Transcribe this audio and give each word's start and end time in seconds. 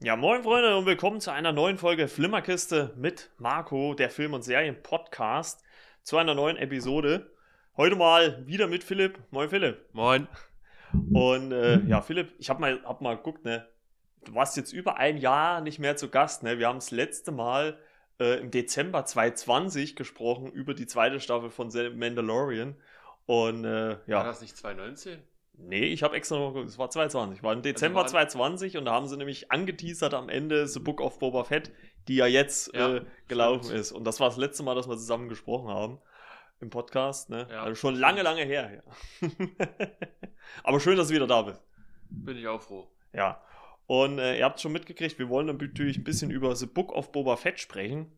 Ja, 0.00 0.14
moin 0.14 0.44
Freunde 0.44 0.76
und 0.76 0.86
willkommen 0.86 1.20
zu 1.20 1.32
einer 1.32 1.50
neuen 1.50 1.76
Folge 1.76 2.06
Flimmerkiste 2.06 2.94
mit 2.96 3.32
Marco, 3.36 3.94
der 3.94 4.10
Film- 4.10 4.32
und 4.32 4.42
Serien-Podcast, 4.42 5.64
zu 6.04 6.16
einer 6.18 6.36
neuen 6.36 6.56
Episode. 6.56 7.32
Heute 7.76 7.96
mal 7.96 8.46
wieder 8.46 8.68
mit 8.68 8.84
Philipp. 8.84 9.18
Moin 9.32 9.48
Philipp. 9.50 9.92
Moin. 9.92 10.28
Und 11.12 11.50
äh, 11.50 11.80
ja, 11.80 12.00
Philipp, 12.00 12.32
ich 12.38 12.48
hab 12.48 12.60
mal, 12.60 12.80
hab 12.84 13.00
mal 13.00 13.16
geguckt, 13.16 13.44
ne? 13.44 13.66
Du 14.24 14.36
warst 14.36 14.56
jetzt 14.56 14.72
über 14.72 14.98
ein 14.98 15.16
Jahr 15.16 15.62
nicht 15.62 15.80
mehr 15.80 15.96
zu 15.96 16.08
Gast, 16.08 16.44
ne? 16.44 16.60
Wir 16.60 16.68
haben 16.68 16.78
das 16.78 16.92
letzte 16.92 17.32
Mal 17.32 17.76
äh, 18.20 18.38
im 18.38 18.52
Dezember 18.52 19.04
2020 19.04 19.96
gesprochen 19.96 20.52
über 20.52 20.74
die 20.74 20.86
zweite 20.86 21.18
Staffel 21.18 21.50
von 21.50 21.72
The 21.72 21.90
Mandalorian. 21.90 22.76
Und 23.26 23.64
äh, 23.64 23.98
ja. 24.06 24.18
War 24.18 24.24
das 24.24 24.42
nicht 24.42 24.56
2019? 24.56 25.20
Nee, 25.60 25.86
ich 25.86 26.02
habe 26.02 26.16
extra 26.16 26.36
noch 26.38 26.52
geguckt, 26.52 26.68
es 26.70 26.78
war 26.78 26.88
2020. 26.88 27.42
War 27.42 27.52
im 27.52 27.62
Dezember 27.62 28.02
Also 28.02 28.14
war- 28.14 28.28
2020 28.28 28.76
und 28.78 28.84
da 28.84 28.92
haben 28.92 29.06
sie 29.08 29.16
nämlich 29.16 29.50
angeteasert 29.50 30.14
am 30.14 30.28
Ende 30.28 30.66
The 30.68 30.78
Book 30.80 31.00
of 31.00 31.18
Boba 31.18 31.44
Fett, 31.44 31.72
die 32.06 32.14
ja 32.16 32.26
jetzt 32.26 32.72
Ja, 32.74 32.96
äh, 32.96 33.04
gelaufen 33.26 33.64
stimmt. 33.64 33.80
ist. 33.80 33.92
Und 33.92 34.04
das 34.04 34.20
war 34.20 34.28
das 34.28 34.36
letzte 34.38 34.62
Mal, 34.62 34.74
dass 34.74 34.88
wir 34.88 34.96
zusammen 34.96 35.28
gesprochen 35.28 35.68
haben 35.68 35.98
im 36.60 36.70
Podcast. 36.70 37.28
Ne? 37.30 37.46
Ja, 37.50 37.62
also 37.64 37.74
schon 37.74 37.96
lange, 37.96 38.22
lange 38.22 38.42
her. 38.44 38.82
Ja. 39.20 39.28
Aber 40.64 40.80
schön, 40.80 40.96
dass 40.96 41.08
du 41.08 41.14
wieder 41.14 41.26
da 41.26 41.42
bist. 41.42 41.62
Bin 42.10 42.36
ich 42.36 42.46
auch 42.46 42.62
froh. 42.62 42.88
Ja. 43.12 43.42
Und 43.86 44.18
äh, 44.18 44.38
ihr 44.38 44.44
habt 44.44 44.60
schon 44.60 44.72
mitgekriegt, 44.72 45.18
wir 45.18 45.28
wollen 45.28 45.46
natürlich 45.46 45.98
ein 45.98 46.04
bisschen 46.04 46.30
über 46.30 46.54
The 46.54 46.66
Book 46.66 46.92
of 46.92 47.10
Boba 47.12 47.36
Fett 47.36 47.58
sprechen. 47.60 48.12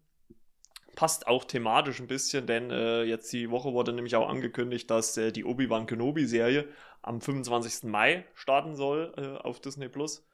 Passt 0.96 1.28
auch 1.28 1.45
thematisch 1.45 2.00
ein 2.00 2.09
bisschen, 2.09 2.46
denn 2.46 2.70
äh, 2.70 3.04
jetzt 3.04 3.32
die 3.32 3.50
Woche 3.50 3.72
wurde 3.72 3.92
nämlich 3.92 4.16
auch 4.16 4.28
angekündigt, 4.28 4.90
dass 4.90 5.16
äh, 5.16 5.30
die 5.30 5.45
Obi-Wan 5.45 5.87
Kenobi-Serie 5.87 6.66
am 7.02 7.20
25. 7.20 7.84
Mai 7.84 8.24
starten 8.34 8.76
soll 8.76 9.12
äh, 9.16 9.43
auf 9.43 9.60
Disney 9.60 9.88
Plus. 9.88 10.26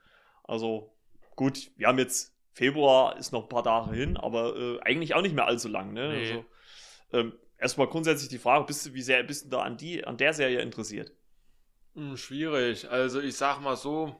Also 0.45 0.93
gut, 1.35 1.71
wir 1.77 1.89
haben 1.89 1.99
jetzt 1.99 2.35
Februar, 2.53 3.17
ist 3.19 3.33
noch 3.33 3.45
ein 3.45 3.49
paar 3.49 3.65
Tage 3.65 3.95
hin, 3.95 4.17
aber 4.17 4.57
äh, 4.57 4.81
eigentlich 4.81 5.15
auch 5.15 5.23
nicht 5.23 5.35
mehr 5.35 5.47
allzu 5.47 5.69
lang. 5.69 5.93
Ne? 5.93 6.09
Nee. 6.09 6.31
Also, 6.31 6.45
ähm, 7.13 7.33
erstmal 7.59 7.87
grundsätzlich 7.87 8.29
die 8.29 8.39
Frage, 8.39 8.65
bist 8.65 8.87
du, 8.87 8.95
wie 8.95 9.03
sehr 9.03 9.23
bist 9.23 9.47
du 9.47 9.51
da 9.51 9.63
an, 9.63 9.77
die, 9.77 10.05
an 10.05 10.17
der 10.17 10.33
Serie 10.33 10.61
interessiert? 10.61 11.13
Hm, 11.95 12.17
schwierig. 12.17 12.91
Also 12.91 13.21
ich 13.21 13.37
sag 13.37 13.61
mal 13.61 13.77
so, 13.77 14.17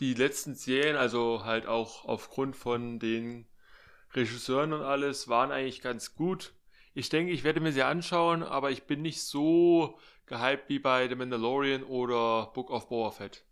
die 0.00 0.14
letzten 0.14 0.54
Serien, 0.54 0.96
also 0.96 1.44
halt 1.44 1.66
auch 1.66 2.06
aufgrund 2.06 2.56
von 2.56 2.98
den 2.98 3.46
Regisseuren 4.14 4.72
und 4.72 4.82
alles, 4.82 5.28
waren 5.28 5.52
eigentlich 5.52 5.82
ganz 5.82 6.14
gut. 6.14 6.54
Ich 6.94 7.08
denke, 7.08 7.32
ich 7.32 7.44
werde 7.44 7.60
mir 7.60 7.72
sie 7.72 7.82
anschauen, 7.82 8.42
aber 8.42 8.70
ich 8.70 8.84
bin 8.84 9.02
nicht 9.02 9.22
so 9.22 9.98
gehypt 10.30 10.68
wie 10.68 10.78
bei 10.78 11.08
The 11.08 11.14
Mandalorian 11.16 11.82
oder 11.82 12.50
Book 12.54 12.70
of 12.70 12.88
Boba 12.88 13.10
Fett. 13.10 13.44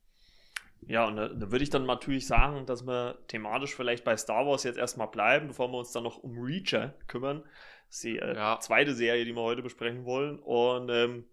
Ja, 0.87 1.07
und 1.07 1.17
da, 1.17 1.29
da 1.29 1.51
würde 1.51 1.63
ich 1.65 1.71
dann 1.71 1.85
natürlich 1.87 2.27
sagen, 2.27 2.65
dass 2.65 2.87
wir 2.87 3.19
thematisch 3.27 3.75
vielleicht 3.75 4.05
bei 4.05 4.17
Star 4.17 4.47
Wars 4.47 4.63
jetzt 4.63 4.79
erstmal 4.79 5.09
bleiben, 5.09 5.49
bevor 5.49 5.69
wir 5.69 5.79
uns 5.79 5.93
dann 5.93 6.05
noch 6.05 6.19
um 6.19 6.39
Reacher 6.39 6.95
kümmern. 7.09 7.43
Das 7.89 7.97
ist 7.97 8.05
die 8.05 8.19
äh, 8.19 8.37
Ja. 8.37 8.61
zweite 8.61 8.95
Serie, 8.95 9.25
die 9.25 9.35
wir 9.35 9.43
heute 9.43 9.63
besprechen 9.63 10.05
wollen. 10.05 10.39
Und 10.39 10.89
ähm, 10.91 11.25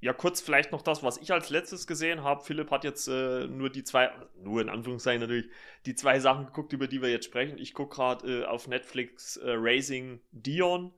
ja, 0.00 0.12
kurz 0.12 0.40
vielleicht 0.40 0.72
noch 0.72 0.82
das, 0.82 1.02
was 1.04 1.18
ich 1.18 1.32
als 1.32 1.50
letztes 1.50 1.86
gesehen 1.86 2.24
habe. 2.24 2.42
Philipp 2.42 2.70
hat 2.70 2.82
jetzt 2.82 3.06
äh, 3.08 3.46
nur 3.46 3.70
die 3.70 3.84
zwei, 3.84 4.10
nur 4.42 4.60
in 4.60 4.68
Anführungszeichen 4.68 5.20
natürlich, 5.20 5.46
die 5.86 5.94
zwei 5.94 6.18
Sachen 6.18 6.46
geguckt, 6.46 6.72
über 6.72 6.88
die 6.88 7.02
wir 7.02 7.10
jetzt 7.10 7.26
sprechen. 7.26 7.58
Ich 7.58 7.74
gucke 7.74 7.96
gerade 7.96 8.40
äh, 8.42 8.44
auf 8.46 8.66
Netflix 8.68 9.36
äh, 9.36 9.52
Raising 9.54 10.20
Dion. 10.32 10.92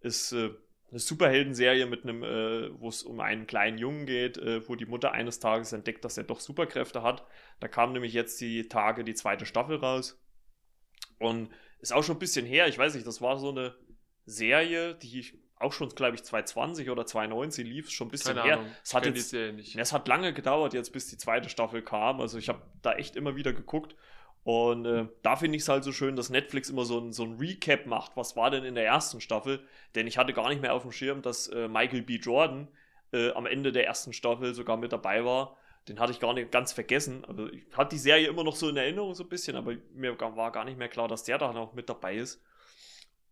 Ist 0.00 0.32
äh, 0.32 0.50
eine 0.90 1.00
Superheldenserie 1.00 1.86
mit 1.86 2.02
einem, 2.04 2.22
äh, 2.22 2.80
wo 2.80 2.88
es 2.88 3.02
um 3.02 3.20
einen 3.20 3.46
kleinen 3.46 3.78
Jungen 3.78 4.06
geht, 4.06 4.38
äh, 4.38 4.66
wo 4.68 4.74
die 4.74 4.86
Mutter 4.86 5.12
eines 5.12 5.38
Tages 5.38 5.72
entdeckt, 5.72 6.04
dass 6.04 6.16
er 6.16 6.24
doch 6.24 6.40
Superkräfte 6.40 7.02
hat. 7.02 7.26
Da 7.60 7.68
kam 7.68 7.92
nämlich 7.92 8.14
jetzt 8.14 8.40
die 8.40 8.68
Tage 8.68 9.04
die 9.04 9.14
zweite 9.14 9.44
Staffel 9.44 9.76
raus. 9.76 10.20
Und 11.18 11.50
ist 11.80 11.92
auch 11.92 12.02
schon 12.02 12.16
ein 12.16 12.20
bisschen 12.20 12.46
her, 12.46 12.68
ich 12.68 12.78
weiß 12.78 12.94
nicht, 12.94 13.06
das 13.06 13.20
war 13.20 13.38
so 13.38 13.50
eine 13.50 13.74
Serie, 14.24 14.94
die 14.94 15.20
ich 15.20 15.38
auch 15.60 15.72
schon, 15.72 15.88
glaube 15.90 16.14
ich, 16.14 16.22
2020 16.22 16.90
oder 16.90 17.04
2019 17.04 17.66
lief, 17.66 17.90
schon 17.90 18.08
ein 18.08 18.10
bisschen 18.10 18.36
Keine 18.36 18.46
her. 18.46 18.58
Ahnung. 18.58 18.72
Es 18.84 18.94
hat 18.94 19.02
kenn 19.02 19.14
die 19.14 19.20
jetzt 19.20 19.30
Serie 19.30 19.52
nicht. 19.52 19.76
es 19.76 19.92
hat 19.92 20.08
lange 20.08 20.32
gedauert 20.32 20.72
jetzt, 20.74 20.92
bis 20.92 21.08
die 21.08 21.18
zweite 21.18 21.48
Staffel 21.48 21.82
kam. 21.82 22.20
Also 22.20 22.38
ich 22.38 22.48
habe 22.48 22.62
da 22.82 22.92
echt 22.92 23.16
immer 23.16 23.36
wieder 23.36 23.52
geguckt. 23.52 23.96
Und 24.48 24.86
äh, 24.86 25.06
da 25.20 25.36
finde 25.36 25.56
ich 25.56 25.62
es 25.64 25.68
halt 25.68 25.84
so 25.84 25.92
schön, 25.92 26.16
dass 26.16 26.30
Netflix 26.30 26.70
immer 26.70 26.86
so 26.86 26.98
ein, 26.98 27.12
so 27.12 27.22
ein 27.22 27.36
Recap 27.36 27.84
macht. 27.84 28.16
Was 28.16 28.34
war 28.34 28.50
denn 28.50 28.64
in 28.64 28.74
der 28.74 28.86
ersten 28.86 29.20
Staffel? 29.20 29.60
Denn 29.94 30.06
ich 30.06 30.16
hatte 30.16 30.32
gar 30.32 30.48
nicht 30.48 30.62
mehr 30.62 30.72
auf 30.72 30.84
dem 30.84 30.90
Schirm, 30.90 31.20
dass 31.20 31.48
äh, 31.48 31.68
Michael 31.68 32.00
B. 32.00 32.16
Jordan 32.16 32.66
äh, 33.12 33.30
am 33.32 33.44
Ende 33.44 33.72
der 33.72 33.84
ersten 33.84 34.14
Staffel 34.14 34.54
sogar 34.54 34.78
mit 34.78 34.90
dabei 34.90 35.22
war. 35.22 35.58
Den 35.86 36.00
hatte 36.00 36.12
ich 36.12 36.18
gar 36.18 36.32
nicht 36.32 36.50
ganz 36.50 36.72
vergessen. 36.72 37.26
Also 37.26 37.46
ich 37.52 37.66
hatte 37.76 37.90
die 37.90 37.98
Serie 37.98 38.26
immer 38.26 38.42
noch 38.42 38.56
so 38.56 38.70
in 38.70 38.78
Erinnerung 38.78 39.14
so 39.14 39.22
ein 39.22 39.28
bisschen, 39.28 39.54
aber 39.54 39.74
mir 39.92 40.18
war 40.18 40.50
gar 40.50 40.64
nicht 40.64 40.78
mehr 40.78 40.88
klar, 40.88 41.08
dass 41.08 41.24
der 41.24 41.36
da 41.36 41.52
noch 41.52 41.74
mit 41.74 41.90
dabei 41.90 42.16
ist. 42.16 42.42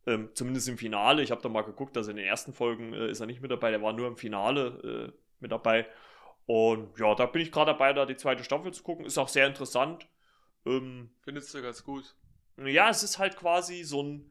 Ähm, 0.06 0.28
zumindest 0.34 0.68
im 0.68 0.76
Finale. 0.76 1.22
Ich 1.22 1.30
habe 1.30 1.40
da 1.40 1.48
mal 1.48 1.62
geguckt, 1.62 1.96
also 1.96 2.10
in 2.10 2.18
den 2.18 2.26
ersten 2.26 2.52
Folgen 2.52 2.92
äh, 2.92 3.08
ist 3.08 3.20
er 3.20 3.26
nicht 3.26 3.40
mit 3.40 3.50
dabei, 3.50 3.70
der 3.70 3.80
war 3.80 3.94
nur 3.94 4.06
im 4.06 4.18
Finale 4.18 5.12
äh, 5.14 5.18
mit 5.40 5.50
dabei. 5.50 5.86
Und 6.44 6.98
ja, 6.98 7.14
da 7.14 7.24
bin 7.24 7.40
ich 7.40 7.50
gerade 7.50 7.72
dabei, 7.72 7.94
da 7.94 8.04
die 8.04 8.16
zweite 8.16 8.44
Staffel 8.44 8.74
zu 8.74 8.82
gucken. 8.82 9.06
Ist 9.06 9.16
auch 9.16 9.28
sehr 9.28 9.46
interessant. 9.46 10.06
Ähm, 10.66 11.10
Findest 11.22 11.54
du 11.54 11.62
ganz 11.62 11.82
gut. 11.84 12.14
ja, 12.64 12.90
es 12.90 13.02
ist 13.02 13.18
halt 13.18 13.36
quasi 13.36 13.84
so 13.84 14.02
ein, 14.02 14.30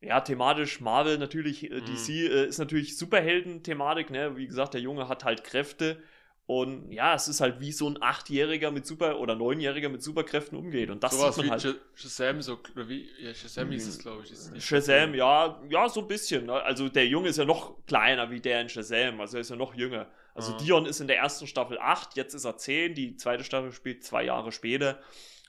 ja, 0.00 0.20
thematisch 0.20 0.80
Marvel 0.80 1.18
natürlich, 1.18 1.70
äh, 1.70 1.80
Mhm. 1.80 1.84
DC 1.84 2.08
äh, 2.10 2.46
ist 2.46 2.58
natürlich 2.58 2.96
Superhelden-Thematik, 2.98 4.10
ne? 4.10 4.36
Wie 4.36 4.46
gesagt, 4.46 4.74
der 4.74 4.80
Junge 4.80 5.08
hat 5.08 5.24
halt 5.24 5.44
Kräfte. 5.44 6.02
Und 6.44 6.90
ja, 6.90 7.14
es 7.14 7.28
ist 7.28 7.40
halt 7.40 7.60
wie 7.60 7.70
so 7.70 7.88
ein 7.88 8.02
Achtjähriger 8.02 8.72
mit 8.72 8.84
Super- 8.84 9.20
oder 9.20 9.36
Neunjähriger 9.36 9.88
mit 9.88 10.02
Superkräften 10.02 10.58
umgeht. 10.58 10.90
Und 10.90 11.02
das 11.04 11.12
Sowas 11.12 11.36
sieht 11.36 11.44
wie 11.44 11.48
man 11.50 11.60
halt. 11.62 11.76
Sh- 11.76 11.78
Shazam, 11.94 12.42
so, 12.42 12.58
oder 12.74 12.88
wie, 12.88 13.08
ja, 13.20 13.32
Shazam 13.32 13.70
hieß 13.70 13.86
es, 13.86 13.98
glaube 14.00 14.24
ich. 14.24 14.32
nicht 14.50 14.66
Shazam, 14.66 15.14
ja, 15.14 15.62
ja, 15.70 15.88
so 15.88 16.00
ein 16.00 16.08
bisschen. 16.08 16.46
Ne? 16.46 16.54
Also 16.54 16.88
der 16.88 17.06
Junge 17.06 17.28
ist 17.28 17.38
ja 17.38 17.44
noch 17.44 17.86
kleiner 17.86 18.28
wie 18.32 18.40
der 18.40 18.60
in 18.60 18.68
Shazam, 18.68 19.20
also 19.20 19.36
er 19.36 19.42
ist 19.42 19.50
ja 19.50 19.56
noch 19.56 19.74
jünger. 19.74 20.10
Also 20.34 20.52
Ah. 20.54 20.56
Dion 20.58 20.84
ist 20.86 21.00
in 21.00 21.06
der 21.06 21.18
ersten 21.18 21.46
Staffel 21.46 21.78
8, 21.78 22.16
jetzt 22.16 22.34
ist 22.34 22.44
er 22.44 22.56
10, 22.56 22.94
die 22.94 23.16
zweite 23.16 23.44
Staffel 23.44 23.70
spielt 23.72 24.02
zwei 24.02 24.24
Jahre 24.24 24.50
später. 24.50 25.00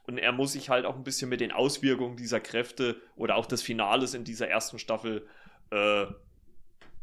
Und 0.05 0.17
er 0.17 0.31
muss 0.33 0.51
sich 0.53 0.69
halt 0.69 0.85
auch 0.85 0.95
ein 0.95 1.03
bisschen 1.03 1.29
mit 1.29 1.39
den 1.39 1.51
Auswirkungen 1.51 2.17
dieser 2.17 2.39
Kräfte 2.41 3.01
oder 3.15 3.35
auch 3.37 3.45
des 3.45 3.61
Finales 3.61 4.13
in 4.13 4.23
dieser 4.25 4.47
ersten 4.49 4.77
Staffel 4.79 5.25
äh, 5.71 6.05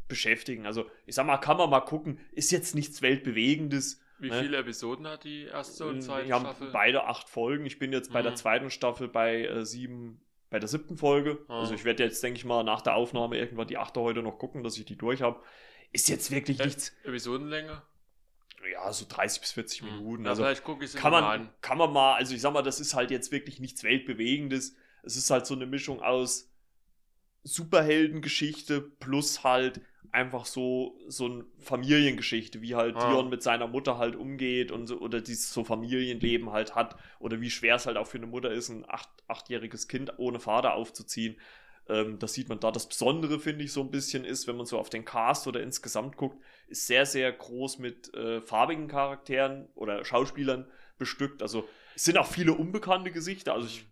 beschäftigen. 0.09 0.67
Also 0.67 0.85
ich 1.07 1.15
sag 1.15 1.27
mal, 1.27 1.39
kann 1.39 1.57
man 1.57 1.71
mal 1.71 1.81
gucken, 1.81 2.19
ist 2.33 2.51
jetzt 2.51 2.75
nichts 2.75 3.01
Weltbewegendes. 3.03 4.01
Wie 4.19 4.29
Ne? 4.29 4.41
viele 4.43 4.59
Episoden 4.59 5.07
hat 5.07 5.25
die 5.25 5.45
erste 5.45 5.87
und 5.87 6.03
zweite 6.03 6.29
Wir 6.29 6.35
haben 6.35 6.45
Staffel? 6.45 6.71
beide 6.73 7.05
acht 7.05 7.29
Folgen. 7.31 7.65
Ich 7.65 7.79
bin 7.79 7.91
jetzt 7.93 8.13
bei 8.13 8.21
der 8.23 8.33
Mhm. 8.33 8.37
zweiten 8.37 8.71
Staffel 8.71 9.09
bei 9.09 9.45
äh, 9.47 9.65
sieben, 9.65 10.21
bei 10.51 10.59
der 10.59 10.69
siebten 10.69 10.99
Folge. 10.99 11.39
Ah. 11.49 11.61
Also 11.61 11.73
ich 11.75 11.85
werde 11.85 12.03
jetzt, 12.05 12.23
denke 12.23 12.37
ich 12.37 12.45
mal, 12.45 12.63
nach 12.65 12.83
der 12.83 12.97
Aufnahme 12.97 13.39
irgendwann 13.39 13.69
die 13.69 13.79
achte 13.79 14.01
heute 14.01 14.23
noch 14.23 14.37
gucken, 14.37 14.63
dass 14.63 14.77
ich 14.77 14.85
die 14.85 14.97
durch 14.97 15.23
habe. 15.23 15.41
Ist 15.93 16.09
jetzt 16.11 16.31
wirklich 16.31 16.59
nichts, 16.59 16.95
Episodenlänge? 17.05 17.83
Ja, 18.73 18.93
so 18.93 19.07
30 19.09 19.41
bis 19.41 19.53
40 19.53 19.83
Hm. 19.83 19.89
Minuten. 19.89 20.27
Also 20.27 20.43
vielleicht 20.43 20.65
gucke 20.65 20.85
ich 20.85 20.95
kann 20.95 21.13
mal 21.13 21.23
man, 21.23 21.25
an. 21.43 21.51
kann 21.61 21.79
man 21.79 21.93
mal, 21.93 22.15
also 22.15 22.35
ich 22.35 22.41
sag 22.41 22.53
mal, 22.53 22.63
das 22.63 22.81
ist 22.81 22.95
halt 22.95 23.11
jetzt 23.11 23.33
wirklich 23.33 23.61
nichts 23.61 23.83
Weltbewegendes. 23.85 24.77
Es 25.03 25.17
ist 25.17 25.31
halt 25.31 25.47
so 25.47 25.55
eine 25.55 25.67
Mischung 25.67 26.03
aus 26.03 26.51
Superheldengeschichte 27.43 28.81
plus 28.83 29.45
halt 29.45 29.81
einfach 30.13 30.45
so, 30.45 30.99
so 31.09 31.27
eine 31.27 31.45
Familiengeschichte, 31.59 32.61
wie 32.63 32.75
halt 32.75 32.97
Ah. 32.97 33.09
Dion 33.09 33.31
mit 33.31 33.43
seiner 33.43 33.69
Mutter 33.69 33.97
halt 33.97 34.17
umgeht 34.17 34.73
und 34.73 34.87
so, 34.89 34.99
oder 35.01 35.21
dieses 35.21 35.53
so 35.53 35.63
Familienleben 35.65 36.51
halt 36.51 36.75
hat, 36.75 36.97
oder 37.21 37.41
wie 37.41 37.51
schwer 37.51 37.77
es 37.77 37.87
halt 37.87 37.97
auch 37.97 38.07
für 38.09 38.19
eine 38.19 38.27
Mutter 38.27 38.51
ist, 38.51 38.69
ein 38.71 38.85
acht, 38.89 39.09
achtjähriges 39.29 39.89
Kind 39.89 40.19
ohne 40.19 40.41
Vater 40.41 40.75
aufzuziehen. 40.75 41.37
Ähm, 41.91 42.19
das 42.19 42.35
sieht 42.35 42.49
man 42.49 42.61
da. 42.61 42.71
Das 42.71 42.89
Besondere, 42.89 43.41
finde 43.41 43.65
ich, 43.65 43.73
so 43.73 43.81
ein 43.81 43.91
bisschen 43.91 44.25
ist, 44.25 44.47
wenn 44.47 44.57
man 44.57 44.67
so 44.67 44.79
auf 44.79 44.91
den 44.91 45.05
Cast 45.05 45.47
oder 45.47 45.61
insgesamt 45.63 46.17
guckt, 46.17 46.41
ist 46.69 46.87
sehr, 46.87 47.05
sehr 47.07 47.33
groß 47.33 47.79
mit 47.79 48.15
äh, 48.15 48.41
farbigen 48.41 48.87
Charakteren 48.89 49.69
oder 49.75 50.05
Schauspielern 50.05 50.67
bestückt. 50.99 51.43
Also 51.43 51.69
es 51.97 52.05
sind 52.05 52.17
auch 52.19 52.27
viele 52.27 52.53
unbekannte 52.53 53.11
Gesichter. 53.11 53.55
Also 53.55 53.67
ich, 53.67 53.85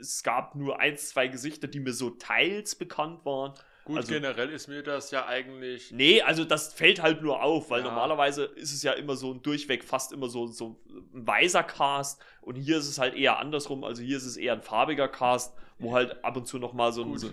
es 0.00 0.22
gab 0.22 0.54
nur 0.54 0.78
eins, 0.80 1.08
zwei 1.10 1.28
Gesichter, 1.28 1.68
die 1.68 1.80
mir 1.80 1.92
so 1.92 2.10
teils 2.10 2.74
bekannt 2.74 3.24
waren. 3.24 3.54
Gut, 3.84 3.98
also- 3.98 4.12
generell 4.12 4.50
ist 4.50 4.66
mir 4.66 4.82
das 4.82 5.12
ja 5.12 5.26
eigentlich. 5.26 5.92
Nee, 5.92 6.20
also 6.22 6.44
das 6.44 6.72
fällt 6.74 7.02
halt 7.02 7.22
nur 7.22 7.40
auf, 7.42 7.70
weil 7.70 7.82
Ja. 7.82 7.88
normalerweise 7.88 8.44
ist 8.44 8.72
es 8.72 8.82
ja 8.82 8.92
immer 8.92 9.14
so 9.14 9.32
ein 9.32 9.42
durchweg 9.42 9.84
fast 9.84 10.12
immer 10.12 10.28
so, 10.28 10.48
so 10.48 10.80
ein 11.16 11.26
weißer 11.26 11.62
Cast 11.64 12.20
und 12.42 12.56
hier 12.56 12.78
ist 12.78 12.88
es 12.88 12.98
halt 12.98 13.14
eher 13.14 13.38
andersrum. 13.38 13.82
Also 13.84 14.02
hier 14.02 14.16
ist 14.16 14.26
es 14.26 14.36
eher 14.36 14.52
ein 14.52 14.62
farbiger 14.62 15.08
Cast, 15.08 15.54
wo 15.78 15.94
halt 15.94 16.24
ab 16.24 16.36
und 16.36 16.46
zu 16.46 16.58
nochmal 16.58 16.92
so 16.92 17.02
ein. 17.02 17.18
So, 17.18 17.30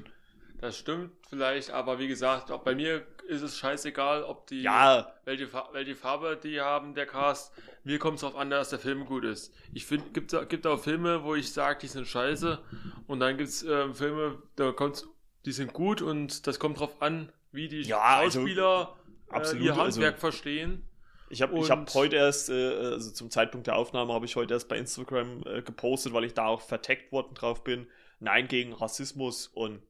Das 0.59 0.77
stimmt 0.77 1.11
vielleicht, 1.29 1.69
aber 1.71 1.99
wie 1.99 2.07
gesagt, 2.07 2.49
auch 2.51 2.61
bei 2.63 2.73
mir 2.75 3.05
ist 3.27 3.41
es 3.41 3.57
scheißegal, 3.57 4.23
ob 4.23 4.47
die. 4.47 4.61
ja, 4.61 5.13
Welche, 5.25 5.47
welche 5.73 5.95
Farbe 5.95 6.39
die 6.41 6.59
haben, 6.61 6.93
der 6.95 7.05
Cast. 7.05 7.53
Mir 7.83 7.99
kommt 7.99 8.15
es 8.15 8.21
darauf 8.21 8.37
an, 8.37 8.49
dass 8.49 8.69
der 8.69 8.79
Film 8.79 9.05
gut 9.05 9.25
ist. 9.25 9.53
Ich 9.73 9.85
finde, 9.85 10.09
gibt, 10.11 10.33
gibt 10.49 10.65
auch 10.67 10.79
Filme, 10.79 11.23
wo 11.23 11.35
ich 11.35 11.51
sage, 11.51 11.79
die 11.81 11.87
sind 11.87 12.07
scheiße. 12.07 12.59
Und 13.07 13.19
dann 13.19 13.37
gibt 13.37 13.49
es 13.49 13.63
äh, 13.63 13.93
Filme, 13.93 14.41
da 14.55 14.71
kommt's, 14.71 15.05
die 15.45 15.51
sind 15.51 15.73
gut 15.73 16.01
und 16.01 16.47
das 16.47 16.59
kommt 16.59 16.79
drauf 16.79 17.01
an, 17.01 17.29
wie 17.51 17.67
die 17.67 17.81
Ja, 17.81 17.99
also, 18.01 18.39
Schauspieler 18.39 18.95
äh, 19.29 19.33
absolut, 19.35 19.63
ihr 19.65 19.71
also- 19.73 19.83
Handwerk 19.83 20.19
verstehen. 20.19 20.87
Ich 21.33 21.41
habe 21.41 21.59
hab 21.67 21.93
heute 21.93 22.15
erst, 22.15 22.49
äh, 22.49 22.75
also 22.75 23.11
zum 23.11 23.31
Zeitpunkt 23.31 23.67
der 23.67 23.75
Aufnahme, 23.75 24.13
habe 24.13 24.25
ich 24.25 24.35
heute 24.35 24.53
erst 24.53 24.69
bei 24.69 24.77
Instagram 24.77 25.41
äh, 25.45 25.61
gepostet, 25.61 26.13
weil 26.13 26.23
ich 26.23 26.33
da 26.33 26.45
auch 26.45 26.61
verteckt 26.61 27.11
worden 27.11 27.33
drauf 27.33 27.63
bin. 27.63 27.87
Nein 28.19 28.47
gegen 28.47 28.71
Rassismus 28.73 29.47
und 29.47 29.81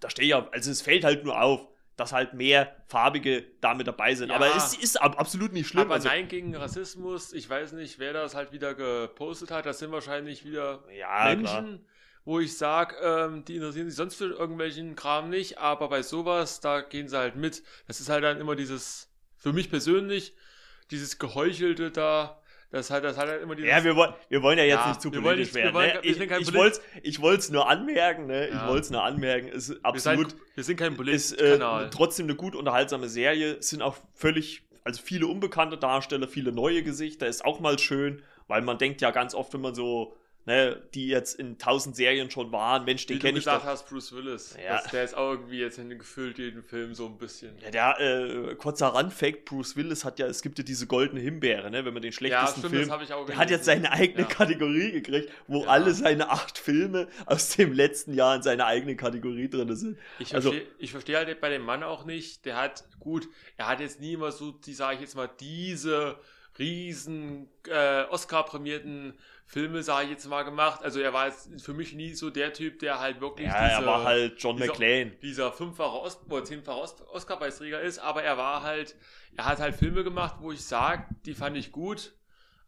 da 0.00 0.10
stehe 0.10 0.26
ich 0.26 0.30
ja, 0.30 0.48
also 0.52 0.70
es 0.70 0.82
fällt 0.82 1.04
halt 1.04 1.24
nur 1.24 1.40
auf, 1.40 1.66
dass 1.96 2.12
halt 2.12 2.34
mehr 2.34 2.76
Farbige 2.88 3.44
damit 3.60 3.86
dabei 3.86 4.14
sind. 4.14 4.28
Ja, 4.28 4.36
aber 4.36 4.54
es 4.54 4.74
ist 4.74 5.00
ab, 5.00 5.18
absolut 5.18 5.52
nicht 5.52 5.68
schlimm. 5.68 5.82
Aber 5.82 5.94
also, 5.94 6.08
Nein 6.08 6.28
gegen 6.28 6.54
Rassismus, 6.54 7.32
ich 7.32 7.48
weiß 7.48 7.72
nicht, 7.72 7.98
wer 7.98 8.12
das 8.12 8.34
halt 8.34 8.52
wieder 8.52 8.74
gepostet 8.74 9.50
hat, 9.50 9.66
das 9.66 9.78
sind 9.78 9.92
wahrscheinlich 9.92 10.44
wieder 10.44 10.84
ja, 10.96 11.34
Menschen. 11.34 11.44
Klar 11.44 11.78
wo 12.24 12.38
ich 12.38 12.56
sage, 12.58 12.96
ähm, 13.02 13.44
die 13.46 13.56
interessieren 13.56 13.88
sich 13.88 13.96
sonst 13.96 14.14
für 14.14 14.26
irgendwelchen 14.26 14.94
Kram 14.94 15.30
nicht, 15.30 15.58
aber 15.58 15.88
bei 15.88 16.02
sowas, 16.02 16.60
da 16.60 16.82
gehen 16.82 17.08
sie 17.08 17.16
halt 17.16 17.34
mit. 17.34 17.62
Das 17.86 17.98
ist 17.98 18.10
halt 18.10 18.22
dann 18.22 18.38
immer 18.38 18.56
dieses, 18.56 19.10
für 19.36 19.52
mich 19.52 19.70
persönlich, 19.70 20.36
dieses 20.90 21.18
Geheuchelte 21.18 21.90
da, 21.90 22.40
das 22.70 22.90
hat, 22.90 23.02
das 23.02 23.16
hat 23.16 23.28
halt 23.28 23.42
immer 23.42 23.56
dieses. 23.56 23.70
Ja, 23.70 23.82
wir 23.82 23.96
wollen, 23.96 24.14
wir 24.28 24.42
wollen 24.42 24.58
ja 24.58 24.64
jetzt 24.64 24.80
ja, 24.80 24.88
nicht 24.88 25.00
zu 25.00 25.10
politisch 25.10 25.54
werden. 25.54 25.74
Wollen, 25.74 25.88
ne? 25.88 26.00
Ich, 26.02 26.20
ich 26.20 26.54
wollte 26.54 26.80
ich 27.02 27.20
wollte 27.20 27.52
nur 27.52 27.68
anmerken, 27.68 28.26
ne? 28.26 28.48
Ja. 28.48 28.62
Ich 28.62 28.68
wollte 28.68 28.82
es 28.82 28.90
nur 28.90 29.02
anmerken. 29.02 29.48
Es 29.48 29.68
ist 29.70 29.84
absolut. 29.84 30.32
Wir, 30.32 30.40
wir 30.54 30.64
sind 30.64 30.76
kein 30.76 30.96
politischer 30.96 31.38
ist, 31.38 31.60
äh, 31.60 31.90
Trotzdem 31.90 32.26
eine 32.26 32.36
gut 32.36 32.54
unterhaltsame 32.54 33.08
Serie. 33.08 33.54
Es 33.54 33.70
sind 33.70 33.82
auch 33.82 33.96
völlig, 34.14 34.62
also 34.84 35.02
viele 35.02 35.26
unbekannte 35.26 35.78
Darsteller, 35.78 36.28
viele 36.28 36.52
neue 36.52 36.82
Gesichter. 36.84 37.26
Ist 37.26 37.44
auch 37.44 37.58
mal 37.58 37.78
schön, 37.78 38.22
weil 38.46 38.62
man 38.62 38.78
denkt 38.78 39.00
ja 39.00 39.10
ganz 39.10 39.34
oft, 39.34 39.52
wenn 39.52 39.62
man 39.62 39.74
so 39.74 40.16
ne, 40.46 40.80
die 40.94 41.08
jetzt 41.08 41.38
in 41.38 41.58
tausend 41.58 41.96
Serien 41.96 42.30
schon 42.30 42.50
waren. 42.52 42.84
Mensch, 42.84 43.06
den 43.06 43.18
kenne 43.18 43.38
ich 43.38 43.44
doch. 43.44 43.64
hast, 43.64 43.88
Bruce 43.88 44.12
Willis. 44.12 44.56
Ja. 44.62 44.76
Das, 44.76 44.90
der 44.90 45.04
ist 45.04 45.16
auch 45.16 45.32
irgendwie 45.32 45.58
jetzt 45.58 45.78
in 45.78 45.90
gefühlt 45.90 46.38
jeden 46.38 46.62
Film 46.62 46.94
so 46.94 47.06
ein 47.06 47.18
bisschen. 47.18 47.56
Ja, 47.60 47.70
der, 47.70 48.00
äh, 48.00 48.54
kurzer 48.54 48.88
Randfact, 48.88 49.44
Bruce 49.44 49.76
Willis 49.76 50.04
hat 50.04 50.18
ja, 50.18 50.26
es 50.26 50.42
gibt 50.42 50.58
ja 50.58 50.64
diese 50.64 50.86
goldene 50.86 51.20
Himbeere, 51.20 51.70
ne, 51.70 51.84
wenn 51.84 51.92
man 51.92 52.02
den 52.02 52.12
schlechtesten 52.12 52.62
ja, 52.62 52.68
stimmt, 52.68 52.74
Film, 52.74 52.88
das 52.88 53.02
ich 53.02 53.14
auch 53.14 53.26
der 53.26 53.36
hat 53.36 53.50
jetzt 53.50 53.64
seine 53.64 53.92
eigene 53.92 54.22
ja. 54.22 54.28
Kategorie 54.28 54.92
gekriegt, 54.92 55.30
wo 55.46 55.64
alle 55.64 55.92
seine 55.92 56.30
acht 56.30 56.58
Filme 56.58 57.08
aus 57.26 57.56
dem 57.56 57.72
letzten 57.72 58.14
Jahr 58.14 58.36
in 58.36 58.42
seiner 58.42 58.66
eigenen 58.66 58.96
Kategorie 58.96 59.48
drin 59.48 59.74
sind. 59.76 59.98
Ich 60.18 60.34
also, 60.34 60.50
verstehe 60.50 60.70
ich 60.78 60.90
versteh 60.90 61.16
halt 61.16 61.40
bei 61.40 61.50
dem 61.50 61.62
Mann 61.62 61.82
auch 61.82 62.04
nicht, 62.04 62.44
der 62.44 62.56
hat, 62.56 62.84
gut, 62.98 63.28
er 63.56 63.68
hat 63.68 63.80
jetzt 63.80 64.00
nie 64.00 64.14
immer 64.14 64.32
so, 64.32 64.52
die 64.52 64.74
sage 64.74 64.96
ich 64.96 65.00
jetzt 65.02 65.14
mal, 65.14 65.30
diese 65.40 66.18
riesen 66.58 67.48
äh, 67.68 68.04
Oscar-prämierten 68.04 69.14
Filme, 69.50 69.82
sage 69.82 70.04
ich 70.04 70.10
jetzt 70.12 70.28
mal, 70.28 70.44
gemacht. 70.44 70.80
Also 70.84 71.00
er 71.00 71.12
war 71.12 71.26
jetzt 71.26 71.60
für 71.60 71.74
mich 71.74 71.92
nie 71.92 72.14
so 72.14 72.30
der 72.30 72.52
Typ, 72.52 72.78
der 72.78 73.00
halt 73.00 73.20
wirklich. 73.20 73.48
Ja, 73.48 73.64
diese, 73.64 73.80
er 73.80 73.86
war 73.86 74.04
halt 74.04 74.40
John 74.40 74.56
dieser, 74.56 74.68
McClane. 74.68 75.10
Dieser 75.22 75.50
fünffache 75.50 75.98
Ost 75.98 76.20
oder 76.28 76.44
zehnfache 76.44 76.78
Oscar-Preisträger 77.12 77.80
ist, 77.80 77.98
aber 77.98 78.22
er 78.22 78.38
war 78.38 78.62
halt, 78.62 78.94
er 79.36 79.46
hat 79.46 79.58
halt 79.58 79.74
Filme 79.74 80.04
gemacht, 80.04 80.36
wo 80.38 80.52
ich 80.52 80.64
sage, 80.64 81.04
die 81.26 81.34
fand 81.34 81.56
ich 81.56 81.72
gut. 81.72 82.12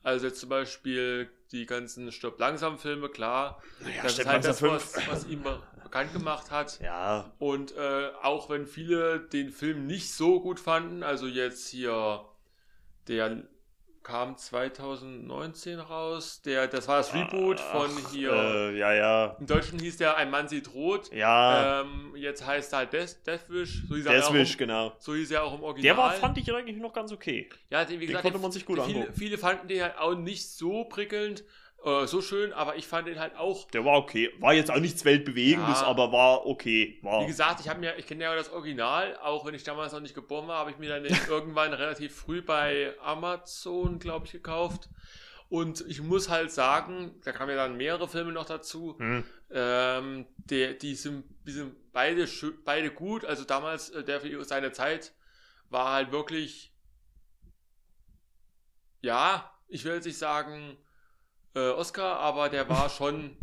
Also 0.02 0.26
jetzt 0.26 0.40
zum 0.40 0.48
Beispiel 0.48 1.30
die 1.52 1.66
ganzen 1.66 2.10
Stopp 2.10 2.40
langsam 2.40 2.80
Filme, 2.80 3.08
klar. 3.08 3.62
Naja, 3.78 4.02
das 4.02 4.18
ist 4.18 4.26
halt 4.26 4.44
das, 4.44 4.60
was, 4.60 5.08
was 5.08 5.26
ihm 5.28 5.44
bekannt 5.84 6.12
gemacht 6.12 6.50
hat. 6.50 6.80
Ja. 6.80 7.32
Und 7.38 7.76
äh, 7.76 8.10
auch 8.22 8.50
wenn 8.50 8.66
viele 8.66 9.20
den 9.20 9.50
Film 9.50 9.86
nicht 9.86 10.12
so 10.12 10.40
gut 10.40 10.58
fanden, 10.58 11.04
also 11.04 11.28
jetzt 11.28 11.68
hier 11.68 12.24
der 13.06 13.44
kam 14.02 14.36
2019 14.36 15.78
raus. 15.78 16.42
Der, 16.42 16.66
das 16.66 16.88
war 16.88 16.98
das 16.98 17.14
Reboot 17.14 17.60
Ach, 17.60 17.80
von 17.80 17.90
hier. 18.12 18.32
Äh, 18.32 18.78
ja, 18.78 18.92
ja. 18.92 19.36
Im 19.38 19.46
Deutschen 19.46 19.78
hieß 19.78 19.96
der 19.98 20.16
Ein 20.16 20.30
Mann 20.30 20.48
sieht 20.48 20.72
rot. 20.74 21.12
Ja. 21.12 21.82
Ähm, 21.82 22.14
jetzt 22.16 22.46
heißt 22.46 22.72
er 22.72 22.78
halt 22.78 22.92
Death, 22.92 23.26
Deathwish. 23.26 23.82
So 23.88 23.96
hieß 23.96 24.04
Deathwish, 24.04 24.56
genau. 24.56 24.92
So 24.98 25.14
hieß 25.14 25.30
er 25.30 25.44
auch 25.44 25.54
im 25.54 25.62
Original. 25.62 25.82
Der 25.82 25.96
war, 25.96 26.12
fand 26.12 26.38
ich 26.38 26.52
eigentlich 26.52 26.78
noch 26.78 26.92
ganz 26.92 27.12
okay. 27.12 27.48
Ja, 27.70 27.88
wie 27.88 27.98
gesagt, 27.98 28.24
den 28.24 28.32
konnte 28.32 28.38
man 28.38 28.52
sich 28.52 28.64
gut 28.64 28.82
viele, 28.82 29.00
angucken. 29.00 29.18
Viele 29.18 29.38
fanden 29.38 29.68
den 29.68 29.82
halt 29.82 29.98
auch 29.98 30.14
nicht 30.14 30.48
so 30.48 30.84
prickelnd. 30.84 31.44
Äh, 31.84 32.06
so 32.06 32.22
schön, 32.22 32.52
aber 32.52 32.76
ich 32.76 32.86
fand 32.86 33.08
den 33.08 33.18
halt 33.18 33.36
auch. 33.36 33.68
Der 33.70 33.84
war 33.84 33.98
okay. 33.98 34.30
War 34.38 34.54
jetzt 34.54 34.70
auch 34.70 34.78
nichts 34.78 35.04
Weltbewegendes, 35.04 35.80
ja. 35.80 35.86
aber 35.86 36.12
war 36.12 36.46
okay. 36.46 36.98
War. 37.02 37.22
Wie 37.22 37.26
gesagt, 37.26 37.60
ich 37.60 37.68
habe 37.68 37.80
mir, 37.80 37.98
ich 37.98 38.06
kenne 38.06 38.22
ja 38.22 38.34
das 38.36 38.52
Original, 38.52 39.16
auch 39.22 39.44
wenn 39.44 39.54
ich 39.54 39.64
damals 39.64 39.92
noch 39.92 40.00
nicht 40.00 40.14
geboren 40.14 40.46
war, 40.46 40.58
habe 40.58 40.70
ich 40.70 40.78
mir 40.78 40.88
dann 40.88 41.04
irgendwann 41.28 41.72
relativ 41.72 42.14
früh 42.14 42.40
bei 42.40 42.94
Amazon, 43.02 43.98
glaube 43.98 44.26
ich, 44.26 44.32
gekauft. 44.32 44.88
Und 45.48 45.84
ich 45.86 46.00
muss 46.00 46.30
halt 46.30 46.52
sagen, 46.52 47.20
da 47.24 47.32
kamen 47.32 47.50
ja 47.50 47.56
dann 47.56 47.76
mehrere 47.76 48.08
Filme 48.08 48.32
noch 48.32 48.46
dazu. 48.46 48.96
Hm. 48.98 49.24
Ähm, 49.50 50.26
der, 50.36 50.74
die, 50.74 50.94
sind, 50.94 51.24
die 51.46 51.52
sind 51.52 51.92
beide, 51.92 52.26
beide 52.64 52.90
gut. 52.90 53.24
Also 53.24 53.44
damals, 53.44 53.90
äh, 53.90 54.04
der 54.04 54.20
für 54.20 54.44
seine 54.44 54.72
Zeit 54.72 55.12
war 55.68 55.92
halt 55.92 56.12
wirklich, 56.12 56.72
ja, 59.00 59.52
ich 59.68 59.84
will 59.84 59.94
jetzt 59.94 60.06
nicht 60.06 60.16
sagen, 60.16 60.78
äh, 61.54 61.70
Oscar, 61.70 62.18
aber 62.18 62.48
der 62.48 62.68
war 62.68 62.88
schon. 62.96 63.36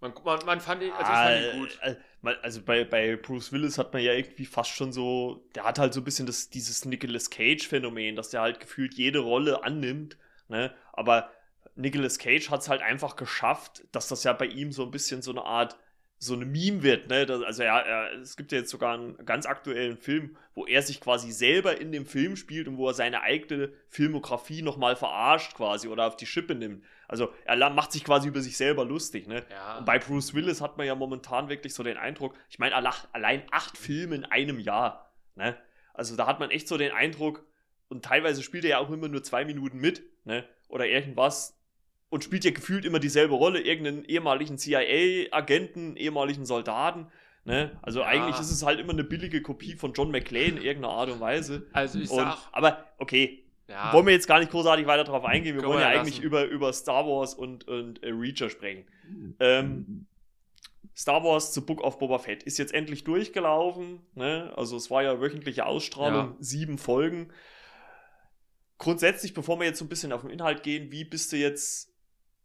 Man, 0.00 0.12
man, 0.24 0.44
man 0.44 0.60
fand 0.60 0.82
ihn, 0.82 0.92
also 0.92 1.02
ich 1.02 1.18
fand 1.18 1.54
ihn 1.54 1.60
gut. 1.60 1.78
Ah, 1.82 2.34
also 2.42 2.62
bei, 2.62 2.84
bei 2.84 3.16
Bruce 3.16 3.52
Willis 3.52 3.78
hat 3.78 3.92
man 3.92 4.02
ja 4.02 4.12
irgendwie 4.12 4.46
fast 4.46 4.70
schon 4.70 4.92
so, 4.92 5.46
der 5.54 5.64
hat 5.64 5.78
halt 5.78 5.94
so 5.94 6.00
ein 6.00 6.04
bisschen 6.04 6.26
das, 6.26 6.50
dieses 6.50 6.84
Nicolas 6.84 7.30
Cage-Phänomen, 7.30 8.16
dass 8.16 8.30
der 8.30 8.40
halt 8.40 8.60
gefühlt 8.60 8.94
jede 8.94 9.18
Rolle 9.18 9.62
annimmt, 9.62 10.16
ne? 10.48 10.74
Aber 10.92 11.30
Nicolas 11.76 12.18
Cage 12.18 12.50
hat 12.50 12.60
es 12.60 12.68
halt 12.68 12.82
einfach 12.82 13.16
geschafft, 13.16 13.84
dass 13.92 14.08
das 14.08 14.24
ja 14.24 14.32
bei 14.32 14.46
ihm 14.46 14.72
so 14.72 14.84
ein 14.84 14.90
bisschen 14.90 15.22
so 15.22 15.32
eine 15.32 15.42
Art 15.42 15.76
so 16.24 16.34
eine 16.34 16.44
Meme 16.44 16.82
wird, 16.82 17.08
ne? 17.08 17.26
Das, 17.26 17.42
also 17.42 17.62
er, 17.62 17.74
er, 17.74 18.20
es 18.20 18.36
gibt 18.36 18.52
ja 18.52 18.58
jetzt 18.58 18.70
sogar 18.70 18.94
einen 18.94 19.16
ganz 19.24 19.46
aktuellen 19.46 19.96
Film, 19.96 20.36
wo 20.54 20.66
er 20.66 20.82
sich 20.82 21.00
quasi 21.00 21.32
selber 21.32 21.80
in 21.80 21.92
dem 21.92 22.06
Film 22.06 22.36
spielt 22.36 22.68
und 22.68 22.76
wo 22.76 22.88
er 22.88 22.94
seine 22.94 23.22
eigene 23.22 23.72
Filmografie 23.88 24.62
nochmal 24.62 24.96
verarscht 24.96 25.54
quasi 25.54 25.88
oder 25.88 26.06
auf 26.06 26.16
die 26.16 26.26
Schippe 26.26 26.54
nimmt. 26.54 26.84
Also 27.08 27.32
er 27.44 27.70
macht 27.70 27.92
sich 27.92 28.04
quasi 28.04 28.28
über 28.28 28.40
sich 28.40 28.56
selber 28.56 28.84
lustig, 28.84 29.26
ne? 29.26 29.44
Ja. 29.50 29.78
Und 29.78 29.84
bei 29.84 29.98
Bruce 29.98 30.34
Willis 30.34 30.60
hat 30.60 30.78
man 30.78 30.86
ja 30.86 30.94
momentan 30.94 31.48
wirklich 31.48 31.74
so 31.74 31.82
den 31.82 31.96
Eindruck, 31.96 32.34
ich 32.48 32.58
meine, 32.58 32.74
allein 32.74 33.42
acht 33.50 33.76
Filme 33.76 34.14
in 34.16 34.24
einem 34.24 34.58
Jahr, 34.58 35.14
ne? 35.34 35.56
Also 35.92 36.16
da 36.16 36.26
hat 36.26 36.40
man 36.40 36.50
echt 36.50 36.66
so 36.68 36.76
den 36.76 36.92
Eindruck, 36.92 37.46
und 37.88 38.04
teilweise 38.04 38.42
spielt 38.42 38.64
er 38.64 38.70
ja 38.70 38.78
auch 38.78 38.90
immer 38.90 39.08
nur 39.08 39.22
zwei 39.22 39.44
Minuten 39.44 39.78
mit, 39.78 40.02
ne? 40.24 40.44
Oder 40.68 40.86
irgendwas, 40.86 41.56
und 42.14 42.22
spielt 42.22 42.44
ja 42.44 42.52
gefühlt 42.52 42.84
immer 42.84 43.00
dieselbe 43.00 43.34
Rolle, 43.34 43.60
irgendeinen 43.60 44.04
ehemaligen 44.04 44.56
CIA-Agenten, 44.56 45.96
ehemaligen 45.96 46.46
Soldaten. 46.46 47.08
Ne? 47.44 47.76
Also 47.82 48.00
ja. 48.00 48.06
eigentlich 48.06 48.38
ist 48.38 48.52
es 48.52 48.64
halt 48.64 48.78
immer 48.78 48.92
eine 48.92 49.02
billige 49.02 49.42
Kopie 49.42 49.74
von 49.74 49.94
John 49.94 50.12
McClane 50.12 50.46
in 50.46 50.62
irgendeiner 50.62 50.94
Art 50.94 51.10
und 51.10 51.18
Weise. 51.18 51.66
Also 51.72 51.98
ich 51.98 52.08
und, 52.10 52.18
sag. 52.18 52.38
Aber 52.52 52.86
okay. 52.98 53.42
Ja. 53.66 53.92
Wollen 53.92 54.06
wir 54.06 54.12
jetzt 54.12 54.28
gar 54.28 54.38
nicht 54.38 54.52
großartig 54.52 54.86
weiter 54.86 55.02
darauf 55.02 55.24
eingehen. 55.24 55.56
Wir 55.56 55.64
wollen 55.64 55.80
ja, 55.80 55.92
ja 55.92 55.98
eigentlich 55.98 56.20
über, 56.20 56.44
über 56.44 56.72
Star 56.72 57.04
Wars 57.04 57.34
und, 57.34 57.66
und 57.66 58.00
äh, 58.04 58.10
Reacher 58.10 58.48
sprechen. 58.48 58.84
Ähm, 59.40 60.06
Star 60.94 61.24
Wars 61.24 61.52
zu 61.52 61.66
Book 61.66 61.82
of 61.82 61.98
Boba 61.98 62.20
Fett 62.20 62.44
ist 62.44 62.58
jetzt 62.58 62.72
endlich 62.72 63.02
durchgelaufen. 63.02 64.02
Ne? 64.14 64.52
Also 64.54 64.76
es 64.76 64.88
war 64.88 65.02
ja 65.02 65.20
wöchentliche 65.20 65.66
Ausstrahlung, 65.66 66.36
sieben 66.38 66.78
Folgen. 66.78 67.32
Grundsätzlich, 68.78 69.34
bevor 69.34 69.58
wir 69.58 69.66
jetzt 69.66 69.80
so 69.80 69.84
ein 69.84 69.88
bisschen 69.88 70.12
auf 70.12 70.20
den 70.20 70.30
Inhalt 70.30 70.62
gehen, 70.62 70.92
wie 70.92 71.04
bist 71.04 71.32
du 71.32 71.36
jetzt 71.36 71.93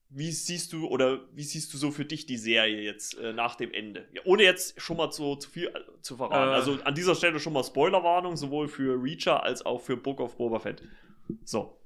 wie 0.10 0.32
siehst 0.32 0.74
du 0.74 0.88
oder 0.88 1.22
wie 1.34 1.44
siehst 1.44 1.74
du 1.74 1.78
so 1.78 1.92
für 1.92 2.06
dich 2.06 2.26
die 2.26 2.38
Serie 2.38 2.82
jetzt 2.82 3.18
äh, 3.18 3.32
nach 3.32 3.56
dem 3.56 3.72
Ende? 3.72 4.08
Ja, 4.14 4.22
ohne 4.26 4.44
jetzt 4.44 4.82
schon 4.82 4.98
mal 4.98 5.12
zu, 5.12 5.36
zu 5.36 5.50
viel 5.50 5.68
äh, 5.68 6.02
zu 6.02 6.18
verraten. 6.18 6.50
Äh, 6.50 6.54
also 6.54 6.80
an 6.84 6.96
dieser 6.96 7.14
Stelle 7.14 7.40
schon 7.40 7.54
mal 7.54 7.64
Spoilerwarnung, 7.64 8.36
sowohl 8.36 8.68
für 8.68 9.02
Reacher 9.02 9.44
als 9.44 9.66
auch 9.66 9.82
für 9.82 9.98
Book 9.98 10.20
of 10.20 10.38
Boba 10.38 10.60
Fett. 10.60 10.82
So. 11.44 11.80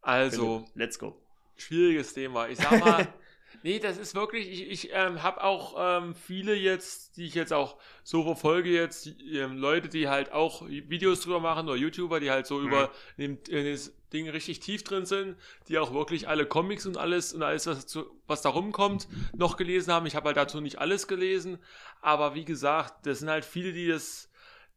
Also. 0.00 0.64
Let's 0.74 0.98
go. 0.98 1.20
Schwieriges 1.56 2.14
Thema. 2.14 2.48
Ich 2.48 2.58
sag 2.58 2.80
mal, 2.80 3.06
nee, 3.62 3.78
das 3.78 3.98
ist 3.98 4.14
wirklich, 4.14 4.48
ich, 4.48 4.70
ich 4.70 4.90
ähm, 4.92 5.22
habe 5.22 5.42
auch 5.42 5.74
ähm, 5.78 6.14
viele 6.14 6.54
jetzt, 6.54 7.16
die 7.16 7.26
ich 7.26 7.34
jetzt 7.34 7.52
auch 7.52 7.76
so 8.02 8.24
verfolge, 8.24 8.70
jetzt 8.70 9.06
ähm, 9.32 9.56
Leute, 9.58 9.88
die 9.88 10.08
halt 10.08 10.32
auch 10.32 10.66
Videos 10.68 11.20
drüber 11.20 11.40
machen 11.40 11.68
oder 11.68 11.76
YouTuber, 11.76 12.20
die 12.20 12.30
halt 12.30 12.46
so 12.46 12.58
mhm. 12.58 12.66
über 12.66 12.90
den, 13.16 13.42
den, 13.44 13.78
Dinge 14.12 14.32
richtig 14.32 14.60
tief 14.60 14.84
drin 14.84 15.04
sind, 15.04 15.36
die 15.68 15.78
auch 15.78 15.92
wirklich 15.92 16.28
alle 16.28 16.46
Comics 16.46 16.86
und 16.86 16.96
alles 16.96 17.34
und 17.34 17.42
alles, 17.42 17.66
was, 17.66 17.86
zu, 17.86 18.06
was 18.26 18.40
da 18.40 18.48
rumkommt, 18.48 19.06
noch 19.36 19.56
gelesen 19.56 19.92
haben. 19.92 20.06
Ich 20.06 20.16
habe 20.16 20.28
halt 20.28 20.36
dazu 20.36 20.60
nicht 20.60 20.78
alles 20.78 21.08
gelesen, 21.08 21.58
aber 22.00 22.34
wie 22.34 22.46
gesagt, 22.46 23.06
das 23.06 23.18
sind 23.18 23.28
halt 23.28 23.44
viele, 23.44 23.72
die 23.72 23.86
das, 23.86 24.30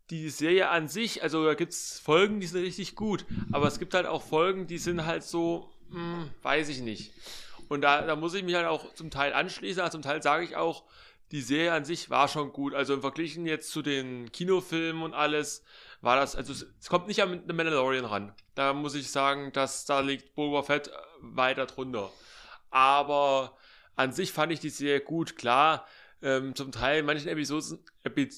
die 0.09 0.29
Serie 0.29 0.67
an 0.69 0.89
sich, 0.89 1.23
also 1.23 1.45
da 1.45 1.53
gibt 1.53 1.71
es 1.71 1.99
Folgen, 1.99 2.41
die 2.41 2.47
sind 2.47 2.61
richtig 2.61 2.95
gut, 2.95 3.25
aber 3.53 3.67
es 3.67 3.79
gibt 3.79 3.93
halt 3.93 4.05
auch 4.05 4.21
Folgen, 4.21 4.67
die 4.67 4.77
sind 4.77 5.05
halt 5.05 5.23
so, 5.23 5.71
hm, 5.91 6.29
weiß 6.41 6.69
ich 6.69 6.81
nicht. 6.81 7.13
Und 7.71 7.79
da, 7.79 8.01
da 8.01 8.17
muss 8.17 8.33
ich 8.33 8.43
mich 8.43 8.55
halt 8.55 8.67
auch 8.67 8.93
zum 8.95 9.11
Teil 9.11 9.31
anschließen, 9.31 9.81
also 9.81 9.93
zum 9.93 10.01
Teil 10.01 10.21
sage 10.21 10.43
ich 10.43 10.57
auch, 10.57 10.83
die 11.31 11.39
Serie 11.39 11.71
an 11.71 11.85
sich 11.85 12.09
war 12.09 12.27
schon 12.27 12.51
gut. 12.51 12.73
Also 12.73 12.93
im 12.93 12.99
Verglichen 12.99 13.45
jetzt 13.45 13.71
zu 13.71 13.81
den 13.81 14.29
Kinofilmen 14.33 15.01
und 15.01 15.13
alles, 15.13 15.63
war 16.01 16.17
das, 16.17 16.35
also 16.35 16.51
es 16.51 16.89
kommt 16.89 17.07
nicht 17.07 17.23
an 17.23 17.43
The 17.47 17.53
Mandalorian 17.53 18.03
ran. 18.03 18.35
Da 18.55 18.73
muss 18.73 18.93
ich 18.93 19.09
sagen, 19.09 19.53
dass 19.53 19.85
da 19.85 20.01
liegt 20.01 20.35
Boba 20.35 20.63
Fett 20.63 20.89
äh, 20.89 20.91
weiter 21.21 21.65
drunter. 21.65 22.11
Aber 22.71 23.55
an 23.95 24.11
sich 24.11 24.33
fand 24.33 24.51
ich 24.51 24.59
die 24.59 24.69
sehr 24.69 24.99
gut. 24.99 25.37
Klar, 25.37 25.87
ähm, 26.21 26.53
zum 26.53 26.73
Teil 26.73 26.99
in 26.99 27.05
manchen 27.05 27.29
Episoden, 27.29 27.79
Epi 28.03 28.31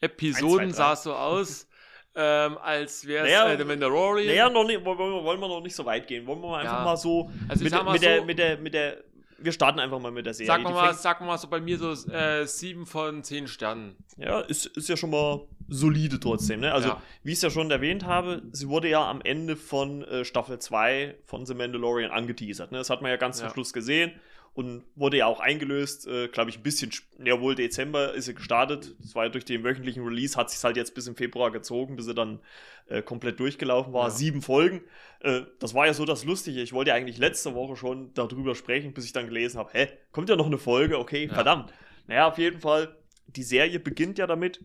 Episoden 0.00 0.66
1, 0.66 0.76
2, 0.76 0.76
sah 0.76 0.92
es 0.92 1.02
so 1.02 1.14
aus, 1.14 1.66
ähm, 2.14 2.58
als 2.58 3.06
wäre 3.06 3.26
es 3.26 3.32
Naja, 3.32 3.52
äh, 3.52 3.58
The 3.58 3.64
Mandalorian. 3.64 4.26
Naja, 4.26 4.50
noch 4.50 4.64
nicht, 4.66 4.84
wollen 4.84 4.98
wir 4.98 5.24
wollen 5.24 5.40
wir 5.40 5.48
noch 5.48 5.60
nicht 5.62 5.74
so 5.74 5.84
weit 5.84 6.06
gehen. 6.06 6.26
Wollen 6.26 6.40
wir 6.42 6.48
mal 6.50 6.60
einfach 6.60 6.78
Ja. 6.78 6.84
mal 6.84 6.96
so, 6.96 7.30
Also 7.48 7.64
mit, 7.64 7.72
mal 7.72 7.92
mit, 7.92 8.02
der, 8.02 8.18
so- 8.18 8.24
mit, 8.24 8.38
der, 8.38 8.58
mit 8.58 8.74
der, 8.74 8.96
wir 9.38 9.52
starten 9.52 9.80
einfach 9.80 9.98
mal 9.98 10.12
mit 10.12 10.24
der 10.26 10.34
Serie. 10.34 10.46
Sag 10.48 10.62
mal, 10.62 10.72
mal, 10.72 10.94
sag 10.94 11.20
mal 11.20 11.36
so 11.38 11.48
bei 11.48 11.60
mir 11.60 11.76
so 11.78 11.90
äh, 12.12 12.46
7 12.46 12.86
von 12.86 13.24
10 13.24 13.48
Sternen. 13.48 13.96
Ja, 14.16 14.40
ist, 14.40 14.66
ist 14.66 14.88
ja 14.88 14.96
schon 14.96 15.10
mal 15.10 15.40
solide 15.68 16.20
trotzdem. 16.20 16.60
Ne? 16.60 16.72
Also, 16.72 16.88
Ja. 16.90 17.02
wie 17.24 17.30
ich 17.32 17.36
es 17.38 17.42
ja 17.42 17.50
schon 17.50 17.70
erwähnt 17.70 18.04
habe, 18.06 18.42
sie 18.52 18.68
wurde 18.68 18.88
ja 18.88 19.08
am 19.08 19.20
Ende 19.22 19.56
von 19.56 20.04
äh, 20.04 20.24
Staffel 20.24 20.58
2 20.58 21.16
von 21.24 21.44
The 21.46 21.54
Mandalorian 21.54 22.10
angeteasert. 22.10 22.70
Ne? 22.72 22.78
Das 22.78 22.90
hat 22.90 23.02
man 23.02 23.10
ja 23.10 23.16
ganz 23.16 23.38
zum 23.38 23.46
Ja. 23.48 23.52
Schluss 23.52 23.72
gesehen 23.72 24.12
und 24.54 24.84
wurde 24.94 25.16
ja 25.16 25.26
auch 25.26 25.40
eingelöst, 25.40 26.06
äh, 26.06 26.28
glaube 26.28 26.50
ich, 26.50 26.58
ein 26.58 26.62
bisschen, 26.62 26.90
ja 27.24 27.40
wohl 27.40 27.54
Dezember 27.54 28.12
ist 28.12 28.26
sie 28.26 28.34
gestartet. 28.34 28.94
Das 29.00 29.14
war 29.14 29.24
ja 29.24 29.30
durch 29.30 29.44
den 29.46 29.64
wöchentlichen 29.64 30.04
Release, 30.04 30.36
hat 30.36 30.50
sich 30.50 30.62
halt 30.62 30.76
jetzt 30.76 30.94
bis 30.94 31.06
im 31.06 31.16
Februar 31.16 31.50
gezogen, 31.50 31.96
bis 31.96 32.04
sie 32.04 32.14
dann 32.14 32.40
äh, 32.88 33.00
komplett 33.00 33.40
durchgelaufen 33.40 33.92
war. 33.94 34.04
Ja. 34.08 34.10
Sieben 34.10 34.42
Folgen. 34.42 34.82
Äh, 35.20 35.42
das 35.58 35.72
war 35.72 35.86
ja 35.86 35.94
so 35.94 36.04
das 36.04 36.24
Lustige. 36.24 36.60
Ich 36.60 36.72
wollte 36.74 36.90
ja 36.90 36.94
eigentlich 36.96 37.16
letzte 37.16 37.54
Woche 37.54 37.76
schon 37.76 38.12
darüber 38.12 38.54
sprechen, 38.54 38.92
bis 38.92 39.06
ich 39.06 39.12
dann 39.12 39.26
gelesen 39.26 39.58
habe, 39.58 39.70
hä, 39.72 39.88
kommt 40.10 40.28
ja 40.28 40.36
noch 40.36 40.46
eine 40.46 40.58
Folge? 40.58 40.98
Okay, 40.98 41.26
Ja. 41.26 41.34
verdammt. 41.34 41.72
Naja, 42.06 42.28
auf 42.28 42.36
jeden 42.36 42.60
Fall, 42.60 42.94
die 43.28 43.44
Serie 43.44 43.80
beginnt 43.80 44.18
ja 44.18 44.26
damit, 44.26 44.60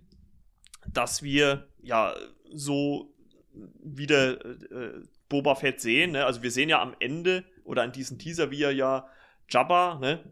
dass 0.92 1.24
wir 1.24 1.68
ja 1.82 2.14
so 2.54 3.14
wieder 3.82 4.44
äh, 4.46 5.02
Boba 5.30 5.56
Fett 5.56 5.80
sehen. 5.80 6.12
Ne? 6.12 6.26
Also 6.26 6.44
wir 6.44 6.52
sehen 6.52 6.68
ja 6.70 6.82
am 6.82 6.96
Ende 7.00 7.44
oder 7.64 7.84
an 7.84 7.92
diesem 7.92 8.18
Teaser, 8.18 8.52
wie 8.52 8.64
er 8.64 8.72
ja 8.72 9.08
Jabba, 9.50 9.98
ne? 10.00 10.32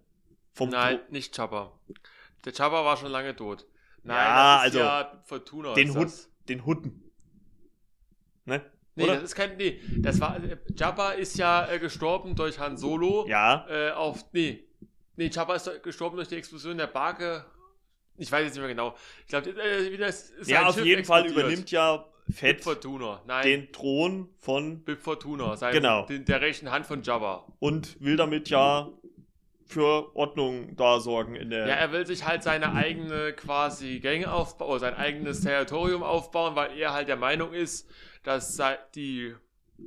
Vom 0.53 0.69
Nein, 0.69 0.97
Thro- 0.99 1.11
nicht 1.11 1.35
Chopper. 1.35 1.77
Der 2.45 2.53
Chopper 2.53 2.85
war 2.85 2.97
schon 2.97 3.11
lange 3.11 3.35
tot. 3.35 3.65
Nein, 4.03 4.17
Ja, 4.17 4.55
das 4.57 4.57
ist 4.57 4.63
also 4.65 4.79
ja 4.79 5.21
Fortuna. 5.25 5.73
den 5.73 5.95
Hut, 5.95 6.09
den 6.47 6.65
Hutten. 6.65 7.01
Ne? 8.45 8.61
Nee, 8.95 9.03
Oder? 9.05 9.15
das 9.15 9.23
ist 9.23 9.35
kein. 9.35 9.57
Nee, 9.57 9.81
das 9.97 10.21
war. 10.21 10.39
Jabba 10.75 11.11
ist 11.11 11.37
ja 11.37 11.67
äh, 11.69 11.79
gestorben 11.79 12.35
durch 12.35 12.59
Han 12.59 12.77
Solo. 12.77 13.25
Ja, 13.27 13.65
Äh, 13.69 13.91
auf. 13.91 14.23
Nee. 14.31 14.63
Nee, 15.17 15.27
Jabba 15.27 15.55
ist 15.55 15.69
gestorben 15.83 16.15
durch 16.17 16.27
die 16.29 16.35
Explosion 16.35 16.77
der 16.77 16.87
Barke. 16.87 17.45
Ich 18.17 18.31
weiß 18.31 18.43
jetzt 18.45 18.53
nicht 18.53 18.61
mehr 18.61 18.69
genau. 18.69 18.95
Ich 19.21 19.27
glaube, 19.27 19.49
äh, 19.49 19.91
wie 19.91 19.97
das 19.97 20.29
ist 20.29 20.49
ja 20.49 20.65
auf 20.67 20.75
Schiff 20.75 20.85
jeden 20.85 21.03
Fall 21.03 21.23
explodiert. 21.23 21.45
übernimmt 21.47 21.71
ja 21.71 22.05
Bib 22.27 22.35
Fett 22.35 22.63
Fortuna. 22.63 23.21
Nein, 23.27 23.43
den 23.45 23.71
Thron 23.73 24.29
von 24.39 24.83
Bib 24.83 25.01
Fortuna. 25.01 25.57
Sein, 25.57 25.73
Genau. 25.73 26.05
Den, 26.05 26.23
der 26.23 26.39
rechten 26.39 26.71
Hand 26.71 26.85
von 26.85 27.01
Jabba. 27.03 27.45
und 27.59 27.99
will 28.01 28.15
damit 28.15 28.49
ja 28.49 28.89
für 29.65 30.15
Ordnung 30.15 30.75
da 30.75 30.99
sorgen 30.99 31.35
in 31.35 31.49
der. 31.49 31.67
Ja, 31.67 31.75
er 31.75 31.91
will 31.91 32.05
sich 32.05 32.25
halt 32.25 32.43
seine 32.43 32.73
eigene 32.73 33.33
quasi 33.33 33.99
Gänge 33.99 34.31
aufbauen, 34.31 34.69
oder 34.69 34.79
sein 34.79 34.93
eigenes 34.93 35.41
Territorium 35.41 36.03
aufbauen, 36.03 36.55
weil 36.55 36.77
er 36.77 36.93
halt 36.93 37.07
der 37.07 37.17
Meinung 37.17 37.53
ist, 37.53 37.89
dass 38.23 38.61
die 38.93 39.35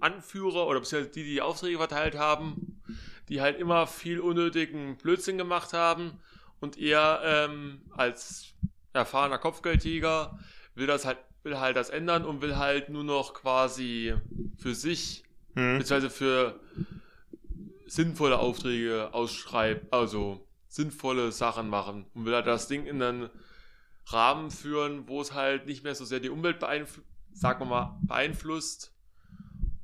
Anführer 0.00 0.66
oder 0.66 0.80
beziehungsweise 0.80 1.12
die, 1.12 1.25
die 1.25 1.30
die 1.35 1.42
Aufträge 1.42 1.78
verteilt 1.78 2.18
haben, 2.18 2.82
die 3.28 3.40
halt 3.40 3.58
immer 3.58 3.87
viel 3.87 4.20
unnötigen 4.20 4.97
Blödsinn 4.97 5.38
gemacht 5.38 5.73
haben 5.73 6.20
und 6.61 6.78
er 6.78 7.20
ähm, 7.25 7.82
als 7.97 8.54
erfahrener 8.92 9.38
Kopfgeldjäger 9.38 10.38
will 10.75 10.87
das 10.87 11.04
halt 11.04 11.18
will 11.44 11.58
halt 11.58 11.76
das 11.76 11.88
ändern 11.88 12.25
und 12.25 12.42
will 12.42 12.56
halt 12.56 12.88
nur 12.88 13.04
noch 13.04 13.32
quasi 13.32 14.14
für 14.56 14.75
sich 14.75 15.25
hm. 15.54 15.78
beziehungsweise 15.78 16.11
für 16.11 16.61
sinnvolle 17.88 18.38
Aufträge 18.38 19.12
ausschreiben, 19.12 19.88
also 19.90 20.47
sinnvolle 20.68 21.33
Sachen 21.33 21.68
machen 21.68 22.07
und 22.14 22.25
will 22.25 22.35
halt 22.35 22.47
das 22.47 22.68
Ding 22.68 22.87
in 22.87 23.02
einen 23.02 23.30
Rahmen 24.07 24.50
führen, 24.50 25.09
wo 25.09 25.21
es 25.21 25.35
halt 25.35 25.66
nicht 25.66 25.85
mehr 25.85 25.95
so 25.95 26.04
sehr 26.04 26.21
die 26.21 26.30
Umwelt 26.30 26.59
beeinflusst, 26.61 27.07
sagen 27.33 27.61
wir 27.61 27.66
mal, 27.66 27.99
beeinflusst 28.02 28.95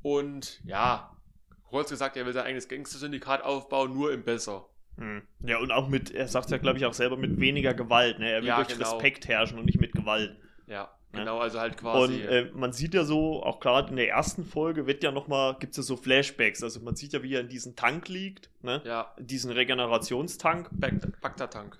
und 0.02 0.61
ja, 0.64 1.16
kurz 1.64 1.90
gesagt, 1.90 2.16
er 2.16 2.26
will 2.26 2.32
sein 2.32 2.44
eigenes 2.44 2.68
Gangster-Syndikat 2.68 3.42
aufbauen, 3.42 3.94
nur 3.94 4.12
im 4.12 4.23
Besser. 4.23 4.66
Hm. 4.96 5.23
Ja, 5.40 5.58
und 5.58 5.73
auch 5.73 5.88
mit, 5.88 6.11
er 6.12 6.28
sagt 6.28 6.50
ja, 6.50 6.58
glaube 6.58 6.78
ich, 6.78 6.84
auch 6.87 6.94
selber 6.94 7.16
mit 7.16 7.40
weniger 7.40 7.75
Gewalt. 7.75 8.18
Ne? 8.18 8.30
Er 8.30 8.40
will 8.42 8.49
Ja, 8.49 8.56
durch 8.56 8.68
genau. 8.68 8.92
Respekt 8.92 9.26
herrschen 9.26 9.58
und 9.58 9.66
nicht 9.66 9.80
mit 9.80 9.92
Gewalt. 9.92 10.37
Ja. 10.66 10.94
Genau, 11.14 11.38
also 11.38 11.61
halt 11.61 11.76
quasi. 11.76 12.14
Und 12.14 12.21
äh, 12.23 12.50
man 12.54 12.73
sieht 12.73 12.94
ja 12.94 13.04
so, 13.04 13.42
auch 13.42 13.61
gerade 13.61 13.90
in 13.90 13.97
der 13.97 14.09
ersten 14.09 14.44
Folge 14.44 14.87
wird 14.87 15.02
ja 15.02 15.11
nochmal, 15.12 15.56
gibt 15.59 15.73
es 15.73 15.76
ja 15.78 15.83
so 15.83 15.97
Flashbacks. 15.97 16.62
Also 16.62 16.80
man 16.80 16.97
sieht 16.97 17.12
ja, 17.12 17.23
wie 17.23 17.35
er 17.35 17.40
in 17.40 17.49
diesem 17.49 17.76
Tank 17.76 18.09
liegt, 18.09 18.50
ne? 18.62 18.83
ja, 18.85 19.14
Diesen 19.18 19.50
Regenerationstank. 19.50 20.68
Bag- 20.73 21.21
Bagdad-Tank. 21.21 21.78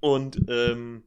Und 0.00 0.40
ähm, 0.48 1.02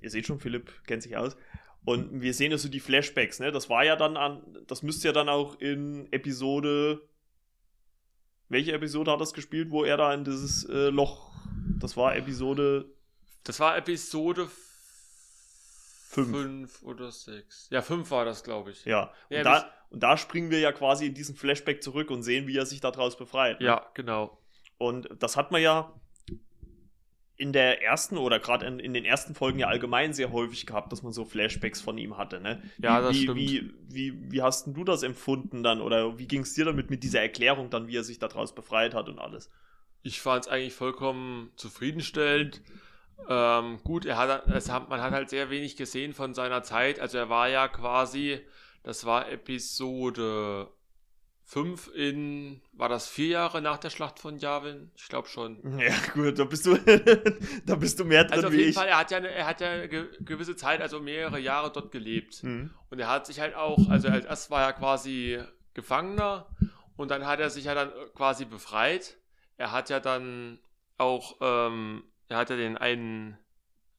ihr 0.00 0.10
seht 0.10 0.26
schon, 0.26 0.40
Philipp 0.40 0.72
kennt 0.86 1.02
sich 1.02 1.16
aus. 1.16 1.36
Und 1.84 2.20
wir 2.22 2.32
sehen 2.32 2.52
ja 2.52 2.58
so 2.58 2.68
die 2.68 2.78
Flashbacks, 2.80 3.40
ne? 3.40 3.50
Das 3.50 3.68
war 3.68 3.84
ja 3.84 3.96
dann 3.96 4.16
an, 4.16 4.40
das 4.68 4.82
müsste 4.84 5.08
ja 5.08 5.12
dann 5.12 5.28
auch 5.28 5.58
in 5.60 6.06
Episode. 6.12 7.02
Welche 8.48 8.72
Episode 8.72 9.10
hat 9.10 9.20
das 9.20 9.32
gespielt, 9.32 9.70
wo 9.70 9.82
er 9.82 9.96
da 9.96 10.12
in 10.14 10.24
dieses 10.24 10.64
äh, 10.68 10.90
Loch. 10.90 11.32
Das 11.78 11.96
war 11.96 12.14
Episode 12.16 12.84
Das 13.44 13.58
war 13.60 13.76
Episode 13.76 14.48
Fünf. 16.12 16.30
5 16.30 16.82
oder 16.82 17.10
6. 17.10 17.68
Ja, 17.70 17.80
5 17.80 18.10
war 18.10 18.26
das, 18.26 18.44
glaube 18.44 18.70
ich. 18.70 18.84
Ja, 18.84 19.14
und, 19.30 19.36
Ja, 19.36 19.42
da, 19.42 19.72
und 19.88 20.02
da 20.02 20.18
springen 20.18 20.50
wir 20.50 20.60
ja 20.60 20.70
quasi 20.70 21.06
in 21.06 21.14
diesen 21.14 21.34
Flashback 21.34 21.82
zurück 21.82 22.10
und 22.10 22.22
sehen, 22.22 22.46
wie 22.46 22.56
er 22.58 22.66
sich 22.66 22.80
daraus 22.82 23.16
befreit. 23.16 23.60
ne? 23.60 23.66
Ja, 23.66 23.86
genau. 23.94 24.38
Und 24.76 25.08
das 25.18 25.38
hat 25.38 25.52
man 25.52 25.62
ja 25.62 25.94
in 27.36 27.54
der 27.54 27.82
ersten 27.82 28.18
oder 28.18 28.38
gerade 28.38 28.66
in, 28.66 28.78
in 28.78 28.92
den 28.92 29.06
ersten 29.06 29.34
Folgen 29.34 29.58
ja 29.58 29.68
allgemein 29.68 30.12
sehr 30.12 30.32
häufig 30.32 30.66
gehabt, 30.66 30.92
dass 30.92 31.02
man 31.02 31.12
so 31.12 31.24
Flashbacks 31.24 31.80
von 31.80 31.96
ihm 31.96 32.18
hatte. 32.18 32.40
Ne? 32.40 32.62
Ja, 32.76 32.98
wie, 32.98 33.02
das 33.02 33.14
wie, 33.14 33.22
stimmt. 33.22 33.38
Wie, 33.38 33.74
wie, 33.88 34.32
wie 34.32 34.42
hast 34.42 34.66
denn 34.66 34.74
du 34.74 34.84
das 34.84 35.02
empfunden 35.02 35.62
dann? 35.62 35.80
Oder 35.80 36.18
wie 36.18 36.28
ging 36.28 36.42
es 36.42 36.52
dir 36.52 36.66
damit 36.66 36.90
mit 36.90 37.02
dieser 37.02 37.22
Erklärung 37.22 37.70
dann, 37.70 37.88
wie 37.88 37.96
er 37.96 38.04
sich 38.04 38.18
daraus 38.18 38.54
befreit 38.54 38.94
hat 38.94 39.08
und 39.08 39.18
alles? 39.18 39.50
Ich 40.02 40.20
fand 40.20 40.44
es 40.44 40.50
eigentlich 40.50 40.74
vollkommen 40.74 41.52
zufriedenstellend. 41.56 42.60
Ähm, 43.28 43.80
gut, 43.84 44.04
er 44.04 44.16
hat, 44.16 44.46
es 44.48 44.70
hat, 44.70 44.88
man 44.88 45.00
hat 45.00 45.12
halt 45.12 45.30
sehr 45.30 45.50
wenig 45.50 45.76
gesehen 45.76 46.12
von 46.12 46.34
seiner 46.34 46.62
Zeit. 46.62 47.00
Also 47.00 47.18
er 47.18 47.28
war 47.28 47.48
ja 47.48 47.68
quasi, 47.68 48.40
das 48.82 49.04
war 49.04 49.30
Episode 49.30 50.68
5 51.44 51.88
in, 51.94 52.62
war 52.72 52.88
das 52.88 53.08
vier 53.08 53.28
Jahre 53.28 53.60
nach 53.60 53.78
der 53.78 53.90
Schlacht 53.90 54.18
von 54.18 54.38
Yavin? 54.38 54.90
Ich 54.96 55.08
glaube 55.08 55.28
schon. 55.28 55.58
Ja, 55.78 55.94
gut, 56.14 56.38
da 56.38 56.44
bist 56.44 56.66
du, 56.66 56.76
da 57.66 57.74
bist 57.76 58.00
du 58.00 58.04
mehr 58.04 58.24
drin 58.24 58.32
Also 58.34 58.48
auf 58.48 58.54
jeden 58.54 58.70
ich. 58.70 58.74
Fall, 58.74 58.88
er 58.88 58.98
hat 58.98 59.10
ja 59.10 59.18
eine, 59.18 59.28
er 59.28 59.46
hat 59.46 59.60
ja 59.60 59.70
eine 59.70 59.88
ge 59.88 60.08
gewisse 60.20 60.56
Zeit, 60.56 60.80
also 60.80 61.00
mehrere 61.00 61.38
Jahre 61.38 61.70
dort 61.70 61.92
gelebt. 61.92 62.36
Hm. 62.36 62.70
Und 62.90 62.98
er 62.98 63.08
hat 63.08 63.26
sich 63.26 63.40
halt 63.40 63.54
auch, 63.54 63.88
also 63.88 64.08
als 64.08 64.24
erst 64.24 64.50
war 64.50 64.62
er 64.62 64.72
quasi 64.72 65.40
Gefangener 65.74 66.48
und 66.96 67.10
dann 67.10 67.26
hat 67.26 67.40
er 67.40 67.50
sich 67.50 67.64
ja 67.64 67.74
dann 67.74 67.90
quasi 68.14 68.44
befreit. 68.44 69.16
Er 69.56 69.72
hat 69.72 69.90
ja 69.90 70.00
dann 70.00 70.58
auch, 70.98 71.36
ähm, 71.40 72.04
er 72.32 72.38
hat 72.38 72.50
ja 72.50 72.56
den 72.56 72.76
einen 72.76 73.38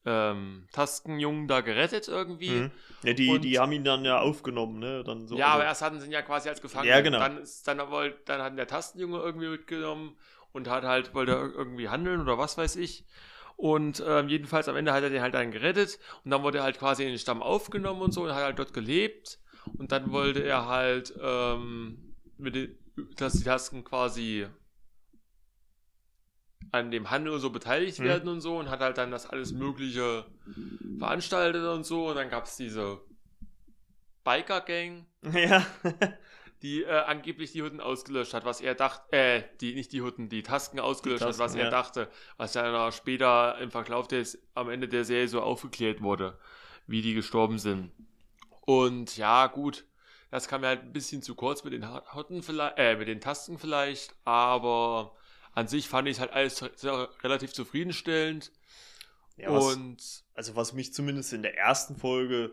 ähm, 0.06 0.68
Taskenjungen 0.74 1.48
da 1.48 1.62
gerettet 1.62 2.08
irgendwie. 2.10 2.50
Hm. 2.50 2.72
Ja, 3.04 3.14
die, 3.14 3.30
Und- 3.30 3.42
die 3.44 3.58
haben 3.60 3.72
ihn 3.72 3.86
dann 3.86 4.04
ja 4.04 4.20
aufgenommen, 4.20 4.80
ne? 4.80 5.04
Dann 5.06 5.28
so, 5.28 5.38
ja, 5.38 5.46
also- 5.46 5.56
aber 5.60 5.66
erst 5.66 5.82
hatten 5.82 6.00
sie 6.02 6.08
ihn 6.08 6.12
ja 6.12 6.22
quasi 6.22 6.50
als 6.50 6.62
Gefangener. 6.62 6.96
Ja, 6.96 7.02
genau. 7.02 7.20
Dann, 7.20 7.38
ist, 7.38 7.66
dann, 7.68 7.78
dann 7.78 8.42
hat 8.42 8.58
der 8.58 8.68
Tastenjunge 8.68 9.18
irgendwie 9.20 9.48
mitgenommen 9.48 10.18
und 10.52 10.70
hat 10.70 10.84
halt, 10.84 11.14
wollte 11.14 11.32
ir- 11.34 11.54
irgendwie 11.56 11.88
handeln 11.88 12.20
oder 12.20 12.38
was 12.38 12.58
weiß 12.58 12.76
ich. 12.76 13.06
Und 13.56 14.04
ähm, 14.06 14.28
jedenfalls 14.28 14.68
am 14.68 14.76
Ende 14.76 14.92
hat 14.92 15.04
er 15.04 15.10
den 15.10 15.22
halt 15.22 15.36
dann 15.36 15.52
gerettet 15.52 16.00
und 16.26 16.32
dann 16.32 16.44
wurde 16.44 16.58
er 16.58 16.64
halt 16.66 16.80
quasi 16.80 17.04
in 17.04 17.10
den 17.10 17.20
Stamm 17.20 17.42
aufgenommen 17.42 18.02
und 18.02 18.12
so 18.12 18.24
und 18.24 18.34
hat 18.36 18.44
halt 18.44 18.60
dort 18.60 18.74
gelebt. 18.74 19.40
Und 19.78 19.94
dann 19.94 20.12
wollte 20.12 20.44
er 20.44 20.68
halt, 20.68 21.14
ähm, 21.22 22.14
mit 22.38 22.56
den, 22.56 22.78
dass 23.16 23.34
die 23.34 23.44
Tasken 23.46 23.86
quasi 23.86 24.48
an 26.74 26.92
dem 26.92 27.10
Handel 27.12 27.40
so 27.40 27.50
beteiligt 27.52 28.00
Mhm. 28.00 28.04
werden 28.04 28.30
und 28.30 28.42
so 28.42 28.58
und 28.58 28.70
hat 28.70 28.82
halt 28.82 28.98
dann 28.98 29.12
das 29.12 29.28
alles 29.30 29.54
Mögliche 29.54 30.26
veranstaltet 30.98 31.64
und 31.64 31.86
so. 31.86 32.10
Und 32.10 32.16
dann 32.16 32.30
gab 32.30 32.46
es 32.46 32.58
diese 32.58 33.00
Biker-Gang, 34.24 35.06
ja. 35.34 35.66
die 36.62 36.84
äh, 36.84 36.90
angeblich 36.92 37.52
die 37.52 37.62
Hutten 37.62 37.82
ausgelöscht 37.82 38.34
hat, 38.34 38.46
was 38.46 38.62
er 38.62 38.74
dachte, 38.76 39.12
äh, 39.16 39.44
die, 39.62 39.76
nicht 39.76 39.92
die 39.92 40.02
Hutten, 40.02 40.30
die 40.30 40.44
Tasken 40.44 40.80
ausgelöscht 40.80 41.22
Die 41.22 41.26
hat, 41.26 41.32
was 41.32 41.38
Tasken, 41.38 41.60
er 41.60 41.66
ja. 41.66 41.72
dachte, 41.72 42.10
was 42.38 42.54
dann 42.54 42.92
später 42.92 43.58
im 43.60 43.70
Verlauf 43.70 44.08
des, 44.08 44.42
am 44.56 44.70
Ende 44.70 44.88
der 44.88 45.04
Serie 45.04 45.28
so 45.28 45.42
aufgeklärt 45.42 46.02
wurde, 46.02 46.40
wie 46.88 47.02
die 47.02 47.14
gestorben 47.14 47.60
sind. 47.60 47.92
Und 48.62 49.18
ja, 49.18 49.48
gut, 49.48 49.86
das 50.32 50.48
kam 50.48 50.62
mir 50.62 50.68
halt 50.68 50.84
ein 50.84 50.94
bisschen 50.94 51.22
zu 51.22 51.36
kurz 51.36 51.64
mit 51.66 51.74
den 51.74 51.86
Hutten 52.16 52.42
vielleicht, 52.42 52.78
äh, 52.78 52.96
mit 52.96 53.10
den 53.10 53.20
Tasten 53.22 53.60
vielleicht, 53.60 54.16
aber 54.24 55.16
an 55.54 55.68
sich 55.68 55.88
fand 55.88 56.08
ich 56.08 56.16
es 56.16 56.20
halt 56.20 56.32
alles 56.32 56.64
relativ 57.24 57.54
zufriedenstellend. 57.54 58.52
ja 59.38 59.52
was, 59.52 59.76
und 59.76 60.24
also 60.34 60.56
was 60.56 60.74
mich 60.74 60.94
zumindest 60.94 61.34
in 61.34 61.42
der 61.44 61.58
ersten 61.58 61.96
Folge 61.96 62.52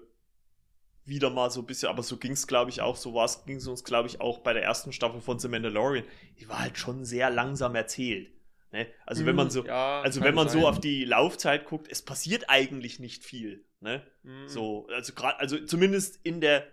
wieder 1.07 1.31
mal 1.31 1.51
so 1.51 1.61
ein 1.61 1.67
bisschen, 1.67 1.89
aber 1.89 2.03
so 2.03 2.19
ging 2.19 2.33
es, 2.33 2.47
glaube 2.47 2.71
ich, 2.71 2.83
auch, 2.83 2.97
so 2.97 3.15
war 3.15 3.25
es, 3.25 3.45
ging 3.45 3.57
es 3.57 3.67
uns, 3.67 3.85
glaube 3.85 4.09
ich, 4.09 4.21
auch 4.21 4.39
bei 4.41 4.53
der 4.53 4.63
ersten 4.63 4.93
Staffel 4.93 5.21
von 5.21 5.39
The 5.39 5.49
Mandalorian. 5.49 6.05
Die 6.39 6.49
war 6.49 6.61
halt 6.61 6.79
schon 6.79 7.05
sehr 7.05 7.31
langsam 7.31 7.75
erzählt. 7.75 8.31
Ne? 8.71 8.87
Also 9.07 9.27
wenn 9.27 9.35
man 9.35 9.47
Mhm, 9.47 9.51
so, 9.51 9.65
ja, 9.65 10.01
also 10.03 10.23
wenn 10.23 10.35
man 10.35 10.49
so 10.49 10.61
sein. 10.61 10.65
auf 10.69 10.79
die 10.79 11.05
Laufzeit 11.05 11.65
guckt, 11.65 11.89
es 11.91 12.03
passiert 12.03 12.45
eigentlich 12.49 13.01
nicht 13.01 13.25
viel. 13.25 13.65
Ne? 13.81 14.07
Mhm. 14.23 14.47
So, 14.47 14.87
also 14.89 15.13
gerade, 15.15 15.39
also 15.41 15.59
zumindest 15.65 16.21
in 16.23 16.41
der 16.41 16.67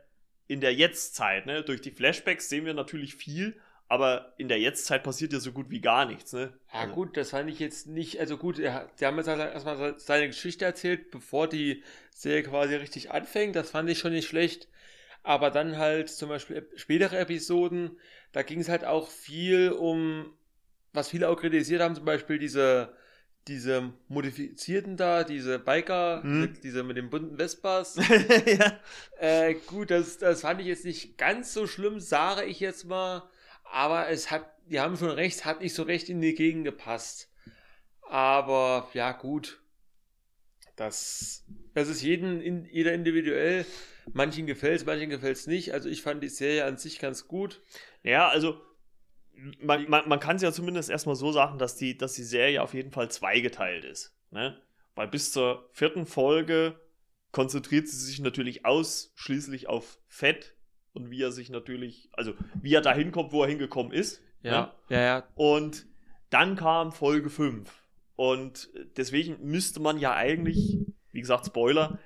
in 0.49 0.61
der 0.61 0.73
Jetztzeit, 0.73 1.45
ne? 1.45 1.61
Durch 1.61 1.81
die 1.81 1.91
Flashbacks 1.91 2.47
sehen 2.47 2.65
wir 2.65 2.73
natürlich 2.73 3.15
viel, 3.15 3.59
aber 3.89 4.33
in 4.37 4.47
der 4.49 4.59
Jetztzeit 4.59 5.03
passiert 5.03 5.31
ja 5.33 5.39
so 5.39 5.51
gut 5.53 5.69
wie 5.69 5.79
gar 5.81 6.05
nichts, 6.05 6.33
ne? 6.33 6.53
Ja 6.73 6.81
Also- 6.81 6.93
gut, 6.93 7.15
das 7.17 7.29
fand 7.29 7.49
ich 7.49 7.59
jetzt 7.59 7.87
nicht, 7.87 8.19
also 8.19 8.37
gut, 8.37 8.59
er, 8.59 8.73
hat- 8.73 8.99
die 8.99 9.05
haben 9.05 9.17
jetzt 9.17 9.27
halt 9.27 9.39
erstmal 9.39 9.97
seine 9.97 10.27
Geschichte 10.27 10.65
erzählt, 10.65 11.09
bevor 11.11 11.47
die 11.47 11.83
Serie 12.13 12.43
quasi 12.43 12.75
richtig 12.75 13.11
anfängt, 13.11 13.55
das 13.55 13.71
fand 13.71 13.89
ich 13.89 13.99
schon 13.99 14.11
nicht 14.13 14.27
schlecht, 14.27 14.67
aber 15.23 15.51
dann 15.51 15.77
halt 15.77 16.09
zum 16.09 16.29
Beispiel 16.29 16.67
spätere 16.75 17.17
Episoden, 17.17 17.97
da 18.33 18.43
ging 18.43 18.59
es 18.59 18.69
halt 18.69 18.83
auch 18.85 19.09
viel 19.09 19.71
um, 19.71 20.33
was 20.93 21.09
viele 21.09 21.29
auch 21.29 21.39
kritisiert 21.39 21.81
haben, 21.81 21.95
zum 21.95 22.05
Beispiel 22.05 22.39
diese, 22.39 22.93
diese 23.47 23.93
Modifizierten 24.09 24.97
da, 24.97 25.23
diese 25.23 25.59
Biker, 25.59 26.23
Hm. 26.23 26.41
diese, 26.53 26.61
diese 26.61 26.83
mit 26.83 26.97
den 26.97 27.09
bunten 27.09 27.37
Vespas, 27.37 27.95
ja. 28.45 28.79
äh, 29.19 29.53
gut, 29.67 29.91
das, 29.91 30.17
das 30.17 30.41
fand 30.41 30.59
ich 30.59 30.67
jetzt 30.67 30.83
nicht 30.83 31.17
ganz 31.17 31.53
so 31.53 31.67
schlimm, 31.67 32.01
sage 32.01 32.43
ich 32.43 32.59
jetzt 32.59 32.83
mal. 32.85 33.23
Aber 33.71 34.09
es 34.09 34.31
hat, 34.31 34.45
die 34.65 34.79
haben 34.79 34.97
schon 34.97 35.09
recht, 35.09 35.45
hat 35.45 35.61
nicht 35.61 35.73
so 35.73 35.83
recht 35.83 36.09
in 36.09 36.21
die 36.21 36.35
Gegend 36.35 36.65
gepasst. 36.65 37.31
Aber 38.01 38.89
ja, 38.93 39.11
gut. 39.11 39.61
Das, 40.75 41.43
das 41.73 41.87
ist 41.89 42.01
jeden, 42.03 42.39
in, 42.41 42.65
jeder 42.65 42.93
individuell. 42.93 43.65
Manchen 44.13 44.45
gefällt 44.45 44.79
es, 44.79 44.85
manchen 44.85 45.09
gefällt 45.09 45.37
es 45.37 45.47
nicht. 45.47 45.73
Also 45.73 45.89
ich 45.89 46.01
fand 46.01 46.23
die 46.23 46.29
Serie 46.29 46.65
an 46.65 46.77
sich 46.77 46.99
ganz 46.99 47.27
gut. 47.27 47.61
Ja, 48.03 48.29
also 48.29 48.61
man, 49.59 49.89
man, 49.89 50.07
man 50.07 50.19
kann 50.19 50.37
es 50.37 50.41
ja 50.41 50.51
zumindest 50.51 50.89
erstmal 50.89 51.15
so 51.15 51.31
sagen, 51.31 51.57
dass 51.57 51.75
die, 51.75 51.97
dass 51.97 52.13
die 52.13 52.23
Serie 52.23 52.61
auf 52.61 52.73
jeden 52.73 52.91
Fall 52.91 53.09
zweigeteilt 53.09 53.85
ist. 53.85 54.15
Ne? 54.31 54.61
Weil 54.95 55.07
bis 55.07 55.31
zur 55.31 55.69
vierten 55.73 56.05
Folge 56.05 56.79
konzentriert 57.31 57.87
sie 57.87 57.97
sich 57.97 58.19
natürlich 58.19 58.65
ausschließlich 58.65 59.67
auf 59.67 59.99
Fett 60.07 60.56
und 60.97 61.11
wie 61.11 61.21
er 61.21 61.31
sich 61.31 61.49
natürlich, 61.49 62.09
also 62.13 62.33
wie 62.61 62.73
er 62.73 62.81
da 62.81 62.93
hinkommt, 62.93 63.31
wo 63.31 63.43
er 63.43 63.49
hingekommen 63.49 63.91
ist. 63.93 64.21
Ne? 64.43 64.71
ja, 64.89 64.99
ja. 65.01 65.23
Und 65.35 65.85
dann 66.29 66.55
kam 66.55 66.91
Folge 66.91 67.29
5. 67.29 67.71
Und 68.15 68.69
deswegen 68.97 69.37
müsste 69.45 69.79
man 69.79 69.97
ja 69.99 70.13
eigentlich, 70.15 70.77
wie 71.11 71.21
gesagt, 71.21 71.45
Spoiler, 71.45 71.99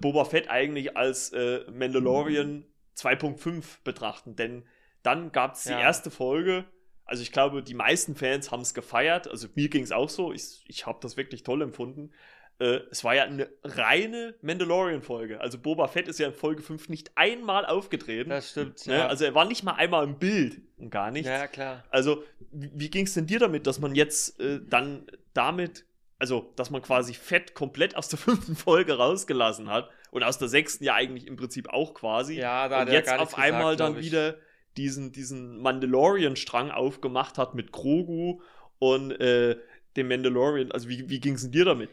Boba 0.00 0.24
Fett 0.24 0.48
eigentlich 0.50 0.96
als 0.96 1.30
äh, 1.32 1.60
Mandalorian 1.70 2.64
2.5 2.96 3.78
betrachten. 3.84 4.34
Denn 4.36 4.64
dann 5.02 5.30
gab 5.32 5.54
es 5.54 5.64
die 5.64 5.70
Ja. 5.70 5.80
erste 5.80 6.10
Folge. 6.10 6.64
Also 7.04 7.22
ich 7.22 7.32
glaube, 7.32 7.62
die 7.62 7.74
meisten 7.74 8.14
Fans 8.16 8.50
haben 8.50 8.60
es 8.60 8.74
gefeiert. 8.74 9.28
Also 9.28 9.48
mir 9.54 9.68
ging 9.68 9.82
es 9.82 9.92
auch 9.92 10.08
so. 10.10 10.32
Ich, 10.32 10.64
ich 10.66 10.86
habe 10.86 10.98
das 11.00 11.16
wirklich 11.16 11.42
toll 11.42 11.62
empfunden. 11.62 12.12
Äh, 12.60 12.80
es 12.90 13.04
war 13.04 13.14
ja 13.14 13.22
eine 13.24 13.48
reine 13.62 14.34
Mandalorian-Folge. 14.42 15.40
Also 15.40 15.58
Boba 15.58 15.86
Fett 15.86 16.08
ist 16.08 16.18
ja 16.18 16.26
in 16.26 16.34
Folge 16.34 16.62
5 16.62 16.88
nicht 16.88 17.12
einmal 17.14 17.64
aufgetreten. 17.64 18.30
Das 18.30 18.50
stimmt. 18.50 18.84
ne? 18.86 18.98
Ja, 18.98 19.06
Also 19.06 19.24
er 19.24 19.34
war 19.34 19.44
nicht 19.44 19.62
mal 19.62 19.74
einmal 19.74 20.04
im 20.04 20.18
Bild 20.18 20.60
und 20.76 20.90
gar 20.90 21.10
nichts. 21.10 21.28
ja 21.28 21.46
klar. 21.46 21.84
Also, 21.90 22.24
wie, 22.50 22.70
wie 22.74 22.90
ging 22.90 23.06
es 23.06 23.14
denn 23.14 23.26
dir 23.26 23.38
damit, 23.38 23.66
dass 23.66 23.78
man 23.78 23.94
jetzt 23.94 24.40
äh, 24.40 24.60
dann 24.68 25.06
damit, 25.34 25.84
also, 26.18 26.52
dass 26.56 26.70
man 26.70 26.82
quasi 26.82 27.14
Fett 27.14 27.54
komplett 27.54 27.96
aus 27.96 28.08
der 28.08 28.18
fünften 28.18 28.56
Folge 28.56 28.96
rausgelassen 28.96 29.70
hat 29.70 29.88
und 30.10 30.24
aus 30.24 30.38
der 30.38 30.48
sechsten 30.48 30.82
ja 30.82 30.94
eigentlich 30.94 31.28
im 31.28 31.36
Prinzip 31.36 31.68
auch 31.68 31.94
quasi. 31.94 32.34
Ja, 32.34 32.68
da 32.68 32.80
hat 32.80 32.88
und 32.88 32.92
er 32.92 32.98
jetzt 32.98 33.06
gar 33.06 33.20
auf 33.20 33.36
nichts 33.36 33.38
einmal 33.40 33.74
gesagt, 33.76 33.96
dann 33.96 34.02
wieder 34.02 34.36
diesen, 34.76 35.12
diesen 35.12 35.60
Mandalorian-Strang 35.62 36.70
aufgemacht 36.72 37.38
hat 37.38 37.54
mit 37.54 37.70
Grogu 37.70 38.40
und 38.80 39.12
äh, 39.12 39.56
dem 39.96 40.08
Mandalorian. 40.08 40.72
Also, 40.72 40.88
wie, 40.88 41.08
wie 41.08 41.20
ging 41.20 41.34
es 41.34 41.42
denn 41.42 41.52
dir 41.52 41.64
damit? 41.64 41.90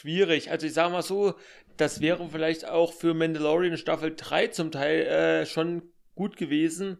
Schwierig. 0.00 0.50
Also 0.50 0.66
ich 0.66 0.74
sage 0.74 0.92
mal 0.92 1.02
so, 1.02 1.34
das 1.76 2.00
wäre 2.00 2.28
vielleicht 2.28 2.68
auch 2.68 2.92
für 2.92 3.14
Mandalorian 3.14 3.76
Staffel 3.76 4.14
3 4.16 4.48
zum 4.48 4.70
Teil 4.70 5.00
äh, 5.02 5.46
schon 5.46 5.82
gut 6.14 6.36
gewesen. 6.36 6.98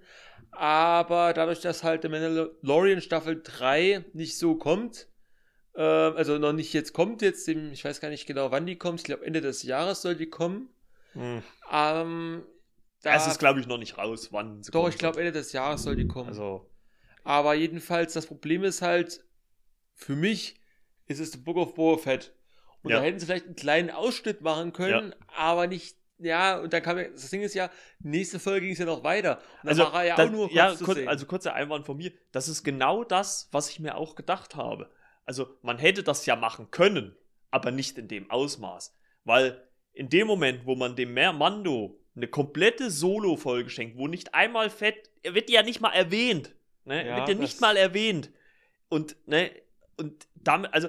Aber 0.52 1.32
dadurch, 1.32 1.60
dass 1.60 1.84
halt 1.84 2.02
der 2.02 2.10
Mandalorian 2.10 3.00
Staffel 3.00 3.40
3 3.42 4.04
nicht 4.12 4.36
so 4.38 4.56
kommt, 4.56 5.08
äh, 5.74 5.82
also 5.82 6.38
noch 6.38 6.52
nicht 6.52 6.72
jetzt 6.72 6.92
kommt, 6.92 7.22
jetzt 7.22 7.46
ich 7.48 7.84
weiß 7.84 8.00
gar 8.00 8.10
nicht 8.10 8.26
genau, 8.26 8.50
wann 8.50 8.66
die 8.66 8.76
kommt, 8.76 9.00
ich 9.00 9.04
glaube 9.04 9.24
Ende 9.24 9.40
des 9.40 9.62
Jahres 9.62 10.02
soll 10.02 10.16
die 10.16 10.28
kommen. 10.28 10.68
Ähm, 11.70 12.42
da, 13.02 13.14
es 13.16 13.26
ist, 13.26 13.38
glaube 13.38 13.60
ich, 13.60 13.66
noch 13.66 13.78
nicht 13.78 13.96
raus, 13.98 14.28
wann 14.32 14.62
sie 14.62 14.70
doch, 14.70 14.82
kommt. 14.82 14.94
ich 14.94 14.98
glaube 14.98 15.18
Ende 15.18 15.32
des 15.32 15.52
Jahres 15.52 15.82
soll 15.82 15.96
die 15.96 16.06
kommen. 16.06 16.28
Also, 16.28 16.70
Aber 17.24 17.54
jedenfalls, 17.54 18.12
das 18.12 18.26
Problem 18.26 18.62
ist 18.64 18.82
halt, 18.82 19.24
für 19.94 20.16
mich 20.16 20.60
ist 21.06 21.20
es 21.20 21.32
The 21.32 21.38
Book 21.38 21.56
of 21.56 21.74
Boba 21.74 22.00
Fett. 22.00 22.34
Und 22.82 22.90
Ja. 22.90 22.98
da 22.98 23.04
hätten 23.04 23.18
sie 23.18 23.26
vielleicht 23.26 23.46
einen 23.46 23.56
kleinen 23.56 23.90
Ausschnitt 23.90 24.40
machen 24.40 24.72
können, 24.72 25.14
aber 25.36 25.66
nicht, 25.66 25.96
ja, 26.18 26.58
und 26.58 26.72
dann 26.72 26.82
kam 26.82 26.98
ja, 26.98 27.08
das 27.08 27.28
Ding 27.30 27.42
ist 27.42 27.54
ja, 27.54 27.70
nächste 27.98 28.38
Folge 28.38 28.62
ging 28.66 28.72
es 28.72 28.78
ja 28.78 28.86
noch 28.86 29.04
weiter. 29.04 29.36
Und 29.36 29.42
dann 29.64 29.68
also, 29.80 29.82
war 29.84 30.02
er 30.02 30.08
ja 30.08 30.16
das- 30.16 30.26
auch 30.26 30.30
nur 30.32 30.46
kurz 30.46 30.54
ja, 30.56 30.74
zu 30.76 30.84
kurz, 30.84 30.98
sehen. 30.98 31.08
also 31.08 31.26
kurzer 31.26 31.54
Einwand 31.54 31.86
von 31.86 31.96
mir. 31.96 32.12
Das 32.32 32.48
ist 32.48 32.62
genau 32.62 33.04
das, 33.04 33.48
was 33.52 33.70
ich 33.70 33.80
mir 33.80 33.96
auch 33.96 34.14
gedacht 34.14 34.54
habe. 34.56 34.90
Also 35.24 35.56
man 35.62 35.78
hätte 35.78 36.02
das 36.02 36.26
ja 36.26 36.36
machen 36.36 36.70
können, 36.70 37.16
aber 37.50 37.70
nicht 37.70 37.98
in 37.98 38.08
dem 38.08 38.30
Ausmaß. 38.30 38.94
Weil 39.24 39.62
in 39.92 40.08
dem 40.08 40.26
Moment, 40.26 40.66
wo 40.66 40.74
man 40.74 40.96
dem 40.96 41.12
Mer 41.14 41.32
Mando 41.32 41.98
eine 42.16 42.28
komplette 42.28 42.90
Solo-Folge 42.90 43.70
schenkt, 43.70 43.96
wo 43.96 44.06
nicht 44.08 44.34
einmal 44.34 44.70
Fett, 44.70 45.10
er 45.22 45.34
wird 45.34 45.50
ja 45.50 45.62
nicht 45.62 45.80
mal 45.80 45.92
erwähnt. 45.92 46.54
Ne? 46.84 47.06
Ja, 47.06 47.16
wird 47.18 47.28
ja 47.28 47.34
nicht 47.34 47.60
mal 47.60 47.76
erwähnt. 47.76 48.30
Und, 48.88 49.16
ne, 49.26 49.50
und 49.96 50.26
damit, 50.34 50.72
also 50.74 50.88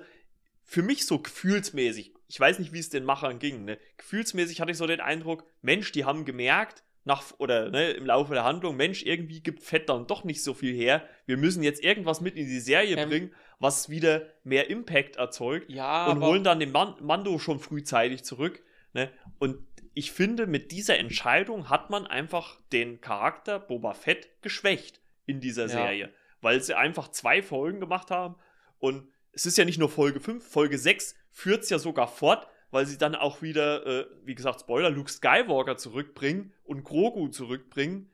für 0.72 0.84
mich 0.84 1.06
so 1.06 1.20
gefühlsmäßig, 1.20 2.14
ich 2.30 2.40
weiß 2.40 2.60
nicht, 2.60 2.72
wie 2.72 2.80
es 2.80 2.88
den 2.88 3.04
Machern 3.04 3.40
ging, 3.40 3.66
ne? 3.66 3.78
gefühlsmäßig 3.98 4.62
hatte 4.62 4.72
ich 4.72 4.78
so 4.78 4.88
den 4.88 5.02
Eindruck, 5.02 5.44
Mensch, 5.62 5.92
die 5.92 6.06
haben 6.06 6.24
gemerkt, 6.24 6.86
nach, 7.04 7.24
oder 7.40 7.70
ne, 7.70 7.92
im 7.92 8.06
Laufe 8.06 8.34
der 8.34 8.46
Handlung, 8.46 8.78
Mensch, 8.78 9.04
irgendwie 9.04 9.42
gibt 9.42 9.64
Fett 9.64 9.90
dann 9.90 10.08
doch 10.08 10.24
nicht 10.24 10.42
so 10.42 10.54
viel 10.54 10.74
her. 10.74 11.06
Wir 11.26 11.36
müssen 11.36 11.62
jetzt 11.62 11.84
irgendwas 11.84 12.22
mit 12.22 12.38
in 12.38 12.46
die 12.46 12.62
Serie 12.62 12.96
Ähm. 12.96 13.10
bringen, 13.10 13.36
was 13.60 13.90
wieder 13.90 14.28
mehr 14.46 14.70
Impact 14.70 15.18
erzeugt 15.18 15.70
ja, 15.70 16.08
und 16.08 16.22
holen 16.22 16.46
dann 16.46 16.62
den 16.62 16.72
Man 16.72 16.96
Mando 17.02 17.38
schon 17.38 17.60
frühzeitig 17.60 18.24
zurück. 18.24 18.64
Ne? 18.94 19.12
Und 19.40 19.58
ich 19.94 20.14
finde, 20.14 20.48
mit 20.48 20.72
dieser 20.72 20.98
Entscheidung 21.00 21.70
hat 21.70 21.90
man 21.90 22.08
einfach 22.08 22.62
den 22.72 23.02
Charakter 23.02 23.60
Boba 23.60 23.94
Fett 23.94 24.30
geschwächt 24.42 25.02
in 25.26 25.42
dieser 25.42 25.64
Ja. 25.64 25.68
Serie, 25.68 26.14
weil 26.40 26.62
sie 26.62 26.78
einfach 26.78 27.10
zwei 27.10 27.44
Folgen 27.44 27.82
gemacht 27.82 28.10
haben 28.10 28.36
und 28.80 29.10
es 29.32 29.46
ist 29.46 29.58
ja 29.58 29.66
nicht 29.66 29.78
nur 29.80 29.90
Folge 29.90 30.20
5, 30.20 30.46
Folge 30.46 30.78
6 30.78 31.16
führt 31.30 31.64
es 31.64 31.70
ja 31.70 31.80
sogar 31.80 32.08
fort, 32.08 32.48
weil 32.72 32.86
sie 32.86 32.98
dann 32.98 33.16
auch 33.16 33.42
wieder, 33.42 33.86
äh, 33.86 34.06
wie 34.24 34.36
gesagt, 34.36 34.62
Spoiler, 34.62 34.90
Luke 34.90 35.12
Skywalker 35.12 35.78
zurückbringen 35.78 36.54
und 36.64 36.84
Grogu 36.84 37.28
zurückbringen 37.28 38.10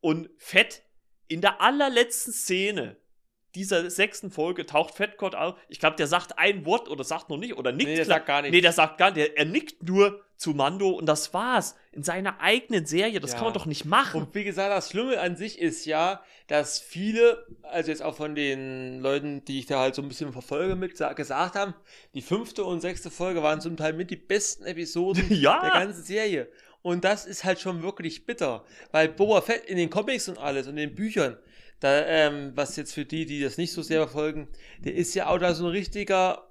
und 0.00 0.30
Fett 0.36 0.82
in 1.26 1.40
der 1.40 1.60
allerletzten 1.60 2.32
Szene 2.32 2.96
dieser 3.54 3.90
sechsten 3.90 4.30
Folge 4.30 4.66
taucht 4.66 4.94
Fettgott 4.94 5.34
auf. 5.34 5.58
Ich 5.68 5.80
glaube, 5.80 5.96
der 5.96 6.06
sagt 6.06 6.38
ein 6.38 6.64
Wort 6.64 6.88
oder 6.88 7.04
sagt 7.04 7.30
noch 7.30 7.38
nicht 7.38 7.56
oder 7.56 7.72
nickt. 7.72 7.88
Nee, 7.88 7.96
der 7.96 8.04
sagt 8.04 8.26
gar 8.26 8.42
nichts. 8.42 8.54
Nee, 8.54 8.60
der 8.60 8.72
sagt 8.72 8.98
gar 8.98 9.10
nicht. 9.10 9.36
Er 9.36 9.44
nickt 9.44 9.82
nur 9.82 10.22
zu 10.38 10.50
Mando 10.52 10.88
und 10.90 11.04
das 11.06 11.34
war's. 11.34 11.74
In 11.92 12.02
seiner 12.02 12.40
eigenen 12.40 12.86
Serie. 12.86 13.20
Das 13.20 13.32
Ja. 13.32 13.36
kann 13.38 13.44
man 13.46 13.54
doch 13.54 13.66
nicht 13.66 13.84
machen. 13.84 14.22
Und 14.22 14.34
wie 14.34 14.44
gesagt, 14.44 14.70
das 14.70 14.88
Schlimme 14.90 15.20
an 15.20 15.36
sich 15.36 15.58
ist 15.58 15.84
ja, 15.84 16.22
dass 16.46 16.78
viele, 16.78 17.44
also 17.62 17.90
jetzt 17.90 18.02
auch 18.02 18.14
von 18.16 18.34
den 18.34 19.00
Leuten, 19.00 19.44
die 19.44 19.58
ich 19.58 19.66
da 19.66 19.80
halt 19.80 19.94
so 19.94 20.00
ein 20.02 20.08
bisschen 20.08 20.32
verfolge 20.32 20.76
mit, 20.76 20.96
sa- 20.96 21.12
gesagt 21.12 21.56
haben, 21.56 21.74
die 22.14 22.22
fünfte 22.22 22.64
und 22.64 22.80
sechste 22.80 23.10
Folge 23.10 23.42
waren 23.42 23.60
zum 23.60 23.76
Teil 23.76 23.92
mit 23.92 24.10
die 24.10 24.16
besten 24.16 24.64
Episoden 24.64 25.26
Ja. 25.30 25.60
der 25.60 25.70
ganzen 25.72 26.02
Serie. 26.04 26.48
Und 26.82 27.04
das 27.04 27.26
ist 27.26 27.42
halt 27.44 27.58
schon 27.60 27.82
wirklich 27.82 28.24
bitter, 28.24 28.64
weil 28.92 29.08
Boba 29.08 29.40
Fett 29.40 29.64
in 29.66 29.76
den 29.76 29.90
Comics 29.90 30.28
und 30.28 30.38
alles 30.38 30.68
und 30.68 30.78
in 30.78 30.88
den 30.90 30.94
Büchern, 30.94 31.36
da, 31.80 32.04
ähm, 32.06 32.52
was 32.54 32.76
jetzt 32.76 32.94
für 32.94 33.04
die, 33.04 33.26
die 33.26 33.40
das 33.42 33.56
nicht 33.58 33.72
so 33.72 33.82
sehr 33.82 34.00
verfolgen, 34.02 34.48
der 34.78 34.94
ist 34.94 35.14
ja 35.14 35.26
auch 35.26 35.38
da 35.38 35.52
so 35.54 35.66
ein 35.66 35.70
richtiger, 35.72 36.47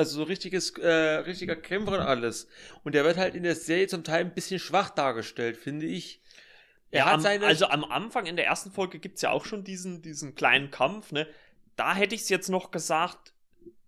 also 0.00 0.16
so 0.16 0.22
richtiges, 0.24 0.70
äh, 0.78 0.88
richtiger 0.90 1.54
Kämpfer 1.56 1.92
und 1.92 2.00
alles. 2.00 2.48
Und 2.84 2.94
der 2.94 3.04
wird 3.04 3.16
halt 3.16 3.34
in 3.34 3.42
der 3.44 3.54
Serie 3.54 3.86
zum 3.86 4.02
Teil 4.04 4.24
ein 4.24 4.34
bisschen 4.34 4.58
schwach 4.58 4.90
dargestellt, 4.90 5.56
finde 5.56 5.86
ich. 5.86 6.20
Er 6.90 7.00
Ja, 7.00 7.04
hat 7.06 7.14
am, 7.14 7.20
seine, 7.20 7.46
also 7.46 7.66
am 7.68 7.84
Anfang 7.84 8.26
in 8.26 8.34
der 8.36 8.46
ersten 8.46 8.72
Folge 8.72 8.98
gibt 8.98 9.16
es 9.16 9.22
ja 9.22 9.30
auch 9.30 9.44
schon 9.44 9.62
diesen, 9.62 10.02
diesen 10.02 10.34
kleinen 10.34 10.70
Kampf, 10.72 11.12
ne? 11.12 11.26
Da 11.76 11.94
hätte 11.94 12.14
ich 12.16 12.22
es 12.22 12.28
jetzt 12.28 12.48
noch 12.48 12.72
gesagt, 12.72 13.32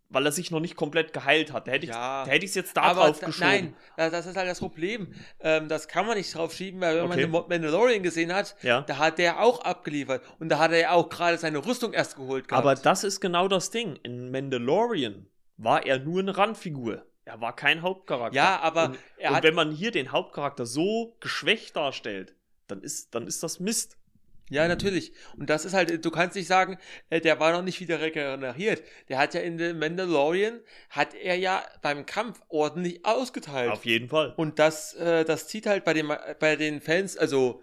weil 0.09 0.25
er 0.27 0.33
sich 0.33 0.51
noch 0.51 0.61
nicht 0.61 0.77
komplett 0.77 1.12
geheilt 1.14 1.53
hat. 1.53 1.66
Da 1.66 1.72
hätte 1.72 1.85
ich 1.87 1.90
Ja. 1.90 2.27
es 2.27 2.55
jetzt 2.55 2.77
da 2.77 2.83
aber 2.83 3.07
drauf 3.07 3.18
da, 3.20 3.27
geschoben. 3.27 3.48
nein, 3.48 3.77
da- 3.96 4.11
das 4.11 4.27
ist 4.27 4.37
halt 4.37 4.46
das 4.48 4.61
Problem. 4.61 5.14
Ähm, 5.40 5.68
das 5.68 5.88
kann 5.88 6.07
man 6.07 6.16
nicht 6.18 6.35
drauf 6.35 6.53
schieben, 6.55 6.81
weil 6.83 6.96
wenn 6.96 7.03
man 7.05 7.12
Okay. 7.12 7.22
den 7.22 7.31
Mo- 7.31 7.46
Mandalorian 7.48 8.03
gesehen 8.03 8.33
hat, 8.35 8.55
Ja. 8.62 8.83
da 8.83 8.98
hat 8.98 9.16
der 9.18 9.40
auch 9.40 9.62
abgeliefert. 9.64 10.22
Und 10.38 10.51
da 10.51 10.59
hat 10.59 10.70
er 10.72 10.79
ja 10.81 10.90
auch 10.92 11.09
gerade 11.09 11.38
seine 11.38 11.64
Rüstung 11.64 11.94
erst 11.94 12.16
geholt 12.16 12.46
gehabt. 12.46 12.62
Aber 12.62 12.75
das 12.75 13.05
ist 13.05 13.20
genau 13.20 13.48
das 13.48 13.70
Ding. 13.70 13.96
In 14.03 14.31
Mandalorian 14.31 15.27
war 15.62 15.87
er 15.87 15.98
nur 15.98 16.20
eine 16.20 16.37
Randfigur. 16.37 17.07
Er 17.25 17.40
war 17.40 17.55
kein 17.55 17.83
Hauptcharakter. 17.83 18.35
Ja, 18.37 18.59
aber 18.61 18.87
und, 18.87 18.98
und 19.18 19.31
hat- 19.37 19.44
wenn 19.44 19.55
man 19.55 19.70
hier 19.70 19.90
den 19.92 20.11
Hauptcharakter 20.12 20.66
so 20.66 21.16
geschwächt 21.20 21.77
darstellt, 21.77 22.35
dann 22.66 22.83
ist, 22.83 23.14
dann 23.14 23.27
ist 23.27 23.42
das 23.42 23.61
Mist. 23.61 23.96
Ja, 24.51 24.68
natürlich. 24.68 25.12
Und 25.38 25.48
das 25.48 25.64
ist 25.64 25.72
halt, 25.72 26.05
du 26.05 26.11
kannst 26.11 26.37
nicht 26.37 26.48
sagen, 26.48 26.77
äh, 27.09 27.20
der 27.22 27.40
war 27.40 27.53
noch 27.53 27.62
nicht 27.62 27.81
wieder 27.81 28.01
regeneriert. 28.01 28.83
Der 29.09 29.16
hat 29.18 29.33
ja 29.35 29.40
in 29.40 29.57
The 29.57 29.72
Mandalorian, 29.72 30.61
hat 30.90 31.14
er 31.14 31.37
ja 31.37 31.62
beim 31.81 32.05
Kampf 32.05 32.42
ordentlich 32.48 33.07
ausgeteilt. 33.07 33.70
Auf 33.70 33.87
jeden 33.87 34.09
Fall. 34.09 34.35
Und 34.37 34.59
das, 34.59 34.92
äh, 34.94 35.25
das 35.25 35.48
zieht 35.48 35.66
halt 35.66 35.85
bei 35.85 35.94
den, 35.94 36.12
bei 36.38 36.57
den 36.57 36.81
Fans, 36.83 37.16
also 37.16 37.62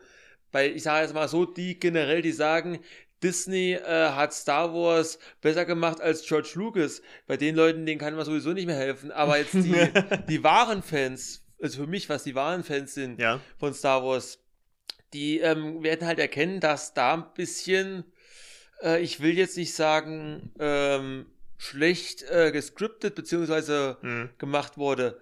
bei, 0.52 0.68
ich 0.72 0.82
sage 0.82 1.04
jetzt 1.04 1.14
mal 1.14 1.28
so, 1.28 1.46
die 1.46 1.78
generell, 1.78 2.24
die 2.24 2.32
sagen, 2.32 2.80
Disney 3.24 3.74
äh, 3.74 4.10
hat 4.12 4.34
Star 4.34 4.74
Wars 4.74 5.20
besser 5.42 5.66
gemacht 5.66 6.00
als 6.02 6.26
George 6.26 6.52
Lucas. 6.56 7.02
Bei 7.28 7.38
den 7.38 7.56
Leuten, 7.56 7.86
denen 7.86 8.00
kann 8.00 8.16
man 8.16 8.26
sowieso 8.26 8.54
nicht 8.54 8.66
mehr 8.66 8.76
helfen. 8.78 9.12
Aber 9.12 9.38
jetzt 9.38 9.54
die, 9.54 9.74
die 10.30 10.44
wahren 10.44 10.82
Fans, 10.84 11.44
also 11.62 11.84
für 11.84 11.88
mich, 11.90 12.08
was 12.10 12.24
die 12.24 12.36
wahren 12.36 12.64
Fans 12.64 12.94
sind 12.94 13.20
Ja. 13.20 13.40
von 13.58 13.74
Star 13.74 14.04
Wars, 14.04 14.40
die 15.14 15.40
ähm, 15.40 15.84
werden 15.84 16.08
halt 16.08 16.20
erkennen, 16.20 16.60
dass 16.60 16.94
da 16.94 17.16
ein 17.16 17.26
bisschen, 17.36 18.04
äh, 18.84 19.02
ich 19.02 19.22
will 19.22 19.38
jetzt 19.38 19.58
nicht 19.58 19.74
sagen, 19.74 20.54
ähm, 20.60 21.26
schlecht 21.58 22.24
äh, 22.24 22.52
gescriptet 22.52 23.16
beziehungsweise 23.16 23.98
Mhm. 24.02 24.30
gemacht 24.38 24.78
wurde. 24.78 25.20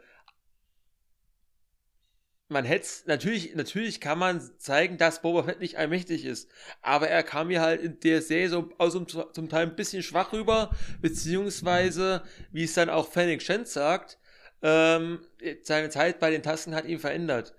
Man 2.50 2.64
hätte 2.64 2.88
natürlich, 3.08 3.56
natürlich 3.56 4.00
kann 4.00 4.18
man 4.20 4.42
zeigen, 4.58 4.98
dass 4.98 5.22
Boba 5.22 5.44
Fett 5.44 5.60
nicht 5.60 5.78
allmächtig 5.78 6.24
ist. 6.24 6.50
Aber 6.82 7.10
er 7.10 7.22
kam 7.24 7.48
mir 7.48 7.60
halt 7.62 7.82
in 7.82 8.00
der 8.00 8.22
Serie 8.22 8.50
so 8.50 8.70
aus 8.78 8.94
dem, 8.94 9.06
zum 9.08 9.50
Teil 9.50 9.68
ein 9.68 9.76
bisschen 9.76 10.02
schwach 10.02 10.32
rüber, 10.32 10.72
beziehungsweise, 11.02 12.24
wie 12.52 12.64
es 12.64 12.74
dann 12.74 12.90
auch 12.90 13.12
Fennec 13.12 13.42
Shen 13.42 13.66
sagt, 13.66 14.18
ähm, 14.62 15.20
seine 15.64 15.90
Zeit 15.90 16.20
bei 16.20 16.32
den 16.32 16.42
Tasten 16.42 16.74
hat 16.74 16.86
ihn 16.86 17.00
verändert. 17.00 17.54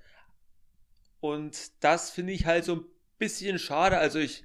Und 1.20 1.56
das 1.80 2.10
finde 2.10 2.32
ich 2.32 2.46
halt 2.46 2.64
so 2.64 2.76
ein 2.76 2.84
bisschen 3.18 3.58
schade. 3.58 3.98
Also 3.98 4.18
ich 4.18 4.44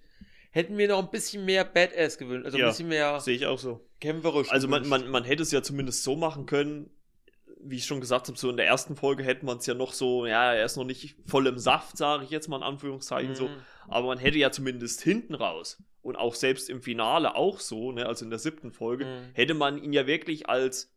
hätte 0.52 0.74
mir 0.74 0.88
noch 0.88 1.00
ein 1.04 1.12
bisschen 1.12 1.46
mehr 1.46 1.64
Badass 1.64 2.18
gewünscht. 2.18 2.46
Also 2.46 2.58
Ja, 2.58 2.66
ein 2.66 2.72
bisschen 2.72 2.90
mehr 2.90 3.20
Sehe 3.22 3.36
ich 3.36 3.46
auch 3.46 3.60
so. 3.60 3.88
kämpferisch. 4.00 4.52
Also 4.52 4.68
man, 4.68 4.88
man, 4.88 5.08
man 5.08 5.24
hätte 5.24 5.44
es 5.44 5.52
ja 5.52 5.64
zumindest 5.64 6.04
so 6.04 6.16
machen 6.16 6.46
können, 6.46 6.90
wie 7.66 7.78
ich 7.78 7.86
schon 7.86 8.02
gesagt 8.02 8.28
habe, 8.28 8.38
so 8.38 8.50
in 8.50 8.58
der 8.58 8.66
ersten 8.68 8.96
Folge 8.96 9.24
hätte 9.24 9.46
man 9.46 9.58
es 9.58 9.66
ja 9.66 9.74
noch 9.74 9.94
so, 9.94 10.26
ja, 10.26 10.54
er 10.54 10.66
ist 10.66 10.76
noch 10.78 10.84
nicht 10.84 11.16
voll 11.26 11.48
im 11.48 11.58
Saft, 11.58 11.98
sage 11.98 12.24
ich 12.26 12.30
jetzt 12.30 12.48
mal 12.50 12.58
in 12.58 12.64
Anführungszeichen 12.64 13.36
so, 13.36 13.48
Mhm. 13.48 13.56
aber 13.88 14.08
man 14.08 14.18
hätte 14.18 14.38
ja 14.38 14.52
zumindest 14.52 15.02
hinten 15.02 15.34
raus 15.36 15.82
und 16.02 16.16
auch 16.16 16.36
selbst 16.36 16.70
im 16.70 16.82
Finale 16.82 17.36
auch 17.36 17.60
so, 17.60 17.92
ne, 17.92 18.06
also 18.06 18.26
in 18.26 18.30
der 18.30 18.40
siebten 18.40 18.72
Folge, 18.72 19.06
Mhm. 19.06 19.30
hätte 19.34 19.54
man 19.54 19.78
ihn 19.82 19.94
ja 19.94 20.06
wirklich 20.08 20.50
als 20.50 20.92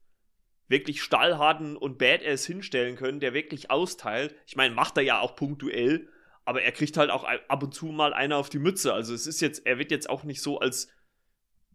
wirklich 0.69 1.01
stahlharten 1.03 1.77
und 1.77 1.99
Badass 1.99 2.45
hinstellen 2.45 2.97
können, 2.97 3.21
der 3.21 3.33
wirklich 3.35 3.71
austeilt. 3.71 4.35
Ich 4.47 4.57
meine, 4.57 4.75
macht 4.75 4.97
er 4.97 5.05
ja 5.05 5.21
auch 5.21 5.37
punktuell, 5.37 6.09
aber 6.45 6.63
er 6.63 6.73
kriegt 6.73 6.97
halt 6.97 7.11
auch 7.11 7.25
ab 7.25 7.63
und 7.63 7.73
zu 7.73 7.87
mal 7.87 8.13
einer 8.13 8.37
auf 8.37 8.49
die 8.49 8.59
Mütze. 8.59 8.93
Also 8.93 9.15
es 9.15 9.27
ist 9.29 9.41
jetzt, 9.41 9.65
er 9.65 9.79
wird 9.79 9.93
jetzt 9.93 10.11
auch 10.11 10.25
nicht 10.25 10.43
so 10.43 10.59
als 10.59 10.89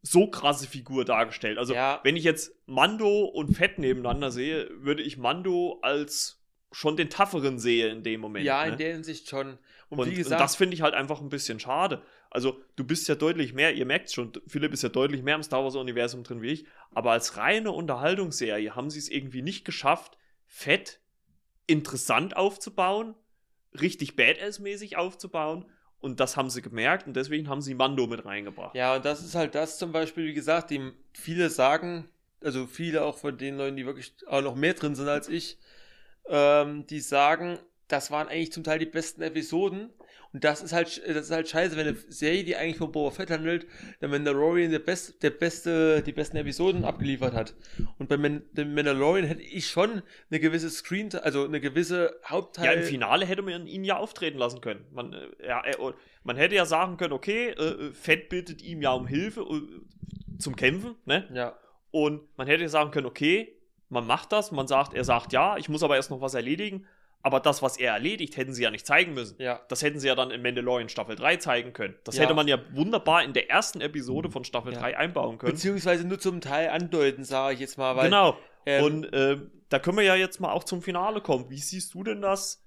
so 0.01 0.27
krasse 0.27 0.67
Figur 0.67 1.05
dargestellt. 1.05 1.57
Also 1.57 1.73
Ja. 1.73 1.99
wenn 2.03 2.15
ich 2.15 2.23
jetzt 2.23 2.55
Mando 2.65 3.25
und 3.25 3.55
Fett 3.55 3.77
nebeneinander 3.77 4.31
sehe, 4.31 4.69
würde 4.73 5.03
ich 5.03 5.17
Mando 5.17 5.79
als 5.81 6.41
schon 6.71 6.95
den 6.95 7.09
tougheren 7.09 7.59
sehe 7.59 7.89
in 7.89 8.01
dem 8.03 8.21
Moment. 8.21 8.45
Ja, 8.45 8.65
ne? 8.65 8.71
in 8.71 8.77
der 8.77 8.93
Hinsicht 8.93 9.29
schon. 9.29 9.59
Und, 9.89 9.99
Und, 9.99 10.05
wie 10.05 10.11
und 10.11 10.17
gesagt, 10.17 10.41
das 10.41 10.55
finde 10.55 10.73
ich 10.73 10.81
halt 10.81 10.93
einfach 10.93 11.19
ein 11.19 11.29
bisschen 11.29 11.59
schade. 11.59 12.01
Also, 12.29 12.61
du 12.77 12.85
bist 12.85 13.09
ja 13.09 13.15
deutlich 13.15 13.53
mehr, 13.53 13.73
ihr 13.73 13.85
merkt 13.85 14.09
schon, 14.09 14.31
Philipp 14.47 14.71
ist 14.71 14.83
ja 14.83 14.89
deutlich 14.89 15.21
mehr 15.21 15.35
im 15.35 15.43
Star 15.43 15.65
Wars-Universum 15.65 16.23
drin 16.23 16.41
wie 16.41 16.51
ich, 16.51 16.65
aber 16.93 17.11
als 17.11 17.35
reine 17.35 17.73
Unterhaltungsserie 17.73 18.73
haben 18.73 18.89
sie 18.89 18.99
es 18.99 19.09
irgendwie 19.09 19.41
nicht 19.41 19.65
geschafft, 19.65 20.17
fett, 20.47 21.01
interessant 21.67 22.37
aufzubauen, 22.37 23.15
richtig 23.79 24.15
Badass-mäßig 24.15 24.95
aufzubauen. 24.95 25.65
Und 26.01 26.19
das 26.19 26.35
haben 26.35 26.49
sie 26.49 26.61
gemerkt 26.61 27.07
und 27.07 27.15
deswegen 27.15 27.47
haben 27.47 27.61
sie 27.61 27.75
Mando 27.75 28.07
mit 28.07 28.25
reingebracht. 28.25 28.75
ja, 28.75 28.95
und 28.95 29.05
das 29.05 29.23
ist 29.23 29.35
halt 29.35 29.53
das 29.55 29.77
zum 29.77 29.91
Beispiel, 29.91 30.25
wie 30.25 30.33
gesagt, 30.33 30.71
die 30.71 30.91
viele 31.13 31.49
sagen, 31.49 32.09
also 32.43 32.65
viele 32.65 33.03
auch 33.03 33.19
von 33.19 33.37
den 33.37 33.57
Leuten, 33.57 33.77
die 33.77 33.85
wirklich 33.85 34.13
auch 34.27 34.41
noch 34.41 34.55
mehr 34.55 34.73
drin 34.73 34.95
sind 34.95 35.07
als 35.07 35.29
ich, 35.29 35.59
ähm, 36.27 36.87
die 36.87 36.99
sagen, 36.99 37.59
das 37.87 38.09
waren 38.09 38.27
eigentlich 38.27 38.51
zum 38.51 38.63
Teil 38.63 38.79
die 38.79 38.85
besten 38.85 39.21
Episoden. 39.21 39.91
Und 40.33 40.43
das 40.45 40.61
ist 40.61 40.71
halt, 40.71 41.01
das 41.05 41.25
ist 41.25 41.31
halt 41.31 41.49
scheiße, 41.49 41.75
wenn 41.75 41.87
eine 41.87 41.97
Serie, 42.07 42.43
die 42.43 42.55
eigentlich 42.55 42.77
von 42.77 42.91
Boba 42.91 43.11
Fett 43.11 43.29
handelt, 43.29 43.67
der 43.99 44.07
Mandalorian 44.07 44.71
der, 44.71 44.79
best, 44.79 45.21
der 45.23 45.31
beste, 45.31 46.01
die 46.01 46.13
besten 46.13 46.37
Episoden 46.37 46.85
abgeliefert 46.85 47.33
hat. 47.33 47.53
Und 47.97 48.07
bei 48.07 48.17
Man 48.17 48.43
dem 48.53 48.73
Mandalorian 48.73 49.25
hätte 49.25 49.41
ich 49.41 49.67
schon 49.67 50.01
eine 50.29 50.39
gewisse 50.39 50.69
Screen, 50.69 51.09
also 51.21 51.43
eine 51.43 51.59
gewisse 51.59 52.15
Hauptteil. 52.25 52.65
Ja, 52.65 52.71
im 52.73 52.83
Finale 52.83 53.25
hätte 53.25 53.41
man 53.41 53.67
ihn 53.67 53.83
ja 53.83 53.97
auftreten 53.97 54.37
lassen 54.37 54.61
können. 54.61 54.85
Man, 54.91 55.13
äh, 55.13 55.27
ja, 55.45 55.65
äh, 55.65 55.75
man 56.23 56.37
hätte 56.37 56.55
ja 56.55 56.65
sagen 56.65 56.95
können, 56.95 57.13
okay, 57.13 57.49
äh, 57.49 57.93
Fett 57.93 58.29
bittet 58.29 58.61
ihm 58.61 58.81
ja 58.81 58.91
um 58.93 59.07
Hilfe 59.07 59.41
äh, 59.41 60.37
zum 60.37 60.55
Kämpfen, 60.55 60.95
ne? 61.05 61.27
Ja. 61.33 61.57
Und 61.91 62.21
man 62.37 62.47
hätte 62.47 62.69
sagen 62.69 62.91
können, 62.91 63.05
okay, 63.05 63.57
man 63.89 64.07
macht 64.07 64.31
das, 64.31 64.51
man 64.51 64.67
sagt, 64.67 64.93
er 64.93 65.03
sagt 65.03 65.33
ja, 65.33 65.57
ich 65.57 65.67
muss 65.67 65.83
aber 65.83 65.97
erst 65.97 66.09
noch 66.09 66.21
was 66.21 66.33
erledigen. 66.33 66.87
Aber 67.23 67.39
das, 67.39 67.61
was 67.61 67.77
er 67.77 67.93
erledigt, 67.93 68.35
hätten 68.37 68.53
sie 68.53 68.63
ja 68.63 68.71
nicht 68.71 68.85
zeigen 68.87 69.13
müssen. 69.13 69.35
Ja. 69.39 69.61
Das 69.67 69.83
hätten 69.83 69.99
sie 69.99 70.07
ja 70.07 70.15
dann 70.15 70.31
in 70.31 70.41
Mandalorian 70.41 70.89
Staffel 70.89 71.15
3 71.15 71.37
zeigen 71.37 71.73
können. 71.73 71.95
Das 72.03 72.15
Ja. 72.17 72.23
hätte 72.23 72.33
man 72.33 72.47
ja 72.47 72.57
wunderbar 72.73 73.23
in 73.23 73.33
der 73.33 73.49
ersten 73.49 73.79
Episode 73.81 74.31
von 74.31 74.43
Staffel 74.43 74.73
Ja. 74.73 74.79
3 74.79 74.97
einbauen 74.97 75.37
können. 75.37 75.53
Beziehungsweise 75.53 76.05
nur 76.07 76.19
zum 76.19 76.41
Teil 76.41 76.69
andeuten, 76.69 77.23
sage 77.23 77.53
ich 77.55 77.59
jetzt 77.59 77.77
mal. 77.77 77.95
Weil, 77.95 78.05
genau. 78.05 78.37
ähm, 78.65 78.83
Und 78.83 79.13
äh, 79.13 79.37
da 79.69 79.79
können 79.79 79.97
wir 79.97 80.03
ja 80.03 80.15
jetzt 80.15 80.39
mal 80.39 80.51
auch 80.51 80.63
zum 80.63 80.81
Finale 80.81 81.21
kommen. 81.21 81.49
Wie 81.49 81.59
siehst 81.59 81.93
du 81.93 82.03
denn 82.03 82.21
das? 82.21 82.65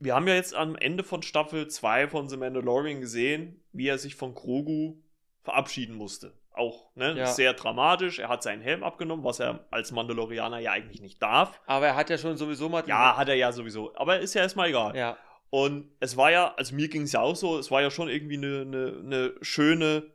Wir 0.00 0.14
haben 0.14 0.28
ja 0.28 0.34
jetzt 0.34 0.54
am 0.54 0.76
Ende 0.76 1.02
von 1.02 1.22
Staffel 1.22 1.66
2 1.68 2.08
von 2.08 2.28
The 2.28 2.36
Mandalorian 2.36 3.00
gesehen, 3.00 3.64
wie 3.72 3.88
er 3.88 3.98
sich 3.98 4.14
von 4.14 4.34
Grogu 4.34 4.98
verabschieden 5.42 5.96
musste. 5.96 6.34
Auch 6.58 6.94
ne? 6.96 7.16
Ja. 7.16 7.26
sehr 7.26 7.54
dramatisch. 7.54 8.18
Er 8.18 8.28
hat 8.28 8.42
seinen 8.42 8.60
Helm 8.60 8.82
abgenommen, 8.82 9.24
was 9.24 9.38
er 9.40 9.66
als 9.70 9.92
Mandalorianer 9.92 10.58
ja 10.58 10.72
eigentlich 10.72 11.00
nicht 11.00 11.22
darf. 11.22 11.60
Aber 11.66 11.86
er 11.86 11.96
hat 11.96 12.10
ja 12.10 12.18
schon 12.18 12.36
sowieso 12.36 12.68
mal. 12.68 12.82
Ja, 12.86 13.16
hat 13.16 13.28
er 13.28 13.36
ja 13.36 13.52
sowieso. 13.52 13.94
Aber 13.94 14.18
ist 14.18 14.34
ja 14.34 14.42
erstmal 14.42 14.68
egal. 14.68 14.96
Ja. 14.96 15.16
Und 15.50 15.90
es 16.00 16.16
war 16.16 16.30
ja, 16.30 16.52
also 16.56 16.74
mir 16.74 16.88
ging 16.88 17.02
es 17.02 17.12
ja 17.12 17.20
auch 17.20 17.36
so, 17.36 17.58
es 17.58 17.70
war 17.70 17.80
ja 17.80 17.90
schon 17.90 18.08
irgendwie 18.08 18.36
eine, 18.36 18.60
eine, 18.62 19.00
eine 19.04 19.32
schöne 19.40 20.10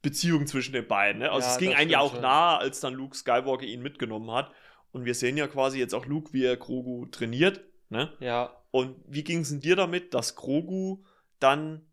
Beziehung 0.00 0.46
zwischen 0.46 0.72
den 0.72 0.88
beiden. 0.88 1.20
Ne? 1.20 1.30
Also 1.30 1.46
Ja, 1.46 1.52
es 1.52 1.58
ging 1.58 1.74
einem 1.74 1.90
ja 1.90 2.00
auch 2.00 2.12
schon. 2.14 2.22
nahe, 2.22 2.58
als 2.58 2.80
dann 2.80 2.94
Luke 2.94 3.16
Skywalker 3.16 3.64
ihn 3.64 3.82
mitgenommen 3.82 4.30
hat. 4.32 4.50
Und 4.90 5.04
wir 5.04 5.14
sehen 5.14 5.36
ja 5.36 5.46
quasi 5.46 5.78
jetzt 5.78 5.94
auch 5.94 6.06
Luke, 6.06 6.32
wie 6.32 6.44
er 6.44 6.56
Grogu 6.56 7.06
trainiert. 7.06 7.60
Ne? 7.90 8.12
Ja. 8.18 8.56
Und 8.70 8.96
wie 9.06 9.22
ging 9.22 9.40
es 9.40 9.50
denn 9.50 9.60
dir 9.60 9.76
damit, 9.76 10.14
dass 10.14 10.34
Grogu 10.34 11.04
dann 11.38 11.86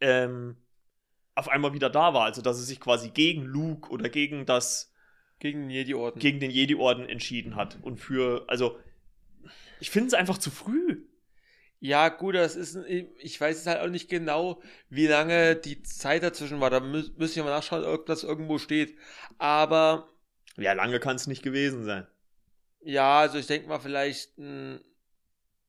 ähm, 0.00 0.56
auf 1.34 1.48
einmal 1.48 1.74
wieder 1.74 1.90
da 1.90 2.14
war? 2.14 2.24
Also 2.24 2.42
dass 2.42 2.58
er 2.58 2.64
sich 2.64 2.80
quasi 2.80 3.10
gegen 3.10 3.42
Luke 3.42 3.90
oder 3.90 4.08
gegen 4.08 4.46
das 4.46 4.92
Gegen 5.38 5.60
den 5.62 5.70
Jedi-Orden. 5.70 6.18
gegen 6.18 6.40
den 6.40 6.50
Jedi-Orden 6.50 7.08
entschieden 7.08 7.56
hat. 7.56 7.78
Und 7.82 7.98
für, 7.98 8.44
also, 8.48 8.78
ich 9.80 9.90
finde 9.90 10.08
es 10.08 10.14
einfach 10.14 10.38
zu 10.38 10.50
früh. 10.50 11.04
Ja, 11.80 12.08
gut, 12.08 12.34
das 12.34 12.56
ist. 12.56 12.76
Ich 13.18 13.40
weiß 13.40 13.56
jetzt 13.58 13.66
halt 13.66 13.80
auch 13.80 13.90
nicht 13.90 14.08
genau, 14.08 14.62
wie 14.88 15.06
lange 15.06 15.54
die 15.56 15.82
Zeit 15.82 16.22
dazwischen 16.22 16.60
war. 16.60 16.70
Da 16.70 16.80
mü 16.80 17.04
müsste 17.16 17.40
ich 17.40 17.44
mal 17.44 17.50
nachschauen, 17.50 17.84
ob 17.84 18.06
das 18.06 18.24
irgendwo 18.24 18.58
steht. 18.58 18.96
Aber 19.38 20.08
Ja, 20.56 20.72
lange 20.72 20.98
kann 20.98 21.14
es 21.14 21.28
nicht 21.28 21.42
gewesen 21.44 21.84
sein. 21.84 22.08
ja, 22.82 23.20
also 23.20 23.38
ich 23.38 23.46
denke 23.46 23.68
mal 23.68 23.78
vielleicht 23.80 24.38
ein 24.38 24.80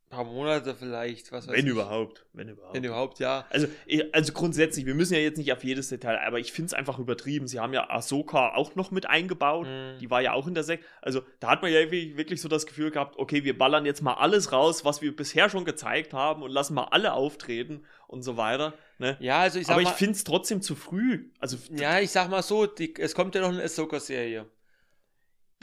paar 0.09 0.23
Monate 0.23 0.75
vielleicht. 0.75 1.31
Was 1.31 1.47
weiß 1.47 1.55
Wenn 1.55 1.65
ich. 1.65 1.71
überhaupt. 1.71 2.25
Wenn 2.33 2.49
überhaupt. 2.49 2.73
Wenn 2.75 2.83
überhaupt, 2.83 3.19
ja. 3.19 3.45
Also, 3.49 3.67
eh, 3.87 4.03
also 4.11 4.33
grundsätzlich, 4.33 4.85
wir 4.85 4.95
müssen 4.95 5.13
ja 5.13 5.19
jetzt 5.19 5.37
nicht 5.37 5.51
auf 5.51 5.63
jedes 5.63 5.89
Detail, 5.89 6.19
aber 6.25 6.39
ich 6.39 6.51
finde 6.51 6.67
es 6.67 6.73
einfach 6.73 6.99
übertrieben. 6.99 7.47
Sie 7.47 7.59
haben 7.59 7.73
ja 7.73 7.89
Ahsoka 7.89 8.55
auch 8.55 8.75
noch 8.75 8.91
mit 8.91 9.07
eingebaut. 9.07 9.67
Mhm. 9.67 9.99
Die 9.99 10.09
war 10.09 10.21
ja 10.21 10.33
auch 10.33 10.47
in 10.47 10.53
der 10.53 10.63
Sekt. 10.63 10.85
Also, 11.01 11.21
da 11.39 11.49
hat 11.49 11.61
man 11.61 11.71
ja 11.71 11.91
wirklich, 11.91 12.41
so 12.41 12.49
das 12.49 12.65
Gefühl 12.65 12.91
gehabt, 12.91 13.17
okay, 13.17 13.43
wir 13.43 13.57
ballern 13.57 13.85
jetzt 13.85 14.01
mal 14.01 14.13
alles 14.13 14.51
raus, 14.51 14.85
was 14.85 15.01
wir 15.01 15.15
bisher 15.15 15.49
schon 15.49 15.65
gezeigt 15.65 16.13
haben 16.13 16.43
und 16.43 16.51
lassen 16.51 16.75
mal 16.75 16.87
alle 16.91 17.13
auftreten 17.13 17.83
und 18.07 18.21
so 18.21 18.37
weiter. 18.37 18.73
Ne? 18.97 19.17
Ja, 19.19 19.39
also 19.39 19.59
ich 19.59 19.67
sag 19.67 19.73
aber 19.73 19.81
ich 19.81 19.89
mal. 19.89 19.95
finde 19.95 20.13
es 20.13 20.23
trotzdem 20.23 20.61
zu 20.61 20.75
früh. 20.75 21.29
Also, 21.39 21.57
ja, 21.71 21.99
ich 21.99 22.11
sag 22.11 22.29
mal 22.29 22.43
so, 22.43 22.65
die, 22.65 22.93
es 22.97 23.13
kommt 23.15 23.35
ja 23.35 23.41
noch 23.41 23.49
eine 23.49 23.63
Ahsoka-Serie. 23.63 24.45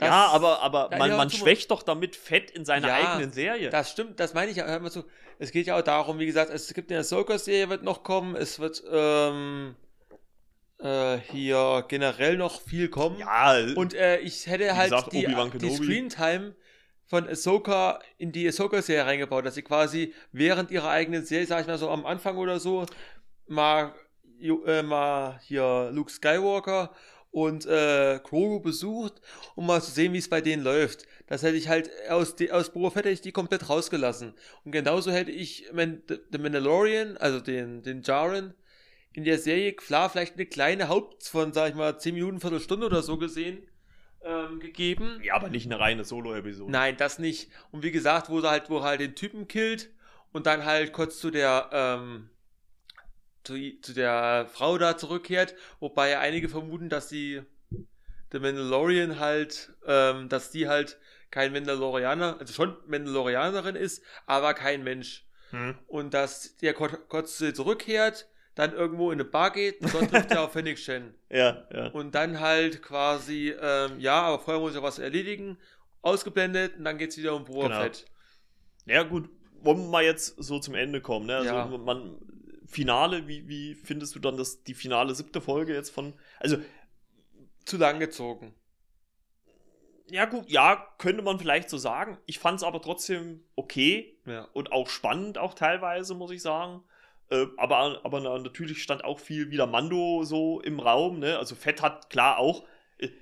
Das- 0.03 0.09
ja, 0.09 0.27
aber, 0.27 0.61
aber 0.61 0.89
man, 0.97 1.15
man 1.17 1.29
schwächt 1.29 1.71
doch 1.71 1.83
damit 1.83 2.15
Fett 2.15 2.51
in 2.51 2.65
seiner 2.65 2.87
Ja, 2.89 2.95
eigenen 3.13 3.31
Serie. 3.31 3.69
Das 3.69 3.91
stimmt, 3.91 4.19
das 4.19 4.33
meine 4.33 4.51
ich 4.51 4.57
ja. 4.57 4.65
Hör 4.65 4.79
mal 4.79 4.91
zu. 4.91 5.03
Es 5.39 5.51
geht 5.51 5.67
ja 5.67 5.77
auch 5.77 5.81
darum, 5.81 6.19
wie 6.19 6.25
gesagt, 6.25 6.51
es 6.51 6.73
gibt 6.73 6.91
eine 6.91 6.99
Ahsoka-Serie, 7.01 7.69
wird 7.69 7.83
noch 7.83 8.03
kommen. 8.03 8.35
Es 8.35 8.59
wird 8.59 8.83
ähm, 8.91 9.75
äh, 10.79 11.17
hier 11.31 11.85
generell 11.87 12.37
noch 12.37 12.61
viel 12.61 12.89
kommen. 12.89 13.17
ja, 13.17 13.57
Und 13.75 13.93
äh, 13.93 14.19
ich 14.19 14.47
hätte 14.47 14.75
halt 14.75 14.91
gesagt, 14.91 15.13
die, 15.13 15.25
die. 15.59 15.75
Screentime 15.75 16.55
von 17.05 17.27
Ahsoka 17.27 17.99
in 18.17 18.31
die 18.31 18.47
Ahsoka-Serie 18.47 19.05
reingebaut, 19.05 19.45
dass 19.45 19.55
sie 19.55 19.61
quasi 19.63 20.13
während 20.31 20.71
ihrer 20.71 20.89
eigenen 20.89 21.25
Serie, 21.25 21.45
sag 21.47 21.61
ich 21.61 21.67
mal 21.67 21.77
so 21.77 21.89
am 21.89 22.05
Anfang 22.05 22.37
oder 22.37 22.59
so, 22.59 22.85
mal, 23.47 23.93
äh, 24.39 24.81
mal 24.83 25.39
hier 25.43 25.89
Luke 25.91 26.11
Skywalker 26.11 26.91
und 27.33 27.65
äh, 27.65 28.19
Grogu 28.23 28.59
besucht, 28.59 29.19
um 29.55 29.65
mal 29.65 29.81
zu 29.81 29.89
sehen, 29.89 30.13
wie 30.13 30.19
es 30.19 30.29
bei 30.29 30.39
denen 30.39 30.63
läuft. 30.63 31.07
Das 31.25 31.41
hätte 31.41 31.57
ich 31.57 31.67
halt 31.67 31.89
aus, 32.07 32.35
die, 32.35 32.51
aus 32.51 32.71
Boba 32.71 32.91
Fett 32.91 33.05
hätte 33.05 33.13
ich 33.13 33.21
die 33.21 33.31
komplett 33.31 33.69
rausgelassen. 33.69 34.35
Und 34.63 34.71
genauso 34.71 35.11
hätte 35.11 35.31
ich 35.31 35.65
Man, 35.73 36.03
The 36.07 36.37
Mandalorian, 36.37 37.17
also 37.17 37.39
den, 37.39 37.81
den 37.81 38.03
Jaren, 38.03 38.53
in 39.13 39.23
der 39.23 39.39
Serie, 39.39 39.73
klar, 39.73 40.11
vielleicht 40.11 40.35
eine 40.35 40.45
kleine 40.45 40.89
Haupt 40.89 41.23
von, 41.23 41.53
sag 41.53 41.69
ich 41.69 41.75
mal, 41.75 41.97
10 41.97 42.13
Minuten, 42.13 42.39
Viertelstunde 42.39 42.85
oder 42.85 43.01
so 43.01 43.17
gesehen, 43.17 43.67
ähm, 44.23 44.59
gegeben. 44.59 45.19
Ja, 45.23 45.33
aber 45.33 45.49
nicht 45.49 45.65
eine 45.65 45.79
reine 45.79 46.03
Solo-Episode. 46.03 46.71
Nein, 46.71 46.97
das 46.97 47.17
nicht. 47.17 47.49
Und 47.71 47.81
wie 47.83 47.91
gesagt, 47.91 48.29
wo 48.29 48.41
er 48.41 48.51
halt, 48.51 48.69
wo 48.69 48.77
er 48.77 48.83
halt 48.83 49.01
den 49.01 49.15
Typen 49.15 49.47
killt 49.47 49.89
und 50.33 50.45
dann 50.45 50.65
halt 50.65 50.93
kurz 50.93 51.19
zu 51.19 51.31
der, 51.31 51.69
ähm, 51.71 52.29
zu, 53.43 53.55
zu 53.81 53.93
der 53.93 54.47
Frau 54.51 54.77
da 54.77 54.97
zurückkehrt, 54.97 55.55
wobei 55.79 56.17
einige 56.19 56.49
vermuten, 56.49 56.89
dass 56.89 57.09
sie 57.09 57.41
der 58.31 58.39
Mandalorian 58.39 59.19
halt, 59.19 59.73
ähm, 59.85 60.29
dass 60.29 60.49
die 60.51 60.67
halt 60.67 60.97
kein 61.29 61.51
Mandalorianer, 61.53 62.37
also 62.39 62.53
schon 62.53 62.77
Mandalorianerin 62.87 63.75
ist, 63.75 64.03
aber 64.25 64.53
kein 64.53 64.83
Mensch. 64.83 65.25
Hm. 65.51 65.75
Und 65.87 66.13
dass 66.13 66.57
der 66.57 66.73
kurz, 66.73 66.97
kurz 67.09 67.37
zurückkehrt, 67.37 68.27
dann 68.55 68.73
irgendwo 68.73 69.11
in 69.11 69.15
eine 69.19 69.25
Bar 69.25 69.51
geht 69.51 69.81
und 69.81 69.93
dort 69.93 70.09
trifft 70.11 70.31
er 70.31 70.43
auf 70.43 70.53
Phoenix 70.53 70.81
Shen. 70.81 71.15
Ja, 71.29 71.67
ja. 71.73 71.87
Und 71.87 72.13
dann 72.15 72.39
halt 72.39 72.81
quasi, 72.81 73.53
ähm, 73.59 73.99
ja, 73.99 74.21
aber 74.21 74.39
vorher 74.39 74.61
muss 74.61 74.75
er 74.75 74.83
was 74.83 74.99
erledigen, 74.99 75.57
ausgeblendet 76.01 76.77
und 76.77 76.85
dann 76.85 76.97
geht's 76.97 77.17
wieder 77.17 77.35
um 77.35 77.45
Boba 77.45 77.67
Genau. 77.67 77.81
Fett. 77.81 78.05
Ja, 78.85 79.03
gut, 79.03 79.29
wollen 79.61 79.79
wir 79.79 79.89
mal 79.89 80.03
jetzt 80.03 80.35
so 80.37 80.59
zum 80.59 80.75
Ende 80.75 81.01
kommen, 81.01 81.25
ne? 81.25 81.37
Also 81.37 81.53
Ja. 81.53 81.65
man 81.65 82.17
Finale, 82.73 83.27
wie, 83.27 83.47
wie 83.47 83.75
findest 83.75 84.15
du 84.15 84.19
dann 84.19 84.35
das, 84.37 84.63
die 84.63 84.73
finale 84.73 85.13
siebte 85.15 85.39
Folge 85.41 85.73
jetzt 85.73 85.91
von. 85.91 86.13
Also, 86.39 86.57
Zu 87.65 87.77
lang 87.77 87.99
gezogen. 87.99 88.53
ja, 90.09 90.25
gut, 90.25 90.49
ja, 90.49 90.87
könnte 90.97 91.23
man 91.23 91.39
vielleicht 91.39 91.69
so 91.69 91.77
sagen. 91.77 92.17
Ich 92.25 92.39
fand 92.39 92.57
es 92.57 92.63
aber 92.63 92.81
trotzdem 92.81 93.43
okay 93.55 94.17
Ja. 94.25 94.47
und 94.53 94.71
auch 94.71 94.89
spannend, 94.89 95.37
auch 95.37 95.53
teilweise, 95.53 96.13
muss 96.13 96.31
ich 96.31 96.41
sagen. 96.41 96.83
Äh, 97.29 97.45
aber, 97.57 98.01
aber 98.03 98.19
na- 98.19 98.37
natürlich 98.37 98.83
stand 98.83 99.03
auch 99.05 99.19
viel 99.19 99.49
wieder 99.49 99.65
Mando 99.65 100.23
so 100.23 100.59
im 100.61 100.79
Raum, 100.79 101.19
ne? 101.19 101.37
Also 101.37 101.55
Fett 101.55 101.81
hat 101.81 102.09
klar 102.09 102.37
auch. 102.37 102.63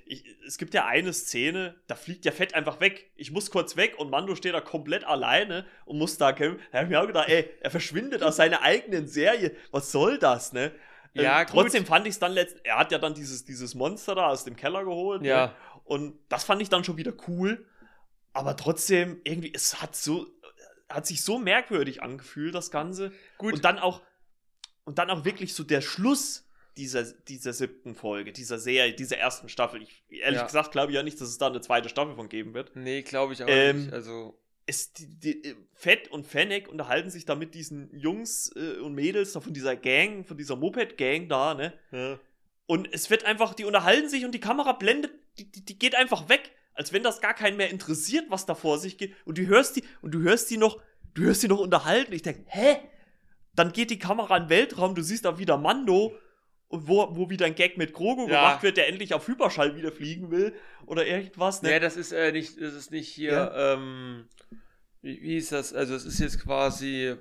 Ich, 0.06 0.24
es 0.46 0.58
gibt 0.58 0.74
ja 0.74 0.86
eine 0.86 1.14
Szene, 1.14 1.76
da 1.88 1.96
fliegt 1.96 2.26
ja 2.26 2.32
Fett 2.32 2.54
einfach 2.54 2.80
weg. 2.80 3.12
Ich 3.16 3.32
muss 3.32 3.52
kurz 3.52 3.76
weg 3.76 3.96
und 3.98 4.10
Mando 4.10 4.36
steht 4.36 4.54
da 4.54 4.62
komplett 4.62 5.04
alleine 5.04 5.66
und 5.86 5.98
muss 5.98 6.18
da 6.18 6.32
kämpfen. 6.34 6.62
Da 6.72 6.80
habe 6.80 6.86
ich 6.88 6.92
mir 6.92 7.02
auch 7.02 7.08
gedacht, 7.08 7.30
ey, 7.30 7.50
er 7.62 7.72
verschwindet 7.72 8.24
aus 8.24 8.36
seiner 8.36 8.62
eigenen 8.62 9.08
Serie. 9.08 9.56
Was 9.72 9.92
soll 9.92 10.18
das, 10.18 10.54
ne? 10.54 10.72
Ähm, 11.16 11.24
Ja, 11.24 11.44
gut. 11.44 11.54
trotzdem 11.54 11.86
fand 11.86 12.08
ich 12.08 12.14
es 12.14 12.20
dann 12.20 12.32
letzt. 12.34 12.58
Er 12.64 12.78
hat 12.78 12.92
ja 12.92 12.98
dann 12.98 13.14
dieses, 13.14 13.46
dieses 13.46 13.76
Monster 13.76 14.16
da 14.16 14.28
aus 14.28 14.44
dem 14.44 14.56
Keller 14.56 14.84
geholt. 14.84 15.22
Ne? 15.22 15.28
Ja. 15.30 15.56
Und 15.84 16.18
das 16.30 16.44
fand 16.44 16.62
ich 16.62 16.70
dann 16.70 16.84
schon 16.84 16.98
wieder 16.98 17.14
cool. 17.28 17.66
Aber 18.34 18.56
trotzdem, 18.56 19.20
irgendwie, 19.24 19.54
es 19.54 19.82
hat 19.82 19.96
so, 19.96 20.28
hat 20.90 21.06
sich 21.06 21.22
so 21.24 21.38
merkwürdig 21.38 22.02
angefühlt, 22.02 22.56
das 22.56 22.72
Ganze. 22.72 23.12
Gut. 23.38 23.54
Und 23.56 23.66
dann 23.66 23.78
auch, 23.80 24.02
und 24.86 25.00
dann 25.00 25.10
auch 25.10 25.26
wirklich 25.26 25.54
so 25.54 25.64
der 25.64 25.82
Schluss 25.82 26.48
dieser, 26.78 27.04
dieser 27.04 27.54
siebten 27.54 27.96
Folge, 27.96 28.32
dieser 28.32 28.60
Serie, 28.60 28.94
dieser 28.94 29.18
ersten 29.18 29.50
Staffel. 29.50 29.82
Ich, 29.82 30.04
ehrlich 30.10 30.40
Ja. 30.40 30.46
gesagt 30.46 30.72
glaube 30.72 30.92
ich 30.92 30.96
ja 30.96 31.04
nicht, 31.04 31.20
dass 31.20 31.28
es 31.30 31.38
da 31.38 31.48
eine 31.48 31.62
zweite 31.62 31.90
Staffel 31.90 32.16
von 32.16 32.30
geben 32.30 32.54
wird. 32.54 32.76
Nee, 32.76 33.02
glaube 33.02 33.34
ich 33.34 33.44
auch 33.44 33.48
Ähm, 33.50 33.84
nicht. 33.86 33.94
Also, 33.94 34.38
Es, 34.68 34.94
die, 34.94 35.08
die, 35.20 35.56
Fett 35.74 36.10
und 36.10 36.26
Fennec 36.26 36.68
unterhalten 36.70 37.10
sich 37.10 37.26
da 37.26 37.36
mit 37.36 37.56
diesen 37.56 37.94
Jungs 37.98 38.52
äh, 38.56 38.80
und 38.80 38.94
Mädels 38.94 39.34
da 39.34 39.42
von 39.42 39.54
dieser 39.54 39.76
Gang, 39.76 40.26
von 40.26 40.38
dieser 40.38 40.56
Moped-Gang 40.56 41.28
da, 41.28 41.54
ne? 41.56 41.74
Und 42.68 42.88
es 42.94 43.10
wird 43.10 43.26
einfach, 43.26 43.54
die 43.54 43.66
unterhalten 43.66 44.08
sich 44.08 44.24
und 44.24 44.32
die 44.34 44.40
Kamera 44.40 44.72
blendet, 44.74 45.12
die, 45.38 45.52
die, 45.52 45.66
die 45.66 45.78
geht 45.78 45.96
einfach 45.96 46.30
weg, 46.30 46.52
als 46.74 46.94
wenn 46.94 47.04
das 47.04 47.20
gar 47.20 47.34
keinen 47.34 47.58
mehr 47.58 47.70
interessiert, 47.70 48.26
was 48.30 48.46
da 48.46 48.56
vor 48.56 48.78
sich 48.80 48.98
geht. 48.98 49.14
Und 49.26 49.38
du 49.38 49.46
hörst 49.48 49.76
die, 49.76 49.84
und 50.02 50.12
du 50.14 50.22
hörst 50.22 50.50
die 50.50 50.58
noch, 50.58 50.82
du 51.16 51.24
hörst 51.24 51.44
die 51.44 51.50
noch 51.50 51.60
unterhalten. 51.60 52.14
Ich 52.14 52.22
denke, 52.22 52.44
hä? 52.48 52.78
Dann 53.56 53.74
geht 53.74 53.90
die 53.90 54.00
Kamera 54.00 54.38
in 54.38 54.44
den 54.44 54.50
Weltraum, 54.52 54.96
du 54.96 55.04
siehst 55.04 55.26
da 55.26 55.38
wieder 55.38 55.58
Mando, 55.58 56.16
und 56.72 56.88
wo, 56.88 57.08
wo 57.16 57.30
wieder 57.30 57.46
ein 57.46 57.56
Gag 57.56 57.78
mit 57.78 57.94
Grogu 57.94 58.22
Ja. 58.30 58.48
gemacht 58.48 58.64
wird, 58.64 58.78
der 58.78 58.88
endlich 58.88 59.14
auf 59.14 59.28
Hyperschall 59.28 59.76
wieder 59.76 59.92
fliegen 59.92 60.32
will 60.32 60.54
oder 60.86 61.06
irgendwas, 61.06 61.62
ne? 61.62 61.70
nee, 61.70 61.80
das 61.80 61.98
ist 61.98 62.12
äh, 62.12 62.32
nicht, 62.32 62.60
das 62.60 62.74
ist 62.74 62.92
nicht 62.92 63.10
hier, 63.10 63.52
ähm, 63.56 64.28
wie, 65.02 65.22
wie 65.22 65.38
ist 65.38 65.52
das? 65.52 65.74
Also, 65.74 65.96
es 65.96 66.06
ist 66.06 66.20
jetzt 66.20 66.40
quasi, 66.42 67.16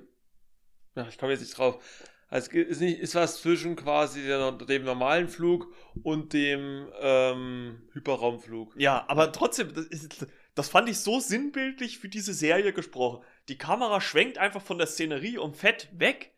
ach, 0.95 1.09
ich 1.09 1.17
komme 1.17 1.31
jetzt 1.33 1.41
nicht 1.41 1.57
drauf. 1.57 1.83
Also, 2.29 2.49
es 2.51 2.67
ist 2.67 2.79
nicht, 2.79 2.99
ist 2.99 3.15
was 3.15 3.41
zwischen 3.41 3.75
quasi 3.75 4.23
der, 4.23 4.53
dem 4.53 4.85
normalen 4.85 5.27
Flug 5.27 5.73
und 6.01 6.31
dem, 6.31 6.87
ähm, 7.01 7.81
Hyperraumflug. 7.91 8.73
Ja, 8.77 9.03
aber 9.09 9.33
trotzdem, 9.33 9.73
das, 9.73 9.85
ist, 9.87 10.27
das 10.55 10.69
fand 10.69 10.87
ich 10.87 10.99
so 10.99 11.19
sinnbildlich 11.19 11.99
für 11.99 12.07
diese 12.07 12.33
Serie 12.33 12.71
gesprochen. 12.71 13.23
Die 13.49 13.57
Kamera 13.57 13.99
schwenkt 13.99 14.37
einfach 14.37 14.61
von 14.61 14.77
der 14.77 14.87
Szenerie 14.87 15.37
und 15.37 15.57
Fett 15.57 15.89
weg 15.91 16.31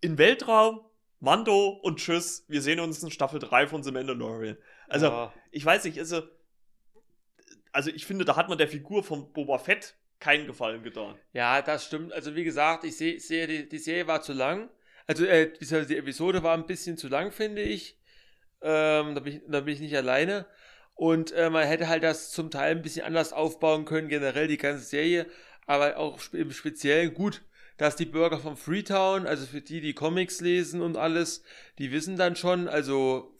in 0.00 0.16
Weltraum, 0.18 0.80
Mando 1.26 1.70
und 1.82 1.98
Tschüss. 1.98 2.44
Wir 2.46 2.62
sehen 2.62 2.78
uns 2.78 3.02
in 3.02 3.10
Staffel 3.10 3.40
3 3.40 3.66
von 3.66 3.82
The 3.82 3.90
Mandalorian. 3.90 4.56
Also, 4.86 5.06
ja. 5.06 5.34
ich 5.50 5.64
weiß 5.64 5.82
nicht, 5.82 5.98
also, 5.98 6.22
also 7.72 7.90
ich 7.90 8.06
finde, 8.06 8.24
da 8.24 8.36
hat 8.36 8.48
man 8.48 8.58
der 8.58 8.68
Figur 8.68 9.02
von 9.02 9.32
Boba 9.32 9.58
Fett 9.58 9.96
keinen 10.20 10.46
Gefallen 10.46 10.84
getan. 10.84 11.18
Ja, 11.32 11.62
das 11.62 11.84
stimmt. 11.84 12.12
Also 12.12 12.36
wie 12.36 12.44
gesagt, 12.44 12.84
ich 12.84 12.96
sehe, 12.96 13.18
sehe 13.18 13.48
die, 13.48 13.68
die 13.68 13.78
Serie 13.78 14.06
war 14.06 14.22
zu 14.22 14.34
lang. 14.34 14.70
Also 15.08 15.24
äh, 15.24 15.50
die 15.58 15.96
Episode 15.96 16.44
war 16.44 16.56
ein 16.56 16.66
bisschen 16.66 16.96
zu 16.96 17.08
lang, 17.08 17.32
finde 17.32 17.62
ich. 17.62 17.98
Ähm, 18.62 19.16
da, 19.16 19.20
bin 19.20 19.32
ich 19.32 19.42
da 19.48 19.60
bin 19.62 19.74
ich 19.74 19.80
nicht 19.80 19.96
alleine. 19.96 20.46
Und 20.94 21.32
äh, 21.32 21.50
man 21.50 21.66
hätte 21.66 21.88
halt 21.88 22.04
das 22.04 22.30
zum 22.30 22.52
Teil 22.52 22.70
ein 22.70 22.82
bisschen 22.82 23.04
anders 23.04 23.32
aufbauen 23.32 23.84
können, 23.84 24.06
generell 24.06 24.46
die 24.46 24.58
ganze 24.58 24.84
Serie. 24.84 25.26
Aber 25.66 25.96
auch 25.96 26.20
im 26.32 26.52
Speziellen 26.52 27.12
gut, 27.14 27.42
dass 27.76 27.96
die 27.96 28.06
Bürger 28.06 28.38
von 28.38 28.56
Freetown, 28.56 29.26
also 29.26 29.46
für 29.46 29.60
die, 29.60 29.80
die 29.80 29.94
Comics 29.94 30.40
lesen 30.40 30.80
und 30.80 30.96
alles, 30.96 31.42
die 31.78 31.92
wissen 31.92 32.16
dann 32.16 32.36
schon, 32.36 32.68
also 32.68 33.34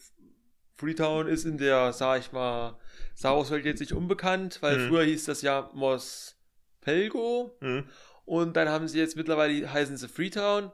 Freetown 0.76 1.26
ist 1.26 1.44
in 1.44 1.56
der, 1.58 1.92
sag 1.92 2.20
ich 2.20 2.32
mal, 2.32 2.78
Star 3.16 3.36
Wars 3.36 3.50
Welt 3.50 3.64
jetzt 3.64 3.80
nicht 3.80 3.92
unbekannt, 3.94 4.58
weil 4.60 4.78
Mhm. 4.78 4.88
früher 4.88 5.04
hieß 5.04 5.24
das 5.24 5.40
ja 5.42 5.70
Mos 5.72 6.36
Pelgo. 6.82 7.56
Und 8.26 8.56
dann 8.56 8.68
haben 8.68 8.88
sie 8.88 8.98
jetzt 8.98 9.16
mittlerweile, 9.16 9.72
heißen 9.72 9.96
sie 9.96 10.08
Freetown. 10.08 10.70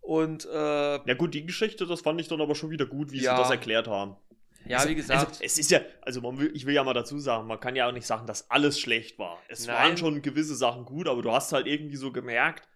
Und 0.00 0.44
äh, 0.46 0.52
Ja 0.52 1.14
gut, 1.16 1.32
die 1.34 1.46
Geschichte, 1.46 1.86
das 1.86 2.02
fand 2.02 2.20
ich 2.20 2.28
dann 2.28 2.40
aber 2.40 2.54
schon 2.54 2.70
wieder 2.70 2.86
gut, 2.86 3.10
wie 3.12 3.20
Ja. 3.20 3.34
sie 3.36 3.42
das 3.42 3.50
erklärt 3.50 3.88
haben. 3.88 4.16
ja, 4.66 4.78
also, 4.78 4.90
wie 4.90 4.94
gesagt, 4.96 5.28
Also, 5.32 5.44
es 5.44 5.58
ist 5.58 5.70
ja, 5.70 5.80
also 6.02 6.20
man 6.20 6.38
will, 6.38 6.50
ich 6.54 6.66
will 6.66 6.74
ja 6.74 6.84
mal 6.84 6.92
dazu 6.94 7.18
sagen, 7.18 7.46
man 7.46 7.58
kann 7.58 7.74
ja 7.74 7.88
auch 7.88 7.92
nicht 7.92 8.06
sagen, 8.06 8.26
dass 8.26 8.50
alles 8.50 8.78
schlecht 8.78 9.18
war. 9.18 9.38
Es 9.48 9.66
Nein. 9.66 9.76
waren 9.76 9.96
schon 9.96 10.22
gewisse 10.22 10.54
Sachen 10.54 10.84
gut, 10.84 11.08
aber 11.08 11.22
du 11.22 11.32
hast 11.32 11.52
halt 11.52 11.66
irgendwie 11.66 11.96
so 11.96 12.12
gemerkt, 12.12 12.67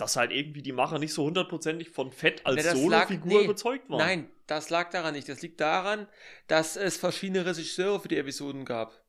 dass 0.00 0.16
halt 0.16 0.32
irgendwie 0.32 0.62
die 0.62 0.72
Macher 0.72 0.98
nicht 0.98 1.12
so 1.12 1.24
hundertprozentig 1.24 1.90
von 1.90 2.12
Fett 2.12 2.44
als 2.46 2.64
das 2.64 2.72
Solo-Figur 2.74 3.38
nee, 3.38 3.44
überzeugt 3.44 3.88
waren. 3.90 3.98
nein, 3.98 4.30
das 4.46 4.70
lag 4.70 4.90
daran 4.90 5.14
nicht. 5.14 5.28
Das 5.28 5.42
liegt 5.42 5.60
daran, 5.60 6.08
dass 6.46 6.76
es 6.76 6.96
verschiedene 6.96 7.46
Regisseure 7.46 8.00
für 8.00 8.08
die 8.08 8.16
Episoden 8.16 8.64
gab. 8.64 9.00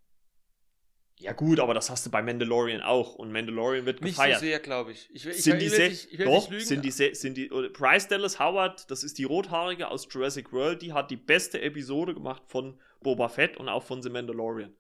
Ja 1.22 1.34
gut, 1.34 1.60
aber 1.60 1.76
das 1.76 1.92
hast 1.92 2.04
du 2.06 2.10
bei 2.10 2.24
Mandalorian 2.24 2.82
auch 2.82 3.14
und 3.14 3.32
Mandalorian 3.32 3.86
wird 3.86 4.02
Nicht 4.02 4.16
gefeiert. 4.16 4.40
so 4.40 4.46
sehr, 4.46 4.60
glaube 4.60 4.92
ich. 4.92 5.08
Ich, 5.14 5.26
ich, 5.28 5.44
sind 5.44 5.62
ich 5.62 5.72
die 5.72 5.80
nicht, 5.80 6.12
ich 6.12 6.18
doch, 6.18 6.50
nicht 6.50 6.68
sind 6.68 6.84
die, 6.84 6.90
sehr, 6.90 7.14
sind 7.14 7.38
die, 7.38 7.48
Bryce 7.48 8.08
Dallas 8.08 8.40
Howard, 8.40 8.90
das 8.90 9.04
ist 9.04 9.20
die 9.20 9.24
Rothaarige 9.26 9.90
aus 9.90 10.08
Jurassic 10.10 10.52
World, 10.52 10.82
die 10.82 10.94
hat 10.94 11.12
die 11.12 11.18
beste 11.18 11.62
Episode 11.62 12.16
gemacht 12.16 12.42
von 12.48 12.80
Boba 13.02 13.30
Fett 13.30 13.58
und 13.58 13.70
auch 13.70 13.84
von 13.84 14.02
The 14.02 14.10
Mandalorian. 14.10 14.76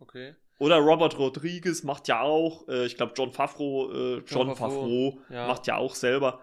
okay. 0.00 0.34
Oder 0.58 0.76
Robert 0.76 1.18
Rodriguez 1.18 1.82
macht 1.82 2.08
ja 2.08 2.20
auch, 2.20 2.68
äh, 2.68 2.86
ich 2.86 2.96
glaube 2.96 3.14
John 3.16 3.32
Favreau, 3.32 3.90
äh, 3.90 4.14
John, 4.26 4.48
John 4.48 4.56
Favreau, 4.56 5.18
ja. 5.28 5.48
macht 5.48 5.66
ja 5.66 5.76
auch 5.76 5.94
selber. 5.94 6.40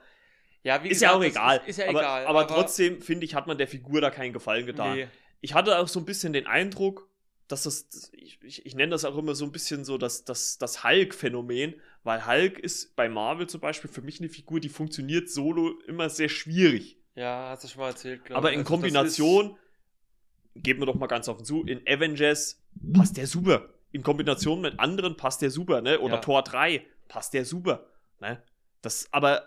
Ja, 0.63 0.83
wie 0.83 0.89
Ist 0.89 0.95
gesagt, 0.95 1.13
ja 1.13 1.17
auch 1.17 1.23
egal. 1.23 1.57
Ist, 1.59 1.69
ist 1.69 1.77
ja 1.77 1.89
aber, 1.89 1.99
egal. 1.99 2.25
aber, 2.25 2.47
trotzdem, 2.47 3.01
finde 3.01 3.25
ich, 3.25 3.33
hat 3.33 3.47
man 3.47 3.57
der 3.57 3.67
Figur 3.67 4.01
da 4.01 4.09
keinen 4.09 4.33
Gefallen 4.33 4.65
getan. 4.65 4.97
Nee. 4.97 5.07
Ich 5.41 5.53
hatte 5.53 5.79
auch 5.79 5.87
so 5.87 5.99
ein 5.99 6.05
bisschen 6.05 6.33
den 6.33 6.47
Eindruck, 6.47 7.07
dass 7.47 7.63
das, 7.63 8.11
ich, 8.13 8.39
ich, 8.43 8.65
ich 8.65 8.75
nenne 8.75 8.91
das 8.91 9.05
auch 9.05 9.17
immer 9.17 9.35
so 9.35 9.45
ein 9.45 9.51
bisschen 9.51 9.85
so 9.85 9.97
das, 9.97 10.25
das, 10.25 10.57
das 10.57 10.83
Hulk-Phänomen, 10.83 11.75
weil 12.03 12.27
Hulk 12.27 12.59
ist 12.59 12.95
bei 12.95 13.07
Marvel 13.07 13.47
zum 13.47 13.61
Beispiel 13.61 13.89
für 13.89 14.01
mich 14.01 14.19
eine 14.19 14.29
Figur, 14.29 14.59
die 14.59 14.69
funktioniert 14.69 15.29
solo 15.29 15.79
immer 15.87 16.09
sehr 16.09 16.29
schwierig. 16.29 16.97
Ja, 17.15 17.49
hast 17.49 17.63
du 17.63 17.67
schon 17.69 17.81
mal 17.81 17.89
erzählt, 17.89 18.25
glaube 18.25 18.37
Aber 18.37 18.49
ich. 18.49 18.55
in 18.55 18.61
Also 18.61 18.73
Kombination, 18.73 19.57
geben 20.55 20.81
wir 20.81 20.85
doch 20.85 20.95
mal 20.95 21.07
ganz 21.07 21.27
offen 21.27 21.45
zu, 21.45 21.63
in 21.63 21.81
Avengers 21.87 22.61
passt 22.93 23.17
der 23.17 23.27
super. 23.27 23.73
In 23.91 24.03
Kombination 24.03 24.61
mit 24.61 24.79
anderen 24.79 25.17
passt 25.17 25.41
der 25.41 25.49
super, 25.49 25.81
ne? 25.81 25.99
Oder 25.99 26.15
Ja. 26.15 26.21
Tor 26.21 26.43
3 26.43 26.85
passt 27.07 27.33
der 27.33 27.45
super, 27.45 27.87
ne? 28.19 28.41
Das, 28.81 29.09
aber 29.11 29.43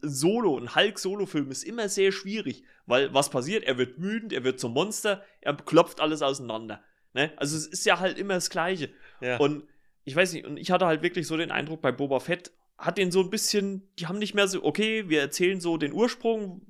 Solo, 0.00 0.58
ein 0.58 0.74
Hulk-Solo-Film 0.74 1.50
ist 1.50 1.62
immer 1.62 1.88
sehr 1.88 2.10
schwierig, 2.10 2.64
weil 2.86 3.14
was 3.14 3.30
passiert? 3.30 3.64
Er 3.64 3.78
wird 3.78 4.00
wütend, 4.00 4.32
er 4.32 4.42
wird 4.42 4.58
zum 4.58 4.72
Monster, 4.72 5.22
er 5.40 5.54
klopft 5.54 6.00
alles 6.00 6.20
auseinander. 6.20 6.82
Ne? 7.14 7.32
Also 7.36 7.56
es 7.56 7.66
ist 7.66 7.86
ja 7.86 8.00
halt 8.00 8.18
immer 8.18 8.34
das 8.34 8.50
Gleiche. 8.50 8.90
Ja. 9.20 9.36
Und 9.36 9.64
ich 10.04 10.16
weiß 10.16 10.32
nicht, 10.32 10.46
und 10.46 10.56
ich 10.56 10.70
hatte 10.72 10.86
halt 10.86 11.02
wirklich 11.02 11.26
so 11.26 11.36
den 11.36 11.52
Eindruck, 11.52 11.80
bei 11.80 11.92
Boba 11.92 12.18
Fett 12.18 12.52
hat 12.76 12.98
den 12.98 13.12
so 13.12 13.20
ein 13.20 13.30
bisschen, 13.30 13.88
die 13.98 14.08
haben 14.08 14.18
nicht 14.18 14.34
mehr 14.34 14.48
so, 14.48 14.64
okay, 14.64 15.08
wir 15.08 15.20
erzählen 15.20 15.60
so 15.60 15.76
den 15.76 15.92
Ursprung, 15.92 16.62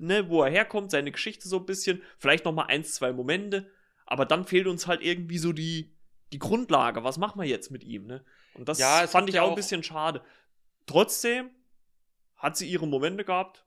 ne, 0.00 0.30
wo 0.30 0.42
er 0.42 0.50
herkommt, 0.50 0.90
seine 0.90 1.12
Geschichte 1.12 1.48
so 1.48 1.58
ein 1.58 1.66
bisschen, 1.66 2.00
vielleicht 2.16 2.46
noch 2.46 2.54
mal 2.54 2.64
eins, 2.64 2.94
zwei 2.94 3.12
Momente, 3.12 3.70
aber 4.06 4.24
dann 4.24 4.46
fehlt 4.46 4.66
uns 4.66 4.86
halt 4.86 5.02
irgendwie 5.02 5.36
so 5.36 5.52
die, 5.52 5.92
die 6.32 6.38
Grundlage, 6.38 7.04
was 7.04 7.18
machen 7.18 7.40
wir 7.40 7.48
jetzt 7.48 7.70
mit 7.70 7.84
ihm, 7.84 8.06
ne? 8.06 8.24
Und 8.54 8.68
das 8.68 8.78
Ja, 8.78 9.06
fand 9.06 9.28
ich 9.28 9.40
auch 9.40 9.50
ein 9.50 9.54
bisschen 9.54 9.82
schade. 9.82 10.22
Trotzdem 10.86 11.50
hat 12.36 12.56
sie 12.56 12.68
ihre 12.68 12.86
Momente 12.86 13.24
gehabt. 13.24 13.64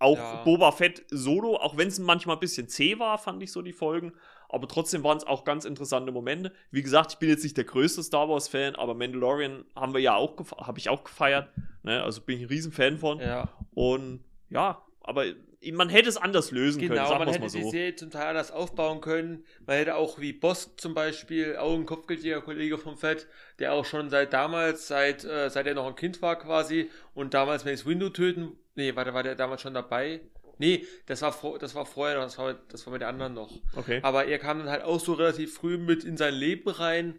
Auch 0.00 0.16
Ja. 0.16 0.44
Boba 0.44 0.70
Fett 0.72 1.04
solo, 1.10 1.56
auch 1.56 1.76
wenn 1.76 1.88
es 1.88 1.98
manchmal 1.98 2.36
ein 2.36 2.40
bisschen 2.40 2.68
zäh 2.68 2.98
war, 2.98 3.18
fand 3.18 3.42
ich 3.42 3.50
so 3.50 3.62
die 3.62 3.72
Folgen. 3.72 4.12
Aber 4.48 4.68
trotzdem 4.68 5.02
waren 5.02 5.18
es 5.18 5.26
auch 5.26 5.44
ganz 5.44 5.64
interessante 5.64 6.12
Momente. 6.12 6.52
Wie 6.70 6.82
gesagt, 6.82 7.12
ich 7.12 7.18
bin 7.18 7.28
jetzt 7.28 7.42
nicht 7.42 7.56
der 7.56 7.64
größte 7.64 8.02
Star 8.02 8.28
Wars-Fan, 8.28 8.76
aber 8.76 8.94
Mandalorian 8.94 9.64
haben 9.74 9.92
wir 9.92 10.00
ja 10.00 10.14
auch 10.14 10.36
habe 10.58 10.78
ich 10.78 10.88
auch 10.88 11.04
gefeiert. 11.04 11.50
Ne? 11.82 12.02
Also 12.02 12.22
bin 12.22 12.36
ich 12.36 12.44
ein 12.44 12.48
Riesenfan 12.48 12.98
von. 12.98 13.18
Ja. 13.18 13.48
Und 13.74 14.24
ja, 14.48 14.82
aber 15.00 15.26
man 15.72 15.88
hätte 15.88 16.08
es 16.08 16.16
anders 16.16 16.50
lösen 16.50 16.80
können, 16.80 16.92
Genau, 16.92 17.18
man 17.18 17.28
hätte 17.28 17.40
mal 17.40 17.50
die 17.50 17.62
so. 17.62 17.70
Serie 17.70 17.94
zum 17.96 18.10
Teil 18.10 18.28
anders 18.28 18.50
aufbauen 18.50 19.00
können. 19.00 19.44
Man 19.66 19.76
hätte 19.76 19.96
auch 19.96 20.18
wie 20.20 20.32
Boss 20.32 20.76
zum 20.76 20.94
Beispiel, 20.94 21.56
auch 21.56 21.74
ein 21.74 21.86
Kopfgeldjäger-Kollege 21.86 22.78
vom 22.78 22.96
Fett, 22.96 23.26
der 23.58 23.72
auch 23.72 23.84
schon 23.84 24.08
seit 24.10 24.32
damals, 24.32 24.86
seit, 24.88 25.24
äh, 25.24 25.50
seit 25.50 25.66
er 25.66 25.74
noch 25.74 25.86
ein 25.86 25.96
Kind 25.96 26.22
war 26.22 26.36
quasi 26.38 26.90
und 27.14 27.34
damals 27.34 27.64
Mace 27.64 27.86
Window 27.86 28.08
töten. 28.10 28.52
Nee, 28.74 28.94
warte, 28.94 29.14
war 29.14 29.22
der 29.22 29.34
damals 29.34 29.62
schon 29.62 29.74
dabei? 29.74 30.20
Nee, 30.58 30.84
das 31.06 31.22
war, 31.22 31.34
das 31.58 31.74
war 31.74 31.86
vorher, 31.86 32.16
noch, 32.16 32.24
das 32.24 32.38
war, 32.38 32.54
das 32.68 32.84
war 32.86 32.92
mit 32.92 33.00
der 33.02 33.08
anderen 33.08 33.34
noch. 33.34 33.50
Okay. 33.76 34.00
Aber 34.02 34.26
er 34.26 34.38
kam 34.38 34.58
dann 34.58 34.68
halt 34.70 34.82
auch 34.82 34.98
so 35.00 35.12
relativ 35.14 35.54
früh 35.54 35.78
mit 35.78 36.02
in 36.04 36.16
sein 36.16 36.34
Leben 36.34 36.68
rein. 36.68 37.18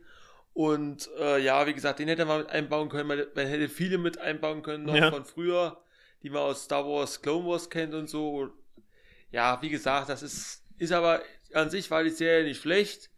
Und 0.54 1.10
äh, 1.20 1.40
ja, 1.40 1.66
wie 1.68 1.74
gesagt, 1.74 2.00
den 2.00 2.08
hätte 2.10 2.26
man 2.26 2.40
mit 2.40 2.50
einbauen 2.50 2.90
können. 2.90 3.08
Man, 3.08 3.22
man 3.36 3.48
hätte 3.48 3.70
viele 3.70 3.98
mit 3.98 4.18
einbauen 4.18 4.62
können, 4.62 4.86
noch 4.86 4.96
Ja. 4.96 5.10
von 5.10 5.24
früher, 5.24 5.78
die 6.24 6.30
man 6.30 6.42
aus 6.42 6.64
Star 6.66 6.86
Wars, 6.86 7.22
Clone 7.22 7.48
Wars 7.48 7.70
kennt 7.70 7.94
und 7.94 8.10
so. 8.10 8.50
Ja, 9.32 9.62
wie 9.62 9.70
gesagt, 9.70 10.10
das 10.10 10.24
ist, 10.24 10.64
ist 10.78 10.92
aber 10.92 11.22
an 11.54 11.70
sich 11.70 11.90
war 11.92 12.04
die 12.04 12.10
Serie 12.10 12.44
nicht 12.46 12.62
schlecht. 12.62 13.10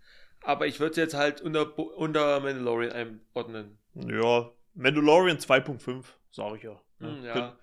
Aber 0.44 0.66
ich 0.66 0.80
würde 0.80 0.96
sie 0.96 1.02
jetzt 1.02 1.14
halt 1.14 1.40
unter, 1.42 1.78
unter 1.78 2.40
Mandalorian 2.40 2.92
einordnen. 2.92 3.78
Ja, 3.94 4.50
Mandalorian 4.74 5.38
2.5, 5.38 6.04
sage 6.32 6.58
ich 6.58 6.64
ja. 6.64 6.82
Hm, 7.00 7.24
ja. 7.24 7.58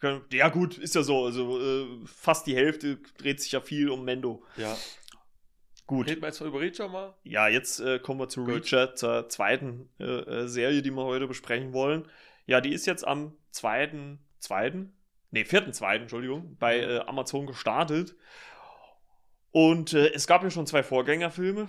Können- 0.00 0.24
Ja, 0.32 0.48
gut, 0.48 0.76
ist 0.78 0.94
ja 0.96 1.02
so. 1.04 1.24
Also 1.26 1.60
äh, 1.60 1.86
fast 2.06 2.46
die 2.48 2.56
Hälfte 2.56 2.96
dreht 3.18 3.40
sich 3.40 3.52
ja 3.52 3.60
viel 3.60 3.88
um 3.88 4.04
Mendo. 4.04 4.42
Ja. 4.56 4.76
Gut. 5.86 6.08
Reden 6.08 6.22
wir 6.22 6.28
jetzt 6.28 6.40
mal 6.40 6.48
über 6.48 6.60
Reacher 6.60 6.88
mal? 6.88 7.14
Ja, 7.22 7.46
jetzt 7.48 7.78
äh, 7.80 7.98
kommen 7.98 8.18
wir 8.18 8.28
zu 8.28 8.44
Gut. 8.44 8.54
Reacher, 8.54 8.94
zur 8.96 9.28
zweiten 9.28 9.88
äh, 10.00 10.04
äh, 10.04 10.48
Serie, 10.48 10.82
die 10.82 10.90
wir 10.90 11.04
heute 11.04 11.28
besprechen 11.28 11.72
wollen. 11.72 12.08
Ja, 12.46 12.60
die 12.60 12.72
ist 12.72 12.86
jetzt 12.86 13.06
am 13.06 13.36
zweiten, 13.50 14.18
zweiten, 14.44 14.96
nee, 15.30 15.44
vierten, 15.44 15.72
zweiten, 15.72 16.02
Entschuldigung, 16.02 16.56
bei 16.58 16.78
äh, 16.80 16.98
Amazon 17.00 17.46
gestartet. 17.46 18.14
Und 19.50 19.92
äh, 19.92 20.12
es 20.12 20.26
gab 20.26 20.42
ja 20.42 20.50
schon 20.50 20.66
zwei 20.66 20.82
Vorgängerfilme 20.82 21.68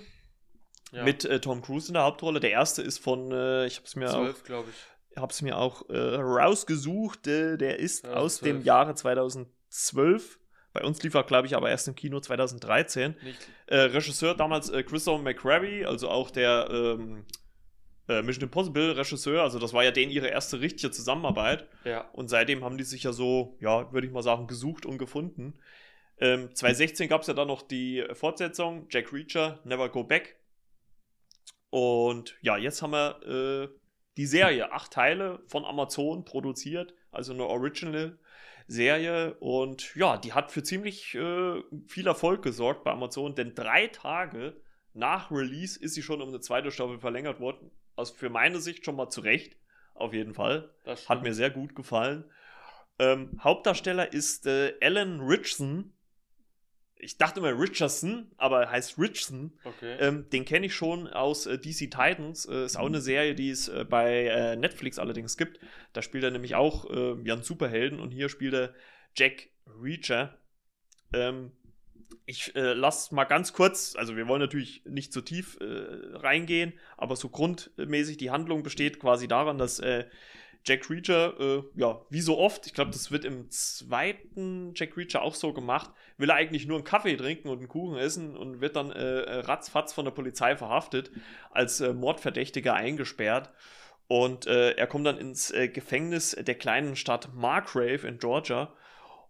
Ja. 0.92 1.04
mit 1.04 1.26
äh, 1.26 1.40
Tom 1.40 1.62
Cruise 1.62 1.88
in 1.88 1.94
der 1.94 2.04
Hauptrolle. 2.04 2.40
Der 2.40 2.52
erste 2.52 2.82
ist 2.82 3.00
von, 3.00 3.32
äh, 3.32 3.66
ich 3.68 3.78
habe 3.78 3.86
es 3.86 3.96
mir 3.96 4.34
glaube 4.44 4.70
ich. 4.70 5.20
habe 5.22 5.32
es 5.32 5.42
mir 5.42 5.58
auch 5.58 5.88
äh, 5.90 5.98
rausgesucht. 6.16 7.28
Äh, 7.28 7.58
der 7.58 7.80
ist 7.80 8.06
Ja, 8.06 8.14
aus 8.14 8.40
dem 8.40 8.58
12. 8.58 8.66
Jahre 8.66 8.96
2012. 8.96 10.40
Bei 10.74 10.84
uns 10.84 11.02
lief 11.04 11.14
er, 11.14 11.24
glaube 11.24 11.48
ich, 11.48 11.56
aber 11.56 11.70
erst 11.70 11.88
im 11.88 11.96
Kino 11.96 12.20
2013. 12.20 13.16
Nicht. 13.24 13.48
Äh, 13.68 13.78
Regisseur 13.78 14.36
damals 14.36 14.70
äh, 14.70 14.84
Christopher 14.84 15.22
McQuarrie, 15.24 15.86
also 15.86 16.10
auch 16.10 16.32
der 16.32 16.68
ähm, 16.70 17.26
äh, 18.08 18.22
Mission 18.22 18.44
Impossible 18.44 18.92
Regisseur. 18.92 19.42
Also 19.42 19.60
das 19.60 19.74
war 19.74 19.84
ja 19.84 19.92
denen 19.92 20.12
ihre 20.12 20.28
erste 20.28 20.62
richtige 20.62 20.92
Zusammenarbeit. 20.92 21.68
Ja. 21.84 22.10
Und 22.12 22.30
seitdem 22.30 22.64
haben 22.64 22.78
die 22.78 22.84
sich 22.84 23.04
ja 23.04 23.14
so, 23.14 23.58
ja, 23.60 23.92
würde 23.92 24.08
ich 24.08 24.14
mal 24.14 24.24
sagen, 24.24 24.48
gesucht 24.48 24.86
und 24.86 24.98
gefunden. 24.98 25.60
Ähm, 26.18 26.54
2016 26.54 27.10
gab 27.10 27.22
es 27.22 27.28
ja 27.28 27.34
dann 27.34 27.48
noch 27.48 27.62
die 27.62 28.06
Fortsetzung, 28.14 28.88
Jack 28.90 29.12
Reacher, 29.12 29.60
Never 29.66 29.90
Go 29.90 30.04
Back. 30.04 30.40
Und 31.70 32.38
ja, 32.42 32.58
jetzt 32.58 32.82
haben 32.82 32.92
wir 32.92 33.22
äh, 33.26 33.68
die 34.18 34.26
Serie, 34.26 34.72
acht 34.72 34.94
Teile 34.94 35.44
von 35.48 35.66
Amazon 35.66 36.24
produziert, 36.24 36.94
also 37.12 37.34
eine 37.34 37.46
Original-Serie. 37.48 39.34
Und 39.40 39.94
ja, 39.96 40.18
die 40.18 40.32
hat 40.32 40.52
für 40.52 40.64
ziemlich 40.64 41.16
äh, 41.16 41.62
viel 41.88 42.08
Erfolg 42.08 42.44
gesorgt 42.44 42.86
bei 42.86 42.92
Amazon, 42.92 43.36
denn 43.36 43.56
drei 43.56 43.88
Tage 43.88 44.56
nach 44.94 45.32
Release 45.32 45.78
ist 45.78 45.96
sie 45.96 46.02
schon 46.02 46.22
um 46.22 46.30
eine 46.30 46.40
zweite 46.40 46.72
Staffel 46.72 47.00
verlängert 47.00 47.42
worden. 47.42 47.72
Also 47.96 48.14
für 48.14 48.30
meine 48.30 48.60
Sicht 48.60 48.86
schon 48.86 48.96
mal 48.96 49.10
zurecht, 49.10 49.58
auf 49.94 50.14
jeden 50.14 50.34
Fall. 50.34 50.74
Das 50.84 51.08
Hat 51.10 51.24
mir 51.24 51.34
sehr 51.34 51.50
gut 51.50 51.76
gefallen. 51.76 52.26
Ähm, 53.00 53.40
Hauptdarsteller 53.44 54.14
ist 54.14 54.46
äh, 54.46 54.74
Alan 54.82 55.20
Richardson. 55.22 55.92
Ich 56.98 57.18
dachte 57.18 57.42
immer 57.42 57.58
Richardson, 57.60 58.32
aber 58.38 58.64
er 58.64 58.72
heißt 58.72 58.98
Richardson. 58.98 59.58
Okay. 59.64 59.98
Ähm, 60.00 60.30
den 60.30 60.46
kenne 60.46 60.68
ich 60.68 60.76
schon 60.76 61.08
aus 61.08 61.46
äh, 61.46 61.58
DC 61.58 61.92
Titans. 61.92 62.46
Äh, 62.46 62.66
ist 62.66 62.78
auch 62.78 62.86
eine 62.86 63.02
Serie, 63.02 63.36
die 63.36 63.50
es 63.50 63.68
äh, 63.68 63.86
bei 63.88 64.28
äh, 64.28 64.56
Netflix 64.56 64.98
allerdings 64.98 65.36
gibt. 65.36 65.60
Da 65.94 66.02
spielt 66.02 66.24
er 66.24 66.32
nämlich 66.32 66.56
auch 66.56 66.90
äh, 66.90 67.16
ja, 67.24 67.34
einen 67.34 67.44
Superhelden 67.44 68.00
und 68.00 68.12
hier 68.12 68.30
spielt 68.30 68.54
er 68.54 68.74
Jack 69.14 69.50
Reacher. 69.68 70.38
Ähm, 71.14 71.52
ich 72.26 72.56
äh, 72.56 72.74
lasse 72.74 73.14
mal 73.14 73.26
ganz 73.26 73.54
kurz, 73.54 73.96
also 73.96 74.16
wir 74.16 74.28
wollen 74.28 74.42
natürlich 74.42 74.84
nicht 74.86 75.14
zu 75.14 75.22
tief 75.22 75.58
äh, 75.62 76.18
reingehen, 76.18 76.74
aber 76.98 77.16
so 77.16 77.30
grundmäßig 77.30 78.18
die 78.18 78.32
Handlung 78.32 78.64
besteht 78.64 79.00
quasi 79.00 79.28
daran, 79.28 79.58
dass 79.58 79.80
äh, 79.80 80.06
Jack 80.66 80.90
Reacher, 80.90 81.40
äh, 81.40 81.64
ja, 81.76 82.02
wie 82.10 82.22
so 82.22 82.40
oft, 82.40 82.66
ich 82.66 82.74
glaube, 82.74 82.90
das 82.90 83.12
wird 83.12 83.24
im 83.24 83.52
zweiten 83.52 84.74
Jack 84.76 84.98
Reacher 84.98 85.22
auch 85.22 85.36
so 85.36 85.54
gemacht, 85.54 85.92
will 86.18 86.30
er 86.30 86.36
eigentlich 86.36 86.66
nur 86.66 86.78
einen 86.78 86.86
Kaffee 86.86 87.16
trinken 87.16 87.50
und 87.50 87.60
einen 87.60 87.68
Kuchen 87.68 87.98
essen 87.98 88.36
und 88.36 88.62
wird 88.62 88.76
dann 88.76 88.90
äh, 88.90 89.40
ratzfatz 89.42 89.94
von 89.94 90.06
der 90.06 90.12
Polizei 90.12 90.58
verhaftet, 90.58 91.12
als 91.52 91.82
äh, 91.82 91.94
Mordverdächtiger 91.94 92.74
eingesperrt. 92.74 93.52
Und 94.08 94.48
äh, 94.48 94.72
er 94.72 94.88
kommt 94.88 95.06
dann 95.06 95.18
ins 95.18 95.52
äh, 95.52 95.68
Gefängnis 95.68 96.32
der 96.32 96.56
kleinen 96.56 96.96
Stadt 96.96 97.34
Margrave 97.36 98.08
in 98.08 98.18
Georgia 98.18 98.74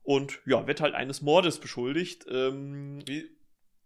und 0.05 0.39
ja, 0.45 0.67
wird 0.67 0.81
halt 0.81 0.93
eines 0.93 1.21
Mordes 1.21 1.59
beschuldigt. 1.59 2.25
Ähm, 2.29 3.01
Wie, 3.05 3.29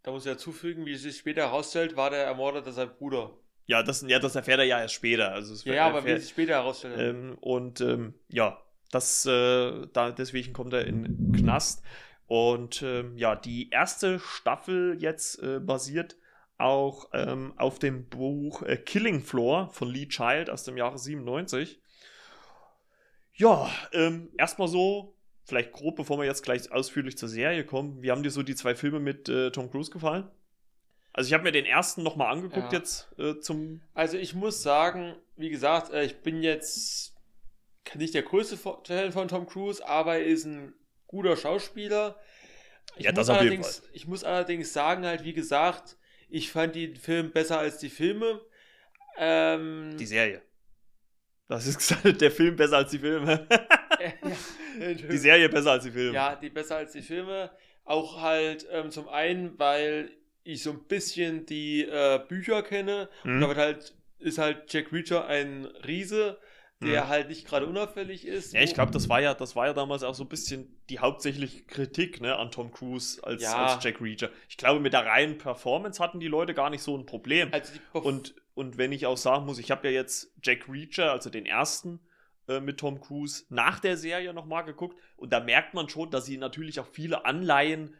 da 0.03 0.11
muss 0.11 0.25
ich 0.25 0.31
dazufügen, 0.31 0.85
wie 0.85 0.93
es 0.93 1.01
sich 1.01 1.17
später 1.17 1.43
herausstellt, 1.43 1.95
war 1.95 2.09
der 2.09 2.25
Ermordete 2.25 2.71
sein 2.71 2.89
Bruder. 2.89 3.31
ja, 3.65 3.81
das, 3.83 4.05
ja, 4.07 4.19
das 4.19 4.35
erfährt 4.35 4.59
er 4.59 4.65
ja 4.65 4.81
erst 4.81 4.95
später. 4.95 5.31
Also 5.31 5.55
Ja, 5.67 5.75
ja, 5.75 5.87
aber 5.87 6.05
wie 6.05 6.17
sich 6.19 6.29
später 6.29 6.53
herausstellt. 6.53 6.99
Ähm, 6.99 7.37
und 7.39 7.81
ähm, 7.81 8.13
ja, 8.27 8.61
das, 8.91 9.25
äh, 9.25 9.87
da, 9.93 10.11
deswegen 10.11 10.53
kommt 10.53 10.73
er 10.73 10.85
in 10.85 11.03
den 11.03 11.31
Knast. 11.31 11.83
Und 12.27 12.81
ähm, 12.83 13.17
ja, 13.17 13.35
die 13.35 13.69
erste 13.69 14.19
Staffel 14.19 14.97
jetzt 14.99 15.41
äh, 15.41 15.59
basiert 15.59 16.17
auch 16.57 17.09
ähm, 17.13 17.53
auf 17.57 17.79
dem 17.79 18.09
Buch 18.09 18.61
äh, 18.63 18.77
Killing 18.77 19.21
Floor 19.21 19.69
von 19.69 19.87
Lee 19.89 20.07
Child 20.07 20.49
aus 20.49 20.63
dem 20.63 20.75
Jahre 20.75 20.99
97. 20.99 21.81
Ja, 23.33 23.69
ähm, 23.93 24.29
erstmal 24.37 24.67
so, 24.67 25.15
vielleicht 25.49 25.71
grob, 25.73 25.95
bevor 25.97 26.17
wir 26.19 26.25
jetzt 26.25 26.43
gleich 26.43 26.71
ausführlich 26.71 27.17
zur 27.17 27.27
Serie 27.29 27.65
kommen. 27.65 28.01
Wie 28.01 28.11
haben 28.11 28.23
dir 28.23 28.31
so 28.31 28.43
die 28.43 28.55
zwei 28.55 28.75
Filme 28.75 28.99
mit 28.99 29.27
äh, 29.29 29.51
Tom 29.51 29.69
Cruise 29.69 29.91
gefallen? 29.91 30.29
Also 31.11 31.27
ich 31.27 31.33
habe 31.33 31.43
mir 31.43 31.51
den 31.51 31.65
ersten 31.65 32.03
nochmal 32.03 32.31
angeguckt 32.31 32.71
Ja. 32.71 32.79
jetzt 32.79 33.09
äh, 33.17 33.39
zum 33.39 33.81
Also 33.93 34.17
ich 34.17 34.35
muss 34.35 34.61
sagen, 34.61 35.15
wie 35.35 35.49
gesagt, 35.49 35.91
äh, 35.91 36.03
ich 36.05 36.17
bin 36.21 36.41
jetzt 36.43 37.15
nicht 37.95 38.13
der 38.13 38.21
größte 38.23 38.57
Fan 38.57 39.11
von 39.11 39.27
Tom 39.27 39.47
Cruise, 39.47 39.85
aber 39.85 40.17
er 40.17 40.25
ist 40.25 40.45
ein 40.45 40.73
guter 41.07 41.35
Schauspieler. 41.35 42.15
Ich 42.97 43.05
Ja, 43.05 43.11
muss 43.11 43.27
das 43.27 43.29
auf 43.29 43.41
jeden 43.41 43.57
allerdings, 43.63 43.81
Ich 43.93 44.07
muss 44.07 44.23
allerdings 44.23 44.71
sagen, 44.71 45.05
halt, 45.05 45.23
wie 45.23 45.33
gesagt, 45.33 45.97
ich 46.29 46.51
fand 46.51 46.75
den 46.75 46.95
Film 46.95 47.31
besser 47.31 47.57
als 47.57 47.79
die 47.79 47.89
Filme. 47.89 48.41
Ähm, 49.17 49.97
Die 49.97 50.05
Serie. 50.05 50.41
Das 51.47 51.65
ist 51.65 51.79
gesagt, 51.79 52.03
der 52.21 52.29
Film 52.31 52.55
besser 52.55 52.77
als 52.77 52.91
die 52.91 52.99
Filme. 52.99 53.47
ja, 53.99 54.29
die 54.79 55.17
Serie 55.17 55.49
besser 55.49 55.71
als 55.71 55.83
die 55.83 55.91
Filme. 55.91 56.13
Ja, 56.15 56.35
die 56.35 56.49
besser 56.49 56.77
als 56.77 56.91
die 56.93 57.01
Filme. 57.01 57.51
Auch 57.85 58.21
halt 58.21 58.67
ähm, 58.71 58.91
zum 58.91 59.07
einen, 59.09 59.57
weil 59.59 60.11
ich 60.43 60.63
so 60.63 60.71
ein 60.71 60.83
bisschen 60.87 61.45
die 61.45 61.83
äh, 61.83 62.19
Bücher 62.27 62.63
kenne. 62.63 63.09
Und 63.23 63.35
Mhm. 63.37 63.41
damit 63.41 63.57
halt 63.57 63.95
ist 64.19 64.37
halt 64.37 64.71
Jack 64.73 64.91
Reacher 64.91 65.25
ein 65.27 65.65
Riese, 65.87 66.37
der 66.81 67.05
Mhm. 67.05 67.07
halt 67.09 67.27
nicht 67.29 67.45
gerade 67.47 67.65
unauffällig 67.65 68.25
ist. 68.25 68.53
Ja, 68.53 68.61
ich 68.61 68.73
glaube, 68.73 68.91
das 68.91 69.09
war 69.09 69.19
ja, 69.21 69.33
das 69.33 69.55
war 69.55 69.67
ja 69.67 69.73
damals 69.73 70.03
auch 70.03 70.13
so 70.15 70.23
ein 70.23 70.29
bisschen 70.29 70.77
die 70.89 70.99
hauptsächliche 70.99 71.63
Kritik 71.63 72.21
ne, 72.21 72.35
an 72.37 72.51
Tom 72.51 72.71
Cruise 72.71 73.21
als, 73.23 73.41
Ja. 73.43 73.65
als 73.73 73.83
Jack 73.83 74.01
Reacher. 74.01 74.29
Ich 74.49 74.57
glaube, 74.57 74.79
mit 74.79 74.93
der 74.93 75.05
reinen 75.05 75.37
Performance 75.37 76.01
hatten 76.03 76.19
die 76.19 76.27
Leute 76.27 76.53
gar 76.53 76.69
nicht 76.69 76.81
so 76.81 76.97
ein 76.97 77.05
Problem. 77.05 77.49
also 77.53 77.73
Und, 77.93 78.35
und 78.55 78.77
wenn 78.77 78.91
ich 78.91 79.05
auch 79.05 79.17
sagen 79.17 79.45
muss, 79.45 79.57
ich 79.59 79.71
habe 79.71 79.87
ja 79.87 79.93
jetzt 79.93 80.33
Jack 80.43 80.67
Reacher, 80.69 81.11
also 81.11 81.29
den 81.29 81.45
ersten 81.45 81.99
äh, 82.49 82.59
mit 82.59 82.79
Tom 82.79 82.99
Cruise, 82.99 83.45
nach 83.49 83.79
der 83.79 83.95
Serie 83.95 84.33
nochmal 84.33 84.65
geguckt. 84.65 84.97
Und 85.17 85.31
da 85.31 85.39
merkt 85.39 85.73
man 85.73 85.87
schon, 85.87 86.09
dass 86.09 86.25
sie 86.25 86.37
natürlich 86.37 86.79
auch 86.79 86.87
viele 86.87 87.25
Anleihen 87.25 87.95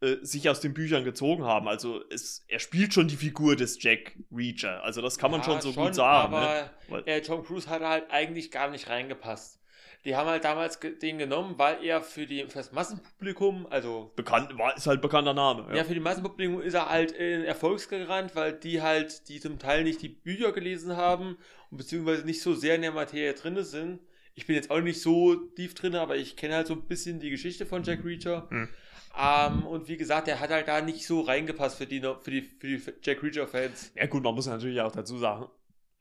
äh, 0.00 0.16
sich 0.20 0.50
aus 0.50 0.60
den 0.60 0.74
Büchern 0.74 1.04
gezogen 1.04 1.44
haben. 1.44 1.68
Also 1.68 2.02
es, 2.10 2.44
er 2.48 2.58
spielt 2.58 2.92
schon 2.92 3.08
die 3.08 3.16
Figur 3.16 3.56
des 3.56 3.82
Jack 3.82 4.16
Reacher. 4.30 4.82
Also 4.84 5.00
das 5.00 5.16
kann 5.16 5.30
man 5.30 5.40
Ja, 5.40 5.46
schon 5.46 5.60
so 5.62 5.72
gut 5.72 5.94
sagen. 5.94 6.34
Aber 6.34 6.70
ne? 6.90 7.06
Äh, 7.06 7.22
Tom 7.22 7.44
Cruise 7.44 7.70
hat 7.70 7.82
halt 7.82 8.10
eigentlich 8.10 8.50
gar 8.50 8.70
nicht 8.70 8.90
reingepasst. 8.90 9.58
Die 10.04 10.16
haben 10.16 10.28
halt 10.28 10.44
damals 10.44 10.78
den 10.80 11.16
genommen, 11.16 11.54
weil 11.56 11.82
er 11.82 12.02
für, 12.02 12.26
die, 12.26 12.42
für 12.42 12.58
das 12.58 12.72
Massenpublikum, 12.72 13.66
also 13.70 14.12
Bekannt, 14.16 14.58
war, 14.58 14.76
ist 14.76 14.86
halt 14.86 15.00
bekannter 15.00 15.32
Name. 15.32 15.74
ja. 15.74 15.82
für 15.82 15.94
die 15.94 16.00
Massenpublikum 16.00 16.60
ist 16.60 16.74
er 16.74 16.90
halt 16.90 17.12
in 17.12 17.42
Erfolgsgarant, 17.42 18.36
weil 18.36 18.52
die 18.52 18.82
halt, 18.82 19.30
die 19.30 19.40
zum 19.40 19.58
Teil 19.58 19.82
nicht 19.82 20.02
die 20.02 20.10
Bücher 20.10 20.52
gelesen 20.52 20.98
haben 20.98 21.38
beziehungsweise 21.76 22.24
nicht 22.24 22.40
so 22.42 22.54
sehr 22.54 22.74
in 22.76 22.82
der 22.82 22.92
Materie 22.92 23.34
drin 23.34 23.62
sind. 23.64 24.00
Ich 24.34 24.46
bin 24.46 24.56
jetzt 24.56 24.70
auch 24.70 24.80
nicht 24.80 25.00
so 25.00 25.34
tief 25.34 25.74
drin, 25.74 25.94
aber 25.94 26.16
ich 26.16 26.36
kenne 26.36 26.56
halt 26.56 26.66
so 26.66 26.74
ein 26.74 26.82
bisschen 26.82 27.20
die 27.20 27.30
Geschichte 27.30 27.66
von 27.66 27.84
Jack 27.84 28.04
Reacher. 28.04 28.48
Hm. 28.50 28.68
Ähm, 29.16 29.66
und 29.66 29.86
wie 29.88 29.96
gesagt, 29.96 30.26
der 30.26 30.40
hat 30.40 30.50
halt 30.50 30.66
da 30.66 30.80
nicht 30.80 31.06
so 31.06 31.20
reingepasst 31.20 31.78
für 31.78 31.86
die, 31.86 32.00
für 32.00 32.30
die, 32.30 32.42
für 32.42 32.66
die 32.66 32.82
Jack 33.02 33.22
Reacher-Fans. 33.22 33.92
Ja 33.94 34.06
gut, 34.06 34.24
man 34.24 34.34
muss 34.34 34.46
natürlich 34.46 34.80
auch 34.80 34.90
dazu 34.90 35.18
sagen, 35.18 35.46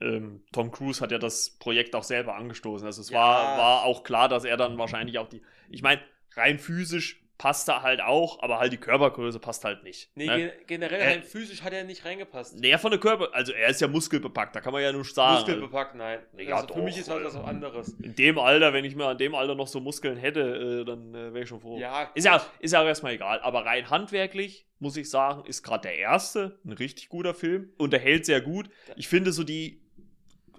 ähm, 0.01 0.43
Tom 0.51 0.71
Cruise 0.71 0.99
hat 0.99 1.11
ja 1.11 1.19
das 1.19 1.51
Projekt 1.59 1.95
auch 1.95 2.03
selber 2.03 2.35
angestoßen. 2.35 2.85
Also 2.87 3.01
es 3.01 3.09
Ja. 3.09 3.19
war, 3.19 3.57
war 3.57 3.83
auch 3.83 4.03
klar, 4.03 4.29
dass 4.29 4.45
er 4.45 4.57
dann 4.57 4.77
wahrscheinlich 4.79 5.19
auch 5.19 5.29
die. 5.29 5.43
Ich 5.69 5.83
meine, 5.83 6.01
rein 6.35 6.57
physisch 6.57 7.22
passt 7.43 7.67
er 7.67 7.81
halt 7.81 7.99
auch, 7.99 8.41
aber 8.41 8.57
halt 8.57 8.71
die 8.71 8.77
Körpergröße 8.77 9.37
passt 9.37 9.65
halt 9.65 9.83
nicht. 9.83 10.09
Nee, 10.15 10.27
ne? 10.27 10.37
gen 10.37 10.51
generell 10.65 11.01
Äh, 11.01 11.07
rein 11.09 11.23
physisch 11.23 11.61
hat 11.61 11.73
er 11.73 11.83
nicht 11.83 12.05
reingepasst. 12.05 12.57
Nee, 12.57 12.77
von 12.77 12.89
der 12.89 13.01
Körper, 13.01 13.31
also 13.33 13.51
er 13.51 13.67
ist 13.67 13.81
ja 13.81 13.89
muskelbepackt, 13.89 14.55
da 14.55 14.61
kann 14.61 14.71
man 14.71 14.81
ja 14.81 14.93
nur 14.93 15.03
sagen. 15.03 15.39
Muskelbepackt, 15.39 15.93
nein. 15.95 16.19
Ja, 16.37 16.55
also 16.55 16.67
für 16.67 16.73
doch, 16.75 16.85
mich 16.85 16.97
ist 16.97 17.09
halt 17.09 17.25
was 17.25 17.35
anderes. 17.35 17.97
In 18.01 18.15
dem 18.15 18.39
Alter, 18.39 18.71
wenn 18.71 18.85
ich 18.85 18.95
mir 18.95 19.07
an 19.07 19.17
dem 19.17 19.35
Alter 19.35 19.55
noch 19.55 19.67
so 19.67 19.81
Muskeln 19.81 20.15
hätte, 20.15 20.39
äh, 20.83 20.85
dann 20.85 21.13
äh, 21.13 21.33
wäre 21.33 21.43
ich 21.43 21.49
schon 21.49 21.59
froh. 21.59 21.77
Ja, 21.77 22.11
Ist 22.15 22.23
ja, 22.23 22.41
ist 22.59 22.71
ja 22.71 22.81
auch 22.81 22.85
erstmal 22.85 23.11
egal. 23.11 23.41
Aber 23.41 23.65
rein 23.65 23.89
handwerklich, 23.89 24.65
muss 24.79 24.95
ich 24.95 25.09
sagen, 25.09 25.43
ist 25.45 25.63
gerade 25.63 25.89
der 25.89 25.97
erste 25.97 26.59
ein 26.63 26.71
richtig 26.71 27.09
guter 27.09 27.33
Film. 27.33 27.73
Unterhält 27.77 28.25
sehr 28.25 28.39
gut. 28.39 28.69
Ich 28.95 29.09
finde 29.09 29.33
so 29.33 29.43
die. 29.43 29.82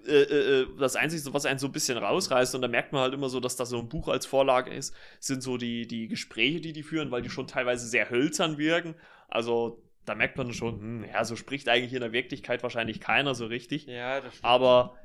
Äh, 0.07 0.61
äh, 0.61 0.67
das 0.79 0.95
Einzige, 0.95 1.33
was 1.33 1.45
einen 1.45 1.59
so 1.59 1.67
ein 1.67 1.71
bisschen 1.71 1.97
rausreißt, 1.97 2.55
und 2.55 2.61
da 2.61 2.67
merkt 2.67 2.93
man 2.93 3.01
halt 3.01 3.13
immer 3.13 3.29
so, 3.29 3.39
dass 3.39 3.55
da 3.55 3.65
so 3.65 3.79
ein 3.79 3.89
Buch 3.89 4.07
als 4.07 4.25
Vorlage 4.25 4.73
ist, 4.73 4.95
sind 5.19 5.41
so 5.41 5.57
die, 5.57 5.87
die 5.87 6.07
Gespräche, 6.07 6.61
die 6.61 6.73
die 6.73 6.83
führen, 6.83 7.11
weil 7.11 7.21
die 7.21 7.29
schon 7.29 7.47
teilweise 7.47 7.87
sehr 7.87 8.09
hölzern 8.09 8.57
wirken. 8.57 8.95
Also 9.27 9.81
da 10.05 10.15
merkt 10.15 10.37
man 10.37 10.53
schon, 10.53 10.79
hm, 10.79 11.05
ja, 11.11 11.25
so 11.25 11.35
spricht 11.35 11.67
eigentlich 11.67 11.93
in 11.93 12.01
der 12.01 12.11
Wirklichkeit 12.11 12.63
wahrscheinlich 12.63 12.99
keiner 12.99 13.35
so 13.35 13.47
richtig. 13.47 13.87
Ja, 13.87 14.21
das 14.21 14.33
stimmt. 14.33 14.45
Aber 14.45 14.95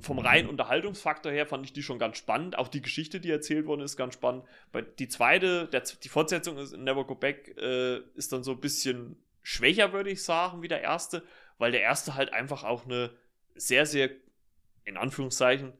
vom 0.00 0.18
reinen 0.18 0.48
Unterhaltungsfaktor 0.48 1.30
her 1.32 1.46
fand 1.46 1.64
ich 1.64 1.72
die 1.72 1.82
schon 1.82 1.98
ganz 1.98 2.16
spannend. 2.16 2.56
Auch 2.58 2.68
die 2.68 2.82
Geschichte, 2.82 3.20
die 3.20 3.30
erzählt 3.30 3.66
worden 3.66 3.82
ist, 3.82 3.96
ganz 3.96 4.14
spannend. 4.14 4.44
Weil 4.72 4.84
die 4.98 5.08
zweite, 5.08 5.66
der, 5.68 5.82
die 6.02 6.08
Fortsetzung 6.08 6.58
ist 6.58 6.76
Never 6.76 7.04
Go 7.04 7.14
Back, 7.14 7.56
äh, 7.58 7.98
ist 8.14 8.32
dann 8.32 8.42
so 8.42 8.52
ein 8.52 8.60
bisschen 8.60 9.16
schwächer, 9.42 9.92
würde 9.92 10.10
ich 10.10 10.22
sagen, 10.22 10.62
wie 10.62 10.68
der 10.68 10.82
erste, 10.82 11.22
weil 11.58 11.72
der 11.72 11.82
erste 11.82 12.14
halt 12.14 12.32
einfach 12.32 12.64
auch 12.64 12.84
eine 12.84 13.10
sehr, 13.54 13.86
sehr, 13.86 14.10
in 14.84 14.96
Anführungszeichen, 14.96 15.72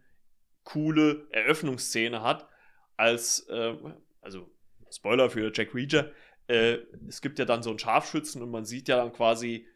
coole 0.64 1.26
Eröffnungsszene 1.30 2.22
hat, 2.22 2.48
als, 2.96 3.46
äh, 3.48 3.76
also 4.20 4.50
Spoiler 4.90 5.30
für 5.30 5.52
Jack 5.54 5.74
Reacher, 5.74 6.12
äh, 6.48 6.78
es 7.08 7.20
gibt 7.20 7.38
ja 7.38 7.44
dann 7.44 7.62
so 7.62 7.70
einen 7.70 7.78
Scharfschützen 7.78 8.42
und 8.42 8.50
man 8.50 8.64
sieht 8.64 8.88
ja 8.88 8.96
dann 8.96 9.12
quasi 9.12 9.66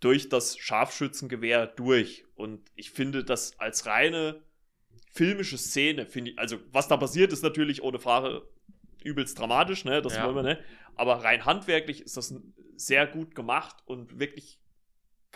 durch 0.00 0.28
das 0.28 0.56
Scharfschützengewehr 0.58 1.66
durch. 1.66 2.24
Und 2.34 2.70
ich 2.74 2.90
finde 2.90 3.24
das 3.24 3.58
als 3.58 3.86
reine 3.86 4.42
filmische 5.12 5.58
Szene, 5.58 6.06
finde 6.06 6.32
ich, 6.32 6.38
also 6.38 6.58
was 6.70 6.88
da 6.88 6.96
passiert, 6.96 7.32
ist 7.32 7.42
natürlich 7.42 7.82
ohne 7.82 7.98
Frage 7.98 8.46
übelst 9.02 9.38
dramatisch, 9.38 9.84
ne? 9.84 10.02
Das 10.02 10.16
Ja. 10.16 10.24
wollen 10.24 10.36
wir, 10.36 10.42
ne? 10.42 10.64
Aber 10.94 11.24
rein 11.24 11.44
handwerklich 11.44 12.02
ist 12.02 12.16
das 12.16 12.34
sehr 12.76 13.06
gut 13.06 13.34
gemacht 13.34 13.76
und 13.86 14.18
wirklich 14.18 14.60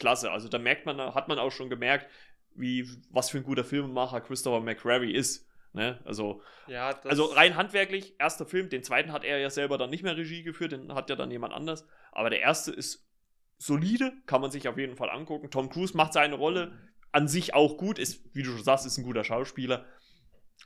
klasse. 0.01 0.31
Also 0.33 0.49
da 0.49 0.59
merkt 0.59 0.87
man, 0.87 0.99
hat 0.99 1.29
man 1.29 1.39
auch 1.39 1.53
schon 1.53 1.71
gemerkt, 1.71 2.11
wie, 2.55 2.89
was 3.11 3.31
für 3.31 3.39
ein 3.39 3.45
guter 3.45 3.65
Filmemacher 3.65 4.21
Christopher 4.21 4.61
McQuarrie 4.61 5.13
ist. 5.15 5.47
Ne? 5.73 6.01
Also, 6.05 6.43
ja, 6.67 6.99
also 7.05 7.27
rein 7.27 7.55
handwerklich, 7.55 8.15
erster 8.19 8.45
Film, 8.45 8.71
den 8.71 8.83
zweiten 8.83 9.13
hat 9.13 9.25
er 9.25 9.39
ja 9.39 9.51
selber 9.51 9.79
dann 9.79 9.91
nicht 9.91 10.03
mehr 10.03 10.17
Regie 10.17 10.43
geführt, 10.43 10.73
den 10.73 10.95
hat 10.95 11.11
ja 11.11 11.17
dann 11.17 11.31
jemand 11.31 11.55
anders. 11.55 11.87
Aber 12.11 12.29
der 12.29 12.41
erste 12.41 12.73
ist 12.73 13.07
solide, 13.57 14.13
kann 14.27 14.41
man 14.41 14.51
sich 14.51 14.67
auf 14.67 14.79
jeden 14.79 14.97
Fall 14.97 15.11
angucken. 15.11 15.51
Tom 15.51 15.71
Cruise 15.71 15.97
macht 15.97 16.13
seine 16.13 16.35
Rolle 16.35 16.77
an 17.13 17.29
sich 17.29 17.55
auch 17.55 17.77
gut, 17.77 17.99
ist, 17.99 18.35
wie 18.35 18.43
du 18.43 18.51
schon 18.51 18.65
sagst, 18.65 18.87
ist 18.87 18.99
ein 18.99 19.05
guter 19.05 19.23
Schauspieler. 19.23 19.85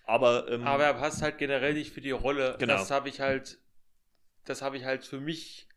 Aber, 0.06 0.50
ähm, 0.50 0.66
Aber 0.66 0.84
er 0.84 0.94
passt 0.94 1.22
halt 1.22 1.38
generell 1.38 1.74
nicht 1.74 1.92
für 1.92 2.00
die 2.00 2.10
Rolle. 2.10 2.56
Genau. 2.58 2.74
Das 2.74 2.90
habe 2.90 3.08
ich 3.08 3.20
halt, 3.20 3.58
das 4.44 4.62
habe 4.62 4.76
ich 4.76 4.84
halt 4.84 5.04
für 5.04 5.20
mich 5.20 5.68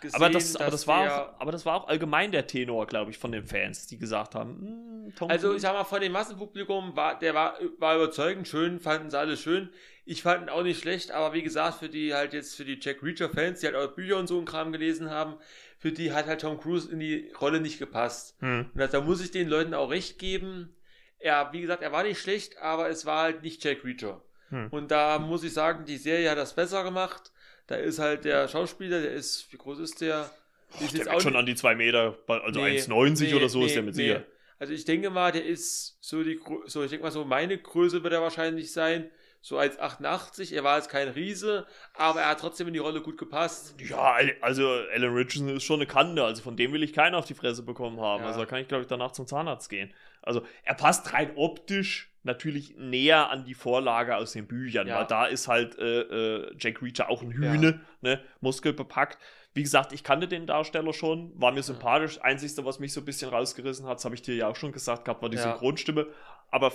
gesehen. 0.00 0.14
aber, 0.16 0.30
das, 0.30 0.56
aber, 0.56 0.70
das 0.70 0.86
war 0.86 1.02
der- 1.04 1.28
auch, 1.34 1.40
aber 1.40 1.52
das 1.52 1.66
war 1.66 1.74
auch 1.76 1.88
allgemein 1.88 2.32
der 2.32 2.46
Tenor, 2.46 2.86
glaube 2.86 3.10
ich, 3.10 3.18
von 3.18 3.32
den 3.32 3.46
Fans, 3.46 3.86
die 3.86 3.98
gesagt 3.98 4.34
haben, 4.34 5.04
"Hm, 5.06 5.14
Tom 5.16 5.30
Also 5.30 5.54
ich 5.54 5.62
sag 5.62 5.74
mal, 5.74 5.84
von 5.84 6.00
dem 6.00 6.12
Massenpublikum 6.12 6.96
war, 6.96 7.18
der 7.18 7.34
war, 7.34 7.56
war 7.78 7.96
überzeugend 7.96 8.48
schön, 8.48 8.80
fanden 8.80 9.10
sie 9.10 9.18
alle 9.18 9.36
schön. 9.36 9.70
Ich 10.04 10.22
fand 10.22 10.42
ihn 10.44 10.48
auch 10.48 10.62
nicht 10.62 10.80
schlecht, 10.80 11.10
aber 11.12 11.32
wie 11.34 11.42
gesagt, 11.42 11.78
für 11.78 11.88
die 11.88 12.14
halt 12.14 12.32
jetzt, 12.32 12.56
für 12.56 12.64
die 12.64 12.78
Jack 12.80 13.02
Reacher-Fans, 13.02 13.60
die 13.60 13.66
halt 13.66 13.76
auch 13.76 13.94
Bücher 13.94 14.16
und 14.16 14.26
so 14.26 14.36
einen 14.36 14.46
Kram 14.46 14.72
gelesen 14.72 15.10
haben, 15.10 15.36
für 15.78 15.92
die 15.92 16.12
hat 16.12 16.26
halt 16.26 16.40
Tom 16.40 16.58
Cruise 16.60 16.90
in 16.90 16.98
die 17.00 17.30
Rolle 17.40 17.60
nicht 17.60 17.78
gepasst. 17.78 18.36
Hm. 18.40 18.70
Und 18.72 18.78
das, 18.78 18.90
da 18.90 19.00
muss 19.00 19.20
ich 19.22 19.30
den 19.30 19.48
Leuten 19.48 19.74
auch 19.74 19.90
recht 19.90 20.18
geben. 20.18 20.74
Er, 21.18 21.52
wie 21.52 21.60
gesagt, 21.60 21.82
er 21.82 21.92
war 21.92 22.02
nicht 22.02 22.20
schlecht, 22.20 22.58
aber 22.58 22.88
es 22.88 23.06
war 23.06 23.22
halt 23.22 23.42
nicht 23.42 23.62
Jack 23.64 23.84
Reacher. 23.84 24.22
Hm. 24.48 24.68
Und 24.70 24.90
da 24.90 25.18
muss 25.20 25.44
ich 25.44 25.52
sagen, 25.52 25.84
die 25.84 25.96
Serie 25.98 26.30
hat 26.30 26.38
das 26.38 26.54
besser 26.54 26.82
gemacht. 26.84 27.31
Da 27.72 27.78
ist 27.78 27.98
halt 27.98 28.26
der 28.26 28.48
Schauspieler, 28.48 29.00
der 29.00 29.12
ist, 29.12 29.50
wie 29.50 29.56
groß 29.56 29.78
ist 29.78 30.02
der? 30.02 30.30
Och, 30.74 30.90
der 30.90 31.06
wird 31.06 31.22
schon 31.22 31.36
an 31.36 31.46
die 31.46 31.54
zwei 31.54 31.74
Meter, 31.74 32.18
also 32.26 32.60
1,90 32.60 33.22
nee, 33.22 33.34
oder 33.34 33.48
so 33.48 33.64
ist 33.64 33.68
nee, 33.68 33.74
der 33.76 33.82
mit 33.82 33.96
nee. 33.96 34.02
Sicherheit. 34.02 34.26
Also 34.58 34.74
ich 34.74 34.84
denke 34.84 35.08
mal, 35.08 35.32
der 35.32 35.46
ist 35.46 35.96
so 36.02 36.22
die, 36.22 36.38
so 36.66 36.84
ich 36.84 36.90
denke 36.90 37.02
mal 37.02 37.10
so 37.10 37.24
meine 37.24 37.56
Größe 37.56 38.04
wird 38.04 38.12
er 38.12 38.20
wahrscheinlich 38.20 38.72
sein, 38.72 39.08
so 39.40 39.56
als 39.56 39.78
88. 39.78 40.52
Er 40.52 40.64
war 40.64 40.76
jetzt 40.76 40.90
kein 40.90 41.08
Riese, 41.08 41.66
aber 41.94 42.20
er 42.20 42.28
hat 42.28 42.40
trotzdem 42.40 42.66
in 42.66 42.74
die 42.74 42.78
Rolle 42.78 43.00
gut 43.00 43.16
gepasst. 43.16 43.74
Ja, 43.78 44.18
also 44.42 44.68
Alan 44.92 45.14
Richardson 45.14 45.48
ist 45.56 45.64
schon 45.64 45.80
eine 45.80 45.86
Kante, 45.86 46.22
also 46.22 46.42
von 46.42 46.58
dem 46.58 46.74
will 46.74 46.82
ich 46.82 46.92
keinen 46.92 47.14
auf 47.14 47.24
die 47.24 47.32
Fresse 47.32 47.62
bekommen 47.62 48.02
haben. 48.02 48.22
Ja. 48.22 48.28
Also 48.28 48.40
da 48.40 48.44
kann 48.44 48.60
ich, 48.60 48.68
glaube 48.68 48.82
ich, 48.82 48.88
danach 48.88 49.12
zum 49.12 49.26
Zahnarzt 49.26 49.70
gehen. 49.70 49.94
Also 50.20 50.42
er 50.62 50.74
passt 50.74 51.14
rein 51.14 51.32
optisch 51.36 52.11
natürlich 52.24 52.76
näher 52.78 53.30
an 53.30 53.44
die 53.44 53.54
Vorlage 53.54 54.16
aus 54.16 54.32
den 54.32 54.46
Büchern, 54.46 54.86
Ja. 54.86 54.98
weil 55.00 55.06
da 55.06 55.26
ist 55.26 55.48
halt 55.48 55.78
äh, 55.78 56.00
äh, 56.02 56.54
Jack 56.58 56.80
Reacher 56.82 57.10
auch 57.10 57.22
ein 57.22 57.32
Hühne, 57.32 57.80
ne, 58.00 58.20
muskelbepackt. 58.40 59.18
Wie 59.54 59.62
gesagt, 59.62 59.92
ich 59.92 60.02
kannte 60.04 60.28
den 60.28 60.46
Darsteller 60.46 60.92
schon, 60.92 61.32
war 61.40 61.52
mir 61.52 61.62
sympathisch. 61.62 62.20
Einzigste, 62.22 62.64
was 62.64 62.78
mich 62.78 62.92
so 62.92 63.00
ein 63.00 63.04
bisschen 63.04 63.28
rausgerissen 63.30 63.86
hat, 63.86 63.96
das 63.98 64.04
habe 64.04 64.14
ich 64.14 64.22
dir 64.22 64.34
ja 64.34 64.48
auch 64.48 64.56
schon 64.56 64.72
gesagt 64.72 65.04
gehabt, 65.04 65.20
war 65.22 65.28
die 65.28 65.36
Ja. 65.36 65.42
Synchronstimme. 65.42 66.06
Aber 66.50 66.72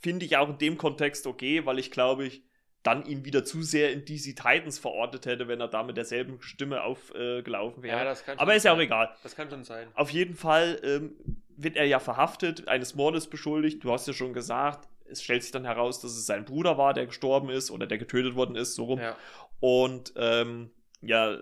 finde 0.00 0.24
ich 0.24 0.36
auch 0.36 0.48
in 0.48 0.58
dem 0.58 0.78
Kontext 0.78 1.26
okay, 1.26 1.66
weil 1.66 1.78
ich 1.78 1.90
glaube 1.90 2.24
ich 2.26 2.42
dann 2.82 3.06
ihn 3.06 3.24
wieder 3.24 3.44
zu 3.44 3.62
sehr 3.62 3.92
in 3.92 4.04
DC 4.04 4.36
Titans 4.36 4.78
verortet 4.78 5.24
hätte, 5.24 5.48
wenn 5.48 5.58
er 5.60 5.68
da 5.68 5.82
mit 5.82 5.96
derselben 5.96 6.40
Stimme 6.42 6.82
aufgelaufen 6.82 7.82
äh, 7.82 7.86
wäre. 7.86 8.04
das 8.04 8.24
kann 8.26 8.38
Aber 8.38 8.54
ist 8.54 8.64
ja 8.64 8.74
auch 8.74 8.78
egal. 8.78 9.10
Das 9.22 9.34
kann 9.34 9.48
schon 9.48 9.64
sein. 9.64 9.88
Auf 9.94 10.10
jeden 10.10 10.34
Fall 10.34 10.78
ähm, 10.84 11.12
wird 11.56 11.76
er 11.76 11.84
ja 11.84 11.98
verhaftet, 12.00 12.68
eines 12.68 12.94
Mordes 12.94 13.28
beschuldigt. 13.28 13.84
Du 13.84 13.92
hast 13.92 14.06
ja 14.06 14.12
schon 14.12 14.32
gesagt, 14.32 14.88
es 15.06 15.22
stellt 15.22 15.42
sich 15.42 15.52
dann 15.52 15.64
heraus, 15.64 16.00
dass 16.00 16.12
es 16.12 16.26
sein 16.26 16.44
Bruder 16.44 16.78
war, 16.78 16.94
der 16.94 17.06
gestorben 17.06 17.50
ist 17.50 17.70
oder 17.70 17.86
der 17.86 17.98
getötet 17.98 18.34
worden 18.34 18.56
ist, 18.56 18.74
so 18.74 18.84
rum. 18.84 19.00
Ja. 19.00 19.16
Und 19.60 20.12
ähm, 20.16 20.70
ja, 21.02 21.38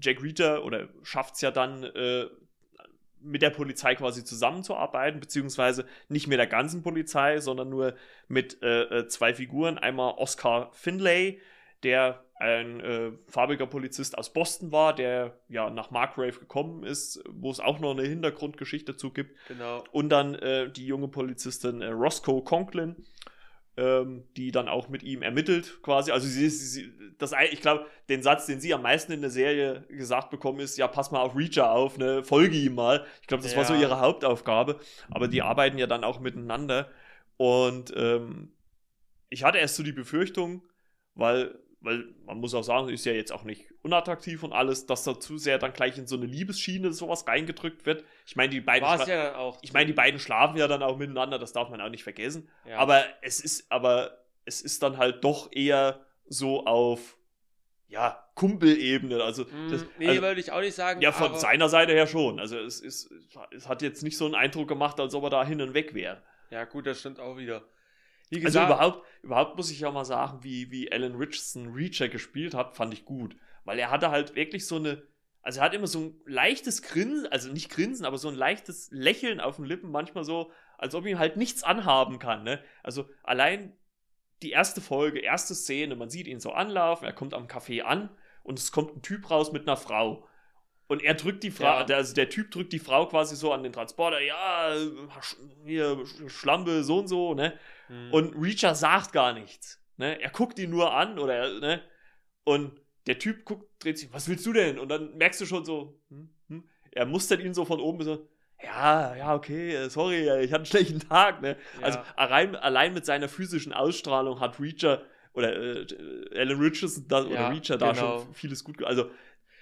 Jack 0.00 0.22
Reacher 0.22 0.64
oder 0.64 0.88
schafft 1.02 1.36
es 1.36 1.40
ja 1.40 1.50
dann 1.50 1.84
äh, 1.84 2.26
mit 3.20 3.42
der 3.42 3.50
Polizei 3.50 3.94
quasi 3.94 4.24
zusammenzuarbeiten, 4.24 5.20
beziehungsweise 5.20 5.86
nicht 6.08 6.26
mit 6.28 6.38
der 6.38 6.46
ganzen 6.46 6.82
Polizei, 6.82 7.40
sondern 7.40 7.70
nur 7.70 7.94
mit 8.28 8.62
äh, 8.62 8.82
äh, 8.82 9.08
zwei 9.08 9.34
Figuren. 9.34 9.78
Einmal 9.78 10.14
Oscar 10.18 10.70
Finlay, 10.72 11.40
der 11.82 12.24
ein 12.38 12.80
äh, 12.80 13.12
farbiger 13.28 13.66
Polizist 13.66 14.16
aus 14.18 14.32
Boston 14.32 14.70
war, 14.70 14.94
der 14.94 15.38
ja 15.48 15.70
nach 15.70 15.90
Margrave 15.90 16.38
gekommen 16.38 16.84
ist, 16.84 17.22
wo 17.30 17.50
es 17.50 17.60
auch 17.60 17.80
noch 17.80 17.92
eine 17.92 18.02
Hintergrundgeschichte 18.02 18.96
zu 18.96 19.10
gibt. 19.10 19.36
Genau. 19.48 19.82
Und 19.90 20.10
dann 20.10 20.34
äh, 20.34 20.70
die 20.70 20.86
junge 20.86 21.08
Polizistin 21.08 21.80
äh, 21.80 21.86
Roscoe 21.86 22.42
Conklin, 22.42 22.96
ähm, 23.78 24.24
die 24.36 24.52
dann 24.52 24.68
auch 24.68 24.88
mit 24.88 25.02
ihm 25.02 25.22
ermittelt, 25.22 25.80
quasi. 25.82 26.10
Also 26.10 26.26
sie, 26.26 26.48
sie, 26.50 26.66
sie 26.66 26.92
das, 27.18 27.32
ich 27.50 27.62
glaube, 27.62 27.86
den 28.10 28.22
Satz, 28.22 28.44
den 28.46 28.60
sie 28.60 28.74
am 28.74 28.82
meisten 28.82 29.12
in 29.12 29.22
der 29.22 29.30
Serie 29.30 29.84
gesagt 29.88 30.28
bekommen, 30.30 30.60
ist, 30.60 30.76
ja, 30.76 30.88
pass 30.88 31.10
mal 31.10 31.20
auf 31.20 31.34
Reacher 31.36 31.70
auf, 31.70 31.96
ne, 31.96 32.22
folge 32.22 32.56
ihm 32.56 32.74
mal. 32.74 33.06
Ich 33.22 33.28
glaube, 33.28 33.42
das 33.42 33.56
war 33.56 33.64
so 33.64 33.72
Ja. 33.74 33.80
ihre 33.80 34.00
Hauptaufgabe. 34.00 34.78
Aber 35.10 35.28
die 35.28 35.40
arbeiten 35.42 35.78
ja 35.78 35.86
dann 35.86 36.04
auch 36.04 36.20
miteinander. 36.20 36.90
Und 37.38 37.92
ähm, 37.96 38.52
ich 39.30 39.44
hatte 39.44 39.58
erst 39.58 39.76
so 39.76 39.82
die 39.82 39.92
Befürchtung, 39.92 40.62
weil, 41.14 41.58
weil 41.80 42.04
man 42.24 42.38
muss 42.38 42.54
auch 42.54 42.62
sagen, 42.62 42.88
ist 42.88 43.04
ja 43.04 43.12
jetzt 43.12 43.32
auch 43.32 43.44
nicht 43.44 43.66
unattraktiv 43.82 44.42
und 44.42 44.52
alles, 44.52 44.86
dass 44.86 45.04
da 45.04 45.20
zu 45.20 45.38
sehr 45.38 45.58
dann 45.58 45.72
gleich 45.72 45.98
in 45.98 46.06
so 46.06 46.16
eine 46.16 46.26
Liebesschiene 46.26 46.92
sowas 46.92 47.26
reingedrückt 47.28 47.86
wird. 47.86 48.04
Ich 48.26 48.34
meine, 48.36 48.50
die 48.50 48.60
beiden 48.60 48.86
War 48.88 48.96
es 49.00 49.06
schla- 49.06 49.08
ja 49.08 49.36
auch. 49.36 49.58
ich 49.62 49.72
meine, 49.72 49.86
die 49.86 49.92
beiden 49.92 50.18
schlafen 50.18 50.56
ja 50.56 50.66
dann 50.68 50.82
auch 50.82 50.96
miteinander, 50.96 51.38
das 51.38 51.52
darf 51.52 51.68
man 51.70 51.80
auch 51.80 51.90
nicht 51.90 52.02
vergessen. 52.02 52.48
Ja. 52.66 52.78
Aber 52.78 53.04
es 53.22 53.40
ist, 53.40 53.70
aber 53.70 54.24
es 54.44 54.60
ist 54.62 54.82
dann 54.82 54.96
halt 54.98 55.22
doch 55.24 55.50
eher 55.52 56.04
so 56.26 56.64
auf 56.66 57.16
ja, 57.88 58.28
Kumpelebene. 58.34 59.22
Also, 59.22 59.44
Mm, 59.44 59.70
das, 59.70 59.84
nee, 59.98 60.08
also 60.08 60.22
würde 60.22 60.40
ich 60.40 60.50
auch 60.50 60.60
nicht 60.60 60.74
sagen. 60.74 61.00
ja, 61.00 61.12
von 61.12 61.36
seiner 61.38 61.68
Seite 61.68 61.92
her 61.92 62.08
schon. 62.08 62.40
Also 62.40 62.58
es 62.58 62.80
ist, 62.80 63.08
es 63.52 63.68
hat 63.68 63.80
jetzt 63.82 64.02
nicht 64.02 64.16
so 64.18 64.24
einen 64.24 64.34
Eindruck 64.34 64.66
gemacht, 64.66 64.98
als 64.98 65.14
ob 65.14 65.22
er 65.24 65.30
da 65.30 65.44
hin 65.44 65.60
und 65.62 65.72
weg 65.74 65.94
wäre. 65.94 66.20
Ja, 66.50 66.64
gut, 66.64 66.86
das 66.86 66.98
stimmt 67.00 67.20
auch 67.20 67.36
wieder. 67.36 67.62
Wie 68.30 68.36
Also 68.36 68.46
gesagt, 68.46 68.66
überhaupt, 68.70 69.06
überhaupt 69.22 69.56
muss 69.56 69.70
ich 69.70 69.80
ja 69.80 69.90
mal 69.90 70.04
sagen, 70.04 70.38
wie, 70.42 70.70
wie 70.70 70.90
Alan 70.90 71.14
Richardson 71.16 71.72
Reacher 71.72 72.08
gespielt 72.08 72.54
hat, 72.54 72.76
fand 72.76 72.92
ich 72.92 73.04
gut. 73.04 73.36
Weil 73.64 73.78
er 73.78 73.90
hatte 73.90 74.10
halt 74.10 74.34
wirklich 74.34 74.66
so 74.66 74.76
eine, 74.76 75.02
also 75.42 75.60
er 75.60 75.66
hat 75.66 75.74
immer 75.74 75.86
so 75.86 76.00
ein 76.00 76.20
leichtes 76.26 76.82
Grinsen, 76.82 77.26
also 77.30 77.52
nicht 77.52 77.70
Grinsen, 77.70 78.04
aber 78.04 78.18
so 78.18 78.28
ein 78.28 78.34
leichtes 78.34 78.88
Lächeln 78.90 79.40
auf 79.40 79.56
den 79.56 79.64
Lippen, 79.64 79.90
manchmal 79.90 80.24
so, 80.24 80.50
als 80.78 80.94
ob 80.94 81.06
ihm 81.06 81.18
halt 81.18 81.36
nichts 81.36 81.62
anhaben 81.62 82.18
kann, 82.18 82.42
ne? 82.42 82.62
Also 82.82 83.08
allein 83.22 83.76
die 84.42 84.50
erste 84.50 84.80
Folge, 84.80 85.20
erste 85.20 85.54
Szene, 85.54 85.96
man 85.96 86.10
sieht 86.10 86.26
ihn 86.26 86.40
so 86.40 86.52
anlaufen, 86.52 87.04
er 87.06 87.12
kommt 87.14 87.32
am 87.32 87.46
Café 87.46 87.82
an 87.82 88.10
und 88.42 88.58
es 88.58 88.70
kommt 88.72 88.94
ein 88.96 89.02
Typ 89.02 89.30
raus 89.30 89.52
mit 89.52 89.62
einer 89.66 89.76
Frau. 89.76 90.26
Und 90.88 91.02
er 91.02 91.14
drückt 91.14 91.42
die 91.42 91.50
Frau, 91.50 91.64
Ja. 91.64 91.84
der, 91.84 91.96
also 91.96 92.14
der 92.14 92.28
Typ 92.28 92.50
drückt 92.50 92.72
die 92.72 92.78
Frau 92.78 93.06
quasi 93.06 93.34
so 93.34 93.52
an 93.52 93.62
den 93.62 93.72
Transporter, 93.72 94.20
ja, 94.20 94.72
Sch- 95.20 95.36
hier, 95.64 96.04
Schlampe, 96.28 96.84
so 96.84 96.98
und 96.98 97.08
so, 97.08 97.34
ne? 97.34 97.58
Hm. 97.88 98.12
Und 98.12 98.34
Reacher 98.34 98.74
sagt 98.74 99.12
gar 99.12 99.32
nichts. 99.32 99.82
Ne? 99.96 100.20
Er 100.20 100.30
guckt 100.30 100.58
ihn 100.58 100.70
nur 100.70 100.92
an 100.94 101.18
oder 101.18 101.58
ne? 101.60 101.82
Und 102.44 102.80
der 103.06 103.18
Typ 103.18 103.44
guckt, 103.44 103.82
dreht 103.82 103.98
sich, 103.98 104.12
was 104.12 104.28
willst 104.28 104.44
du 104.46 104.52
denn? 104.52 104.78
Und 104.78 104.88
dann 104.88 105.16
merkst 105.16 105.40
du 105.40 105.46
schon 105.46 105.64
so, 105.64 106.00
hm, 106.08 106.28
hm. 106.48 106.64
er 106.90 107.06
mustert 107.06 107.40
ihn 107.40 107.54
so 107.54 107.64
von 107.64 107.80
oben 107.80 108.02
so, 108.02 108.28
ja, 108.62 109.14
ja, 109.14 109.34
okay, 109.34 109.74
äh, 109.74 109.90
sorry, 109.90 110.28
äh, 110.28 110.42
ich 110.42 110.50
hatte 110.50 110.56
einen 110.56 110.66
schlechten 110.66 111.00
Tag. 111.00 111.42
Ne? 111.42 111.56
Ja. 111.80 111.86
Also 111.86 111.98
allein, 112.16 112.56
allein 112.56 112.94
mit 112.94 113.04
seiner 113.04 113.28
physischen 113.28 113.72
Ausstrahlung 113.72 114.40
hat 114.40 114.58
Reacher 114.60 115.02
oder 115.34 115.54
äh, 115.54 115.86
Alan 116.34 116.58
Richardson 116.58 117.04
da, 117.08 117.22
oder 117.22 117.34
Ja, 117.34 117.48
Reacher 117.48 117.76
da 117.76 117.92
genau. 117.92 118.20
schon 118.20 118.34
vieles 118.34 118.64
gut. 118.64 118.82
Also 118.82 119.10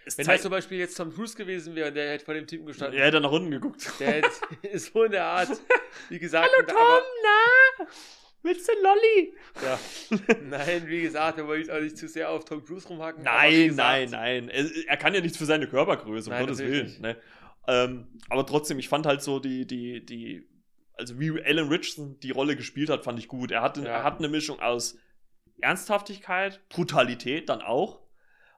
Wenn 0.05 0.17
das 0.17 0.27
zeigt, 0.27 0.43
zum 0.43 0.51
Beispiel 0.51 0.79
jetzt 0.79 0.97
Tom 0.97 1.13
Cruise 1.15 1.35
gewesen 1.37 1.75
wäre, 1.75 1.91
der 1.93 2.13
hätte 2.13 2.25
vor 2.25 2.35
dem 2.35 2.47
Typen 2.47 2.67
gestanden. 2.67 2.99
er 2.99 3.07
hätte 3.07 3.21
nach 3.21 3.31
unten 3.33 3.51
geguckt. 3.51 3.91
Der 4.01 4.13
hätte, 4.13 4.29
ist 4.71 4.93
so 4.93 5.05
in 5.05 5.13
der 5.13 5.25
Art. 5.25 5.49
Wie 6.11 6.19
gesagt, 6.19 6.51
Hallo 6.55 6.67
Tom, 6.67 6.77
aber, 6.77 7.03
na? 7.79 7.87
Willst 8.43 8.69
du 8.69 8.73
Lolli? 8.83 9.35
ja. 9.65 9.79
Nein, 10.45 10.87
wie 10.87 11.01
gesagt, 11.01 11.39
wir 11.39 11.47
wollen 11.47 11.61
jetzt 11.61 11.71
auch 11.71 11.81
nicht 11.81 11.97
zu 11.97 12.07
sehr 12.09 12.29
auf 12.31 12.45
Tom 12.45 12.63
Cruise 12.63 12.87
rumhacken. 12.89 13.23
Nein, 13.25 13.69
gesagt, 13.69 14.11
nein, 14.11 14.11
nein. 14.11 14.49
Er, 14.51 14.67
er 14.87 14.97
kann 14.99 15.15
ja 15.15 15.23
nichts 15.23 15.39
für 15.39 15.47
seine 15.47 15.67
Körpergröße, 15.67 16.29
um 16.29 16.37
Nein, 16.37 16.45
Gottes 16.47 16.59
Willen. 16.59 16.95
Ne? 17.01 17.17
Ähm, 17.67 18.09
aber 18.29 18.45
trotzdem, 18.45 18.79
ich 18.79 18.91
fand 18.91 19.07
halt 19.07 19.23
so 19.23 19.41
die, 19.41 19.67
die, 19.67 20.05
die, 20.05 20.47
also 20.93 21.19
wie 21.19 21.43
Alan 21.43 21.69
Richardson 21.69 22.19
die 22.21 22.33
Rolle 22.33 22.55
gespielt 22.57 22.91
hat, 22.91 23.03
fand 23.05 23.19
ich 23.19 23.29
gut. 23.29 23.51
Er 23.51 23.63
hat, 23.63 23.79
Ja. 23.79 23.85
er 23.85 24.03
hat 24.05 24.19
eine 24.19 24.29
Mischung 24.29 24.61
aus 24.61 24.99
Ernsthaftigkeit, 25.63 26.61
Brutalität 26.69 27.49
dann 27.49 27.63
auch. 27.63 28.01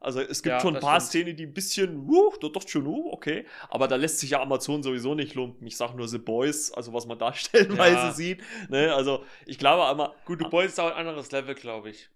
Also 0.00 0.20
es 0.20 0.42
gibt 0.42 0.52
Ja, 0.52 0.60
schon 0.60 0.74
ein 0.76 0.80
paar 0.80 1.00
stimmt. 1.00 1.10
Szenen, 1.10 1.36
die 1.36 1.46
ein 1.46 1.54
bisschen, 1.54 2.06
wuh, 2.08 2.32
da 2.40 2.48
ich 2.60 2.68
schon, 2.70 2.86
uh, 2.86 3.12
okay. 3.12 3.46
Aber 3.68 3.88
da 3.88 3.96
lässt 3.96 4.18
sich 4.20 4.30
ja 4.30 4.40
Amazon 4.42 4.82
sowieso 4.82 5.14
nicht 5.14 5.34
lumpen. 5.34 5.66
Ich 5.66 5.76
sag 5.76 5.94
nur 5.94 6.08
The 6.08 6.18
Boys, 6.18 6.70
also 6.72 6.92
was 6.92 7.06
man 7.06 7.18
da 7.18 7.32
stellenweise 7.34 8.08
Ja. 8.08 8.12
sieht. 8.12 8.42
Ne? 8.68 8.94
Also 8.94 9.24
ich 9.46 9.58
glaube 9.58 9.86
einmal, 9.86 10.12
Gut, 10.24 10.40
du 10.40 10.48
Boys 10.50 10.72
ist 10.72 10.80
auch 10.80 10.92
ein 10.94 11.06
anderes 11.06 11.30
Level, 11.32 11.54
glaube 11.54 11.90
ich. 11.90 12.10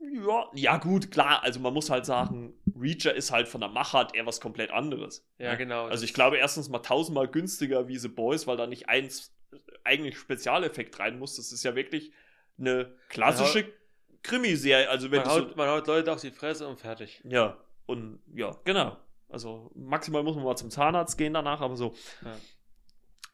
ja, 0.00 0.48
ja, 0.54 0.76
gut, 0.76 1.10
klar. 1.10 1.42
Also 1.42 1.60
man 1.60 1.74
muss 1.74 1.90
halt 1.90 2.06
sagen, 2.06 2.54
Reacher 2.78 3.14
ist 3.14 3.30
halt 3.32 3.48
von 3.48 3.60
der 3.60 3.70
Machart 3.70 4.14
eher 4.14 4.26
was 4.26 4.40
komplett 4.40 4.70
anderes. 4.70 5.26
Ja, 5.38 5.52
Ne? 5.52 5.56
genau. 5.56 5.86
Also 5.86 6.04
ich 6.04 6.14
glaube 6.14 6.36
erstens 6.38 6.68
mal 6.68 6.78
tausendmal 6.80 7.28
günstiger 7.28 7.88
wie 7.88 7.98
The 7.98 8.08
Boys, 8.08 8.46
weil 8.46 8.56
da 8.56 8.66
nicht 8.66 8.88
eins 8.88 9.34
eigentlich 9.84 10.18
Spezialeffekt 10.18 10.98
rein 11.00 11.18
muss. 11.18 11.36
Das 11.36 11.52
ist 11.52 11.64
ja 11.64 11.74
wirklich 11.74 12.12
eine 12.58 12.94
klassische 13.08 13.64
Krimiserie. 14.22 14.88
Also 14.88 15.10
wenn 15.10 15.20
man 15.20 15.28
du 15.28 15.34
so, 15.34 15.40
haut, 15.40 15.56
man 15.56 15.68
haut 15.68 15.86
Leute 15.86 16.12
auf 16.12 16.20
die 16.20 16.30
Fresse 16.30 16.66
und 16.68 16.78
fertig. 16.78 17.20
ja 17.24 17.56
und 17.86 18.20
ja 18.34 18.56
genau. 18.64 18.96
Also 19.28 19.70
maximal 19.74 20.22
muss 20.22 20.36
man 20.36 20.44
mal 20.44 20.56
zum 20.56 20.70
Zahnarzt 20.70 21.18
gehen 21.18 21.34
danach, 21.34 21.60
aber 21.60 21.76
so. 21.76 21.94
Ja. 22.24 22.36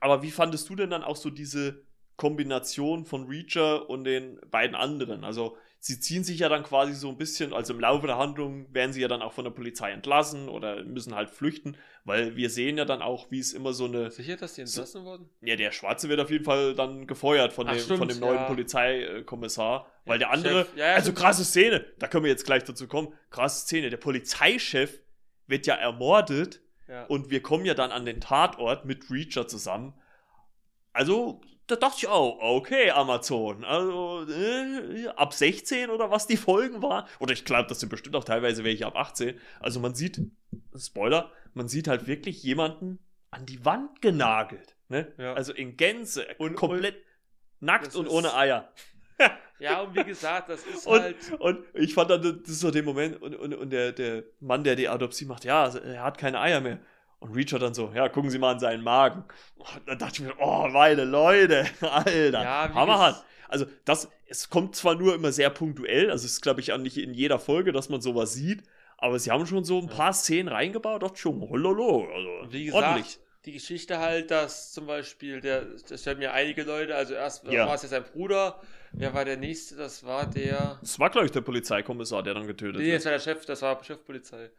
Aber 0.00 0.22
wie 0.22 0.30
fandest 0.30 0.68
du 0.68 0.74
denn 0.74 0.90
dann 0.90 1.04
auch 1.04 1.16
so 1.16 1.30
diese 1.30 1.82
Kombination 2.16 3.04
von 3.04 3.26
Reacher 3.26 3.88
und 3.88 4.04
den 4.04 4.40
beiden 4.50 4.76
anderen? 4.76 5.24
Also 5.24 5.56
sie 5.84 6.00
ziehen 6.00 6.24
sich 6.24 6.38
ja 6.38 6.48
dann 6.48 6.62
quasi 6.62 6.94
so 6.94 7.10
ein 7.10 7.18
bisschen, 7.18 7.52
also 7.52 7.74
im 7.74 7.80
Laufe 7.80 8.06
der 8.06 8.16
Handlung 8.16 8.72
werden 8.72 8.94
sie 8.94 9.02
ja 9.02 9.08
dann 9.08 9.20
auch 9.20 9.34
von 9.34 9.44
der 9.44 9.50
Polizei 9.50 9.90
entlassen 9.90 10.48
oder 10.48 10.82
müssen 10.82 11.14
halt 11.14 11.28
flüchten, 11.28 11.76
weil 12.04 12.36
wir 12.36 12.48
sehen 12.48 12.78
ja 12.78 12.86
dann 12.86 13.02
auch, 13.02 13.30
wie 13.30 13.38
es 13.38 13.52
immer 13.52 13.74
so 13.74 13.84
eine, 13.84 14.10
Sicher, 14.10 14.38
dass 14.38 14.54
die 14.54 14.62
entlassen 14.62 15.04
wurden? 15.04 15.28
ja 15.42 15.56
der 15.56 15.72
Schwarze 15.72 16.08
wird 16.08 16.20
auf 16.20 16.30
jeden 16.30 16.46
Fall 16.46 16.74
dann 16.74 17.06
gefeuert 17.06 17.52
von, 17.52 17.68
Ach, 17.68 17.74
dem, 17.74 17.80
stimmt, 17.80 17.98
von 17.98 18.08
dem 18.08 18.18
neuen 18.18 18.36
ja. 18.36 18.44
Polizeikommissar, 18.44 19.86
weil 20.06 20.18
der 20.18 20.30
andere, 20.30 20.66
ja, 20.74 20.86
ja, 20.86 20.94
also 20.94 21.12
krasse 21.12 21.44
Szene, 21.44 21.84
da 21.98 22.06
können 22.06 22.24
wir 22.24 22.30
jetzt 22.30 22.46
gleich 22.46 22.64
dazu 22.64 22.88
kommen, 22.88 23.12
krasse 23.28 23.66
Szene, 23.66 23.90
der 23.90 23.98
Polizeichef 23.98 25.02
wird 25.48 25.66
ja 25.66 25.74
ermordet 25.74 26.62
und 27.08 27.28
wir 27.28 27.42
kommen 27.42 27.66
ja 27.66 27.74
dann 27.74 27.90
an 27.90 28.06
den 28.06 28.22
Tatort 28.22 28.86
mit 28.86 29.10
Reacher 29.10 29.46
zusammen. 29.46 29.92
Also, 30.94 31.42
da 31.66 31.76
dachte 31.76 31.96
ich 31.98 32.08
auch, 32.08 32.38
okay, 32.40 32.90
Amazon. 32.90 33.64
Also, 33.64 34.26
äh, 34.30 35.08
ab 35.16 35.32
16 35.32 35.90
oder 35.90 36.10
was 36.10 36.26
die 36.26 36.36
Folgen 36.36 36.82
waren. 36.82 37.06
Oder 37.20 37.32
ich 37.32 37.44
glaube, 37.44 37.68
das 37.68 37.80
sind 37.80 37.88
bestimmt 37.88 38.16
auch 38.16 38.24
teilweise 38.24 38.64
welche 38.64 38.86
ab 38.86 38.96
18. 38.96 39.38
Also, 39.60 39.80
man 39.80 39.94
sieht, 39.94 40.20
Spoiler, 40.76 41.30
man 41.54 41.68
sieht 41.68 41.88
halt 41.88 42.06
wirklich 42.06 42.42
jemanden 42.42 42.98
an 43.30 43.46
die 43.46 43.64
Wand 43.64 44.00
genagelt. 44.02 44.76
Ne? 44.88 45.12
Ja. 45.18 45.34
Also 45.34 45.52
in 45.52 45.76
Gänze, 45.76 46.26
Und- 46.38 46.54
komplett 46.54 46.96
nackt 47.60 47.86
das 47.88 47.96
und 47.96 48.08
ohne 48.08 48.34
Eier. 48.34 48.70
ja, 49.58 49.80
und 49.80 49.96
wie 49.96 50.04
gesagt, 50.04 50.48
das 50.50 50.64
ist 50.66 50.86
Und, 50.86 51.00
halt. 51.00 51.16
und 51.38 51.64
ich 51.74 51.94
fand 51.94 52.10
dann, 52.10 52.22
das 52.22 52.48
ist 52.50 52.60
so 52.60 52.70
der 52.70 52.82
Moment, 52.82 53.20
und, 53.22 53.34
und, 53.34 53.54
und 53.54 53.70
der, 53.70 53.92
der 53.92 54.24
Mann, 54.40 54.62
der 54.64 54.76
die 54.76 54.88
Adoptie 54.88 55.24
macht, 55.24 55.44
ja, 55.44 55.66
er 55.68 56.02
hat 56.02 56.18
keine 56.18 56.40
Eier 56.40 56.60
mehr. 56.60 56.78
Und 57.20 57.34
Richard 57.34 57.62
dann 57.62 57.74
so, 57.74 57.90
ja, 57.94 58.08
gucken 58.08 58.30
Sie 58.30 58.38
mal 58.38 58.52
an 58.52 58.60
seinen 58.60 58.82
Magen. 58.82 59.24
Und 59.56 59.86
dann 59.86 59.98
dachte 59.98 60.14
ich 60.22 60.28
mir, 60.28 60.34
oh, 60.38 60.68
meine 60.68 61.04
Leute, 61.04 61.64
Alter, 61.80 62.42
Ja, 62.42 62.70
hammerhart. 62.74 63.24
Also 63.48 63.66
das, 63.84 64.08
es 64.26 64.50
kommt 64.50 64.74
zwar 64.76 64.94
nur 64.94 65.14
immer 65.14 65.32
sehr 65.32 65.50
punktuell, 65.50 66.10
also 66.10 66.24
es 66.26 66.32
ist, 66.32 66.40
glaube 66.42 66.60
ich, 66.60 66.72
auch 66.72 66.78
nicht 66.78 66.96
in 66.98 67.14
jeder 67.14 67.38
Folge, 67.38 67.72
dass 67.72 67.88
man 67.88 68.00
sowas 68.00 68.32
sieht, 68.34 68.62
aber 68.98 69.18
sie 69.18 69.30
haben 69.30 69.46
schon 69.46 69.64
so 69.64 69.78
ein 69.78 69.88
Ja. 69.88 69.94
paar 69.94 70.12
Szenen 70.12 70.48
reingebaut, 70.48 71.02
dachte 71.02 71.16
schon, 71.18 71.40
hololo, 71.40 72.08
also 72.12 72.52
Wie 72.52 72.64
gesagt, 72.64 72.86
ordentlich. 72.86 73.18
die 73.44 73.52
Geschichte 73.52 73.98
halt, 73.98 74.30
dass 74.30 74.72
zum 74.72 74.86
Beispiel, 74.86 75.40
der, 75.40 75.66
das 75.88 76.00
stellen 76.00 76.18
mir 76.18 76.32
einige 76.32 76.62
Leute, 76.62 76.96
also 76.96 77.14
erst 77.14 77.44
Ja. 77.46 77.66
war 77.66 77.74
es 77.74 77.82
ja 77.82 77.88
sein 77.88 78.04
Bruder, 78.04 78.60
wer 78.98 79.12
war 79.14 79.24
der 79.24 79.36
nächste? 79.36 79.76
Das 79.76 80.04
war 80.04 80.26
der. 80.26 80.78
Das 80.80 80.98
war, 80.98 81.10
glaube 81.10 81.26
ich, 81.26 81.32
der 81.32 81.42
Polizeikommissar, 81.42 82.22
der 82.22 82.34
dann 82.34 82.46
getötet 82.46 82.80
Nee, 82.80 82.86
wird. 82.86 82.96
das 82.96 83.04
war 83.04 83.12
der 83.12 83.20
Chef, 83.20 83.44
das 83.46 83.62
war 83.62 83.82
Chefpolizei. 83.84 84.50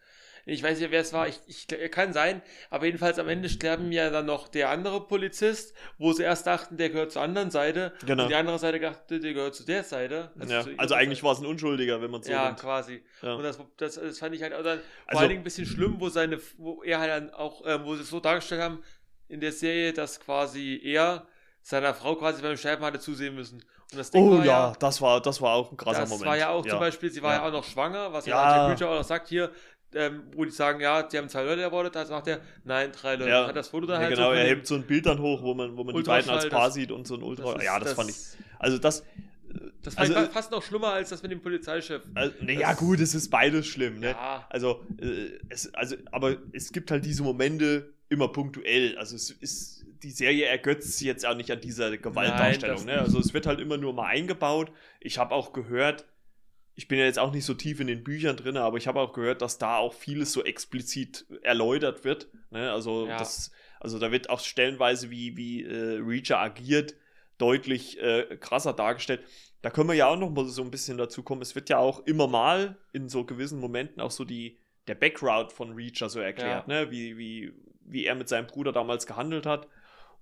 Ich 0.47 0.61
weiß 0.61 0.79
nicht, 0.79 0.91
wer 0.91 1.01
es 1.01 1.11
war, 1.11 1.27
ich, 1.27 1.39
ich, 1.47 1.67
kann 1.91 2.13
sein, 2.13 2.41
aber 2.69 2.85
jedenfalls 2.85 3.17
am 3.17 3.27
Ende 3.27 3.49
sterben 3.49 3.91
ja 3.91 4.11
dann 4.11 4.27
noch 4.27 4.47
der 4.47 4.69
andere 4.69 5.01
Polizist, 5.07 5.73
wo 5.97 6.13
sie 6.13 6.21
erst 6.21 6.45
dachten, 6.45 6.77
der 6.77 6.89
gehört 6.91 7.11
zur 7.11 7.23
anderen 7.23 7.49
Seite 7.49 7.93
Genau. 8.05 8.23
und 8.23 8.29
die 8.29 8.35
andere 8.35 8.59
Seite 8.59 8.79
dachte, 8.79 9.19
der 9.19 9.33
gehört 9.33 9.55
zu 9.55 9.63
der 9.65 9.83
Seite. 9.83 10.31
ja, 10.47 10.61
zu 10.61 10.69
ihrer 10.69 10.79
also 10.79 10.93
eigentlich 10.93 11.23
war 11.23 11.33
es 11.33 11.39
ein 11.39 11.47
Unschuldiger, 11.47 11.99
wenn 12.01 12.11
man 12.11 12.21
so 12.21 12.31
Ja, 12.31 12.45
nimmt. 12.45 12.59
quasi. 12.59 13.03
Ja. 13.23 13.33
Und 13.33 13.43
das, 13.43 13.59
das, 13.77 13.95
das 13.95 14.19
fand 14.19 14.35
ich 14.35 14.43
halt 14.43 14.53
dann 14.53 14.63
vor 14.63 14.73
Also- 15.07 15.19
allen 15.19 15.29
Dingen 15.29 15.41
ein 15.41 15.45
bisschen 15.45 15.65
schlimm, 15.65 15.95
wo 15.99 16.09
seine, 16.09 16.39
wo 16.57 16.83
er 16.83 16.99
halt 16.99 17.11
dann 17.11 17.33
auch, 17.33 17.63
ähm, 17.65 17.81
wo 17.83 17.95
sie 17.95 18.03
es 18.03 18.09
so 18.11 18.19
dargestellt 18.19 18.61
haben 18.61 18.83
in 19.27 19.39
der 19.39 19.51
Serie, 19.51 19.93
dass 19.93 20.19
quasi 20.19 20.79
er 20.83 21.25
seiner 21.63 21.95
Frau 21.95 22.15
quasi 22.15 22.43
beim 22.43 22.55
Sterben 22.57 22.85
hatte 22.85 22.99
zusehen 22.99 23.33
müssen. 23.33 23.63
Das 23.95 24.11
Oh 24.13 24.37
war 24.39 24.45
ja, 24.45 24.73
das 24.79 25.01
war, 25.01 25.21
das 25.21 25.41
war 25.41 25.53
auch 25.53 25.71
ein 25.71 25.77
krasser 25.77 26.01
das 26.01 26.09
Moment. 26.09 26.27
war 26.27 26.37
ja 26.37 26.49
auch 26.49 26.65
zum 26.65 26.79
Beispiel, 26.79 27.09
sie 27.11 27.21
war 27.23 27.33
ja, 27.33 27.37
Ja. 27.39 27.47
auch 27.47 27.51
noch 27.51 27.63
schwanger, 27.63 28.11
was 28.13 28.25
Ja. 28.25 28.57
ja, 28.57 28.67
Reacher 28.67 28.89
auch 28.89 28.95
noch 28.97 29.03
sagt 29.03 29.27
hier, 29.27 29.51
ähm, 29.95 30.23
wo 30.35 30.45
die 30.45 30.51
sagen, 30.51 30.79
ja, 30.81 31.01
die 31.03 31.17
haben 31.17 31.29
zwei 31.29 31.43
Leute 31.43 31.61
ermordet, 31.61 31.95
da 31.95 32.05
sagt 32.05 32.27
er, 32.27 32.39
nein, 32.63 32.91
drei 32.91 33.15
Leute. 33.15 33.29
Ja. 33.29 33.47
Hat 33.47 33.55
das 33.55 33.69
Foto 33.69 33.87
dann 33.87 34.01
Ja, 34.01 34.07
halt 34.07 34.15
genau, 34.15 34.29
so 34.29 34.35
er 34.35 34.45
hebt 34.45 34.67
so 34.67 34.75
ein 34.75 34.83
Bild 34.83 35.05
dann 35.05 35.19
hoch, 35.19 35.41
wo 35.41 35.53
man, 35.53 35.75
wo 35.77 35.83
man 35.83 35.95
die 35.95 36.03
beiden 36.03 36.29
als 36.29 36.49
Paar 36.49 36.65
das- 36.65 36.73
sieht 36.75 36.91
und 36.91 37.07
so 37.07 37.15
ein 37.15 37.23
Ultra. 37.23 37.55
ist- 37.55 37.63
ja, 37.63 37.79
das, 37.79 37.93
fand 37.93 38.09
ich. 38.09 38.15
Also 38.59 38.77
das. 38.77 39.03
Das 39.81 39.97
also, 39.97 40.13
ich 40.15 40.29
fast 40.29 40.51
noch 40.51 40.63
schlimmer 40.63 40.89
als 40.93 41.09
das 41.09 41.21
mit 41.21 41.31
dem 41.31 41.41
Polizeichef. 41.41 42.01
also, 42.15 42.33
nee, 42.41 42.59
ja 42.59 42.73
gut, 42.73 42.99
es 42.99 43.13
ist 43.15 43.29
beides 43.29 43.67
schlimm, 43.67 43.99
ne? 43.99 44.09
Ja. 44.11 44.45
Also, 44.49 44.83
äh, 44.99 45.29
es, 45.49 45.73
also, 45.75 45.95
aber 46.11 46.37
es 46.51 46.71
gibt 46.71 46.89
halt 46.91 47.05
diese 47.05 47.23
Momente 47.23 47.93
immer 48.09 48.27
punktuell. 48.27 48.97
Also 48.97 49.15
es 49.15 49.29
ist, 49.29 49.85
die 50.03 50.11
Serie 50.11 50.45
ergötzt 50.45 50.97
sich 50.97 51.07
jetzt 51.07 51.25
auch 51.25 51.35
nicht 51.35 51.51
an 51.51 51.61
dieser 51.61 51.95
Gewaltdarstellung. 51.97 52.77
das 52.77 52.85
ne? 52.85 52.99
Also 52.99 53.19
es 53.19 53.33
wird 53.33 53.45
halt 53.45 53.59
immer 53.59 53.77
nur 53.77 53.93
mal 53.93 54.07
eingebaut. 54.07 54.71
Ich 54.99 55.17
habe 55.19 55.33
auch 55.33 55.53
gehört, 55.53 56.05
ich 56.75 56.87
bin 56.87 56.99
ja 56.99 57.05
jetzt 57.05 57.19
auch 57.19 57.31
nicht 57.31 57.45
so 57.45 57.53
tief 57.53 57.79
in 57.79 57.87
den 57.87 58.03
Büchern 58.03 58.35
drin, 58.35 58.57
aber 58.57 58.77
ich 58.77 58.87
habe 58.87 58.99
auch 58.99 59.13
gehört, 59.13 59.41
dass 59.41 59.57
da 59.57 59.77
auch 59.77 59.93
vieles 59.93 60.33
so 60.33 60.43
explizit 60.43 61.25
erläutert 61.41 62.03
wird. 62.03 62.27
Ne? 62.51 62.71
Also, 62.71 63.07
Ja. 63.07 63.17
das, 63.17 63.51
also 63.79 63.97
da 63.97 64.11
wird 64.11 64.29
auch 64.29 64.41
stellenweise, 64.41 65.09
wie, 65.09 65.37
wie 65.37 65.63
äh, 65.63 65.99
Reacher 66.01 66.39
agiert, 66.39 66.93
deutlich 67.37 67.99
äh, 68.01 68.37
krasser 68.39 68.73
dargestellt. 68.73 69.21
Da 69.61 69.69
können 69.69 69.89
wir 69.89 69.95
ja 69.95 70.07
auch 70.07 70.17
noch 70.17 70.29
mal 70.29 70.45
so 70.45 70.61
ein 70.61 70.71
bisschen 70.71 70.97
dazu 70.97 71.23
kommen. 71.23 71.41
Es 71.41 71.55
wird 71.55 71.69
ja 71.69 71.77
auch 71.79 72.05
immer 72.05 72.27
mal 72.27 72.77
in 72.93 73.09
so 73.09 73.23
gewissen 73.25 73.59
Momenten 73.59 74.01
auch 74.01 74.11
so 74.11 74.25
die, 74.25 74.57
der 74.87 74.95
Background 74.95 75.51
von 75.51 75.73
Reacher 75.73 76.09
so 76.09 76.19
erklärt, 76.19 76.67
ne? 76.67 76.91
wie, 76.91 77.17
wie, 77.17 77.53
wie 77.81 78.05
er 78.05 78.15
mit 78.15 78.29
seinem 78.29 78.47
Bruder 78.47 78.71
damals 78.71 79.07
gehandelt 79.07 79.45
hat 79.45 79.67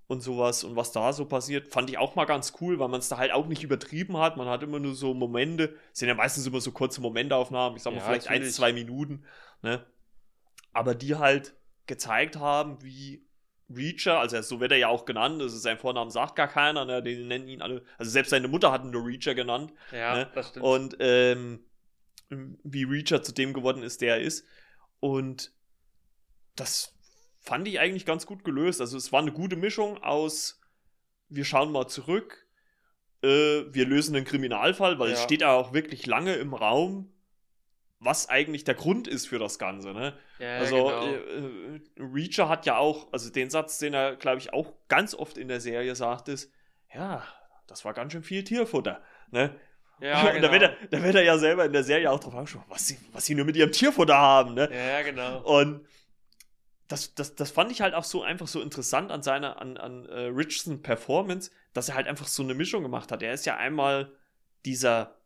und 0.06 0.20
sowas 0.20 0.64
und 0.64 0.76
was 0.76 0.92
da 0.92 1.12
so 1.12 1.24
passiert, 1.24 1.68
fand 1.68 1.88
ich 1.88 1.98
auch 1.98 2.14
mal 2.14 2.26
ganz 2.26 2.54
cool, 2.60 2.78
weil 2.78 2.88
man 2.88 3.00
es 3.00 3.08
da 3.08 3.16
halt 3.16 3.32
auch 3.32 3.46
nicht 3.46 3.62
übertrieben 3.62 4.18
hat. 4.18 4.36
Man 4.36 4.48
hat 4.48 4.62
immer 4.62 4.78
nur 4.78 4.94
so 4.94 5.14
Momente, 5.14 5.76
es 5.92 6.00
sind 6.00 6.08
ja 6.08 6.14
meistens 6.14 6.46
immer 6.46 6.60
so 6.60 6.72
kurze 6.72 7.00
Momentaufnahmen, 7.00 7.76
ich 7.76 7.82
sag 7.82 7.92
mal 7.92 8.00
Ja, 8.00 8.04
vielleicht 8.04 8.26
natürlich. 8.26 8.48
ein, 8.48 8.52
zwei 8.52 8.72
Minuten, 8.72 9.24
ne? 9.62 9.84
Aber 10.72 10.94
die 10.94 11.14
halt 11.14 11.54
gezeigt 11.86 12.36
haben, 12.36 12.82
wie 12.82 13.24
Reacher, 13.70 14.18
also 14.18 14.40
so 14.42 14.60
wird 14.60 14.72
er 14.72 14.78
ja 14.78 14.88
auch 14.88 15.04
genannt, 15.04 15.40
ist 15.40 15.60
sein 15.62 15.78
Vornamen 15.78 16.10
sagt 16.10 16.36
gar 16.36 16.48
keiner, 16.48 16.84
ne? 16.84 17.02
den 17.02 17.28
nennen 17.28 17.48
ihn 17.48 17.62
alle, 17.62 17.82
also 17.96 18.10
selbst 18.10 18.30
seine 18.30 18.48
Mutter 18.48 18.70
hat 18.70 18.84
ihn 18.84 18.90
nur 18.90 19.06
Reacher 19.06 19.34
genannt. 19.34 19.72
Ja, 19.90 20.16
ne? 20.16 20.30
das 20.34 20.50
stimmt. 20.50 20.64
Und 20.64 20.96
ähm, 21.00 21.64
wie 22.28 22.84
Reacher 22.84 23.22
zu 23.22 23.32
dem 23.32 23.52
geworden 23.52 23.82
ist, 23.82 24.00
der 24.00 24.16
er 24.16 24.22
ist. 24.22 24.46
Und 25.00 25.52
das 26.56 26.93
fand 27.44 27.68
ich 27.68 27.78
eigentlich 27.78 28.06
ganz 28.06 28.26
gut 28.26 28.42
gelöst. 28.42 28.80
Also 28.80 28.96
es 28.96 29.12
war 29.12 29.20
eine 29.20 29.32
gute 29.32 29.56
Mischung 29.56 30.02
aus, 30.02 30.60
wir 31.28 31.44
schauen 31.44 31.70
mal 31.72 31.86
zurück, 31.86 32.46
äh, 33.22 33.64
wir 33.70 33.86
lösen 33.86 34.16
einen 34.16 34.24
Kriminalfall, 34.24 34.98
weil 34.98 35.08
Ja. 35.10 35.14
es 35.14 35.22
steht 35.22 35.42
ja 35.42 35.52
auch 35.52 35.72
wirklich 35.72 36.06
lange 36.06 36.34
im 36.34 36.54
Raum, 36.54 37.12
was 38.00 38.28
eigentlich 38.28 38.64
der 38.64 38.74
Grund 38.74 39.08
ist 39.08 39.28
für 39.28 39.38
das 39.38 39.58
Ganze. 39.58 39.92
Ne? 39.92 40.14
ja, 40.38 40.58
Also 40.58 40.76
genau. 40.76 41.06
äh, 41.06 41.14
äh, 41.14 41.80
Reacher 41.98 42.48
hat 42.48 42.66
ja 42.66 42.76
auch, 42.76 43.12
also 43.12 43.30
den 43.30 43.50
Satz, 43.50 43.78
den 43.78 43.94
er, 43.94 44.16
glaube 44.16 44.38
ich, 44.38 44.52
auch 44.52 44.72
ganz 44.88 45.14
oft 45.14 45.38
in 45.38 45.48
der 45.48 45.60
Serie 45.60 45.94
sagt, 45.94 46.28
ist, 46.28 46.50
ja, 46.94 47.22
das 47.66 47.84
war 47.84 47.94
ganz 47.94 48.12
schön 48.12 48.22
viel 48.22 48.42
Tierfutter. 48.44 49.02
Ne? 49.30 49.54
ja, 50.00 50.20
und 50.26 50.34
genau. 50.34 50.48
da, 50.48 50.52
wird 50.52 50.62
er, 50.62 50.76
da 50.90 51.02
wird 51.02 51.14
er 51.14 51.22
ja 51.24 51.38
selber 51.38 51.64
in 51.64 51.72
der 51.72 51.84
Serie 51.84 52.10
auch 52.10 52.20
drauf 52.20 52.34
angesprochen, 52.34 52.66
was 52.68 52.86
sie, 52.86 52.98
was 53.12 53.24
sie 53.26 53.34
nur 53.34 53.44
mit 53.46 53.56
ihrem 53.56 53.72
Tierfutter 53.72 54.16
haben. 54.16 54.54
Ne? 54.54 54.68
ja, 54.72 55.02
genau. 55.02 55.40
Und 55.42 55.86
das, 56.88 57.14
das, 57.14 57.34
das 57.34 57.50
fand 57.50 57.72
ich 57.72 57.80
halt 57.80 57.94
auch 57.94 58.04
so 58.04 58.22
einfach 58.22 58.46
so 58.46 58.60
interessant 58.60 59.10
an 59.10 59.22
seiner, 59.22 59.60
an, 59.60 59.76
an 59.76 60.06
äh, 60.06 60.26
Richardson 60.26 60.82
Performance, 60.82 61.50
dass 61.72 61.88
er 61.88 61.94
halt 61.94 62.06
einfach 62.08 62.28
so 62.28 62.42
eine 62.42 62.54
Mischung 62.54 62.82
gemacht 62.82 63.10
hat. 63.12 63.22
Er 63.22 63.32
ist 63.32 63.46
ja 63.46 63.56
einmal 63.56 64.12
dieser 64.64 65.16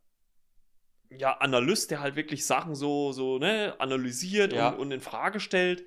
ja, 1.10 1.32
Analyst, 1.38 1.90
der 1.90 2.00
halt 2.00 2.16
wirklich 2.16 2.44
Sachen 2.46 2.74
so, 2.74 3.12
so 3.12 3.38
ne, 3.38 3.74
analysiert 3.78 4.52
Ja. 4.52 4.70
und, 4.70 4.74
und 4.74 4.90
in 4.92 5.00
Frage 5.00 5.40
stellt, 5.40 5.84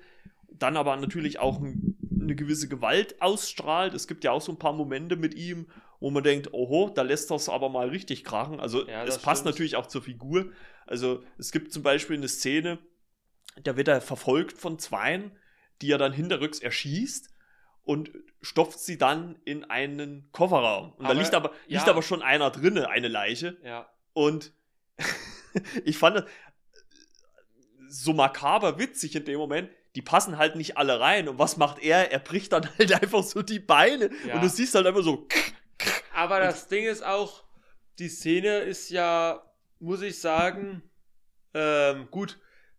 dann 0.48 0.76
aber 0.76 0.96
natürlich 0.96 1.38
auch 1.38 1.60
ein, 1.60 1.80
eine 2.20 2.34
gewisse 2.34 2.68
Gewalt 2.68 3.20
ausstrahlt. 3.22 3.94
Es 3.94 4.08
gibt 4.08 4.24
ja 4.24 4.32
auch 4.32 4.42
so 4.42 4.52
ein 4.52 4.58
paar 4.58 4.72
Momente 4.72 5.16
mit 5.16 5.34
ihm, 5.34 5.68
wo 6.00 6.10
man 6.10 6.24
denkt, 6.24 6.52
oho, 6.52 6.90
da 6.94 7.02
lässt 7.02 7.30
das 7.30 7.48
aber 7.48 7.68
mal 7.68 7.88
richtig 7.88 8.24
krachen. 8.24 8.58
Also 8.60 8.84
Ja, 8.86 9.04
es 9.04 9.18
passt 9.18 9.42
stimmt. 9.42 9.54
natürlich 9.54 9.76
auch 9.76 9.86
zur 9.86 10.02
Figur. 10.02 10.50
Also 10.86 11.22
es 11.38 11.52
gibt 11.52 11.72
zum 11.72 11.82
Beispiel 11.84 12.16
eine 12.16 12.28
Szene, 12.28 12.78
da 13.62 13.76
wird 13.76 13.88
er 13.88 14.00
verfolgt 14.00 14.58
von 14.58 14.78
Zweien, 14.78 15.32
die 15.80 15.90
er 15.90 15.98
dann 15.98 16.12
hinterrücks 16.12 16.58
erschießt 16.60 17.30
und 17.84 18.10
stopft 18.40 18.78
sie 18.78 18.98
dann 18.98 19.38
in 19.44 19.64
einen 19.64 20.28
Kofferraum. 20.32 20.92
Und 20.92 21.04
da 21.04 21.10
Aber- 21.10 21.20
liegt 21.20 21.34
aber, 21.34 21.50
ja. 21.66 21.78
liegt 21.78 21.88
aber 21.88 22.02
schon 22.02 22.22
einer 22.22 22.50
drinne, 22.50 22.88
eine 22.88 23.08
Leiche. 23.08 23.56
Ja, 23.64 23.90
Und 24.12 24.52
ich 25.84 25.98
fand 25.98 26.18
es 26.18 26.24
so 27.88 28.12
makaber 28.12 28.78
witzig 28.78 29.14
in 29.16 29.24
dem 29.24 29.38
Moment. 29.38 29.70
Die 29.94 30.02
passen 30.02 30.38
halt 30.38 30.56
nicht 30.56 30.76
alle 30.78 31.00
rein. 31.00 31.28
Und 31.28 31.38
was 31.38 31.56
macht 31.58 31.82
er? 31.82 32.10
Er 32.12 32.18
bricht 32.20 32.52
dann 32.52 32.68
halt 32.78 32.92
einfach 33.02 33.22
so 33.22 33.42
die 33.42 33.58
Beine. 33.60 34.10
Ja. 34.26 34.34
Und 34.36 34.42
du 34.42 34.48
siehst 34.48 34.74
halt 34.74 34.86
einfach 34.86 35.02
so. 35.02 35.26
aber 36.14 36.40
das 36.40 36.68
Ding 36.68 36.84
ist 36.86 37.04
auch, 37.04 37.44
die 37.98 38.08
Szene 38.08 38.58
ist 38.60 38.90
ja, 38.90 39.42
muss 39.80 40.00
ich 40.02 40.18
sagen, 40.20 40.82
ähm, 41.54 42.08
gut, 42.10 42.38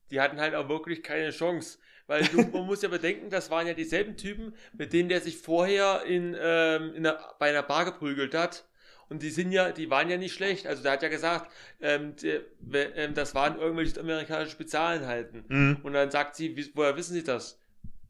die 0.10 0.20
hatten 0.20 0.40
halt 0.40 0.56
auch 0.56 0.70
wirklich 0.70 1.04
keine 1.04 1.30
Chance. 1.32 1.78
Weil 2.08 2.24
du, 2.26 2.38
man 2.54 2.66
muss 2.66 2.82
ja 2.82 2.90
bedenken, 2.90 3.30
das 3.30 3.50
waren 3.50 3.68
ja 3.68 3.74
dieselben 3.74 4.18
Typen, 4.18 4.54
mit 4.78 4.94
denen 4.94 5.10
der 5.10 5.22
sich 5.22 5.38
vorher 5.38 6.04
in, 6.06 6.36
ähm, 6.40 6.94
in 6.96 7.04
der, 7.04 7.20
bei 7.40 7.50
einer 7.50 7.64
Bar 7.64 7.86
geprügelt 7.86 8.34
hat. 8.36 8.66
Und 9.10 9.22
die 9.22 9.30
sind 9.30 9.52
ja, 9.52 9.72
die 9.72 9.90
waren 9.90 10.10
ja 10.10 10.18
nicht 10.18 10.34
schlecht. 10.34 10.66
Also 10.66 10.82
der 10.82 10.94
hat 10.94 11.04
ja 11.04 11.10
gesagt, 11.10 11.52
ähm, 11.82 12.16
der, 12.16 12.42
we- 12.60 12.92
ähm, 12.96 13.14
das 13.14 13.36
waren 13.36 13.60
irgendwelche 13.60 14.00
amerikanische 14.00 14.52
Spezialeinheiten. 14.52 15.46
Mhm. 15.48 15.78
Und 15.84 15.94
dann 15.94 16.10
sagt 16.10 16.36
sie, 16.36 16.56
wie, 16.56 16.72
woher 16.74 16.96
wissen 16.96 17.14
Sie 17.14 17.24
das? 17.24 17.60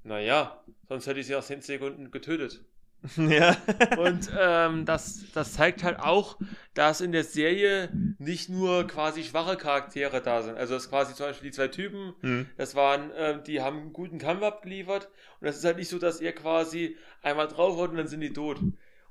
Naja, 0.04 0.62
sonst 0.88 1.08
hätte 1.08 1.20
ich 1.20 1.28
sie 1.28 1.34
nach 1.34 1.44
10 1.44 1.62
Sekunden 1.62 2.12
getötet. 2.12 2.62
ja. 3.18 3.58
Und 3.98 4.30
ähm, 4.40 4.86
das, 4.86 5.26
das 5.34 5.54
zeigt 5.54 5.84
halt 5.84 6.00
auch, 6.00 6.38
dass 6.74 7.02
in 7.02 7.12
der 7.12 7.24
Serie 7.24 7.90
nicht 8.18 8.50
nur 8.50 8.88
quasi 8.88 9.24
schwache 9.24 9.58
Charaktere 9.58 10.22
da 10.22 10.42
sind. 10.42 10.58
Also 10.58 10.74
das 10.76 10.90
quasi 10.90 11.14
zum 11.14 11.26
Beispiel 11.28 11.50
die 11.50 11.56
zwei 11.56 11.68
Typen, 11.68 12.14
Mhm. 12.22 12.50
das 12.58 12.76
waren, 12.76 13.12
ähm, 13.18 13.44
die 13.44 13.62
haben 13.62 13.80
einen 13.80 13.94
guten 13.94 14.20
Kampf 14.20 14.42
abgeliefert. 14.44 15.10
Und 15.40 15.48
das 15.48 15.58
ist 15.58 15.66
halt 15.66 15.78
nicht 15.78 15.90
so, 15.90 16.00
dass 16.00 16.22
er 16.22 16.32
quasi 16.34 16.96
einmal 17.22 17.48
draufhaut 17.48 17.90
und 17.92 17.98
dann 17.98 18.08
sind 18.08 18.22
die 18.22 18.32
tot. 18.34 18.60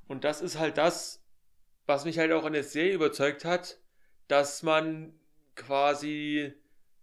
Und 0.08 0.24
das 0.24 0.40
ist 0.40 0.58
halt 0.58 0.78
das, 0.78 1.22
was 1.86 2.04
mich 2.04 2.18
halt 2.18 2.32
auch 2.32 2.44
an 2.44 2.54
der 2.54 2.64
Serie 2.64 2.94
überzeugt 2.94 3.44
hat, 3.44 3.78
dass 4.28 4.62
man 4.62 5.12
quasi 5.54 6.52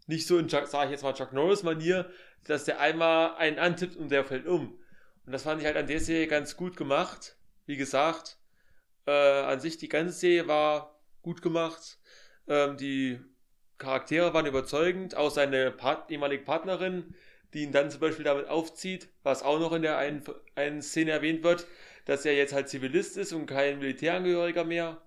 nicht 0.07 0.25
so 0.25 0.37
in, 0.39 0.47
Chuck- 0.47 0.67
sag 0.67 0.85
ich 0.85 0.91
jetzt 0.91 1.03
mal, 1.03 1.13
Chuck 1.13 1.33
Norris-Manier, 1.33 2.09
dass 2.47 2.65
der 2.65 2.79
einmal 2.79 3.35
einen 3.35 3.59
antippt 3.59 3.95
und 3.95 4.09
der 4.09 4.23
fällt 4.25 4.47
um. 4.47 4.78
Und 5.29 5.33
das 5.33 5.43
fand 5.43 5.61
ich 5.61 5.67
halt 5.67 5.77
an 5.77 5.85
der 5.85 5.99
Serie 5.99 6.25
ganz 6.25 6.57
gut 6.57 6.75
gemacht. 6.75 7.35
Wie 7.67 7.77
gesagt, 7.77 8.39
äh, 9.05 9.11
an 9.11 9.59
sich 9.59 9.77
die 9.77 9.87
ganze 9.87 10.11
Serie 10.11 10.47
war 10.47 10.99
gut 11.21 11.43
gemacht. 11.43 11.99
Ähm, 12.47 12.77
die 12.77 13.19
Charaktere 13.77 14.33
waren 14.33 14.47
überzeugend, 14.47 15.13
auch 15.13 15.29
seine 15.29 15.69
Part 15.69 16.09
ehemalige 16.09 16.43
Partnerin, 16.43 17.13
die 17.53 17.61
ihn 17.61 17.71
dann 17.71 17.91
zum 17.91 17.99
Beispiel 17.99 18.25
damit 18.25 18.47
aufzieht, 18.47 19.09
was 19.21 19.43
auch 19.43 19.59
noch 19.59 19.71
in 19.71 19.83
der 19.83 19.99
einen, 19.99 20.23
einen 20.55 20.81
Szene 20.81 21.11
erwähnt 21.11 21.43
wird, 21.43 21.67
dass 22.05 22.25
er 22.25 22.33
jetzt 22.33 22.53
halt 22.53 22.67
Zivilist 22.67 23.15
ist 23.15 23.31
und 23.31 23.45
kein 23.45 23.77
Militärangehöriger 23.77 24.63
mehr. 24.63 24.99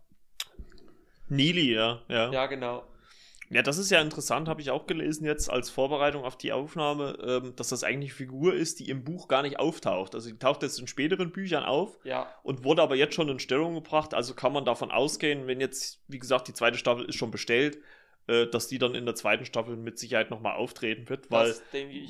Neely, 1.30 1.74
ja. 1.74 2.00
ja. 2.06 2.30
Ja, 2.30 2.46
genau. 2.46 2.86
Ja, 3.52 3.62
das 3.62 3.76
ist 3.76 3.90
ja 3.90 4.00
interessant, 4.00 4.48
habe 4.48 4.62
ich 4.62 4.70
auch 4.70 4.86
gelesen 4.86 5.26
jetzt 5.26 5.50
als 5.50 5.68
Vorbereitung 5.68 6.24
auf 6.24 6.36
die 6.36 6.52
Aufnahme, 6.52 7.18
ähm, 7.22 7.52
dass 7.54 7.68
das 7.68 7.84
eigentlich 7.84 8.12
eine 8.12 8.16
Figur 8.16 8.54
ist, 8.54 8.80
die 8.80 8.88
im 8.88 9.04
Buch 9.04 9.28
gar 9.28 9.42
nicht 9.42 9.58
auftaucht. 9.58 10.14
Also 10.14 10.30
die 10.30 10.38
taucht 10.38 10.62
jetzt 10.62 10.78
in 10.78 10.86
späteren 10.86 11.32
Büchern 11.32 11.64
auf 11.64 11.98
Ja, 12.04 12.34
und 12.42 12.64
wurde 12.64 12.80
aber 12.80 12.96
jetzt 12.96 13.14
schon 13.14 13.28
in 13.28 13.38
Stellung 13.38 13.74
gebracht. 13.74 14.14
Also 14.14 14.32
kann 14.34 14.54
man 14.54 14.64
davon 14.64 14.90
ausgehen, 14.90 15.46
wenn 15.46 15.60
jetzt, 15.60 16.00
wie 16.08 16.18
gesagt, 16.18 16.48
die 16.48 16.54
zweite 16.54 16.78
Staffel 16.78 17.04
ist 17.04 17.16
schon 17.16 17.30
bestellt, 17.30 17.78
äh, 18.28 18.46
dass 18.46 18.68
die 18.68 18.78
dann 18.78 18.94
in 18.94 19.04
der 19.04 19.14
zweiten 19.14 19.44
Staffel 19.44 19.76
mit 19.76 19.98
Sicherheit 19.98 20.30
nochmal 20.30 20.54
auftreten 20.56 21.08
wird, 21.08 21.30
weil, 21.30 21.54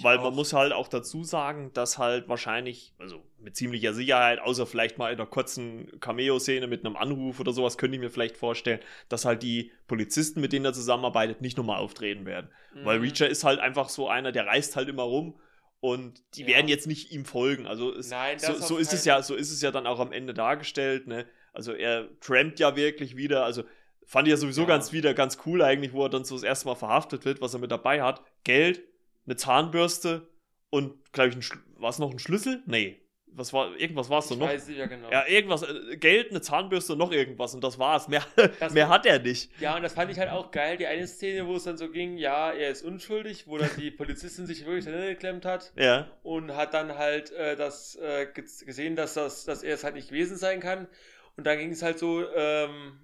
weil 0.03 0.19
auch. 0.19 0.25
man 0.25 0.35
muss 0.35 0.53
halt 0.53 0.73
auch 0.73 0.89
dazu 0.89 1.25
sagen, 1.25 1.71
dass 1.73 1.99
halt 1.99 2.29
wahrscheinlich, 2.29 2.93
also 2.99 3.23
mit 3.39 3.57
ziemlicher 3.57 3.95
Sicherheit, 3.95 4.39
außer 4.41 4.67
vielleicht 4.67 4.99
mal 4.99 5.13
in 5.13 5.19
einer 5.19 5.27
kurzen 5.27 5.99
Cameo-Szene 6.01 6.67
mit 6.67 6.85
einem 6.85 6.97
Anruf 6.97 7.41
oder 7.41 7.53
sowas, 7.53 7.79
könnte 7.79 7.97
ich 7.97 8.01
mir 8.01 8.11
vielleicht 8.11 8.37
vorstellen, 8.37 8.81
dass 9.09 9.25
halt 9.25 9.43
die 9.43 9.73
Polizisten, 9.89 10.41
mit 10.41 10.53
denen 10.53 10.65
er 10.67 10.73
zusammenarbeitet, 10.75 11.41
nicht 11.41 11.57
nochmal 11.57 11.79
auftreten 11.79 12.27
werden. 12.27 12.51
Weil 12.85 12.99
Mhm. 12.99 13.05
Reacher 13.05 13.29
ist 13.29 13.45
halt 13.45 13.59
einfach 13.61 13.89
so 13.89 14.09
einer, 14.09 14.33
der 14.33 14.47
reist 14.47 14.77
halt 14.77 14.89
immer 14.89 15.03
rum 15.05 15.39
und 15.81 16.23
die 16.37 16.43
Ja. 16.43 16.49
werden 16.49 16.69
jetzt 16.69 16.87
nicht 16.87 17.11
ihm 17.11 17.25
folgen. 17.25 17.67
Also 17.67 17.93
es, 17.93 18.11
Nein, 18.11 18.39
so, 18.39 18.55
so 18.55 18.77
ist 18.77 18.93
es 18.93 19.05
ja, 19.05 19.21
so 19.23 19.35
ist 19.35 19.51
es 19.51 19.63
ja 19.63 19.71
dann 19.71 19.87
auch 19.87 19.99
am 19.99 20.13
Ende 20.13 20.35
dargestellt. 20.35 21.07
Ne? 21.07 21.27
Also 21.53 21.73
er 21.73 22.09
trampt 22.21 22.61
ja 22.61 22.77
wirklich 22.77 23.17
wieder. 23.17 23.45
Also 23.45 23.65
fand 24.07 24.27
ich 24.29 24.33
ja 24.33 24.37
sowieso 24.37 24.63
Ja. 24.63 24.69
ganz 24.69 24.93
wieder 24.93 25.15
ganz 25.15 25.39
cool 25.47 25.63
eigentlich, 25.63 25.93
wo 25.93 26.03
er 26.05 26.11
dann 26.11 26.25
so 26.25 26.35
das 26.35 26.45
erste 26.45 26.67
Mal 26.69 26.75
verhaftet 26.75 27.25
wird, 27.25 27.41
was 27.41 27.55
er 27.55 27.61
mit 27.61 27.71
dabei 27.71 28.03
hat. 28.03 28.23
Geld, 28.45 28.83
eine 29.27 29.37
Zahnbürste 29.37 30.29
und 30.71 31.13
glaube 31.13 31.31
ich, 31.31 31.51
war 31.77 31.91
es 31.91 31.99
noch 31.99 32.11
ein 32.11 32.19
Schlüssel? 32.19 32.63
Nee. 32.67 32.99
Was 33.35 33.55
war, 33.55 33.75
irgendwas 33.79 34.11
war 34.11 34.19
es 34.19 34.31
ich 34.31 34.37
noch. 34.37 34.47
weiß 34.47 34.69
nicht 34.69 34.77
mehr 34.77 34.89
genau. 34.89 35.11
Ja, 35.11 35.27
irgendwas, 35.27 35.63
äh, 35.63 35.97
Geld, 35.97 36.29
eine 36.31 36.43
Zahnbürste 36.43 36.93
und 36.93 36.99
noch 36.99 37.13
irgendwas 37.13 37.55
und 37.55 37.65
das 37.65 37.79
war's. 37.79 38.07
Mehr, 38.09 38.23
Das- 38.61 38.75
mehr 38.75 38.91
hat 38.91 39.07
er 39.07 39.21
nicht. 39.21 39.51
Ja, 39.59 39.75
und 39.75 39.83
das 39.83 39.95
fand 39.95 40.11
ich 40.11 40.19
halt 40.19 40.29
auch 40.29 40.51
geil. 40.51 40.77
Die 40.77 40.87
eine 40.87 41.07
Szene, 41.07 41.47
wo 41.47 41.57
es 41.57 41.65
dann 41.65 41.79
so 41.79 41.89
ging, 41.89 42.19
ja, 42.19 42.51
er 42.53 42.69
ist 42.69 42.83
unschuldig, 42.83 43.47
wo 43.47 43.57
dann 43.57 43.71
die 43.79 43.91
Polizistin 43.91 44.45
sich 44.47 44.67
wirklich 44.67 44.85
geklemmt 44.85 45.47
hat 45.47 45.73
Ja. 45.77 46.11
und 46.23 46.55
hat 46.55 46.75
dann 46.75 46.99
halt 46.99 47.33
äh, 47.33 47.57
das 47.57 47.97
äh, 47.97 48.27
ge- 48.27 48.45
gesehen, 48.67 48.97
dass, 48.97 49.15
das, 49.15 49.47
dass 49.47 49.63
er 49.63 49.77
es 49.77 49.85
halt 49.85 49.95
nicht 49.95 50.09
gewesen 50.11 50.37
sein 50.37 50.61
kann. 50.61 50.87
Und 51.39 51.47
dann 51.47 51.57
ging 51.57 51.71
es 51.71 51.81
halt 51.83 51.99
so, 51.99 52.23
ähm, 52.37 52.99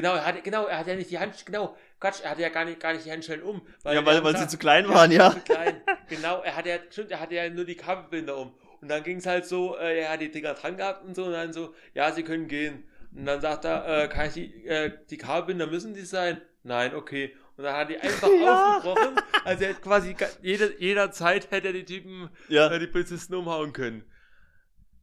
genau, 0.00 0.14
er 0.14 0.24
hat, 0.26 0.44
genau, 0.44 0.66
er 0.66 0.78
hat 0.78 0.86
ja 0.86 0.94
nicht 0.94 1.10
die 1.10 1.18
Hand, 1.18 1.44
genau, 1.44 1.76
Quatsch, 2.00 2.20
er 2.22 2.30
hatte 2.30 2.42
ja 2.42 2.48
gar 2.48 2.64
nicht, 2.64 2.78
gar 2.80 2.92
nicht 2.92 3.04
die 3.04 3.10
Handschellen 3.12 3.42
um. 3.42 3.62
ja, 3.84 3.92
wir 3.92 4.06
weil, 4.06 4.22
weil 4.24 4.36
sie 4.36 4.46
zu 4.48 4.58
klein 4.58 4.88
waren, 4.88 5.10
ja. 5.10 5.30
zu 5.34 5.40
klein. 5.40 5.80
Genau, 6.08 6.40
er 6.42 6.56
hatte 6.56 6.68
ja, 6.68 6.76
stimmt, 6.90 7.10
er 7.10 7.20
hatte 7.20 7.34
ja 7.34 7.48
nur 7.50 7.64
die 7.64 7.76
Kabelbinder 7.76 8.36
um. 8.36 8.54
Und 8.80 8.88
dann 8.88 9.02
ging 9.02 9.16
es 9.18 9.26
halt 9.26 9.44
so, 9.46 9.76
äh, 9.76 10.00
er 10.02 10.10
hat 10.12 10.20
die 10.20 10.30
Dinger 10.30 10.54
dran 10.54 10.76
gehabt 10.76 11.04
und 11.04 11.14
so, 11.16 11.24
und 11.24 11.32
dann 11.32 11.52
so, 11.52 11.74
ja, 11.94 12.12
sie 12.12 12.22
können 12.22 12.46
gehen. 12.46 12.84
Und 13.12 13.26
dann 13.26 13.40
sagt 13.40 13.64
er, 13.64 14.04
äh, 14.04 14.08
kann 14.08 14.26
ich 14.28 14.34
die, 14.34 14.66
äh, 14.66 14.92
die 15.10 15.16
Kabelbinder 15.18 15.66
müssen 15.66 15.94
die 15.94 16.02
sein? 16.02 16.40
Nein, 16.62 16.94
okay. 16.94 17.34
Und 17.56 17.64
dann 17.64 17.74
hat 17.74 17.90
er 17.90 17.96
die 17.96 18.00
einfach 18.00 18.28
Ja. 18.40 18.76
aufgebrochen. 18.76 19.20
Also 19.44 19.64
er 19.64 19.70
hat 19.74 19.82
quasi 19.82 20.14
jede, 20.42 20.74
jederzeit 20.80 21.50
hätte 21.50 21.68
er 21.68 21.72
die 21.72 21.84
Typen, 21.84 22.30
Ja. 22.48 22.70
äh, 22.70 22.78
die 22.78 22.86
Polizisten 22.86 23.34
umhauen 23.34 23.72
können. 23.72 24.04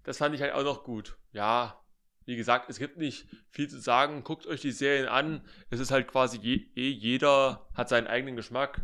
Das 0.03 0.19
fand 0.19 0.35
ich 0.35 0.41
halt 0.41 0.53
auch 0.53 0.63
noch 0.63 0.83
gut. 0.83 1.17
Ja, 1.33 1.81
wie 2.25 2.35
gesagt, 2.35 2.69
es 2.69 2.79
gibt 2.79 2.97
nicht 2.97 3.25
viel 3.51 3.69
zu 3.69 3.79
sagen. 3.79 4.23
Guckt 4.23 4.47
euch 4.47 4.61
die 4.61 4.71
Serien 4.71 5.07
an. 5.07 5.41
Es 5.69 5.79
ist 5.79 5.91
halt 5.91 6.07
quasi 6.07 6.37
je, 6.41 6.65
eh 6.75 6.89
jeder 6.89 7.67
hat 7.73 7.89
seinen 7.89 8.07
eigenen 8.07 8.35
Geschmack. 8.35 8.81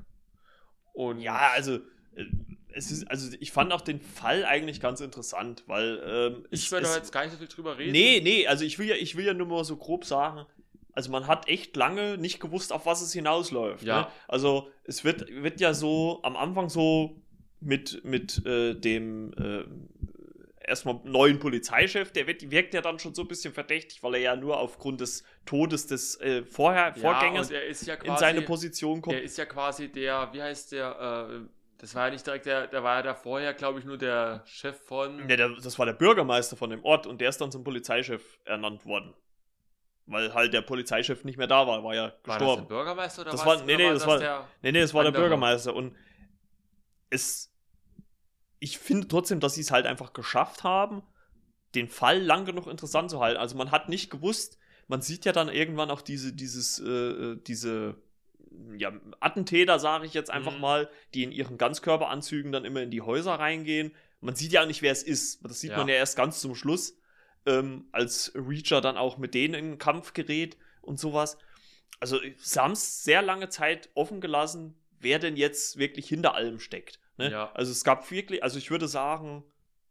Und 0.93 1.19
Ja, 1.21 1.49
also 1.53 1.75
äh, 2.15 2.25
es 2.73 2.89
ist, 2.91 3.05
also 3.09 3.35
ich 3.39 3.51
fand 3.51 3.73
auch 3.73 3.81
den 3.81 3.99
Fall 3.99 4.45
eigentlich 4.45 4.79
ganz 4.79 5.01
interessant, 5.01 5.63
weil 5.67 6.01
ähm, 6.05 6.47
ich 6.51 6.65
es- 6.65 6.71
werde 6.71 6.85
es- 6.87 6.95
jetzt 6.95 7.11
gar 7.11 7.23
nicht 7.23 7.31
so 7.33 7.37
viel 7.37 7.47
drüber 7.47 7.77
reden. 7.77 7.91
Nee, 7.91 8.21
nee, 8.23 8.47
also 8.47 8.63
ich 8.63 8.79
will 8.79 8.87
ja, 8.87 8.95
ich 8.95 9.15
will 9.17 9.25
ja 9.25 9.33
nur 9.33 9.47
mal 9.47 9.63
so 9.65 9.75
grob 9.75 10.05
sagen, 10.05 10.45
also 10.93 11.09
man 11.11 11.27
hat 11.27 11.47
echt 11.47 11.75
lange 11.75 12.17
nicht 12.17 12.39
gewusst, 12.39 12.71
auf 12.73 12.85
was 12.85 13.01
es 13.01 13.11
hinausläuft. 13.13 13.83
Ja. 13.83 14.01
Ne? 14.01 14.07
Also 14.27 14.69
es 14.83 15.03
wird, 15.03 15.27
wird 15.29 15.59
ja 15.61 15.73
so 15.73 16.19
am 16.23 16.35
Anfang 16.37 16.69
so 16.69 17.21
mit, 17.59 18.03
mit 18.03 18.45
äh, 18.45 18.73
dem 18.73 19.33
äh, 19.33 19.63
erstmal 20.65 20.99
neuen 21.03 21.39
Polizeichef, 21.39 22.11
der 22.11 22.27
wird, 22.27 22.49
wirkt 22.51 22.73
ja 22.73 22.81
dann 22.81 22.99
schon 22.99 23.13
so 23.13 23.23
ein 23.23 23.27
bisschen 23.27 23.53
verdächtig, 23.53 24.03
weil 24.03 24.15
er 24.15 24.21
ja 24.21 24.35
nur 24.35 24.59
aufgrund 24.59 25.01
des 25.01 25.23
Todes 25.45 25.87
des 25.87 26.19
äh, 26.21 26.43
Vorher, 26.43 26.93
Vorgängers 26.93 27.49
ja, 27.49 27.59
ja 27.59 27.95
in 27.95 28.17
seine 28.17 28.41
Position 28.41 29.01
kommt. 29.01 29.15
Er 29.15 29.23
ist 29.23 29.37
ja 29.37 29.45
quasi 29.45 29.91
der, 29.91 30.29
wie 30.33 30.41
heißt 30.41 30.71
der, 30.71 31.29
äh, 31.29 31.47
das 31.77 31.95
war 31.95 32.05
ja 32.05 32.11
nicht 32.11 32.25
direkt 32.25 32.45
der, 32.45 32.67
der 32.67 32.83
war 32.83 32.97
ja 32.97 33.01
da 33.01 33.15
vorher, 33.15 33.53
glaube 33.53 33.79
ich, 33.79 33.85
nur 33.85 33.97
der 33.97 34.43
Chef 34.45 34.79
von. 34.85 35.27
Ja, 35.27 35.35
der, 35.35 35.49
das 35.49 35.79
war 35.79 35.85
der 35.85 35.93
Bürgermeister 35.93 36.55
von 36.55 36.69
dem 36.69 36.83
Ort 36.83 37.07
und 37.07 37.21
der 37.21 37.29
ist 37.29 37.41
dann 37.41 37.51
zum 37.51 37.63
Polizeichef 37.63 38.39
ernannt 38.45 38.85
worden. 38.85 39.13
Weil 40.05 40.33
halt 40.33 40.53
der 40.53 40.61
Polizeichef 40.61 41.23
nicht 41.23 41.37
mehr 41.37 41.47
da 41.47 41.65
war, 41.65 41.83
war 41.83 41.95
ja 41.95 42.13
gestorben. 42.23 42.27
War 42.27 42.47
das 42.47 42.55
der 42.57 42.63
Bürgermeister 42.75 43.21
oder 43.21 43.31
das 43.31 43.45
war, 43.45 43.63
nee, 43.63 43.77
nee, 43.77 43.89
das, 43.89 44.05
war, 44.05 44.19
der 44.19 44.47
nee, 44.61 44.71
nee, 44.71 44.81
das 44.81 44.93
war 44.93 45.03
der 45.03 45.11
Bürgermeister 45.11 45.73
und 45.73 45.95
es 47.09 47.50
ich 48.61 48.77
finde 48.77 49.07
trotzdem, 49.07 49.39
dass 49.39 49.55
sie 49.55 49.61
es 49.61 49.71
halt 49.71 49.87
einfach 49.87 50.13
geschafft 50.13 50.63
haben, 50.63 51.01
den 51.73 51.89
Fall 51.89 52.21
lang 52.21 52.45
genug 52.45 52.67
interessant 52.67 53.09
zu 53.09 53.19
halten. 53.19 53.39
Also 53.39 53.57
man 53.57 53.71
hat 53.71 53.89
nicht 53.89 54.11
gewusst, 54.11 54.59
man 54.87 55.01
sieht 55.01 55.25
ja 55.25 55.31
dann 55.31 55.49
irgendwann 55.49 55.89
auch 55.89 56.01
diese, 56.01 56.31
dieses, 56.31 56.79
äh, 56.79 56.89
äh 56.89 57.41
diese 57.41 57.95
ja, 58.77 58.91
Attentäter, 59.19 59.79
sage 59.79 60.05
ich 60.05 60.13
jetzt 60.13 60.29
einfach 60.29 60.53
mhm. 60.53 60.61
mal, 60.61 60.89
die 61.15 61.23
in 61.23 61.31
ihren 61.31 61.57
Ganzkörperanzügen 61.57 62.51
dann 62.51 62.63
immer 62.63 62.83
in 62.83 62.91
die 62.91 63.01
Häuser 63.01 63.33
reingehen. 63.33 63.95
Man 64.19 64.35
sieht 64.35 64.51
ja 64.51 64.61
auch 64.61 64.67
nicht, 64.67 64.83
wer 64.83 64.91
es 64.91 65.01
ist. 65.01 65.43
Das 65.43 65.59
sieht 65.59 65.71
ja. 65.71 65.77
man 65.77 65.87
ja 65.87 65.95
erst 65.95 66.15
ganz 66.15 66.39
zum 66.39 66.53
Schluss, 66.53 66.99
ähm, 67.47 67.87
als 67.91 68.31
Reacher 68.35 68.79
dann 68.79 68.97
auch 68.97 69.17
mit 69.17 69.33
denen 69.33 69.55
in 69.55 69.65
den 69.71 69.77
Kampf 69.79 70.13
gerät 70.13 70.57
und 70.81 70.99
sowas. 70.99 71.39
Also, 71.99 72.19
sie 72.37 72.59
haben 72.59 72.73
es 72.73 73.03
sehr 73.03 73.23
lange 73.23 73.49
Zeit 73.49 73.89
offen 73.95 74.21
gelassen, 74.21 74.75
wer 74.99 75.17
denn 75.17 75.35
jetzt 75.35 75.77
wirklich 75.77 76.07
hinter 76.07 76.35
allem 76.35 76.59
steckt. 76.59 76.99
Ne? 77.21 77.31
Ja. 77.31 77.51
Also 77.53 77.71
es 77.71 77.83
gab 77.83 78.09
wirklich, 78.11 78.43
also 78.43 78.57
ich 78.57 78.71
würde 78.71 78.87
sagen, 78.87 79.43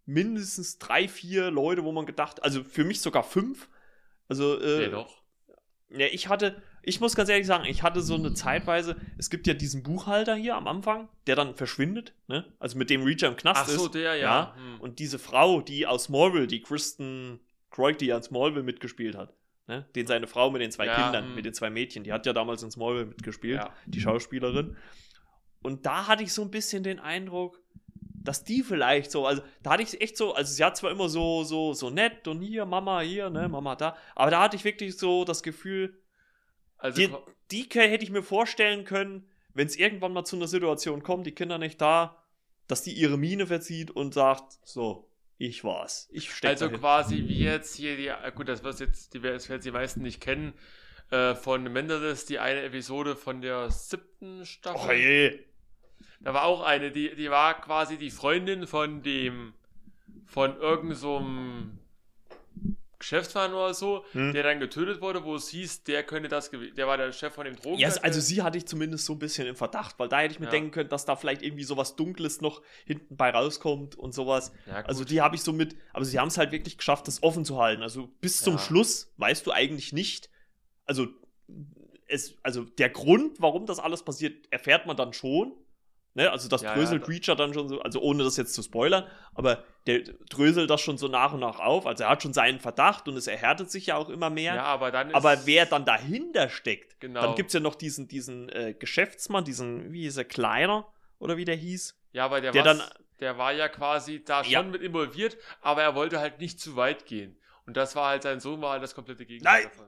mindestens 0.06 0.78
drei, 0.78 1.08
vier 1.08 1.50
Leute, 1.50 1.84
wo 1.84 1.92
man 1.92 2.06
gedacht, 2.06 2.42
also 2.42 2.64
für 2.64 2.84
mich 2.84 3.00
sogar 3.00 3.22
fünf. 3.22 3.68
Also, 4.28 4.60
äh, 4.60 4.84
ja, 4.84 4.88
doch. 4.88 5.20
Ja, 5.90 6.06
ich 6.06 6.28
hatte, 6.28 6.62
ich 6.82 7.00
muss 7.00 7.16
ganz 7.16 7.28
ehrlich 7.28 7.46
sagen, 7.46 7.64
ich 7.64 7.82
hatte 7.82 8.00
so 8.00 8.14
eine 8.14 8.32
Zeitweise, 8.32 8.96
es 9.18 9.28
gibt 9.28 9.46
ja 9.48 9.54
diesen 9.54 9.82
Buchhalter 9.82 10.36
hier 10.36 10.56
am 10.56 10.68
Anfang, 10.68 11.08
der 11.26 11.34
dann 11.34 11.54
verschwindet, 11.54 12.14
ne? 12.28 12.44
Also 12.60 12.78
mit 12.78 12.90
dem 12.90 13.02
Reacher 13.02 13.26
im 13.26 13.36
Knast 13.36 13.68
ist. 13.68 13.74
Ach 13.74 13.78
so, 13.80 13.86
ist, 13.86 13.94
der, 13.94 14.14
ja. 14.14 14.24
ja. 14.24 14.54
Hm. 14.56 14.80
Und 14.80 14.98
diese 15.00 15.18
Frau, 15.18 15.60
die 15.60 15.86
aus 15.86 16.04
Smallville, 16.04 16.46
die 16.46 16.62
Kristen 16.62 17.40
Croyd, 17.70 18.00
die 18.00 18.12
an 18.12 18.22
Smallville 18.22 18.62
mitgespielt 18.62 19.16
hat, 19.16 19.34
ne? 19.66 19.86
Den 19.96 20.06
seine 20.06 20.28
Frau 20.28 20.50
mit 20.50 20.62
den 20.62 20.70
zwei 20.70 20.86
ja, 20.86 20.94
Kindern, 20.94 21.26
hm. 21.26 21.34
mit 21.34 21.44
den 21.44 21.54
zwei 21.54 21.70
Mädchen, 21.70 22.04
die 22.04 22.12
hat 22.12 22.24
ja 22.24 22.32
damals 22.32 22.62
in 22.62 22.70
Smallville 22.70 23.06
mitgespielt, 23.06 23.58
ja. 23.58 23.74
die 23.86 24.00
Schauspielerin. 24.00 24.76
Und 25.62 25.86
da 25.86 26.06
hatte 26.06 26.22
ich 26.22 26.32
so 26.32 26.42
ein 26.42 26.50
bisschen 26.50 26.82
den 26.82 26.98
Eindruck, 26.98 27.60
dass 28.22 28.44
die 28.44 28.62
vielleicht 28.62 29.10
so, 29.10 29.26
also 29.26 29.42
da 29.62 29.70
hatte 29.70 29.82
ich 29.82 30.00
echt 30.00 30.16
so, 30.16 30.34
also 30.34 30.52
sie 30.52 30.64
hat 30.64 30.76
zwar 30.76 30.90
immer 30.90 31.08
so, 31.08 31.42
so, 31.44 31.72
so 31.72 31.90
nett 31.90 32.28
und 32.28 32.40
hier, 32.42 32.66
Mama 32.66 33.00
hier, 33.00 33.30
ne, 33.30 33.48
Mama 33.48 33.76
da, 33.76 33.96
aber 34.14 34.30
da 34.30 34.42
hatte 34.42 34.56
ich 34.56 34.64
wirklich 34.64 34.96
so 34.98 35.24
das 35.24 35.42
Gefühl, 35.42 35.98
also 36.76 37.00
die, 37.00 37.10
die 37.50 37.68
hätte 37.78 38.04
ich 38.04 38.10
mir 38.10 38.22
vorstellen 38.22 38.84
können, 38.84 39.26
wenn 39.54 39.66
es 39.66 39.76
irgendwann 39.76 40.12
mal 40.12 40.24
zu 40.24 40.36
einer 40.36 40.48
Situation 40.48 41.02
kommt, 41.02 41.26
die 41.26 41.34
Kinder 41.34 41.58
nicht 41.58 41.80
da, 41.80 42.22
dass 42.68 42.82
die 42.82 42.92
ihre 42.92 43.18
Miene 43.18 43.46
verzieht 43.46 43.90
und 43.90 44.14
sagt, 44.14 44.58
so, 44.64 45.10
ich 45.38 45.64
war's. 45.64 46.08
Ich 46.12 46.30
stecke 46.30 46.52
Also 46.52 46.66
dahin. 46.66 46.80
quasi 46.80 47.16
wie 47.26 47.42
jetzt 47.42 47.74
hier 47.74 47.96
die, 47.96 48.12
gut, 48.34 48.48
das 48.48 48.62
wird 48.62 48.80
jetzt, 48.80 49.14
die, 49.14 49.20
das 49.20 49.48
werden 49.48 49.62
die 49.62 49.70
meisten 49.70 50.02
nicht 50.02 50.20
kennen, 50.20 50.52
äh, 51.10 51.34
von 51.34 51.64
Menderes, 51.64 52.26
die 52.26 52.38
eine 52.38 52.62
Episode 52.62 53.16
von 53.16 53.40
der 53.40 53.70
siebten 53.70 54.44
Staffel. 54.46 54.88
Oh 54.88 54.92
je. 54.92 55.40
Da 56.20 56.34
war 56.34 56.44
auch 56.44 56.62
eine, 56.62 56.90
die, 56.90 57.14
die 57.14 57.30
war 57.30 57.60
quasi 57.60 57.96
die 57.96 58.10
Freundin 58.10 58.66
von 58.66 59.02
dem, 59.02 59.54
von 60.26 60.56
irgendeinem 60.58 60.94
so 60.94 61.24
Geschäftsmann 63.00 63.54
oder 63.54 63.72
so, 63.72 64.04
hm. 64.12 64.32
der 64.32 64.42
dann 64.42 64.60
getötet 64.60 65.00
wurde, 65.00 65.24
wo 65.24 65.34
es 65.34 65.48
hieß, 65.48 65.84
der 65.84 66.02
könnte 66.04 66.28
das, 66.28 66.50
der 66.50 66.86
war 66.86 66.98
der 66.98 67.10
Chef 67.12 67.32
von 67.32 67.46
dem 67.46 67.56
Drogen. 67.56 67.78
Ja, 67.78 67.88
also 68.02 68.20
sie 68.20 68.42
hatte 68.42 68.58
ich 68.58 68.66
zumindest 68.66 69.06
so 69.06 69.14
ein 69.14 69.18
bisschen 69.18 69.46
im 69.46 69.56
Verdacht, 69.56 69.98
weil 69.98 70.08
da 70.08 70.20
hätte 70.20 70.34
ich 70.34 70.38
mir 70.38 70.46
ja. 70.46 70.52
denken 70.52 70.70
können, 70.70 70.90
dass 70.90 71.06
da 71.06 71.16
vielleicht 71.16 71.42
irgendwie 71.42 71.64
sowas 71.64 71.96
Dunkles 71.96 72.42
noch 72.42 72.60
hinten 72.84 73.16
bei 73.16 73.30
rauskommt 73.30 73.96
und 73.96 74.12
sowas. 74.12 74.52
Ja, 74.66 74.84
also 74.84 75.04
die 75.04 75.22
habe 75.22 75.34
ich 75.34 75.42
so 75.42 75.52
mit, 75.52 75.76
aber 75.94 76.04
sie 76.04 76.18
haben 76.18 76.28
es 76.28 76.36
halt 76.36 76.52
wirklich 76.52 76.76
geschafft, 76.76 77.08
das 77.08 77.22
offen 77.22 77.46
zu 77.46 77.58
halten. 77.58 77.82
Also 77.82 78.08
bis 78.20 78.42
zum 78.42 78.54
ja. 78.54 78.60
Schluss 78.60 79.12
weißt 79.16 79.46
du 79.46 79.52
eigentlich 79.52 79.94
nicht, 79.94 80.28
also 80.84 81.08
es, 82.06 82.36
also 82.42 82.64
der 82.64 82.90
Grund, 82.90 83.40
warum 83.40 83.64
das 83.64 83.78
alles 83.78 84.02
passiert, 84.02 84.46
erfährt 84.50 84.86
man 84.86 84.96
dann 84.96 85.14
schon. 85.14 85.54
Ne? 86.14 86.30
Also 86.30 86.48
das 86.48 86.62
ja, 86.62 86.74
dröselt 86.74 87.02
ja, 87.02 87.08
Reacher 87.08 87.36
dann 87.36 87.54
schon 87.54 87.68
so, 87.68 87.80
also 87.80 88.00
ohne 88.00 88.24
das 88.24 88.36
jetzt 88.36 88.54
zu 88.54 88.62
spoilern, 88.62 89.06
aber 89.34 89.62
der 89.86 90.00
dröselt 90.28 90.68
das 90.68 90.80
schon 90.80 90.98
so 90.98 91.08
nach 91.08 91.32
und 91.32 91.40
nach 91.40 91.60
auf. 91.60 91.86
Also 91.86 92.04
er 92.04 92.10
hat 92.10 92.22
schon 92.22 92.32
seinen 92.32 92.58
Verdacht 92.58 93.06
und 93.06 93.16
es 93.16 93.26
erhärtet 93.26 93.70
sich 93.70 93.86
ja 93.86 93.96
auch 93.96 94.08
immer 94.08 94.28
mehr. 94.28 94.56
Ja, 94.56 94.64
aber 94.64 94.90
dann 94.90 95.14
Aber 95.14 95.46
wer 95.46 95.66
dann 95.66 95.84
dahinter 95.84 96.48
steckt, 96.48 97.00
genau. 97.00 97.22
dann 97.22 97.34
gibt 97.36 97.48
es 97.48 97.54
ja 97.54 97.60
noch 97.60 97.76
diesen, 97.76 98.08
diesen 98.08 98.48
äh, 98.48 98.74
Geschäftsmann, 98.74 99.44
diesen, 99.44 99.92
wie 99.92 100.06
ist 100.06 100.16
er, 100.16 100.24
Kleiner 100.24 100.86
oder 101.18 101.36
wie 101.36 101.44
der 101.44 101.56
hieß. 101.56 101.96
Ja, 102.12 102.24
aber 102.24 102.40
der, 102.40 102.50
der 102.50 102.62
dann, 102.64 102.82
der 103.20 103.38
war 103.38 103.52
ja 103.52 103.68
quasi 103.68 104.24
da 104.24 104.42
schon 104.42 104.52
ja. 104.52 104.62
mit 104.62 104.82
involviert, 104.82 105.36
aber 105.60 105.82
er 105.82 105.94
wollte 105.94 106.18
halt 106.18 106.40
nicht 106.40 106.58
zu 106.58 106.74
weit 106.74 107.06
gehen. 107.06 107.36
Und 107.66 107.76
das 107.76 107.94
war 107.94 108.08
halt 108.08 108.24
sein 108.24 108.40
Sohn, 108.40 108.60
war 108.60 108.72
halt 108.72 108.82
das 108.82 108.96
komplette 108.96 109.24
Gegenteil 109.24 109.64
davon. 109.64 109.86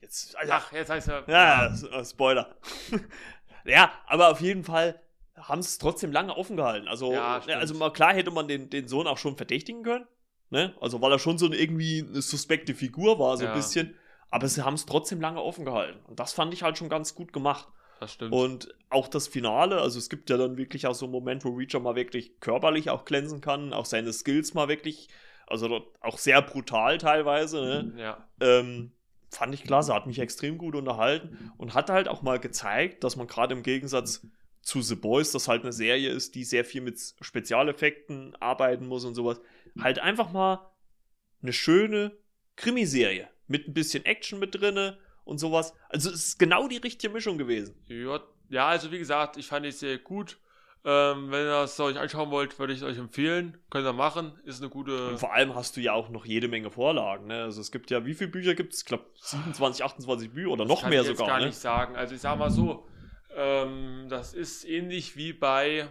Jetzt, 0.00 0.36
Alter. 0.36 0.54
Ach, 0.56 0.72
jetzt 0.72 0.90
heißt 0.90 1.08
er. 1.08 1.24
Ja, 1.28 1.72
ja. 1.74 2.04
Spoiler. 2.04 2.56
Ja, 3.64 3.92
aber 4.06 4.30
auf 4.30 4.40
jeden 4.40 4.64
Fall 4.64 5.00
haben 5.36 5.62
sie 5.62 5.68
es 5.68 5.78
trotzdem 5.78 6.12
lange 6.12 6.36
offen 6.36 6.56
gehalten. 6.56 6.88
Also, 6.88 7.12
ja, 7.12 7.42
ne, 7.46 7.56
also 7.56 7.74
mal 7.74 7.92
klar 7.92 8.14
hätte 8.14 8.30
man 8.30 8.48
den, 8.48 8.70
den 8.70 8.88
Sohn 8.88 9.06
auch 9.06 9.18
schon 9.18 9.36
verdächtigen 9.36 9.82
können. 9.82 10.06
Ne? 10.50 10.74
Also, 10.80 11.00
weil 11.00 11.12
er 11.12 11.18
schon 11.18 11.38
so 11.38 11.46
eine, 11.46 11.56
irgendwie 11.56 12.04
eine 12.06 12.22
suspekte 12.22 12.74
Figur 12.74 13.18
war, 13.18 13.36
so 13.36 13.44
ja. 13.44 13.52
ein 13.52 13.56
bisschen. 13.56 13.96
Aber 14.30 14.48
sie 14.48 14.64
haben 14.64 14.74
es 14.74 14.86
trotzdem 14.86 15.20
lange 15.20 15.42
offen 15.42 15.64
gehalten. 15.64 15.98
Und 16.06 16.20
das 16.20 16.32
fand 16.32 16.54
ich 16.54 16.62
halt 16.62 16.78
schon 16.78 16.88
ganz 16.88 17.14
gut 17.14 17.32
gemacht. 17.32 17.68
Das 18.00 18.14
stimmt. 18.14 18.32
Und 18.32 18.74
auch 18.90 19.08
das 19.08 19.28
Finale, 19.28 19.80
also 19.80 19.98
es 19.98 20.08
gibt 20.10 20.28
ja 20.28 20.36
dann 20.36 20.56
wirklich 20.56 20.86
auch 20.86 20.94
so 20.94 21.06
einen 21.06 21.12
Moment, 21.12 21.44
wo 21.44 21.50
Reacher 21.50 21.80
mal 21.80 21.94
wirklich 21.94 22.40
körperlich 22.40 22.90
auch 22.90 23.04
glänzen 23.04 23.40
kann, 23.40 23.72
auch 23.72 23.84
seine 23.84 24.12
Skills 24.12 24.54
mal 24.54 24.68
wirklich, 24.68 25.08
also 25.46 25.82
auch 26.00 26.18
sehr 26.18 26.42
brutal 26.42 26.98
teilweise. 26.98 27.60
Ne? 27.60 27.92
Ja. 27.96 28.28
Ähm, 28.40 28.92
fand 29.34 29.54
ich 29.54 29.64
klasse, 29.64 29.94
hat 29.94 30.06
mich 30.06 30.18
extrem 30.18 30.58
gut 30.58 30.74
unterhalten 30.74 31.52
und 31.56 31.74
hat 31.74 31.90
halt 31.90 32.08
auch 32.08 32.22
mal 32.22 32.38
gezeigt, 32.38 33.02
dass 33.02 33.16
man 33.16 33.26
gerade 33.26 33.54
im 33.54 33.62
Gegensatz 33.62 34.26
zu 34.60 34.80
The 34.80 34.94
Boys, 34.94 35.32
das 35.32 35.48
halt 35.48 35.62
eine 35.62 35.72
Serie 35.72 36.10
ist, 36.10 36.34
die 36.34 36.44
sehr 36.44 36.64
viel 36.64 36.82
mit 36.82 37.00
Spezialeffekten 37.20 38.36
arbeiten 38.36 38.86
muss 38.86 39.04
und 39.04 39.14
sowas, 39.14 39.40
halt 39.80 39.98
einfach 39.98 40.30
mal 40.30 40.70
eine 41.42 41.52
schöne 41.52 42.16
Krimiserie 42.56 43.28
mit 43.48 43.66
ein 43.66 43.74
bisschen 43.74 44.04
Action 44.04 44.38
mit 44.38 44.54
drinne 44.54 44.98
und 45.24 45.38
sowas. 45.38 45.74
Also 45.88 46.10
es 46.10 46.26
ist 46.26 46.38
genau 46.38 46.68
die 46.68 46.76
richtige 46.76 47.12
Mischung 47.12 47.38
gewesen. 47.38 47.74
Ja, 48.48 48.68
also 48.68 48.92
wie 48.92 48.98
gesagt, 48.98 49.36
ich 49.38 49.46
fand 49.46 49.66
es 49.66 49.80
sehr 49.80 49.98
gut. 49.98 50.38
Ähm, 50.84 51.30
wenn 51.30 51.46
ihr 51.46 51.50
das 51.50 51.78
euch 51.78 51.96
anschauen 51.96 52.30
wollt, 52.32 52.58
würde 52.58 52.72
ich 52.72 52.80
es 52.80 52.84
euch 52.84 52.98
empfehlen. 52.98 53.56
Könnt 53.70 53.86
ihr 53.86 53.92
machen. 53.92 54.32
Ist 54.44 54.60
eine 54.60 54.68
gute. 54.68 55.10
Und 55.10 55.18
vor 55.18 55.32
allem 55.32 55.54
hast 55.54 55.76
du 55.76 55.80
ja 55.80 55.92
auch 55.92 56.08
noch 56.08 56.24
jede 56.24 56.48
Menge 56.48 56.70
Vorlagen. 56.70 57.28
Ne? 57.28 57.42
Also 57.42 57.60
es 57.60 57.70
gibt 57.70 57.90
ja, 57.92 58.04
wie 58.04 58.14
viele 58.14 58.30
Bücher 58.30 58.54
gibt 58.54 58.72
es? 58.72 58.80
Ich 58.80 58.86
glaube 58.86 59.04
27, 59.14 59.84
28 59.84 60.32
Bücher 60.32 60.50
oder 60.50 60.64
noch 60.64 60.86
mehr 60.88 61.04
sogar. 61.04 61.12
Ich 61.12 61.18
kann 61.18 61.26
gar 61.28 61.38
ne? 61.40 61.46
nicht 61.46 61.58
sagen. 61.58 61.94
Also 61.94 62.16
ich 62.16 62.20
sag 62.20 62.36
mal 62.36 62.50
so, 62.50 62.88
ähm, 63.36 64.06
das 64.08 64.34
ist 64.34 64.64
ähnlich 64.64 65.16
wie 65.16 65.32
bei 65.32 65.88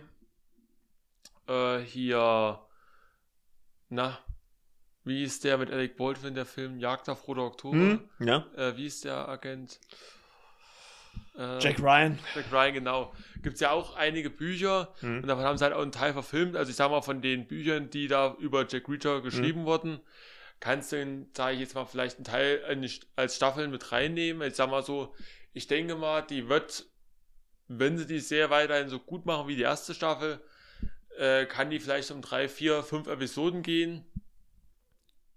äh, 1.48 1.80
hier, 1.80 2.60
na, 3.90 4.20
wie 5.04 5.24
ist 5.24 5.44
der 5.44 5.58
mit 5.58 5.72
Alec 5.72 5.98
Baldwin, 5.98 6.36
der 6.36 6.46
Film 6.46 6.80
Jagd 6.80 7.10
auf 7.10 7.28
Roter 7.28 7.44
Oktober? 7.44 7.78
Hm, 7.78 8.10
ja. 8.20 8.46
Äh, 8.56 8.78
wie 8.78 8.86
ist 8.86 9.06
der 9.06 9.28
Agent? 9.28 9.80
Äh, 11.38 11.60
Jack 11.60 11.80
Ryan. 11.80 12.20
Jack 12.36 12.52
Ryan, 12.52 12.74
genau. 12.74 13.14
Gibt 13.42 13.56
es 13.56 13.62
ja 13.62 13.72
auch 13.72 13.96
einige 13.96 14.30
Bücher 14.30 14.94
hm. 15.00 15.22
und 15.22 15.28
davon 15.28 15.44
haben 15.44 15.58
sie 15.58 15.64
halt 15.64 15.74
auch 15.74 15.82
einen 15.82 15.92
Teil 15.92 16.14
verfilmt. 16.14 16.56
Also 16.56 16.70
ich 16.70 16.76
sag 16.76 16.92
mal, 16.92 17.02
von 17.02 17.22
den 17.22 17.48
Büchern, 17.48 17.90
die 17.90 18.08
da 18.08 18.36
über 18.40 18.68
Jack 18.68 18.90
Reacher 18.90 19.22
geschrieben 19.22 19.62
hm. 19.62 19.66
wurden, 19.66 20.00
kannst 20.60 20.92
du, 20.92 21.26
sage 21.36 21.56
ich 21.56 21.62
jetzt 21.62 21.76
mal, 21.76 21.86
vielleicht 21.86 22.18
einen 22.18 22.26
Teil 22.26 22.90
als 23.16 23.36
Staffeln 23.36 23.72
mit 23.72 23.92
reinnehmen. 23.92 24.48
Ich 24.48 24.56
sag 24.56 24.70
mal 24.70 24.84
so, 24.84 25.14
ich 25.54 25.68
denke 25.68 25.96
mal, 25.96 26.22
die 26.22 26.50
wird, 26.50 26.86
wenn 27.68 27.98
sie 27.98 28.06
die 28.06 28.20
sehr 28.20 28.50
weiterhin 28.50 28.90
so 28.90 29.00
gut 29.00 29.26
machen 29.26 29.48
wie 29.48 29.56
die 29.56 29.64
erste 29.64 29.94
Staffel, 29.94 30.42
äh, 31.18 31.46
kann 31.46 31.70
die 31.70 31.80
vielleicht 31.80 32.12
um 32.12 32.22
drei, 32.22 32.48
vier, 32.48 32.84
fünf 32.84 33.08
Episoden 33.08 33.64
gehen. 33.64 34.06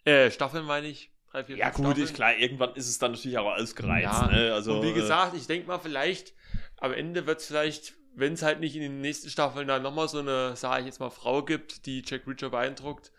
Äh, 0.05 0.31
Staffeln 0.31 0.65
meine 0.65 0.89
ich 0.89 1.14
drei, 1.35 1.45
vier, 1.45 1.57
Ja, 1.57 1.71
gut, 1.71 1.99
ich, 1.99 2.15
klar, 2.15 2.37
irgendwann 2.37 2.75
ist 2.75 2.89
es 2.89 2.99
dann 2.99 3.13
natürlich 3.13 3.39
auch 3.39 3.51
alles 3.51 3.75
gereizt. 3.75 4.05
Ja. 4.05 4.29
Ne? 4.29 4.53
Also, 4.53 4.77
und 4.77 4.83
wie 4.83 4.91
äh, 4.91 4.95
gesagt, 4.95 5.35
ich 5.37 5.47
denke 5.47 5.67
mal, 5.67 5.79
vielleicht 5.79 6.35
am 6.79 6.93
Ende 6.93 7.27
wird 7.27 7.41
es 7.41 7.47
vielleicht, 7.47 7.95
wenn 8.15 8.35
es 8.35 8.43
halt 8.43 8.61
nicht 8.61 8.77
in 8.77 8.83
den 8.83 9.01
nächsten 9.01 9.29
Staffeln 9.29 9.69
dann 9.69 9.83
nochmal 9.83 10.09
so 10.09 10.19
eine, 10.19 10.57
sage 10.57 10.81
ich 10.81 10.87
jetzt 10.87 11.01
mal, 11.01 11.11
Frau 11.11 11.43
gibt, 11.43 11.87
die 11.87 12.03
Jack 12.07 12.27
Reacher 12.27 12.51
beeindruckt, 12.51 13.13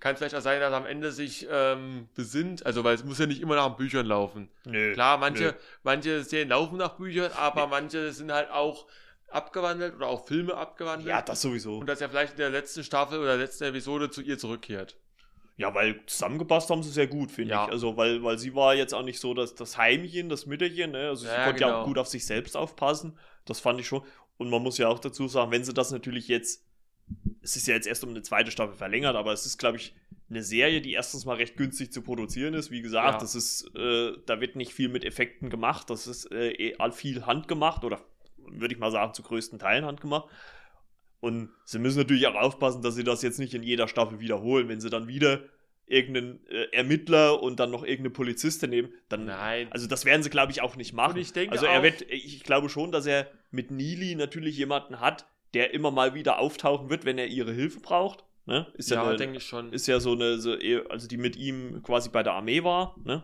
kann 0.00 0.12
es 0.12 0.18
vielleicht 0.18 0.36
auch 0.36 0.40
sein, 0.40 0.60
dass 0.60 0.72
am 0.72 0.86
Ende 0.86 1.10
sich 1.10 1.46
ähm, 1.50 2.08
besinnt, 2.14 2.64
also 2.64 2.84
weil 2.84 2.94
es 2.94 3.04
muss 3.04 3.18
ja 3.18 3.26
nicht 3.26 3.40
immer 3.40 3.56
nach 3.56 3.76
Büchern 3.76 4.06
laufen. 4.06 4.48
Nö, 4.64 4.92
Klar, 4.92 5.18
manche, 5.18 5.44
nö. 5.44 5.52
manche 5.82 6.22
Serien 6.22 6.48
laufen 6.50 6.78
nach 6.78 6.96
Büchern, 6.96 7.32
aber 7.36 7.66
manche 7.66 8.12
sind 8.12 8.30
halt 8.32 8.50
auch 8.50 8.86
abgewandelt 9.26 9.96
oder 9.96 10.06
auch 10.06 10.26
Filme 10.26 10.54
abgewandelt. 10.54 11.08
Ja, 11.08 11.20
das 11.20 11.42
sowieso. 11.42 11.78
Und 11.78 11.88
dass 11.88 12.00
er 12.00 12.08
vielleicht 12.08 12.32
in 12.32 12.38
der 12.38 12.50
letzten 12.50 12.84
Staffel 12.84 13.18
oder 13.18 13.36
letzten 13.36 13.64
Episode 13.64 14.10
zu 14.10 14.22
ihr 14.22 14.38
zurückkehrt. 14.38 14.96
Ja, 15.58 15.74
weil 15.74 16.00
zusammengepasst 16.06 16.70
haben 16.70 16.82
sie 16.82 16.90
sehr 16.90 17.08
gut, 17.08 17.30
finde 17.32 17.50
Ja. 17.50 17.64
ich. 17.66 17.72
Also, 17.72 17.96
weil, 17.96 18.22
weil 18.22 18.38
sie 18.38 18.54
war 18.54 18.74
jetzt 18.74 18.94
auch 18.94 19.02
nicht 19.02 19.18
so 19.20 19.34
das, 19.34 19.54
das 19.54 19.76
Heimchen, 19.76 20.28
das 20.28 20.46
Mütterchen, 20.46 20.92
ne? 20.92 21.08
Also 21.08 21.26
sie 21.26 21.32
Ja, 21.32 21.44
konnte 21.44 21.60
ja 21.60 21.66
genau. 21.66 21.80
auch 21.80 21.84
gut 21.84 21.98
auf 21.98 22.06
sich 22.08 22.24
selbst 22.24 22.56
aufpassen. 22.56 23.18
Das 23.44 23.58
fand 23.60 23.80
ich 23.80 23.86
schon. 23.88 24.02
Und 24.36 24.50
man 24.50 24.62
muss 24.62 24.78
ja 24.78 24.88
auch 24.88 25.00
dazu 25.00 25.26
sagen, 25.28 25.50
wenn 25.50 25.64
sie 25.64 25.74
das 25.74 25.90
natürlich 25.90 26.28
jetzt, 26.28 26.64
es 27.42 27.56
ist 27.56 27.66
ja 27.66 27.74
jetzt 27.74 27.88
erst 27.88 28.04
um 28.04 28.10
eine 28.10 28.22
zweite 28.22 28.50
Staffel 28.52 28.76
verlängert, 28.76 29.16
aber 29.16 29.32
es 29.32 29.46
ist, 29.46 29.58
glaube 29.58 29.78
ich, 29.78 29.94
eine 30.30 30.42
Serie, 30.44 30.80
die 30.80 30.92
erstens 30.92 31.24
mal 31.24 31.36
recht 31.36 31.56
günstig 31.56 31.92
zu 31.92 32.02
produzieren 32.02 32.54
ist. 32.54 32.70
Wie 32.70 32.82
gesagt, 32.82 33.14
Ja. 33.14 33.18
das 33.18 33.34
ist, 33.34 33.68
äh, 33.74 34.12
da 34.26 34.40
wird 34.40 34.54
nicht 34.56 34.72
viel 34.72 34.88
mit 34.90 35.04
Effekten 35.04 35.50
gemacht. 35.50 35.90
Das 35.90 36.06
ist 36.06 36.30
äh, 36.30 36.50
eh 36.50 36.76
all- 36.78 36.92
viel 36.92 37.26
handgemacht 37.26 37.82
oder 37.82 38.00
würde 38.36 38.74
ich 38.74 38.78
mal 38.78 38.90
sagen, 38.92 39.12
zu 39.14 39.22
größten 39.22 39.58
Teilen 39.58 39.84
handgemacht. 39.86 40.28
Und 41.20 41.50
sie 41.64 41.78
müssen 41.78 41.98
natürlich 41.98 42.26
auch 42.26 42.34
aufpassen, 42.36 42.82
dass 42.82 42.94
sie 42.94 43.04
das 43.04 43.22
jetzt 43.22 43.38
nicht 43.38 43.54
in 43.54 43.62
jeder 43.62 43.88
Staffel 43.88 44.20
wiederholen. 44.20 44.68
Wenn 44.68 44.80
sie 44.80 44.90
dann 44.90 45.08
wieder 45.08 45.40
irgendeinen 45.86 46.46
äh, 46.48 46.66
Ermittler 46.72 47.42
und 47.42 47.58
dann 47.58 47.70
noch 47.70 47.82
irgendeine 47.82 48.10
Polizistin 48.10 48.70
nehmen, 48.70 48.92
dann. 49.08 49.24
Nein. 49.24 49.68
Also 49.70 49.86
das 49.88 50.04
werden 50.04 50.22
sie, 50.22 50.30
glaube 50.30 50.52
ich, 50.52 50.60
auch 50.62 50.76
nicht 50.76 50.92
machen. 50.92 51.14
Und 51.14 51.20
ich 51.20 51.32
denke 51.32 51.52
also 51.52 51.66
er 51.66 51.82
wird, 51.82 52.02
ich 52.02 52.42
glaube 52.44 52.68
schon, 52.68 52.92
dass 52.92 53.06
er 53.06 53.26
mit 53.50 53.70
Neely 53.70 54.14
natürlich 54.14 54.56
jemanden 54.56 55.00
hat, 55.00 55.26
der 55.54 55.72
immer 55.74 55.90
mal 55.90 56.14
wieder 56.14 56.38
auftauchen 56.38 56.90
wird, 56.90 57.04
wenn 57.04 57.18
er 57.18 57.26
ihre 57.26 57.52
Hilfe 57.52 57.80
braucht. 57.80 58.24
Ne? 58.44 58.66
Ist 58.74 58.90
ja, 58.90 59.02
ja, 59.10 59.16
denke 59.16 59.38
ich 59.38 59.44
schon. 59.44 59.72
ist 59.72 59.86
ja 59.88 59.98
so 60.00 60.12
eine, 60.12 60.38
so, 60.38 60.54
eher- 60.54 60.90
also 60.90 61.06
die 61.08 61.16
mit 61.18 61.36
ihm 61.36 61.82
quasi 61.82 62.08
bei 62.10 62.22
der 62.22 62.32
Armee 62.34 62.62
war, 62.64 62.96
ne? 63.04 63.22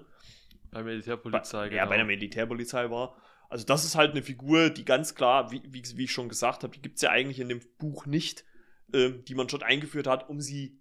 bei 0.71 0.83
Militärpolizei, 0.83 1.69
bei, 1.69 1.77
Ja, 1.77 1.87
bei 1.87 1.97
der 1.97 2.05
Militärpolizei 2.05 2.91
war. 2.91 3.17
Also 3.49 3.65
das 3.65 3.85
ist 3.85 3.97
halt 3.97 4.13
eine 4.13 4.23
Figur, 4.23 4.71
die 4.71 4.85
ganz 4.85 5.15
klar, 5.15 5.51
wie, 5.51 5.63
wie, 5.69 5.83
wie 5.97 6.05
ich 6.05 6.13
schon 6.13 6.29
gesagt 6.29 6.63
habe, 6.63 6.75
die 6.75 6.83
gibt 6.83 6.97
es 6.97 7.03
ja 7.03 7.11
eigentlich 7.11 7.41
in 7.41 7.49
dem 7.49 7.61
Buch 7.79 8.07
nicht, 8.07 8.45
ähm, 8.93 9.25
die 9.27 9.35
man 9.35 9.49
schon 9.49 9.63
eingeführt 9.63 10.07
hat, 10.07 10.29
um 10.29 10.41
sie 10.41 10.81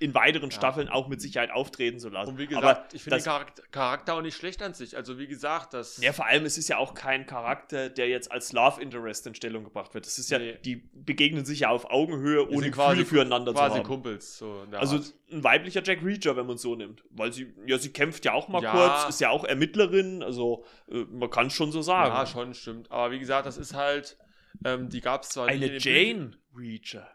in 0.00 0.12
weiteren 0.14 0.50
Ja. 0.50 0.56
Staffeln 0.56 0.88
auch 0.88 1.06
mit 1.08 1.20
Sicherheit 1.20 1.50
auftreten 1.52 1.98
zu 2.00 2.08
lassen. 2.08 2.30
Und 2.32 2.38
wie 2.38 2.46
Aber 2.54 2.60
gesagt, 2.60 2.94
ich 2.94 3.02
finde 3.02 3.18
den 3.18 3.24
Charakter, 3.24 3.62
Charakter 3.70 4.14
auch 4.14 4.22
nicht 4.22 4.36
schlecht 4.36 4.60
an 4.62 4.74
sich. 4.74 4.96
Also 4.96 5.18
wie 5.18 5.26
gesagt, 5.28 5.72
das. 5.72 5.98
Ja, 5.98 6.12
vor 6.12 6.26
allem, 6.26 6.44
es 6.44 6.58
ist 6.58 6.68
ja 6.68 6.78
auch 6.78 6.94
kein 6.94 7.26
Charakter, 7.26 7.88
der 7.88 8.08
jetzt 8.08 8.30
als 8.32 8.52
Love 8.52 8.82
Interest 8.82 9.26
in 9.26 9.34
Stellung 9.34 9.62
gebracht 9.64 9.94
wird. 9.94 10.04
Das 10.06 10.18
ist 10.18 10.30
ja, 10.30 10.38
Nee. 10.38 10.58
die 10.64 10.76
begegnen 10.92 11.44
sich 11.44 11.60
ja 11.60 11.68
auf 11.70 11.90
Augenhöhe, 11.90 12.48
ohne 12.48 12.70
quasi- 12.70 12.98
Gefühle 12.98 13.22
füreinander 13.24 13.52
quasi 13.52 13.74
zu 13.74 13.78
haben. 13.78 13.86
Kumpels. 13.86 14.38
So 14.38 14.66
Also 14.72 14.96
Art. 14.96 15.14
ein 15.32 15.44
weiblicher 15.44 15.82
Jack 15.84 16.02
Reacher, 16.04 16.36
wenn 16.36 16.46
man 16.46 16.56
es 16.56 16.62
so 16.62 16.74
nimmt. 16.74 17.04
Weil 17.10 17.32
sie, 17.32 17.54
ja, 17.66 17.78
sie 17.78 17.92
kämpft 17.92 18.24
ja 18.24 18.32
auch 18.32 18.48
mal 18.48 18.62
Ja. 18.62 18.72
kurz, 18.72 19.08
ist 19.10 19.20
ja 19.20 19.30
auch 19.30 19.44
Ermittlerin, 19.44 20.22
also 20.22 20.64
äh, 20.90 21.04
man 21.10 21.30
kann 21.30 21.46
es 21.46 21.52
schon 21.54 21.70
so 21.72 21.82
sagen. 21.82 22.12
Ja, 22.14 22.26
schon, 22.26 22.52
stimmt. 22.54 22.90
Aber 22.90 23.12
wie 23.12 23.18
gesagt, 23.20 23.46
das 23.46 23.56
ist 23.56 23.74
halt. 23.74 24.18
Ähm, 24.64 24.88
die 24.88 25.00
gab 25.00 25.22
es 25.22 25.30
zwar 25.30 25.48
Eine 25.48 25.78
Jane 25.78 26.32
Reacher. 26.56 27.08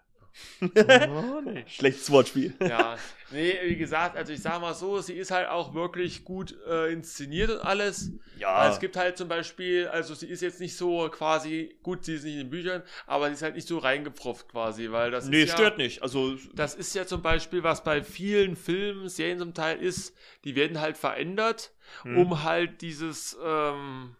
Schlechtes 1.68 2.10
Wortspiel. 2.12 2.54
Ja, 2.62 2.98
nee, 3.32 3.58
wie 3.64 3.76
gesagt, 3.76 4.16
also 4.16 4.32
ich 4.34 4.42
sag 4.42 4.62
mal 4.62 4.74
so, 4.74 5.00
sie 5.00 5.14
ist 5.14 5.32
halt 5.32 5.48
auch 5.48 5.74
wirklich 5.74 6.24
gut 6.24 6.56
äh, 6.68 6.92
inszeniert 6.92 7.50
und 7.50 7.60
alles. 7.60 8.12
Ja, 8.38 8.60
Weil 8.60 8.72
es 8.72 8.80
gibt 8.80 8.96
halt 8.96 9.18
zum 9.18 9.28
Beispiel, 9.28 9.88
also 9.88 10.14
sie 10.14 10.28
ist 10.28 10.42
jetzt 10.42 10.60
nicht 10.60 10.76
so 10.76 11.10
quasi, 11.10 11.78
gut, 11.84 12.06
sie 12.06 12.16
ist 12.16 12.24
nicht 12.24 12.34
in 12.34 12.40
den 12.40 12.50
Büchern, 12.50 12.84
aber 13.06 13.28
sie 13.28 13.34
ist 13.34 13.42
halt 13.42 13.56
nicht 13.56 13.68
so 13.68 13.78
reingepfropft 13.78 14.50
quasi, 14.50 14.92
weil 14.92 15.12
das 15.12 15.28
nee, 15.28 15.44
ist 15.44 15.50
ja, 15.50 15.56
stört 15.56 15.78
nicht. 15.78 16.02
Also, 16.02 16.38
Das 16.54 16.76
ist 16.76 16.96
ja 16.96 17.06
zum 17.06 17.22
Beispiel, 17.22 17.64
was 17.64 17.84
bei 17.84 18.04
vielen 18.04 18.56
Filmen, 18.56 19.10
Serien 19.10 19.40
zum 19.40 19.54
Teil 19.54 19.80
ist, 19.80 20.16
die 20.44 20.56
werden 20.56 20.80
halt 20.80 20.98
verändert, 20.98 21.74
hm. 22.04 22.18
um 22.18 22.44
halt 22.44 22.82
dieses, 22.82 23.38
ähm, 23.44 24.16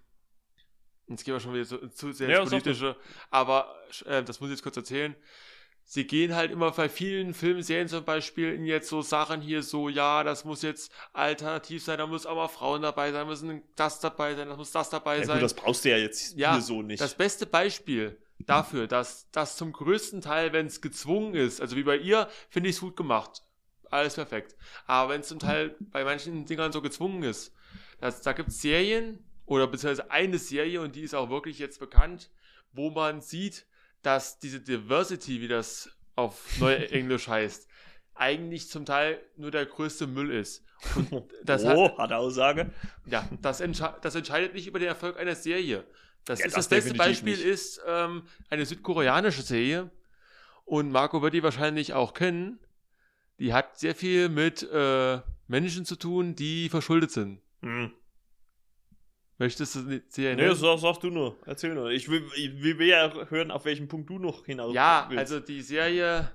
jetzt 1.08 1.24
gehen 1.24 1.34
wir 1.34 1.40
schon 1.40 1.54
wieder 1.54 1.66
so, 1.66 1.78
zu 1.88 2.12
sehr 2.12 2.30
Ja, 2.30 2.42
ins 2.42 2.50
politische, 2.50 2.96
aber 3.30 3.76
äh, 4.06 4.24
das 4.24 4.40
muss 4.40 4.50
ich 4.50 4.56
jetzt 4.56 4.64
kurz 4.64 4.78
erzählen. 4.78 5.16
Sie 5.92 6.06
gehen 6.06 6.36
halt 6.36 6.52
immer 6.52 6.70
bei 6.70 6.88
vielen 6.88 7.34
Filmen, 7.34 7.64
Serien 7.64 7.88
zum 7.88 8.06
Beispiel 8.06 8.54
in 8.54 8.64
jetzt 8.64 8.90
so 8.90 9.02
Sachen 9.02 9.42
hier 9.42 9.64
so, 9.64 9.90
ja, 9.90 10.24
das 10.24 10.46
muss 10.46 10.62
jetzt 10.62 10.92
alternativ 11.14 11.84
sein, 11.84 11.98
da 11.98 12.06
muss 12.06 12.28
auch 12.28 12.36
mal 12.36 12.48
Frauen 12.48 12.84
dabei 12.84 13.12
sein, 13.12 13.26
müssen 13.26 13.64
das 13.76 14.00
dabei 14.00 14.36
sein, 14.36 14.50
das 14.50 14.58
muss 14.60 14.72
das 14.72 14.92
dabei 14.92 15.18
ja, 15.18 15.26
sein. 15.26 15.38
gut, 15.38 15.46
das 15.46 15.56
brauchst 15.56 15.84
du 15.84 15.90
ja 15.90 15.98
jetzt 15.98 16.38
Ja, 16.38 16.54
hier 16.54 16.62
so 16.62 16.84
nicht. 16.84 17.02
Das 17.02 17.16
beste 17.16 17.48
Beispiel 17.48 18.22
dafür, 18.38 18.86
dass 18.86 19.32
das 19.32 19.58
zum 19.58 19.74
größten 19.74 20.22
Teil, 20.22 20.54
wenn 20.54 20.68
es 20.68 20.82
gezwungen 20.82 21.34
ist, 21.34 21.60
also 21.60 21.76
wie 21.76 21.82
bei 21.82 21.98
ihr, 21.98 22.30
finde 22.52 22.70
ich 22.70 22.76
es 22.76 22.82
gut 22.82 22.96
gemacht. 22.96 23.42
Alles 23.90 24.14
perfekt. 24.14 24.56
Aber 24.86 25.12
wenn 25.12 25.22
es 25.22 25.28
zum 25.28 25.40
Teil 25.40 25.76
bei 25.80 26.04
manchen 26.04 26.46
Dingern 26.46 26.72
so 26.72 26.84
gezwungen 26.84 27.24
ist, 27.24 27.52
dass, 28.00 28.22
da 28.22 28.34
gibt 28.34 28.50
es 28.50 28.62
Serien 28.62 29.26
oder 29.48 29.66
beziehungsweise 29.66 30.12
eine 30.12 30.38
Serie 30.38 30.82
und 30.82 30.96
die 30.96 31.02
ist 31.02 31.16
auch 31.16 31.32
wirklich 31.32 31.58
jetzt 31.58 31.80
bekannt, 31.80 32.30
wo 32.74 32.92
man 32.92 33.22
sieht, 33.22 33.66
dass 34.02 34.40
diese 34.40 34.60
Diversity, 34.62 35.42
wie 35.42 35.48
das 35.48 35.90
auf 36.16 36.60
Neuenglisch 36.60 37.28
heißt, 37.28 37.68
eigentlich 38.16 38.70
zum 38.70 38.86
Teil 38.86 39.22
nur 39.38 39.52
der 39.52 39.66
größte 39.66 40.08
Müll 40.08 40.32
ist. 40.32 40.66
Das 41.44 41.66
hat, 41.66 41.76
oh, 41.76 41.98
hat 41.98 42.14
Aussage. 42.14 42.72
ja, 43.06 43.28
das, 43.42 43.60
entsche 43.60 43.94
das 44.02 44.16
entscheidet 44.16 44.54
nicht 44.54 44.68
über 44.68 44.80
den 44.80 44.88
Erfolg 44.88 45.18
einer 45.18 45.36
Serie. 45.36 45.86
Das, 46.26 46.40
Ja, 46.40 46.46
ist 46.46 46.56
das 46.56 46.70
das, 46.70 46.84
beste 46.84 46.98
Beispiel 46.98 47.36
nicht. 47.36 47.46
ist 47.46 47.82
ähm, 47.86 48.24
eine 48.50 48.66
südkoreanische 48.66 49.42
Serie 49.42 49.90
und 50.64 50.92
Marco 50.92 51.22
wird 51.22 51.34
die 51.34 51.44
wahrscheinlich 51.44 51.94
auch 51.94 52.14
kennen. 52.14 52.60
Die 53.40 53.54
hat 53.54 53.78
sehr 53.80 53.96
viel 53.96 54.30
mit 54.30 54.64
äh, 54.72 55.20
Menschen 55.48 55.84
zu 55.86 55.96
tun, 55.96 56.36
die 56.36 56.70
verschuldet 56.70 57.12
sind. 57.12 57.42
Hm. 57.62 57.92
Möchtest 59.40 59.74
du 59.76 59.82
die 59.84 60.04
Serie 60.10 60.36
Nee, 60.36 60.44
nennen? 60.44 60.56
sag, 60.56 60.80
sag 60.80 61.00
du 61.00 61.10
nur. 61.10 61.38
Erzähl 61.46 61.74
nur. 61.74 61.90
Ich 61.90 62.10
will, 62.10 62.24
ich 62.36 62.62
will 62.62 62.82
ja 62.88 63.12
hören, 63.30 63.50
auf 63.52 63.66
welchen 63.66 63.88
Punkt 63.88 64.10
du 64.10 64.20
noch 64.20 64.46
hinaus 64.46 64.76
Ja, 64.76 65.06
willst. 65.10 65.20
also 65.20 65.40
die 65.40 65.62
Serie, 65.62 66.30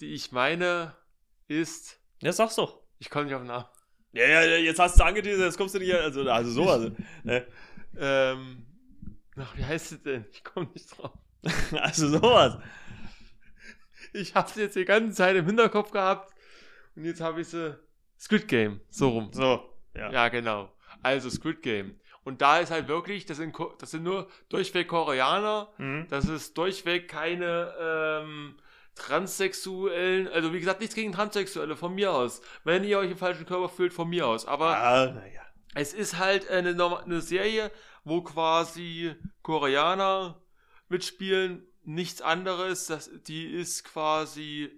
die 0.00 0.14
ich 0.14 0.32
meine, 0.32 0.96
ist. 1.46 2.00
Ja, 2.22 2.32
sag's 2.32 2.56
doch. 2.56 2.80
Ich 2.98 3.10
komme 3.10 3.26
nicht 3.26 3.34
auf 3.34 3.42
den 3.42 3.48
Namen. 3.48 3.66
Ja, 4.12 4.26
ja, 4.26 4.56
jetzt 4.56 4.78
hast 4.80 4.98
du 4.98 5.04
angeteasert, 5.04 5.44
jetzt 5.46 5.56
kommst 5.58 5.74
du 5.74 5.78
nicht, 5.78 5.92
also, 5.94 6.22
also 6.30 6.50
sowas. 6.50 6.90
ne? 7.22 7.46
Ähm, 7.98 8.66
ach, 9.36 9.56
wie 9.56 9.64
heißt 9.64 9.88
sie 9.90 9.98
denn? 9.98 10.24
Ich 10.32 10.42
komme 10.44 10.68
nicht 10.74 10.88
drauf. 10.98 11.12
Also 11.72 12.08
sowas. 12.08 12.58
Ich 14.12 14.34
habe 14.34 14.50
sie 14.50 14.60
jetzt 14.62 14.76
die 14.76 14.84
ganze 14.84 15.14
Zeit 15.16 15.36
im 15.36 15.46
Hinterkopf 15.46 15.90
gehabt 15.90 16.32
und 16.96 17.04
jetzt 17.04 17.20
habe 17.20 17.40
ich 17.40 17.48
sie. 17.48 17.78
Squid 18.18 18.46
Game, 18.46 18.80
so 18.88 19.08
rum. 19.08 19.30
So, 19.32 19.68
ja. 19.96 20.12
Ja, 20.12 20.28
genau. 20.28 20.70
Also 21.02 21.28
Squid 21.30 21.60
Game. 21.62 21.98
Und 22.24 22.40
da 22.40 22.58
ist 22.58 22.70
halt 22.70 22.86
wirklich, 22.88 23.26
das 23.26 23.38
sind, 23.38 23.56
das 23.78 23.90
sind 23.90 24.04
nur 24.04 24.28
durchweg 24.48 24.88
Koreaner, 24.88 25.68
Mhm. 25.78 26.06
das 26.08 26.26
ist 26.28 26.56
durchweg 26.56 27.08
keine 27.08 27.74
ähm, 27.80 28.56
Transsexuellen, 28.94 30.28
also 30.28 30.52
wie 30.52 30.58
gesagt, 30.60 30.80
nichts 30.80 30.94
gegen 30.94 31.12
Transsexuelle, 31.12 31.76
von 31.76 31.94
mir 31.94 32.12
aus. 32.12 32.42
Wenn 32.64 32.84
ihr 32.84 32.98
euch 32.98 33.10
im 33.10 33.16
falschen 33.16 33.46
Körper 33.46 33.68
fühlt, 33.68 33.92
von 33.92 34.08
mir 34.08 34.26
aus. 34.26 34.46
Aber 34.46 34.76
Ah, 34.76 35.06
naja. 35.06 35.40
es 35.74 35.94
ist 35.94 36.18
halt 36.18 36.50
eine, 36.50 36.70
eine 37.04 37.20
Serie, 37.20 37.70
wo 38.04 38.22
quasi 38.22 39.14
Koreaner 39.42 40.40
mitspielen, 40.88 41.66
nichts 41.84 42.20
anderes. 42.22 42.86
Das, 42.86 43.10
die 43.26 43.46
ist 43.46 43.84
quasi. 43.84 44.70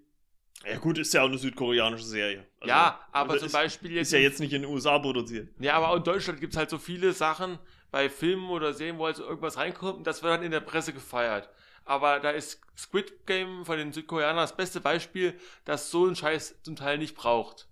Ja 0.67 0.79
gut, 0.79 0.99
ist 0.99 1.13
ja 1.13 1.23
auch 1.23 1.29
eine 1.29 1.39
südkoreanische 1.39 2.05
Serie. 2.05 2.47
Also, 2.61 2.69
ja, 2.69 3.01
aber 3.13 3.35
das 3.35 3.41
zum 3.41 3.47
ist, 3.47 3.53
Beispiel 3.53 3.93
jetzt. 3.93 4.09
Ist 4.09 4.13
ja 4.13 4.19
jetzt 4.19 4.41
nicht 4.41 4.53
in 4.53 4.63
den 4.63 4.71
USA 4.71 4.99
produziert. 4.99 5.49
Ja, 5.59 5.75
aber 5.75 5.91
auch 5.91 5.97
in 5.97 6.05
Deutschland 6.05 6.41
gibt 6.41 6.55
es 6.55 6.57
halt 6.57 6.71
so 6.71 6.79
viele 6.79 7.13
Sachen 7.13 7.59
bei 7.91 8.09
Filmen 8.09 8.49
oder 8.49 8.73
Serien, 8.73 8.99
wo 8.99 9.07
halt 9.07 9.17
so 9.17 9.25
irgendwas 9.25 9.57
reinkommt 9.57 9.99
und 9.99 10.07
das 10.07 10.23
wird 10.23 10.33
dann 10.33 10.43
in 10.43 10.51
der 10.51 10.61
Presse 10.61 10.93
gefeiert. 10.93 11.49
Aber 11.85 12.19
da 12.19 12.31
ist 12.31 12.61
Squid 12.77 13.27
Game 13.27 13.65
von 13.67 13.77
den 13.77 13.93
Südkoreanern 13.93 14.37
das 14.39 14.57
beste 14.57 14.81
Beispiel, 14.81 15.39
dass 15.65 15.91
so 15.91 16.07
ein 16.07 16.17
Scheiß 16.17 16.63
zum 16.63 16.77
Teil 16.77 16.99
nicht 16.99 17.15
braucht. 17.15 17.69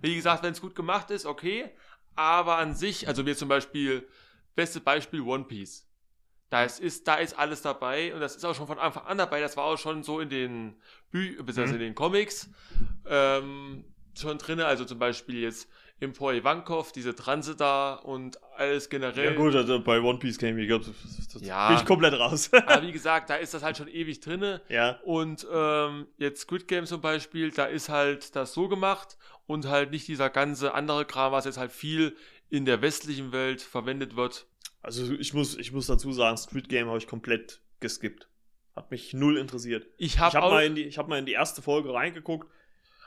Wie 0.00 0.14
gesagt, 0.14 0.42
wenn 0.42 0.52
es 0.52 0.60
gut 0.60 0.74
gemacht 0.74 1.10
ist, 1.10 1.26
okay. 1.26 1.70
Aber 2.14 2.58
an 2.58 2.74
sich, 2.74 3.08
also 3.08 3.26
wir 3.26 3.36
zum 3.36 3.48
Beispiel, 3.48 4.06
beste 4.54 4.80
Beispiel 4.80 5.22
One 5.22 5.44
Piece. 5.44 5.88
Da 6.52 6.64
ist, 6.64 7.08
da 7.08 7.14
ist 7.14 7.38
alles 7.38 7.62
dabei 7.62 8.12
und 8.12 8.20
das 8.20 8.36
ist 8.36 8.44
auch 8.44 8.54
schon 8.54 8.66
von 8.66 8.78
Anfang 8.78 9.06
an 9.06 9.16
dabei. 9.16 9.40
Das 9.40 9.56
war 9.56 9.64
auch 9.64 9.78
schon 9.78 10.02
so 10.02 10.20
in 10.20 10.28
den 10.28 10.76
Bü 11.10 11.36
beziehungsweise 11.42 11.68
Mhm. 11.76 11.80
in 11.80 11.86
den 11.88 11.94
Comics 11.94 12.50
ähm, 13.06 13.84
schon 14.18 14.38
drin. 14.38 14.60
Also 14.60 14.84
zum 14.84 14.98
Beispiel 14.98 15.40
jetzt 15.40 15.68
Impor 16.00 16.32
Ivankov, 16.34 16.90
diese 16.92 17.14
Transe 17.14 17.54
da 17.56 17.94
und 17.94 18.38
alles 18.56 18.88
generell. 18.90 19.24
Ja 19.32 19.34
gut, 19.34 19.54
also 19.54 19.80
bei 19.80 20.00
One 20.00 20.18
Piece 20.18 20.36
Game, 20.36 20.58
ich 20.58 20.66
glaube, 20.66 20.84
Ja. 21.40 21.68
bin 21.68 21.76
ich 21.78 21.84
komplett 21.84 22.14
raus. 22.14 22.50
Aber 22.66 22.82
wie 22.82 22.92
gesagt, 22.92 23.30
da 23.30 23.36
ist 23.36 23.54
das 23.54 23.62
halt 23.62 23.76
schon 23.76 23.88
ewig 23.88 24.20
drinne. 24.20 24.60
ja. 24.68 24.98
Und 25.04 25.46
ähm, 25.52 26.08
jetzt 26.18 26.42
Squid 26.42 26.66
Game 26.68 26.86
zum 26.86 27.00
Beispiel, 27.00 27.50
da 27.52 27.66
ist 27.66 27.88
halt 27.88 28.34
das 28.36 28.52
so 28.52 28.68
gemacht 28.68 29.16
und 29.46 29.68
halt 29.68 29.90
nicht 29.92 30.08
dieser 30.08 30.28
ganze 30.28 30.74
andere 30.74 31.04
Kram, 31.04 31.32
was 31.32 31.44
jetzt 31.44 31.56
halt 31.58 31.70
viel 31.72 32.16
in 32.50 32.64
der 32.66 32.82
westlichen 32.82 33.32
Welt 33.32 33.62
verwendet 33.62 34.16
wird. 34.16 34.46
Also 34.82 35.12
ich 35.14 35.32
muss, 35.32 35.56
ich 35.56 35.72
muss 35.72 35.86
dazu 35.86 36.12
sagen, 36.12 36.36
Squid 36.36 36.68
Game 36.68 36.88
habe 36.88 36.98
ich 36.98 37.06
komplett 37.06 37.62
geskippt. 37.80 38.28
Hat 38.74 38.90
mich 38.90 39.12
null 39.14 39.36
interessiert. 39.38 39.86
Ich 39.98 40.18
habe 40.18 40.42
auch, 40.42 40.50
mal, 40.50 40.64
in 40.64 40.74
die- 40.74 40.84
ich 40.84 40.98
hab 40.98 41.06
mal 41.08 41.18
in 41.18 41.26
die 41.26 41.32
erste 41.32 41.62
Folge 41.62 41.92
reingeguckt. 41.94 42.48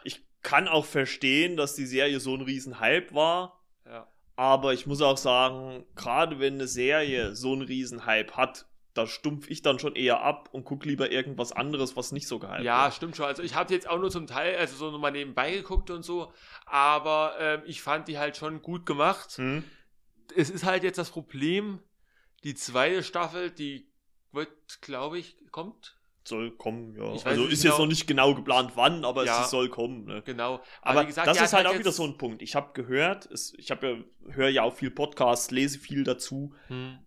Ich 0.04 0.24
kann 0.42 0.68
auch 0.68 0.86
verstehen, 0.86 1.58
dass 1.58 1.76
die 1.76 1.86
Serie 1.88 2.20
so 2.20 2.34
ein 2.36 2.42
riesen 2.42 2.80
Hype 2.80 3.14
war. 3.14 3.62
ja, 3.86 4.08
Aber 4.36 4.74
ich 4.74 4.86
muss 4.86 5.02
auch 5.02 5.18
sagen, 5.18 5.86
gerade 5.96 6.40
wenn 6.40 6.56
eine 6.56 6.68
Serie 6.68 7.36
so 7.36 7.54
einen 7.54 7.64
riesen 7.64 8.06
Hype 8.06 8.34
hat, 8.38 8.68
da 8.94 9.08
stumpf 9.08 9.50
ich 9.50 9.62
dann 9.62 9.78
schon 9.80 9.96
eher 9.96 10.22
ab 10.22 10.48
und 10.54 10.64
gucke 10.64 10.88
lieber 10.88 11.12
irgendwas 11.12 11.52
anderes, 11.52 11.98
was 11.98 12.12
nicht 12.14 12.28
so 12.30 12.40
gehypt 12.40 12.62
Ja, 12.64 12.86
wird. 12.86 12.94
stimmt 12.94 13.16
schon. 13.18 13.26
Also 13.26 13.44
ich 13.44 13.54
habe 13.56 13.74
jetzt 13.74 13.90
auch 13.90 14.00
nur 14.00 14.10
zum 14.12 14.28
Teil, 14.28 14.56
also 14.56 14.76
so 14.78 14.92
nochmal 14.92 15.12
nebenbei 15.12 15.52
geguckt 15.52 15.90
und 15.90 16.04
so, 16.04 16.32
aber 16.66 17.34
ähm, 17.40 17.62
ich 17.66 17.82
fand 17.82 18.08
die 18.08 18.18
halt 18.18 18.38
schon 18.38 18.62
gut 18.62 18.86
gemacht. 18.86 19.32
Hm? 19.38 19.64
Es 20.36 20.50
ist 20.50 20.64
halt 20.64 20.84
jetzt 20.84 20.98
das 20.98 21.10
Problem, 21.12 21.80
die 22.44 22.56
zweite 22.56 23.04
Staffel, 23.04 23.52
die 23.52 23.88
wird, 24.32 24.50
glaube 24.82 25.20
ich, 25.20 25.36
kommt. 25.52 25.98
Soll 26.28 26.52
kommen, 26.52 26.96
ja. 26.96 27.14
Ich 27.14 27.26
Also 27.26 27.46
ist 27.46 27.62
genau- 27.62 27.74
jetzt 27.74 27.80
noch 27.80 27.88
nicht 27.88 28.08
genau 28.08 28.34
geplant, 28.34 28.72
wann, 28.76 29.06
aber 29.06 29.26
Ja. 29.26 29.44
es 29.44 29.52
soll 29.52 29.70
kommen. 29.70 30.06
Ne? 30.06 30.24
Genau. 30.26 30.60
Aber 30.82 31.04
wie 31.04 31.06
gesagt, 31.08 31.28
das 31.28 31.40
ist 31.40 31.54
halt 31.54 31.68
auch 31.68 31.78
wieder 31.78 31.92
so 31.92 32.04
ein 32.04 32.18
Punkt. 32.18 32.42
Ich 32.42 32.56
habe 32.56 32.74
gehört, 32.74 33.30
es, 33.32 33.54
ich 33.58 33.70
habe 33.70 34.04
ja, 34.28 34.34
höre 34.34 34.50
ja 34.50 34.64
auch 34.64 34.76
viel 34.76 34.90
Podcasts, 34.90 35.52
lese 35.52 35.78
viel 35.78 36.04
dazu. 36.04 36.54
Hm. 36.68 36.98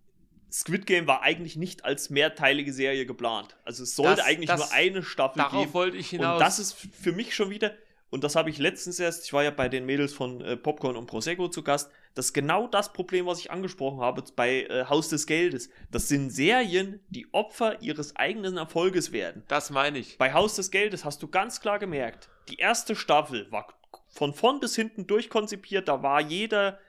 Squid 0.51 0.87
Game 0.87 1.07
war 1.09 1.23
eigentlich 1.23 1.57
nicht 1.57 1.85
als 1.85 2.11
mehrteilige 2.11 2.73
Serie 2.73 3.05
geplant. 3.07 3.57
Also 3.65 3.83
es 3.83 3.97
sollte 3.97 4.17
Das- 4.19 4.27
eigentlich 4.27 4.49
das- 4.49 4.61
nur 4.61 4.73
eine 4.73 5.03
Staffel 5.03 5.39
Darauf 5.43 5.61
geben. 5.63 5.75
wollte 5.75 5.97
ich 5.97 6.09
hinaus. 6.11 6.35
Und 6.35 6.41
das 6.41 6.59
ist 6.61 6.73
für 6.75 7.13
mich 7.13 7.35
schon 7.35 7.51
wieder, 7.51 7.73
und 8.11 8.23
das 8.25 8.35
habe 8.37 8.49
ich 8.51 8.59
letztens 8.59 8.99
erst, 9.01 9.25
ich 9.27 9.33
war 9.33 9.43
ja 9.43 9.51
bei 9.51 9.69
den 9.69 9.85
Mädels 9.85 10.15
von 10.15 10.41
äh, 10.41 10.57
Popcorn 10.57 10.97
und 10.97 11.07
Prosecco 11.07 11.49
zu 11.49 11.63
Gast, 11.65 11.91
das 12.19 12.27
ist 12.27 12.33
genau 12.33 12.67
das 12.67 12.93
Problem, 12.93 13.27
was 13.27 13.39
ich 13.39 13.53
angesprochen 13.53 14.01
habe 14.01 14.25
bei 14.35 14.65
äh, 14.65 14.87
Haus 14.87 15.09
des 15.09 15.25
Geldes. 15.25 15.71
Das 15.93 16.09
sind 16.09 16.31
Serien, 16.31 16.99
die 17.11 17.33
Opfer 17.33 17.81
ihres 17.81 18.17
eigenen 18.17 18.57
Erfolges 18.57 19.13
werden. 19.13 19.45
das 19.47 19.71
meine 19.71 19.99
ich. 19.99 20.19
Bei 20.19 20.33
Haus 20.33 20.57
des 20.57 20.73
Geldes 20.73 21.05
hast 21.05 21.23
du 21.23 21.29
ganz 21.29 21.61
klar 21.61 21.79
gemerkt, 21.79 22.29
die 22.49 22.57
erste 22.57 22.97
Staffel 22.97 23.47
war 23.53 23.69
von 24.09 24.35
vorn 24.35 24.59
bis 24.59 24.75
hinten 24.75 25.07
durchkonzipiert, 25.07 25.87
da 25.87 26.03
war 26.03 26.21
jeder 26.21 26.81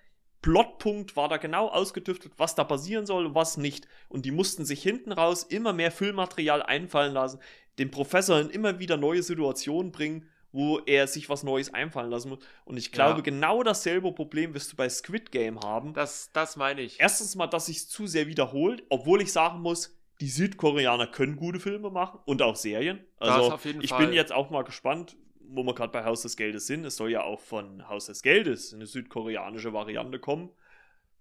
Plotpunkt, 0.42 1.16
war 1.16 1.30
da 1.30 1.38
genau 1.38 1.68
ausgetüftelt, 1.68 2.34
was 2.38 2.56
da 2.56 2.64
passieren 2.64 3.06
soll 3.06 3.28
und 3.28 3.36
was 3.36 3.56
nicht. 3.56 3.88
Und 4.08 4.26
die 4.26 4.32
mussten 4.32 4.66
sich 4.66 4.82
hinten 4.82 5.12
raus 5.12 5.44
immer 5.44 5.74
mehr 5.74 5.92
Füllmaterial 5.92 6.64
einfallen 6.64 7.14
lassen, 7.14 7.40
dem 7.78 7.92
Professor 7.92 8.40
in 8.40 8.50
immer 8.50 8.80
wieder 8.80 8.98
neue 8.98 9.22
Situationen 9.22 9.92
bringen, 9.92 10.28
wo 10.52 10.80
er 10.80 11.08
sich 11.08 11.30
was 11.30 11.44
Neues 11.44 11.74
einfallen 11.74 12.10
lassen 12.10 12.30
muss. 12.30 12.40
Und 12.66 12.78
ich 12.78 12.92
glaube, 12.92 13.18
Ja. 13.18 13.22
genau 13.22 13.64
dasselbe 13.64 14.12
Problem 14.12 14.54
wirst 14.54 14.72
du 14.72 14.76
bei 14.76 14.90
Squid 14.90 15.32
Game 15.32 15.60
haben. 15.60 15.94
Das, 15.94 16.32
das 16.34 16.56
meine 16.56 16.82
ich. 16.82 17.00
Erstens 17.00 17.36
mal, 17.36 17.48
dass 17.48 17.68
sich 17.68 17.88
zu 17.88 18.08
sehr 18.08 18.28
wiederholt, 18.28 18.84
obwohl 18.90 19.22
ich 19.22 19.32
sagen 19.32 19.60
muss, 19.62 19.96
die 20.22 20.30
Südkoreaner 20.30 21.08
können 21.08 21.36
gute 21.38 21.60
Filme 21.60 21.90
machen 21.92 22.20
und 22.26 22.42
auch 22.42 22.56
Serien. 22.56 23.00
Das 23.20 23.30
Also 23.30 23.54
auf 23.54 23.66
jeden 23.66 23.82
ich 23.82 23.92
Fall. 23.92 24.06
bin 24.06 24.14
jetzt 24.14 24.32
auch 24.34 24.50
mal 24.50 24.64
gespannt, 24.64 25.16
wo 25.40 25.64
wir 25.64 25.74
gerade 25.74 25.92
bei 25.92 26.04
Haus 26.04 26.24
des 26.24 26.36
Geldes 26.36 26.68
sind. 26.68 26.84
Es 26.86 26.98
soll 26.98 27.10
ja 27.12 27.24
auch 27.24 27.40
von 27.40 27.88
Haus 27.88 28.08
des 28.08 28.22
Geldes 28.22 28.74
eine 28.74 28.86
südkoreanische 28.86 29.72
Variante 29.74 30.20
kommen. 30.20 30.50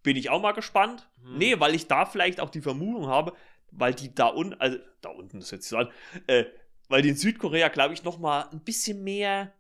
Bin 0.03 0.17
ich 0.17 0.31
auch 0.31 0.41
mal 0.41 0.53
gespannt. 0.53 1.09
Hm. 1.23 1.39
Nee, 1.39 1.61
weil 1.61 1.75
ich 1.75 1.87
da 1.87 2.07
vielleicht 2.07 2.41
auch 2.41 2.51
die 2.51 2.61
Vermutung 2.61 3.07
habe, 3.07 3.33
weil 3.71 3.95
die 3.95 4.15
da 4.15 4.27
unten, 4.27 4.55
also 4.61 4.79
da 5.01 5.11
unten 5.11 5.39
ist 5.39 5.51
jetzt 5.51 5.69
so 5.69 5.77
an, 5.77 5.89
äh, 6.27 6.45
weil 6.89 7.03
die 7.03 7.11
in 7.11 7.17
Südkorea, 7.17 7.69
glaube 7.69 7.95
ich, 7.95 8.03
noch 8.05 8.19
mal 8.19 8.49
ein 8.51 8.61
bisschen 8.61 9.03
mehr 9.05 9.53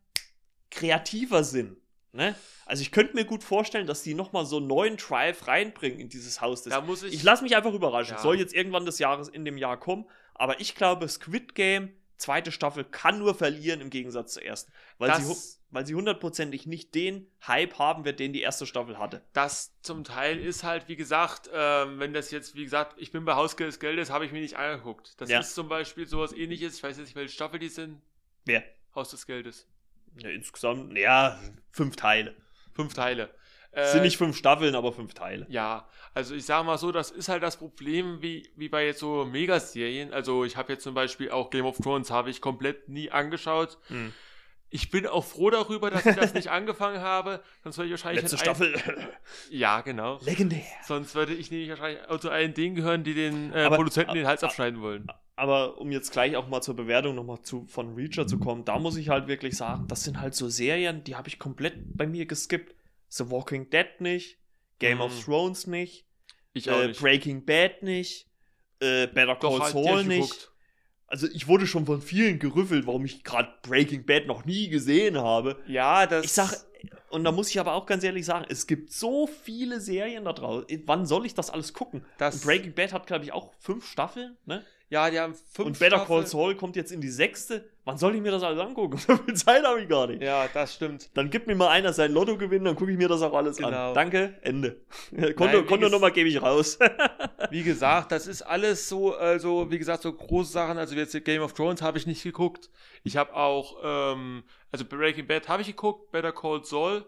kreativer 0.71 1.45
sind. 1.45 1.77
Ne? 2.13 2.35
Also 2.67 2.83
ich 2.83 2.91
könnte 2.91 3.15
mir 3.15 3.25
gut 3.25 3.45
vorstellen, 3.45 3.87
dass 3.87 4.03
die 4.03 4.15
noch 4.15 4.33
mal 4.33 4.45
so 4.47 4.57
einen 4.57 4.67
neuen 4.67 4.97
Drive 4.97 5.47
reinbringen 5.47 6.01
in 6.01 6.09
dieses 6.09 6.41
Haus 6.41 6.63
des 6.63 6.73
Da 6.73 6.81
muss 6.81 7.03
ich. 7.03 7.15
ich 7.15 7.23
lasse 7.23 7.43
mich 7.43 7.55
einfach 7.55 7.73
überraschen. 7.75 8.17
Ja. 8.17 8.23
Soll 8.23 8.39
jetzt 8.39 8.55
irgendwann 8.55 8.87
des 8.87 8.99
Jahres 8.99 9.29
in 9.29 9.45
dem 9.45 9.59
Jahr 9.59 9.79
kommen. 9.79 10.07
Aber 10.35 10.61
ich 10.61 10.75
glaube, 10.75 11.07
Squid 11.09 11.55
Game, 11.55 11.93
zweite 12.17 12.51
Staffel, 12.51 12.85
kann 12.85 13.19
nur 13.19 13.35
verlieren 13.35 13.81
im 13.81 13.91
Gegensatz 13.91 14.33
zur 14.35 14.43
ersten. 14.43 14.73
Weil, 14.99 15.09
Das- 15.11 15.27
sie, 15.53 15.58
weil 15.71 15.87
sie 15.87 15.95
hundertprozentig 15.95 16.67
nicht 16.67 16.95
den 16.95 17.27
Hype 17.47 17.79
haben 17.79 18.05
wird, 18.05 18.21
den 18.21 18.33
die 18.33 18.41
erste 18.41 18.67
Staffel 18.67 18.99
hatte. 18.99 19.23
das 19.33 19.75
zum 19.83 20.05
Teil 20.05 20.39
ist 20.39 20.65
halt, 20.65 20.89
wie 20.89 20.97
gesagt, 20.97 21.49
ähm, 21.53 21.99
wenn 21.99 22.13
das 22.13 22.31
jetzt, 22.31 22.55
wie 22.55 22.65
gesagt, 22.65 22.95
ich 22.99 23.13
bin 23.13 23.25
bei 23.25 23.35
Haus 23.35 23.55
des 23.57 23.79
Geldes, 23.81 24.11
habe 24.11 24.25
ich 24.27 24.33
mir 24.33 24.41
nicht 24.41 24.57
angeguckt. 24.57 25.21
Das 25.21 25.29
Ja. 25.31 25.41
ist 25.41 25.55
zum 25.55 25.69
Beispiel 25.69 26.07
sowas 26.07 26.33
ähnliches, 26.33 26.77
ich 26.77 26.83
weiß 26.83 26.97
jetzt 26.99 27.07
nicht, 27.09 27.17
welche 27.17 27.33
Staffel 27.35 27.59
die 27.59 27.69
sind. 27.69 28.01
Wer? 28.45 28.65
Haus 28.95 29.11
des 29.11 29.27
Geldes. 29.27 29.67
Ja, 30.17 30.31
insgesamt, 30.31 30.97
ja, 30.97 31.39
fünf 31.71 31.97
Teile. 31.97 32.35
Fünf 32.75 32.95
Teile. 32.95 33.31
Es 33.71 33.91
Äh, 33.91 33.93
sind 33.93 34.03
nicht 34.03 34.17
fünf 34.17 34.37
Staffeln, 34.37 34.75
aber 34.75 34.93
fünf 34.93 35.13
Teile. 35.13 35.47
Ja, 35.51 35.87
also 36.15 36.35
ich 36.35 36.47
sage 36.47 36.65
mal 36.65 36.79
so, 36.79 36.91
das 36.91 37.11
ist 37.11 37.29
halt 37.29 37.43
das 37.43 37.59
Problem, 37.59 38.23
wie, 38.23 38.49
wie 38.57 38.69
bei 38.71 38.87
jetzt 38.87 39.01
so 39.01 39.27
Megaserien. 39.27 40.13
Also 40.13 40.45
ich 40.45 40.57
habe 40.57 40.73
jetzt 40.73 40.83
zum 40.85 40.95
Beispiel 40.95 41.31
auch 41.31 41.51
Game 41.51 41.67
of 41.67 41.77
Thrones, 41.77 42.11
habe 42.11 42.31
ich 42.31 42.41
komplett 42.41 42.89
nie 42.89 43.11
angeschaut. 43.11 43.77
Hm. 43.89 44.15
Ich 44.71 44.91
bin 44.91 45.07
auch 45.07 45.25
froh 45.25 45.49
darüber, 45.51 45.91
dass 45.91 46.05
ich 46.05 46.15
das 46.17 46.35
nicht 46.35 46.49
angefangen 46.49 47.01
habe. 47.01 47.43
Sonst 47.63 47.79
würde 47.79 47.87
ich 47.87 47.93
wahrscheinlich... 47.93 48.23
Letzte 48.23 48.37
Staffel. 48.39 48.75
Ein, 48.77 49.09
ja, 49.51 49.81
genau. 49.81 50.19
Legendär. 50.23 50.63
Sonst 50.87 51.15
würde 51.15 51.33
ich 51.35 51.51
nämlich 51.51 51.71
wahrscheinlich 51.71 52.07
auch 52.09 52.21
zu 52.21 52.31
allen 52.31 52.53
denen 52.53 52.75
gehören, 52.75 53.03
die 53.03 53.15
den 53.15 53.53
äh, 53.55 53.63
Aber- 53.63 53.77
Produzenten 53.77 54.15
den 54.15 54.27
Hals 54.27 54.45
abschneiden 54.45 54.81
wollen. 54.83 55.07
Aber 55.37 55.79
um 55.79 55.93
jetzt 55.93 56.11
gleich 56.11 56.37
auch 56.37 56.49
mal 56.49 56.61
zur 56.61 56.75
Bewertung 56.75 57.15
nochmal 57.15 57.41
zu, 57.43 57.65
von 57.67 57.95
Reacher 57.95 58.27
zu 58.27 58.39
kommen, 58.39 58.65
da 58.65 58.79
muss 58.81 58.97
ich 58.97 59.09
halt 59.09 59.29
wirklich 59.29 59.57
sagen, 59.57 59.87
das 59.87 60.03
sind 60.03 60.21
halt 60.21 60.35
so 60.35 60.49
Serien, 60.49 61.05
die 61.05 61.15
habe 61.15 61.29
ich 61.29 61.39
komplett 61.39 61.75
bei 61.97 62.07
mir 62.09 62.27
geskippt. 62.27 62.75
The 63.09 63.31
Walking 63.31 63.71
Dead 63.71 63.87
nicht, 64.01 64.39
Game 64.81 64.97
Mhm. 64.99 65.03
of 65.05 65.25
Thrones 65.25 65.67
nicht, 65.69 66.05
äh, 66.55 66.89
nicht. 66.89 67.01
Breaking 67.01 67.45
Bad 67.47 67.83
nicht, 67.85 68.27
äh, 68.81 69.07
Better 69.07 69.37
Call 69.37 69.61
halt, 69.61 69.73
Saul 69.73 70.01
ich 70.01 70.07
nicht. 70.09 70.21
geguckt. 70.31 70.53
Also 71.09 71.27
ich 71.33 71.49
wurde 71.49 71.67
schon 71.67 71.87
von 71.87 72.01
vielen 72.03 72.39
gerüffelt, 72.39 72.87
warum 72.87 73.05
ich 73.05 73.25
gerade 73.25 73.49
Breaking 73.63 74.05
Bad 74.05 74.27
noch 74.27 74.45
nie 74.45 74.69
gesehen 74.69 75.19
habe. 75.19 75.57
Ja, 75.67 76.07
das... 76.07 76.25
Ich 76.27 76.33
sag, 76.33 76.53
und 77.09 77.25
da 77.25 77.33
muss 77.33 77.49
ich 77.49 77.59
aber 77.59 77.73
auch 77.73 77.87
ganz 77.87 78.05
ehrlich 78.05 78.27
sagen, 78.27 78.45
es 78.49 78.67
gibt 78.67 78.93
so 78.93 79.27
viele 79.27 79.81
Serien 79.81 80.25
da 80.27 80.35
draußen. 80.35 80.67
Wann 80.85 81.07
soll 81.07 81.25
ich 81.25 81.35
das 81.35 81.49
alles 81.51 81.73
gucken? 81.73 82.05
Das- 82.19 82.35
Und 82.37 82.45
Breaking 82.45 82.75
Bad 82.75 82.93
hat, 82.93 83.07
glaube 83.07 83.25
ich, 83.25 83.33
auch 83.33 83.53
fünf 83.59 83.87
Staffeln, 83.91 84.37
ne? 84.45 84.63
Ja, 84.91 85.11
die 85.11 85.21
haben 85.21 85.35
fünf 85.53 85.67
und 85.67 85.79
Better 85.79 86.05
Call. 86.07 86.27
Saul 86.27 86.55
kommt 86.55 86.75
jetzt 86.75 86.93
in 86.93 87.01
die 87.03 87.11
sechste. 87.11 87.69
Wann 87.85 87.99
soll 87.99 88.15
ich 88.15 88.23
mir 88.23 88.31
das 88.31 88.43
alles 88.43 88.59
angucken? 88.61 88.97
So 89.07 89.17
viel 89.17 89.35
Zeit 89.35 89.63
habe 89.65 89.83
ich 89.83 89.89
gar 89.89 90.07
nicht. 90.07 90.23
Ja, 90.23 90.47
das 90.53 90.75
stimmt. 90.75 91.11
Dann 91.15 91.29
gibt 91.29 91.47
mir 91.47 91.55
mal 91.55 91.69
einer 91.69 91.93
sein 91.93 92.13
Lotto 92.13 92.39
gewinnen, 92.39 92.65
dann 92.65 92.77
gucke 92.77 92.91
ich 92.93 92.97
mir 92.97 93.09
das 93.09 93.21
auch 93.21 93.35
alles 93.35 93.59
Genau. 93.59 93.89
an. 93.91 93.95
Danke, 93.95 94.39
Ende. 94.43 94.81
Konto, 95.37 95.63
wie 95.63 95.67
Kontonummer 95.67 96.11
gebe 96.11 96.29
ich 96.29 96.41
raus. 96.41 96.79
Wie 97.51 97.63
gesagt, 97.63 98.13
das 98.13 98.27
ist 98.27 98.43
alles 98.43 98.89
so, 98.89 99.15
also 99.15 99.71
wie 99.71 99.79
gesagt, 99.79 100.03
so 100.03 100.13
große 100.13 100.53
Sachen. 100.53 100.77
Also 100.77 100.95
jetzt 100.95 101.13
Game 101.25 101.41
of 101.41 101.55
Thrones 101.55 101.81
habe 101.81 101.97
ich 101.97 102.07
nicht 102.07 102.23
geguckt. 102.23 102.69
Ich 103.05 103.17
habe 103.17 103.35
auch, 103.35 103.77
ähm, 103.83 104.43
also 104.71 104.85
Breaking 104.85 105.27
Bad 105.27 105.49
habe 105.49 105.63
ich 105.63 105.69
geguckt, 105.69 106.11
Better 106.13 106.33
Call 106.33 106.63
Saul 106.65 107.07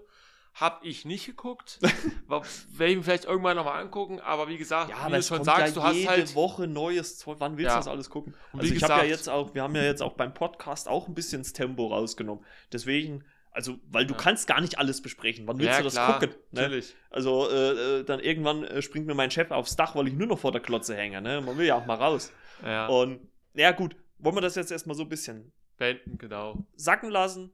habe 0.54 0.86
ich 0.86 1.04
nicht 1.04 1.26
geguckt. 1.26 1.78
Werde 2.28 2.90
ich 2.92 2.96
mir 2.98 3.02
vielleicht 3.02 3.24
irgendwann 3.24 3.56
nochmal 3.56 3.80
angucken, 3.82 4.20
aber 4.20 4.48
wie 4.48 4.58
gesagt, 4.58 4.90
wie 4.90 5.12
du 5.12 5.22
schon 5.22 5.44
sagst, 5.44 5.76
du 5.76 5.82
hast 5.82 5.94
jede 5.96 6.08
halt. 6.08 6.34
Woche 6.34 6.66
neues 6.66 7.18
Zeug. 7.18 7.36
Wann 7.40 7.56
willst 7.56 7.68
Ja. 7.68 7.74
du 7.74 7.78
das 7.80 7.88
alles 7.88 8.10
gucken? 8.10 8.34
Und 8.52 8.60
Also 8.60 8.74
ich 8.74 8.82
habe 8.82 8.94
ja 8.94 9.04
jetzt 9.04 9.28
auch, 9.28 9.54
wir 9.54 9.62
haben 9.62 9.74
ja 9.76 9.82
jetzt 9.82 10.02
auch 10.02 10.14
beim 10.14 10.34
Podcast 10.34 10.88
auch 10.88 11.08
ein 11.08 11.14
bisschen 11.14 11.42
das 11.42 11.52
Tempo 11.52 11.86
rausgenommen. 11.86 12.44
Deswegen, 12.72 13.24
also, 13.52 13.78
weil 13.90 14.06
du 14.06 14.14
Ja. 14.14 14.20
kannst 14.20 14.46
gar 14.48 14.60
nicht 14.60 14.78
alles 14.78 15.00
besprechen. 15.02 15.46
Wann 15.46 15.58
willst 15.58 15.70
Ja, 15.72 15.78
du 15.78 15.84
das 15.84 15.94
klar, 15.94 16.18
gucken? 16.20 16.36
Ne? 16.50 16.62
natürlich. 16.62 16.94
Also 17.10 17.48
äh, 17.50 18.00
äh, 18.00 18.04
dann 18.04 18.20
irgendwann 18.20 18.64
äh, 18.64 18.82
springt 18.82 19.06
mir 19.06 19.14
mein 19.14 19.30
Chef 19.30 19.50
aufs 19.50 19.76
Dach, 19.76 19.94
weil 19.96 20.08
ich 20.08 20.14
nur 20.14 20.26
noch 20.28 20.38
vor 20.38 20.52
der 20.52 20.60
Klotze 20.60 20.96
hänge. 20.96 21.20
Ne? 21.22 21.40
Man 21.40 21.56
will 21.58 21.66
ja 21.66 21.76
auch 21.76 21.86
mal 21.86 21.94
raus. 21.96 22.32
Ja, 22.64 22.86
Und 22.88 23.20
ja 23.54 23.70
gut, 23.72 23.96
wollen 24.18 24.36
wir 24.36 24.40
das 24.42 24.54
jetzt 24.56 24.70
erstmal 24.70 24.96
so 24.96 25.02
ein 25.04 25.08
bisschen 25.08 25.52
beenden, 25.78 26.18
genau. 26.18 26.58
sacken 26.76 27.10
lassen. 27.10 27.52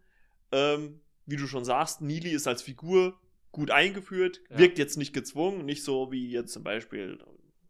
Ähm, 0.52 1.00
wie 1.26 1.36
du 1.36 1.46
schon 1.46 1.64
sagst, 1.64 2.00
Nili 2.02 2.30
ist 2.30 2.46
als 2.46 2.62
Figur 2.62 3.18
gut 3.52 3.70
eingeführt, 3.70 4.40
Ja. 4.50 4.58
wirkt 4.58 4.78
jetzt 4.78 4.96
nicht 4.96 5.12
gezwungen, 5.12 5.64
nicht 5.64 5.82
so 5.82 6.12
wie 6.12 6.30
jetzt 6.30 6.52
zum 6.52 6.62
Beispiel. 6.62 7.18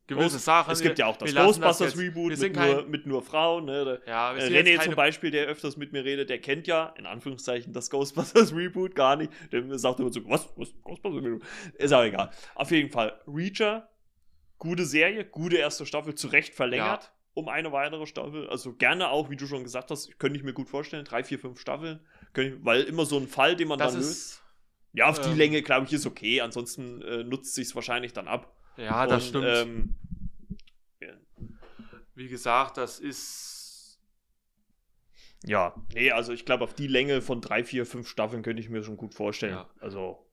Gewisse 0.09 0.37
Ghost- 0.37 0.45
Sachen. 0.45 0.73
Es 0.73 0.83
gibt 0.83 1.01
ja 1.01 1.07
auch 1.07 1.17
das 1.17 1.33
das 1.35 1.45
Ghostbusters 1.45 1.95
jetzt- 1.95 1.99
Reboot 2.01 2.31
mit 2.39 2.55
nur, 2.55 2.77
kein- 2.83 2.91
mit 2.91 3.07
nur 3.07 3.23
Frauen. 3.23 3.65
Ne? 3.65 4.01
Ja, 4.07 4.37
äh, 4.37 4.47
René 4.47 4.77
keine- 4.77 4.81
zum 4.85 4.95
Beispiel, 4.95 5.33
der 5.33 5.47
öfters 5.47 5.77
mit 5.77 5.93
mir 5.93 6.05
redet, 6.05 6.31
der 6.31 6.41
kennt 6.41 6.69
ja, 6.69 6.95
in 6.97 7.07
Anführungszeichen, 7.07 7.73
das 7.73 7.91
Ghostbusters 7.91 8.53
Reboot 8.55 8.95
gar 8.95 9.17
nicht. 9.17 9.33
Der 9.53 9.79
sagt 9.81 9.99
immer 9.99 10.13
so, 10.13 10.21
was, 10.29 10.47
was, 10.57 10.73
Ghostbusters 10.85 11.25
Reboot? 11.25 11.43
Ist 11.79 11.93
auch 11.93 12.05
egal. 12.05 12.31
Auf 12.55 12.71
jeden 12.71 12.91
Fall, 12.91 13.21
Reacher, 13.27 13.89
gute 14.59 14.85
Serie, 14.85 15.25
gute 15.25 15.57
erste 15.57 15.87
Staffel, 15.87 16.15
zu 16.15 16.29
Recht 16.29 16.55
verlängert 16.55 17.13
um 17.35 17.49
eine 17.51 17.71
weitere 17.71 18.07
Staffel. 18.07 18.49
Also 18.49 18.73
gerne 18.73 19.11
auch, 19.11 19.29
wie 19.29 19.37
du 19.37 19.47
schon 19.47 19.63
gesagt 19.63 19.91
hast, 19.91 20.19
könnte 20.19 20.39
ich 20.39 20.43
mir 20.43 20.55
gut 20.55 20.71
vorstellen, 20.71 21.05
drei, 21.05 21.23
vier, 21.23 21.39
fünf 21.39 21.61
Staffeln. 21.61 22.01
Weil 22.63 22.83
immer 22.83 23.07
so 23.07 23.19
ein 23.19 23.29
Fall, 23.29 23.57
den 23.57 23.69
man 23.69 23.79
Das 23.79 23.93
dann 23.93 24.03
löst. 24.03 24.43
Ja, 24.93 25.09
auf 25.09 25.21
die 25.21 25.31
ähm, 25.31 25.37
Länge, 25.37 25.63
glaube 25.63 25.87
ich, 25.87 25.93
ist 25.93 26.07
okay. 26.07 26.41
Ansonsten 26.41 27.03
äh, 27.03 27.23
nutzt 27.23 27.55
sich 27.55 27.75
wahrscheinlich 27.75 28.13
dann 28.13 28.29
ab. 28.29 28.57
Ja, 28.77 29.07
das 29.07 29.25
Und, 29.25 29.29
stimmt. 29.29 29.47
Ähm, 29.49 29.95
Wie 32.15 32.29
gesagt, 32.29 32.79
das 32.79 32.99
ist. 32.99 34.01
ja, 35.45 35.75
nee, 35.93 36.11
also 36.11 36.33
ich 36.33 36.47
glaube, 36.47 36.65
auf 36.65 36.75
die 36.75 36.87
Länge 36.87 37.21
von 37.21 37.43
drei, 37.43 37.63
vier, 37.63 37.85
fünf 37.85 38.09
Staffeln 38.09 38.43
könnte 38.43 38.63
ich 38.63 38.71
mir 38.71 38.83
schon 38.83 38.97
gut 38.97 39.15
vorstellen. 39.15 39.53
Ja. 39.53 39.71
Also, 39.81 39.99
ja. 40.01 40.26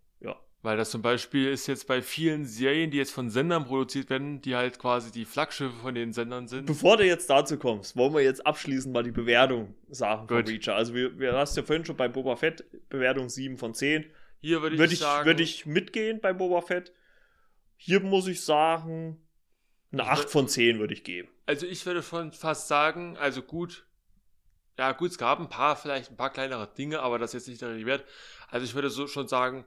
Weil 0.63 0.77
das 0.77 0.91
zum 0.91 1.01
Beispiel 1.01 1.49
ist 1.49 1.67
jetzt 1.67 1.87
bei 1.87 2.01
vielen 2.01 2.45
Serien, 2.45 2.89
die 2.89 2.97
jetzt 2.97 3.11
von 3.11 3.29
Sendern 3.29 3.65
produziert 3.65 4.09
werden, 4.09 4.39
die 4.41 4.55
halt 4.55 4.79
quasi 4.79 5.11
die 5.11 5.25
Flaggschiffe 5.25 5.75
von 5.81 5.93
den 5.93 6.13
Sendern 6.13 6.47
sind. 6.47 6.65
Bevor 6.67 6.95
du 6.95 7.05
jetzt 7.05 7.29
dazu 7.29 7.57
kommst, 7.59 7.97
wollen 7.97 8.13
wir 8.13 8.21
jetzt 8.21 8.45
abschließend 8.47 8.93
mal 8.93 9.03
die 9.03 9.11
Bewertung 9.11 9.75
sagen 9.89 10.25
von. 10.27 10.37
Reacher. 10.37 10.73
Also, 10.75 10.93
wir, 10.93 11.19
wir 11.19 11.33
hast 11.33 11.57
ja 11.57 11.63
vorhin 11.63 11.83
schon 11.83 11.97
bei 11.97 12.07
Boba 12.07 12.37
Fett 12.37 12.63
Bewertung 12.87 13.27
7 13.29 13.57
von 13.57 13.73
10. 13.73 14.05
Hier 14.39 14.61
würde 14.61 14.75
ich, 14.75 14.79
Würde 14.79 14.93
ich, 14.93 14.99
sagen. 14.99 15.25
würd 15.25 15.39
ich 15.41 15.65
mitgehen 15.65 16.21
bei 16.21 16.31
Boba 16.31 16.61
Fett. 16.61 16.93
Hier 17.75 17.99
muss 17.99 18.27
ich 18.27 18.41
sagen, 18.45 19.21
Eine 19.91 20.03
Ich 20.03 20.07
8 20.07 20.27
wür- 20.27 20.31
von 20.31 20.47
10 20.47 20.79
würde 20.79 20.93
ich 20.93 21.03
geben. 21.03 21.27
Also 21.45 21.65
ich 21.65 21.85
würde 21.85 22.01
schon 22.01 22.31
fast 22.31 22.69
sagen, 22.69 23.17
also 23.17 23.41
gut, 23.41 23.85
ja 24.77 24.93
gut, 24.93 25.11
es 25.11 25.17
gab 25.17 25.41
ein 25.41 25.49
paar, 25.49 25.75
vielleicht 25.75 26.09
ein 26.09 26.15
paar 26.15 26.31
kleinere 26.31 26.69
Dinge, 26.73 27.01
aber 27.01 27.19
das 27.19 27.33
ist 27.33 27.47
jetzt 27.47 27.47
nicht 27.49 27.61
der 27.61 27.85
wert. 27.85 28.05
Also 28.49 28.63
ich 28.65 28.75
würde 28.75 28.89
so 28.89 29.07
schon 29.07 29.27
sagen, 29.27 29.65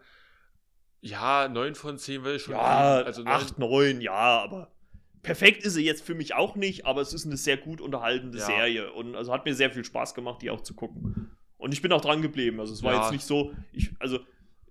ja, 1.11 1.49
9 1.49 1.75
von 1.75 1.99
10 1.99 2.23
würde 2.25 2.37
ich 2.37 2.43
schon 2.43 2.55
Ja. 2.55 3.03
Also 3.03 3.23
9, 3.23 3.33
8, 3.33 3.59
9, 3.59 4.01
ja, 4.01 4.13
aber 4.13 4.71
perfekt 5.23 5.65
ist 5.65 5.75
sie 5.75 5.85
jetzt 5.85 6.05
für 6.05 6.15
mich 6.15 6.35
auch 6.35 6.55
nicht, 6.57 6.87
aber 6.87 7.01
es 7.01 7.13
ist 7.13 7.27
eine 7.27 7.37
sehr 7.37 7.57
gut 7.57 7.81
unterhaltende 7.81 8.39
Ja. 8.39 8.47
Serie 8.47 8.93
und 8.93 9.17
also 9.17 9.33
hat 9.33 9.45
mir 9.45 9.55
sehr 9.55 9.71
viel 9.71 9.85
Spaß 9.85 10.15
gemacht, 10.15 10.43
die 10.43 10.51
auch 10.51 10.61
zu 10.61 10.75
gucken. 10.75 11.31
Und 11.59 11.73
ich 11.73 11.83
bin 11.83 11.91
auch 11.93 12.01
dran 12.01 12.23
geblieben. 12.23 12.61
Also 12.61 12.73
es 12.75 12.83
war 12.83 12.93
Ja. 12.95 13.03
jetzt 13.03 13.13
nicht 13.13 13.25
so, 13.25 13.53
ich, 13.73 13.91
also 13.99 14.21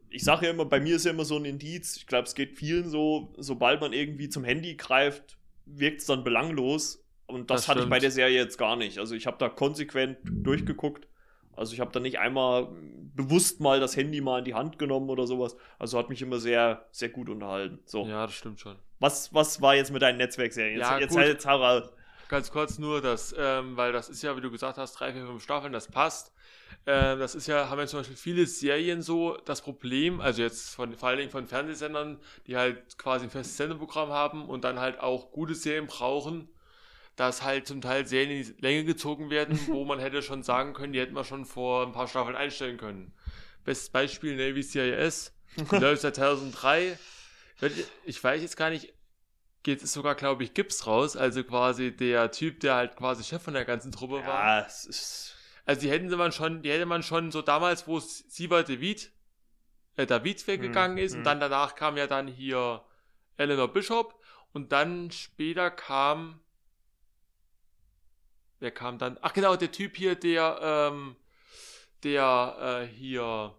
ich 0.09 0.23
sage 0.23 0.45
ja 0.45 0.51
immer, 0.51 0.65
bei 0.65 0.79
mir 0.79 0.95
ist 0.95 1.05
ja 1.05 1.11
immer 1.11 1.25
so 1.25 1.35
ein 1.35 1.45
Indiz, 1.45 1.97
ich 1.97 2.07
glaube, 2.07 2.25
es 2.27 2.35
geht 2.35 2.57
vielen 2.57 2.89
so, 2.89 3.33
sobald 3.37 3.81
man 3.81 3.91
irgendwie 3.91 4.29
zum 4.29 4.43
Handy 4.45 4.75
greift, 4.75 5.37
wirkt 5.65 5.99
es 6.01 6.05
dann 6.07 6.23
belanglos. 6.23 7.01
Und 7.27 7.49
das, 7.49 7.61
Das 7.61 7.67
hatte 7.69 7.79
ich 7.81 7.85
bei 7.89 7.95
stimmt. 7.95 8.03
der 8.03 8.11
Serie 8.11 8.37
jetzt 8.37 8.57
gar 8.57 8.75
nicht. 8.75 8.99
Also 8.99 9.15
ich 9.15 9.25
habe 9.25 9.37
da 9.39 9.49
konsequent 9.49 10.19
durchgeguckt. 10.23 11.07
Also 11.55 11.73
ich 11.73 11.79
habe 11.79 11.91
da 11.91 11.99
nicht 11.99 12.19
einmal 12.19 12.67
bewusst 13.15 13.59
mal 13.59 13.79
das 13.79 13.95
Handy 13.95 14.21
mal 14.21 14.39
in 14.39 14.45
die 14.45 14.53
Hand 14.53 14.77
genommen 14.77 15.09
oder 15.09 15.25
sowas. 15.27 15.55
Also 15.79 15.97
hat 15.97 16.09
mich 16.09 16.21
immer 16.21 16.39
sehr, 16.39 16.85
sehr 16.91 17.09
gut 17.09 17.29
unterhalten. 17.29 17.79
So. 17.85 18.05
ja, 18.05 18.25
das 18.25 18.35
stimmt 18.35 18.59
schon. 18.59 18.75
Was, 18.99 19.33
was 19.33 19.61
war 19.61 19.75
jetzt 19.75 19.91
mit 19.91 20.01
deinen 20.01 20.17
Netzwerkserien? 20.17 20.77
Jetzt, 20.77 20.89
Ja, 20.89 20.99
jetzt, 20.99 21.11
gut. 21.15 21.23
jetzt 21.23 21.45
hau 21.45 21.57
raus. 21.57 21.91
Ganz 22.27 22.51
kurz 22.51 22.79
nur, 22.79 23.01
dass, 23.01 23.35
ähm, 23.37 23.77
weil 23.77 23.91
das 23.91 24.09
ist 24.09 24.23
ja, 24.23 24.35
wie 24.35 24.41
du 24.41 24.49
gesagt 24.49 24.77
hast, 24.77 24.93
drei, 24.93 25.13
vier, 25.13 25.25
fünf 25.25 25.43
Staffeln, 25.43 25.71
das 25.71 25.87
passt. 25.87 26.33
Ähm, 26.87 27.19
das 27.19 27.35
ist 27.35 27.47
ja, 27.47 27.69
haben 27.69 27.79
ja 27.79 27.87
zum 27.87 27.99
Beispiel 27.99 28.17
viele 28.17 28.45
Serien 28.47 29.01
so 29.01 29.37
das 29.45 29.61
Problem, 29.61 30.21
also 30.21 30.41
jetzt 30.41 30.75
von, 30.75 30.93
vor 30.95 31.09
allen 31.09 31.19
Dingen 31.19 31.29
von 31.31 31.47
Fernsehsendern, 31.47 32.19
die 32.47 32.57
halt 32.57 32.97
quasi 32.97 33.25
ein 33.25 33.29
festes 33.29 33.57
Sendeprogramm 33.57 34.09
haben 34.09 34.45
und 34.47 34.63
dann 34.63 34.79
halt 34.79 34.99
auch 34.99 35.31
gute 35.31 35.55
Serien 35.55 35.87
brauchen, 35.87 36.47
dass 37.15 37.43
halt 37.43 37.67
zum 37.67 37.81
Teil 37.81 38.05
Serien 38.05 38.31
in 38.31 38.43
die 38.43 38.61
Länge 38.61 38.83
gezogen 38.83 39.29
werden, 39.29 39.59
wo 39.67 39.85
man 39.85 39.99
hätte 39.99 40.21
schon 40.21 40.43
sagen 40.43 40.73
können, 40.73 40.93
die 40.93 40.99
hätten 40.99 41.15
wir 41.15 41.23
schon 41.23 41.45
vor 41.45 41.85
ein 41.85 41.91
paar 41.93 42.07
Staffeln 42.07 42.35
einstellen 42.35 42.77
können. 42.77 43.13
Bestes 43.63 43.89
Beispiel 43.89 44.35
Navy 44.35 44.61
CIS, 44.61 45.33
läuft 45.71 46.01
seit 46.01 46.15
2003. 46.15 46.99
Ich 48.05 48.23
weiß 48.23 48.41
jetzt 48.41 48.57
gar 48.57 48.69
nicht, 48.69 48.93
geht 49.63 49.81
es 49.81 49.93
sogar, 49.93 50.15
glaube 50.15 50.43
ich, 50.43 50.53
Gips 50.53 50.85
raus, 50.85 51.17
also 51.17 51.43
quasi 51.43 51.95
der 51.95 52.31
Typ, 52.31 52.59
der 52.59 52.75
halt 52.75 52.95
quasi 52.97 53.23
Chef 53.23 53.41
von 53.41 53.53
der 53.53 53.65
ganzen 53.65 53.91
Truppe 53.91 54.25
war. 54.25 54.59
Ja, 54.59 54.65
es 54.65 54.85
ist. 54.85 55.35
Also 55.65 55.81
die 55.81 55.89
hätten 55.89 56.09
sie 56.09 56.15
man 56.15 56.31
schon, 56.31 56.61
die 56.61 56.69
hätte 56.69 56.85
man 56.85 57.01
schon 57.01 57.31
so 57.31 57.41
damals, 57.41 57.87
wo 57.87 57.99
Siva 57.99 58.61
David, 58.61 59.11
äh, 59.95 60.05
David 60.05 60.45
weggegangen 60.47 60.97
Hm, 60.97 61.03
ist 61.03 61.13
hm. 61.13 61.19
und 61.19 61.23
dann 61.23 61.39
danach 61.39 61.73
kam 61.73 61.97
ja 61.97 62.05
dann 62.05 62.27
hier 62.27 62.83
Eleanor 63.37 63.73
Bishop 63.73 64.21
und 64.53 64.71
dann 64.71 65.09
später 65.09 65.71
kam, 65.71 66.39
wer 68.59 68.71
kam 68.71 68.97
dann? 68.97 69.17
Ach 69.21 69.33
genau, 69.33 69.55
der 69.55 69.71
Typ 69.71 69.95
hier, 69.97 70.15
der, 70.15 70.59
ähm, 70.61 71.15
der 72.03 72.83
äh, 72.83 72.87
hier, 72.87 73.53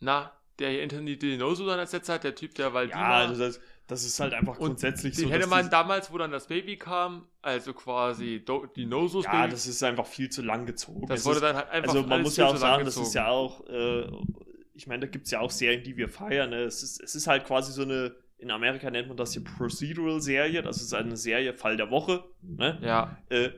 na, 0.00 0.32
der 0.58 0.70
hier 0.70 0.82
Anthony 0.82 1.18
DiNoso 1.18 1.66
dann 1.66 1.78
ersetzt 1.78 2.08
hat, 2.08 2.24
der 2.24 2.34
Typ, 2.34 2.54
der 2.54 2.66
Ja, 2.68 2.74
Valdima. 2.74 3.18
also 3.18 3.42
das, 3.42 3.60
das 3.86 4.04
ist 4.04 4.20
halt 4.20 4.34
einfach 4.34 4.58
Und 4.58 4.66
grundsätzlich 4.66 5.16
Den 5.16 5.26
so. 5.28 5.30
hätte 5.32 5.46
man 5.46 5.68
damals, 5.70 6.12
wo 6.12 6.18
dann 6.18 6.30
das 6.30 6.46
Baby 6.46 6.76
kam, 6.76 7.26
also 7.42 7.72
quasi 7.74 8.44
Do 8.44 8.66
die 8.66 8.86
Nosos 8.86 9.24
ja, 9.24 9.32
Baby, 9.32 9.52
das 9.52 9.66
ist 9.66 9.82
einfach 9.82 10.06
viel 10.06 10.28
zu 10.30 10.42
lang 10.42 10.66
gezogen. 10.66 11.06
das 11.06 11.20
Es 11.20 11.26
wurde 11.26 11.36
ist, 11.36 11.42
dann 11.42 11.56
halt 11.56 11.70
einfach 11.70 11.94
also 11.94 12.06
man 12.06 12.22
muss 12.22 12.36
ja 12.36 12.46
auch 12.46 12.56
sagen, 12.56 12.84
das 12.84 12.96
ist 12.96 13.14
ja 13.14 13.28
auch, 13.28 13.66
äh, 13.68 14.06
ich 14.74 14.86
meine, 14.86 15.00
da 15.00 15.06
gibt 15.08 15.26
es 15.26 15.30
ja 15.32 15.40
auch 15.40 15.50
Serien, 15.50 15.82
die 15.82 15.96
wir 15.96 16.08
feiern. 16.08 16.50
Ne? 16.50 16.62
Es, 16.62 16.82
ist, 16.82 17.00
es 17.00 17.14
ist 17.14 17.26
halt 17.26 17.44
quasi 17.46 17.72
so 17.72 17.82
eine, 17.82 18.14
in 18.40 18.50
Amerika 18.50 18.90
nennt 18.90 19.08
man 19.08 19.16
das 19.16 19.32
hier 19.34 19.44
Procedural-Serie, 19.44 20.62
das 20.62 20.80
ist 20.80 20.94
eine 20.94 21.16
Serie 21.16 21.54
Fall 21.54 21.76
der 21.76 21.90
Woche. 21.90 22.24
Ne? 22.42 22.78
Ja, 22.82 23.16
Äh, 23.28 23.50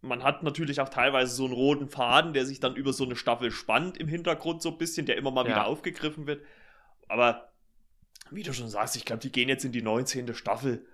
man 0.00 0.22
hat 0.22 0.42
natürlich 0.42 0.80
auch 0.80 0.88
teilweise 0.90 1.34
so 1.34 1.44
einen 1.46 1.54
roten 1.54 1.88
Faden, 1.88 2.32
der 2.34 2.44
sich 2.46 2.60
dann 2.60 2.76
über 2.76 2.92
so 2.92 3.04
eine 3.04 3.16
Staffel 3.16 3.50
spannt 3.50 3.96
im 3.96 4.06
Hintergrund 4.06 4.60
so 4.62 4.70
ein 4.70 4.78
bisschen, 4.78 5.06
der 5.06 5.16
immer 5.16 5.30
mal 5.30 5.44
Ja. 5.46 5.50
wieder 5.50 5.66
aufgegriffen 5.66 6.26
wird. 6.26 6.42
Aber 7.08 7.50
wie 8.30 8.42
du 8.42 8.52
schon 8.52 8.68
sagst, 8.68 8.96
ich 8.96 9.04
glaube, 9.04 9.20
die 9.22 9.32
gehen 9.32 9.48
jetzt 9.48 9.64
in 9.64 9.72
die 9.72 9.82
19. 9.82 10.34
Staffel. 10.34 10.86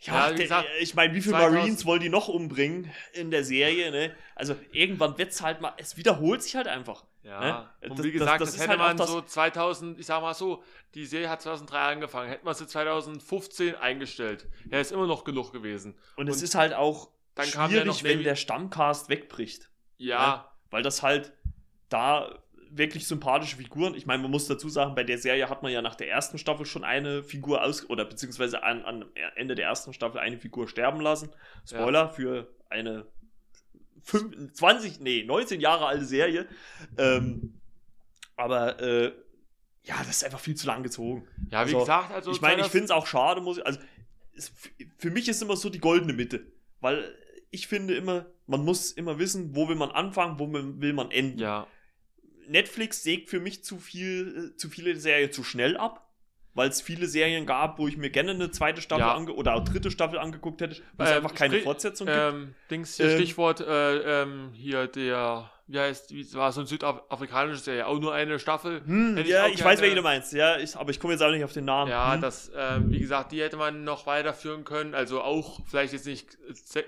Ja, 0.00 0.14
Ja, 0.28 0.32
wie 0.32 0.36
der, 0.36 0.44
gesagt, 0.44 0.68
ich 0.80 0.94
meine, 0.94 1.14
wie 1.14 1.20
viele 1.20 1.34
2000 1.36 1.54
Marines 1.58 1.86
wollen 1.86 2.00
die 2.00 2.08
noch 2.08 2.28
umbringen 2.28 2.90
in 3.12 3.30
der 3.30 3.44
Serie? 3.44 3.90
Ne? 3.90 4.12
Also 4.34 4.56
irgendwann 4.72 5.16
wird 5.18 5.30
es 5.32 5.42
halt 5.42 5.60
mal, 5.60 5.72
es 5.76 5.96
wiederholt 5.96 6.42
sich 6.42 6.56
halt 6.56 6.66
einfach. 6.68 7.04
Ja. 7.22 7.40
Ne? 7.40 7.90
Und 7.90 8.02
wie 8.02 8.12
gesagt, 8.12 8.40
das- 8.40 8.50
das, 8.50 8.58
das 8.58 8.68
hätte 8.68 8.82
halt 8.82 8.98
man 8.98 9.06
so 9.06 9.20
2000, 9.20 9.98
ich 9.98 10.06
sag 10.06 10.20
mal 10.22 10.34
so, 10.34 10.62
die 10.94 11.04
Serie 11.06 11.28
hat 11.28 11.42
2003 11.42 11.78
angefangen, 11.78 12.28
hätten 12.30 12.46
wir 12.46 12.54
sie 12.54 12.66
2015 12.66 13.76
eingestellt. 13.76 14.48
Ja, 14.70 14.80
ist 14.80 14.92
immer 14.92 15.06
noch 15.06 15.24
genug 15.24 15.52
gewesen. 15.52 15.96
Und, 16.16 16.28
es 16.28 16.36
Und 16.38 16.42
ist 16.44 16.54
halt 16.54 16.74
auch 16.74 17.10
schwierig, 17.42 18.02
ja 18.02 18.08
wenn 18.08 18.22
der 18.22 18.36
Stammcast 18.36 19.08
wegbricht. 19.08 19.70
Ja, 19.98 20.50
weil 20.70 20.82
das 20.82 21.02
halt 21.02 21.32
da 21.88 22.38
wirklich 22.72 23.06
sympathische 23.08 23.56
Figuren. 23.56 23.94
Ich 23.94 24.06
meine, 24.06 24.22
man 24.22 24.30
muss 24.30 24.46
dazu 24.46 24.68
sagen, 24.68 24.94
bei 24.94 25.02
der 25.02 25.18
Serie 25.18 25.48
hat 25.48 25.62
man 25.62 25.72
ja 25.72 25.82
nach 25.82 25.96
der 25.96 26.08
ersten 26.08 26.38
Staffel 26.38 26.64
schon 26.66 26.84
eine 26.84 27.24
Figur 27.24 27.64
aus 27.64 27.88
oder 27.90 28.04
beziehungsweise 28.04 28.62
an, 28.62 28.84
an 28.84 29.04
Ende 29.34 29.56
der 29.56 29.66
ersten 29.66 29.92
Staffel 29.92 30.20
eine 30.20 30.38
Figur 30.38 30.68
sterben 30.68 31.00
lassen. 31.00 31.30
Spoiler 31.66 32.08
für 32.08 32.48
eine 32.68 33.06
5, 34.04 34.52
20, 34.54 35.00
nee, 35.00 35.24
19 35.24 35.60
Jahre 35.60 35.86
alte 35.86 36.04
Serie. 36.04 36.46
Ähm, 36.98 37.54
aber 38.36 38.80
äh, 38.80 39.12
ja, 39.84 39.96
das 39.98 40.08
ist 40.16 40.24
einfach 40.24 40.40
viel 40.40 40.54
zu 40.56 40.66
lang 40.66 40.82
gezogen. 40.82 41.26
ja, 41.50 41.60
wie 41.66 41.74
Also, 41.74 41.78
gesagt, 41.80 42.12
also 42.12 42.30
ich 42.32 42.40
meine, 42.40 42.62
ich 42.62 42.68
2000 42.68 42.72
finde 42.72 42.84
es 42.86 42.90
auch 42.90 43.06
schade, 43.06 43.40
muss 43.40 43.58
ich, 43.58 43.66
also 43.66 43.78
es, 44.34 44.52
für 44.98 45.10
mich 45.10 45.28
ist 45.28 45.42
immer 45.42 45.56
so 45.56 45.68
die 45.70 45.80
goldene 45.80 46.12
Mitte, 46.12 46.46
weil 46.80 47.14
ich 47.50 47.66
finde 47.66 47.94
immer, 47.94 48.26
man 48.46 48.64
muss 48.64 48.92
immer 48.92 49.18
wissen, 49.18 49.54
wo 49.56 49.68
will 49.68 49.76
man 49.76 49.90
anfangen, 49.90 50.38
wo 50.38 50.52
will 50.52 50.92
man 50.92 51.10
enden. 51.10 51.38
ja, 51.38 51.66
Netflix 52.46 53.02
sägt 53.02 53.30
für 53.30 53.38
mich 53.40 53.62
zu 53.64 53.78
viel, 53.78 54.52
äh, 54.52 54.56
zu 54.56 54.68
viele 54.68 54.96
Serien 54.96 55.30
zu 55.32 55.44
schnell 55.44 55.76
ab, 55.76 56.09
weil 56.54 56.68
es 56.68 56.80
viele 56.82 57.06
Serien 57.06 57.46
gab, 57.46 57.78
wo 57.78 57.86
ich 57.88 57.96
mir 57.96 58.10
gerne 58.10 58.32
eine 58.32 58.50
zweite 58.50 58.80
Staffel 58.82 59.02
Ja. 59.02 59.16
oder 59.34 59.54
auch 59.54 59.64
dritte 59.64 59.90
Staffel 59.90 60.18
angeguckt 60.18 60.60
hätte, 60.60 60.82
wo 60.96 61.04
es 61.04 61.10
Ähm, 61.10 61.16
einfach 61.18 61.34
keine 61.34 61.60
Fortsetzung 61.60 62.06
gibt. 62.08 62.18
ähm, 62.18 62.54
Dings 62.70 62.96
hier, 62.96 63.06
Ähm, 63.10 63.16
Stichwort, 63.18 63.60
äh, 63.60 64.22
ähm, 64.22 64.50
hier 64.52 64.88
der, 64.88 65.50
wie 65.68 65.78
heißt, 65.78 66.12
wie 66.12 66.34
war 66.34 66.50
so 66.50 66.60
eine 66.60 66.66
südafrikanische 66.66 67.60
Serie, 67.60 67.86
auch 67.86 67.98
nur 68.00 68.12
eine 68.12 68.40
Staffel. 68.40 68.82
Hm, 68.84 69.16
ich 69.18 69.28
ja, 69.28 69.44
auch 69.44 69.48
ich, 69.48 69.62
weiß, 69.62 69.80
welche 69.80 69.94
du 69.94 70.02
meinst. 70.02 70.32
Ja, 70.32 70.58
ich, 70.58 70.74
aber 70.76 70.90
ich 70.90 70.98
komme 70.98 71.12
jetzt 71.12 71.22
auch 71.22 71.30
nicht 71.30 71.44
auf 71.44 71.52
den 71.52 71.64
Namen. 71.66 71.88
Ja, 71.90 72.14
Hm. 72.14 72.20
das, 72.20 72.50
ähm, 72.56 72.90
wie 72.90 72.98
gesagt, 72.98 73.30
die 73.30 73.40
hätte 73.40 73.56
man 73.56 73.84
noch 73.84 74.06
weiterführen 74.06 74.64
können. 74.64 74.94
Also 74.94 75.22
auch 75.22 75.60
vielleicht 75.66 75.92
jetzt 75.92 76.06
nicht 76.06 76.36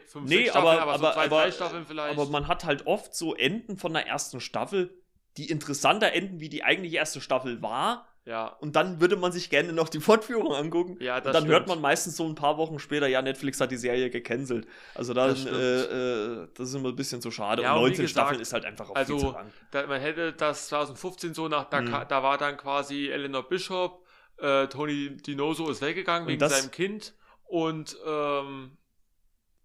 fünf, 0.09 0.29
Nee, 0.29 0.47
Staffeln, 0.49 0.67
aber- 0.79 0.83
aber, 0.83 0.93
so 0.95 0.99
zwei, 1.15 1.25
aber- 1.27 1.37
drei 1.43 1.51
Staffeln 1.53 1.87
vielleicht. 1.87 2.19
Aber 2.19 2.29
man 2.31 2.49
hat 2.49 2.65
halt 2.65 2.87
oft 2.89 3.15
so 3.15 3.37
Enden 3.37 3.77
von 3.77 3.93
der 3.93 4.09
ersten 4.09 4.41
Staffel, 4.41 4.93
die 5.37 5.49
interessanter 5.51 6.13
enden, 6.13 6.41
wie 6.41 6.49
die 6.49 6.65
eigentliche 6.65 6.97
erste 6.97 7.21
Staffel 7.21 7.63
war. 7.63 8.09
Ja, 8.25 8.47
Und 8.61 8.77
dann 8.77 9.01
würde 9.01 9.17
man 9.17 9.33
sich 9.33 9.51
gerne 9.51 9.73
noch 9.73 9.89
die 9.89 9.99
Fortführung 10.01 10.53
angucken. 10.55 10.97
ja, 11.01 11.17
Und 11.17 11.27
das 11.27 11.33
dann 11.33 11.47
hört 11.47 11.63
stimmt. 11.65 11.69
man 11.69 11.81
meistens 11.81 12.17
so 12.17 12.25
ein 12.27 12.35
paar 12.37 12.57
Wochen 12.59 12.79
später, 12.79 13.07
ja, 13.09 13.21
Netflix 13.23 13.61
hat 13.61 13.71
die 13.73 13.77
Serie 13.77 14.11
gecancelt. 14.11 14.67
Also 14.95 15.13
dann, 15.15 15.31
Das 15.31 15.45
äh, 15.47 15.51
äh, 16.43 16.49
das 16.55 16.69
ist 16.69 16.75
immer 16.75 16.91
ein 16.91 16.97
bisschen 16.97 17.21
zu 17.21 17.31
schade. 17.31 17.63
Ja, 17.63 17.73
und 17.75 17.79
und 17.79 17.85
wie 17.85 17.89
19 17.91 18.05
gesagt, 18.05 18.11
Staffeln 18.27 18.41
ist 18.41 18.53
halt 18.53 18.65
einfach 18.65 18.91
auch 18.91 18.95
also, 18.95 19.19
viel 19.19 19.27
zu 19.29 19.33
lang. 19.35 19.53
Da, 19.73 19.87
man 19.87 20.01
hätte 20.01 20.33
das 20.33 20.69
2015 20.69 21.35
so 21.35 21.49
nach, 21.49 21.69
da, 21.69 21.81
Mhm. 21.81 21.91
da 22.09 22.23
war 22.23 22.39
dann 22.39 22.57
quasi 22.57 23.09
Eleanor 23.09 23.49
Bishop, 23.49 24.05
äh, 24.39 24.67
Tony 24.69 25.17
Dinoso 25.17 25.69
ist 25.71 25.83
weggegangen 25.83 26.23
Und 26.23 26.29
wegen 26.29 26.41
das- 26.41 26.61
seinem 26.61 26.71
Kind 26.71 27.15
und 27.45 27.97
ähm, 28.07 28.77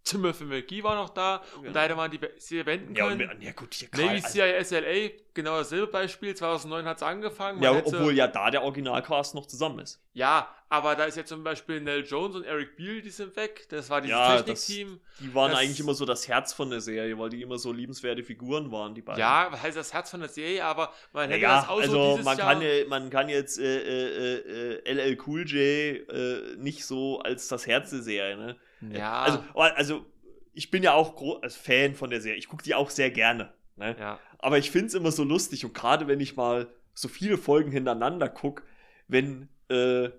Timothy 0.10 0.44
McGee 0.46 0.84
war 0.84 0.96
noch 0.96 1.10
da 1.10 1.42
und 1.58 1.74
da 1.76 1.84
hätte 1.84 1.96
man 1.96 2.10
die 2.12 2.20
Serie 2.38 2.66
wenden 2.66 2.96
Ja, 2.96 3.06
und, 3.08 3.18
können. 3.20 3.42
ja 3.42 3.52
gut, 3.52 3.74
hier 3.74 3.90
Navy 3.94 4.22
gerade- 4.22 4.64
CIS 4.66 4.72
LA, 4.72 5.10
genau 5.34 5.58
dasselbe 5.58 5.88
Beispiel, 5.88 6.36
2009 6.36 6.86
hat 6.86 6.98
es 6.98 7.04
angefangen. 7.04 7.62
ja, 7.62 7.74
hätte- 7.74 7.88
obwohl 7.98 8.14
ja 8.14 8.28
da 8.28 8.50
der 8.52 8.64
Originalcast 8.64 9.36
noch 9.36 9.46
zusammen 9.46 9.80
ist. 9.80 10.02
Ja, 10.14 10.48
aber 10.70 10.96
da 10.96 11.06
ist 11.06 11.16
jetzt 11.16 11.30
zum 11.30 11.44
Beispiel 11.44 11.80
Nell 11.80 12.04
Jones 12.06 12.36
und 12.36 12.44
Eric 12.44 12.76
Beale, 12.76 13.02
die 13.02 13.10
sind 13.12 13.36
weg. 13.36 13.68
Das 13.70 13.90
war 13.90 14.02
dieses 14.02 14.18
Ja, 14.18 14.42
Technikteam. 14.42 15.00
Die 15.20 15.34
waren 15.36 15.52
Das- 15.52 15.60
eigentlich 15.60 15.80
immer 15.80 15.94
so 15.94 16.06
das 16.06 16.28
Herz 16.28 16.54
von 16.54 16.70
der 16.70 16.82
Serie, 16.82 17.18
weil 17.20 17.30
die 17.30 17.42
immer 17.42 17.58
so 17.60 17.72
liebenswerte 17.72 18.24
Figuren 18.24 18.72
waren, 18.72 18.96
die 18.96 19.02
beiden. 19.02 19.20
Ja, 19.20 19.48
was 19.52 19.62
heißt 19.62 19.78
das 19.78 19.94
Herz 19.94 20.10
von 20.10 20.20
der 20.22 20.30
Serie, 20.30 20.64
aber 20.66 20.92
man 21.14 21.30
hätte 21.30 21.42
Ja, 21.42 21.58
das 21.62 21.70
auch 21.70 21.80
also 21.80 21.92
so 21.92 22.12
dieses 22.14 22.26
man 22.26 22.38
Jahr. 22.38 22.54
kann, 22.54 22.62
ja, 22.62 22.86
man 22.88 23.10
kann 23.10 23.30
jetzt 23.30 23.60
äh, 23.60 23.64
äh, 23.64 24.78
äh, 24.78 24.92
LL 24.92 25.18
Cool 25.26 25.46
J 25.48 26.10
äh, 26.10 26.56
nicht 26.58 26.86
so 26.86 27.20
als 27.20 27.48
das 27.48 27.68
Herz 27.68 27.92
der 27.92 28.02
Serie, 28.02 28.38
ne? 28.38 28.56
Ja, 28.82 29.22
Also, 29.24 29.44
also 29.56 30.06
ich 30.54 30.72
bin 30.72 30.84
ja 30.84 30.94
auch 30.94 31.16
gro- 31.16 31.40
als 31.42 31.56
Fan 31.56 31.96
von 31.96 32.10
der 32.10 32.22
Serie. 32.22 32.38
Ich 32.40 32.48
gucke 32.48 32.64
die 32.64 32.76
auch 32.76 32.90
sehr 32.90 33.12
gerne. 33.12 33.54
Ne? 33.76 33.96
ja. 34.00 34.20
Aber 34.40 34.58
ich 34.58 34.72
finde 34.72 34.88
es 34.88 34.94
immer 34.94 35.12
so 35.12 35.24
lustig 35.24 35.66
und 35.66 35.74
gerade 35.74 36.08
wenn 36.08 36.20
ich 36.20 36.36
mal 36.36 36.68
so 36.94 37.08
viele 37.08 37.38
Folgen 37.38 37.72
hintereinander 37.72 38.28
gucke, 38.30 38.64
wenn, 39.08 39.50
äh, 39.70 40.10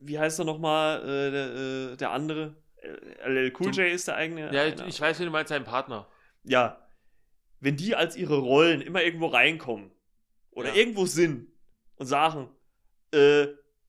wie 0.00 0.18
heißt 0.18 0.38
er 0.38 0.44
nochmal, 0.44 1.00
äh, 1.02 1.30
der, 1.30 1.54
äh, 1.92 1.96
der 1.96 2.10
andere? 2.10 2.56
LL 3.24 3.52
Cool 3.58 3.72
Zum- 3.72 3.84
J 3.84 3.92
ist 3.92 4.06
der 4.08 4.16
eigene. 4.16 4.52
Ja, 4.54 4.62
einer. 4.62 4.86
ich 4.86 5.00
weiß, 5.00 5.18
wie 5.20 5.24
du 5.24 5.30
meinst, 5.30 5.48
sein 5.48 5.64
Partner. 5.64 6.06
ja, 6.44 6.84
wenn 7.60 7.76
die 7.76 7.96
als 7.96 8.14
ihre 8.14 8.38
Rollen 8.38 8.80
immer 8.80 9.02
irgendwo 9.02 9.26
reinkommen 9.26 9.90
oder 10.52 10.68
Ja. 10.68 10.74
irgendwo 10.76 11.06
sind 11.06 11.48
und 11.96 12.06
sagen, 12.06 12.48
äh, 13.12 13.48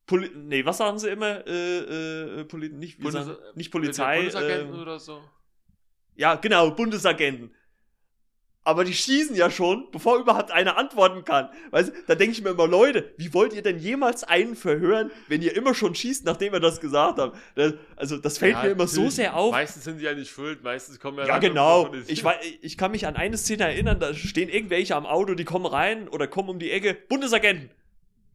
Poli 0.09 0.31
nee, 0.33 0.65
was 0.65 0.77
sagen 0.77 0.97
sie 0.97 1.09
immer? 1.09 1.45
Äh, 1.45 2.39
äh, 2.39 2.43
Poli 2.45 2.69
nicht, 2.69 2.99
Bundes- 2.99 3.27
sagen, 3.27 3.37
nicht 3.53 3.69
Polizei. 3.71 4.15
Bundesagenten 4.17 4.73
ähm, 4.73 4.81
oder 4.81 4.99
so. 4.99 5.21
ja, 6.15 6.33
genau, 6.33 6.71
Bundesagenten. 6.71 7.51
Aber 8.63 8.83
die 8.83 8.93
schießen 8.93 9.35
ja 9.35 9.51
schon, 9.51 9.89
bevor 9.91 10.17
überhaupt 10.19 10.51
einer 10.51 10.77
antworten 10.77 11.23
kann. 11.23 11.49
Weißt 11.69 11.89
du, 11.89 11.93
da 12.07 12.15
denke 12.15 12.33
ich 12.33 12.41
mir 12.43 12.49
immer, 12.49 12.67
Leute, 12.67 13.13
wie 13.17 13.33
wollt 13.35 13.53
ihr 13.53 13.61
denn 13.61 13.77
jemals 13.77 14.23
einen 14.23 14.55
verhören, 14.55 15.11
wenn 15.27 15.43
ihr 15.43 15.55
immer 15.55 15.75
schon 15.75 15.93
schießt, 15.93 16.25
nachdem 16.25 16.53
ihr 16.53 16.59
das 16.59 16.81
gesagt 16.81 17.19
habt? 17.19 17.37
Das, 17.55 17.73
also, 17.95 18.17
das 18.17 18.39
fällt 18.39 18.55
Ja, 18.55 18.63
mir 18.63 18.69
immer 18.71 18.87
so 18.87 19.09
sehr 19.11 19.35
auf. 19.35 19.51
Meistens 19.51 19.83
sind 19.83 19.99
die 19.99 20.05
ja 20.05 20.13
nicht 20.15 20.31
schuld, 20.31 20.63
meistens 20.63 20.99
kommen 20.99 21.19
ja 21.19 21.25
Ja, 21.27 21.37
genau. 21.37 21.93
Ich, 22.07 22.23
ich 22.61 22.77
kann 22.77 22.91
mich 22.91 23.05
an 23.05 23.15
eine 23.15 23.37
Szene 23.37 23.63
erinnern, 23.65 23.99
da 23.99 24.13
stehen 24.15 24.49
irgendwelche 24.49 24.95
am 24.95 25.05
Auto, 25.05 25.35
die 25.35 25.45
kommen 25.45 25.67
rein 25.67 26.07
oder 26.07 26.27
kommen 26.27 26.49
um 26.49 26.57
die 26.59 26.71
Ecke. 26.71 26.95
Bundesagenten. 26.95 27.69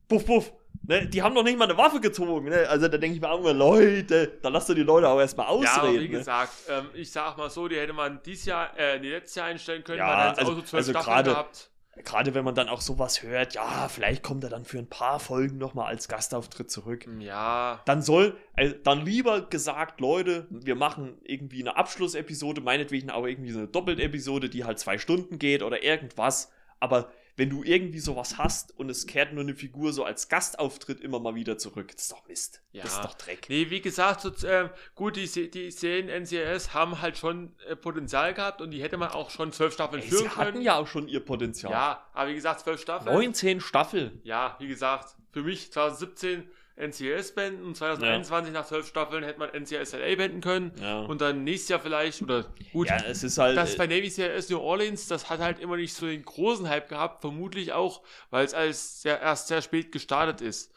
Puff, 0.09 0.25
puff. 0.25 0.53
Ne, 0.87 1.07
die 1.09 1.23
haben 1.23 1.35
doch 1.35 1.43
nicht 1.43 1.59
mal 1.59 1.65
eine 1.65 1.79
Waffe 1.79 2.01
gezogen. 2.01 2.49
Ne? 2.49 2.69
Also 2.69 2.89
da 2.89 2.99
denke 2.99 3.15
ich 3.17 3.21
mir 3.23 3.31
auch 3.31 3.41
immer, 3.41 3.55
Leute, 3.55 4.39
da 4.43 4.49
lasst 4.51 4.69
ihr 4.69 4.75
die 4.75 4.83
Leute 4.83 5.09
auch 5.09 5.19
erstmal 5.19 5.47
ausreden. 5.47 5.95
Ja, 5.95 6.01
wie 6.01 6.09
ne? 6.09 6.19
gesagt, 6.19 6.53
ähm, 6.69 6.87
ich 6.95 7.11
sag 7.11 7.39
mal 7.39 7.49
so, 7.49 7.69
die 7.69 7.77
hätte 7.77 7.93
man 7.95 8.21
dieses 8.25 8.47
Jahr, 8.47 8.79
äh, 8.79 8.99
nee, 8.99 9.11
letztes 9.11 9.37
Jahr 9.37 9.47
einstellen 9.47 9.83
können, 9.83 9.99
Ja, 9.99 10.09
weil 10.09 10.17
dann 10.17 10.29
hätte 10.29 10.41
also- 10.41 10.53
auch 10.53 10.57
so 10.57 10.63
zwölf 10.63 10.81
also 10.81 10.91
Staffeln 10.93 11.15
gerade- 11.15 11.31
gehabt. 11.31 11.71
Gerade 12.05 12.35
wenn 12.35 12.45
man 12.45 12.57
dann 12.57 12.69
auch 12.69 12.81
sowas 12.81 13.23
hört, 13.23 13.55
ja, 13.55 13.87
vielleicht 13.89 14.25
kommt 14.25 14.43
er 14.43 14.51
dann 14.51 14.65
für 14.65 14.79
ein 14.79 14.89
paar 14.89 15.21
Folgen 15.21 15.59
nochmal 15.59 15.87
als 15.87 16.09
Gastauftritt 16.09 16.69
zurück. 16.69 17.07
Ja, 17.21 17.83
Dann 17.87 18.03
soll, 18.03 18.37
also 18.55 18.75
dann 18.83 19.05
lieber 19.07 19.43
gesagt, 19.43 20.01
Leute, 20.01 20.49
wir 20.51 20.75
machen 20.75 21.19
irgendwie 21.23 21.61
eine 21.61 21.77
Abschlussepisode, 21.77 22.61
meinetwegen 22.63 23.11
auch 23.11 23.25
irgendwie 23.25 23.53
so 23.53 23.61
eine 23.61 23.69
Doppeltepisode, 23.69 24.49
die 24.49 24.65
halt 24.65 24.81
zwei 24.81 24.99
Stunden 24.99 25.39
geht 25.39 25.63
oder 25.63 25.85
irgendwas. 25.85 26.51
Aber 26.81 27.13
wenn 27.37 27.51
du 27.51 27.65
irgendwie 27.65 27.99
sowas 27.99 28.39
hast 28.39 28.79
und 28.79 28.89
es 28.91 29.07
kehrt 29.07 29.33
nur 29.33 29.43
eine 29.43 29.55
Figur 29.55 29.93
so 29.93 30.05
als 30.05 30.29
Gastauftritt 30.29 31.01
immer 31.01 31.19
mal 31.19 31.35
wieder 31.35 31.59
zurück, 31.59 31.91
das 31.93 32.03
ist 32.03 32.13
doch 32.13 32.27
Mist. 32.29 32.63
Das 32.73 32.85
ist 32.85 32.97
Ja. 32.97 33.03
doch 33.03 33.15
Dreck. 33.15 33.47
Nee, 33.49 33.71
wie 33.71 33.81
gesagt, 33.81 34.21
so, 34.21 34.31
ähm, 34.47 34.71
gut, 34.95 35.17
die, 35.17 35.51
die 35.51 35.71
Serien 35.71 36.09
NCIS 36.09 36.75
haben 36.75 37.01
halt 37.03 37.19
schon 37.19 37.55
äh, 37.67 37.75
Potenzial 37.77 38.35
gehabt 38.35 38.61
und 38.61 38.71
die 38.71 38.83
hätte 38.83 38.97
man 38.97 39.11
auch 39.11 39.31
schon 39.31 39.53
zwölf 39.53 39.75
Staffeln 39.75 40.03
Ey, 40.03 40.09
führen 40.09 40.23
sie 40.25 40.29
hatten 40.31 40.53
können. 40.53 40.63
ja 40.65 40.77
auch 40.77 40.87
schon 40.87 41.09
ihr 41.09 41.25
Potenzial. 41.25 41.73
ja, 41.73 42.07
aber 42.13 42.31
wie 42.31 42.35
gesagt, 42.35 42.61
zwölf 42.61 42.81
Staffeln. 42.81 43.13
19 43.15 43.61
Staffeln. 43.61 44.21
Ja, 44.23 44.57
wie 44.61 44.69
gesagt, 44.69 45.17
für 45.33 45.43
mich 45.43 45.73
2017 45.73 46.49
NCIS 46.77 47.33
beenden 47.35 47.65
und 47.65 47.77
2021 47.77 48.53
nach 48.53 48.67
zwölf 48.67 48.89
Staffeln 48.89 49.23
hätte 49.23 49.39
man 49.39 49.51
NCIS 49.51 49.93
LA 49.93 50.17
beenden 50.17 50.41
können. 50.41 50.73
Ja. 50.81 51.01
Und 51.03 51.21
dann 51.21 51.45
nächstes 51.45 51.69
Jahr 51.69 51.81
vielleicht, 51.81 52.21
oder 52.23 52.47
gut, 52.73 52.89
ja, 52.89 52.97
es 53.07 53.23
ist 53.23 53.39
halt. 53.39 53.57
das 53.57 53.75
äh, 53.75 53.79
bei 53.79 53.87
Navy 53.87 54.11
CIS 54.11 54.51
New 54.51 54.59
Orleans, 54.59 55.07
das 55.07 55.31
hat 55.31 55.39
halt 55.39 55.61
immer 55.61 55.77
nicht 55.77 55.95
so 55.95 56.07
den 56.07 56.25
großen 56.25 56.69
Hype 56.69 56.89
gehabt, 56.89 57.21
vermutlich 57.21 57.73
auch, 57.73 58.03
weil 58.31 58.45
es 58.45 58.55
als 58.55 59.03
sehr, 59.03 59.21
erst 59.21 59.49
sehr 59.49 59.63
spät 59.63 59.93
gestartet 59.93 60.41
ist. 60.41 60.73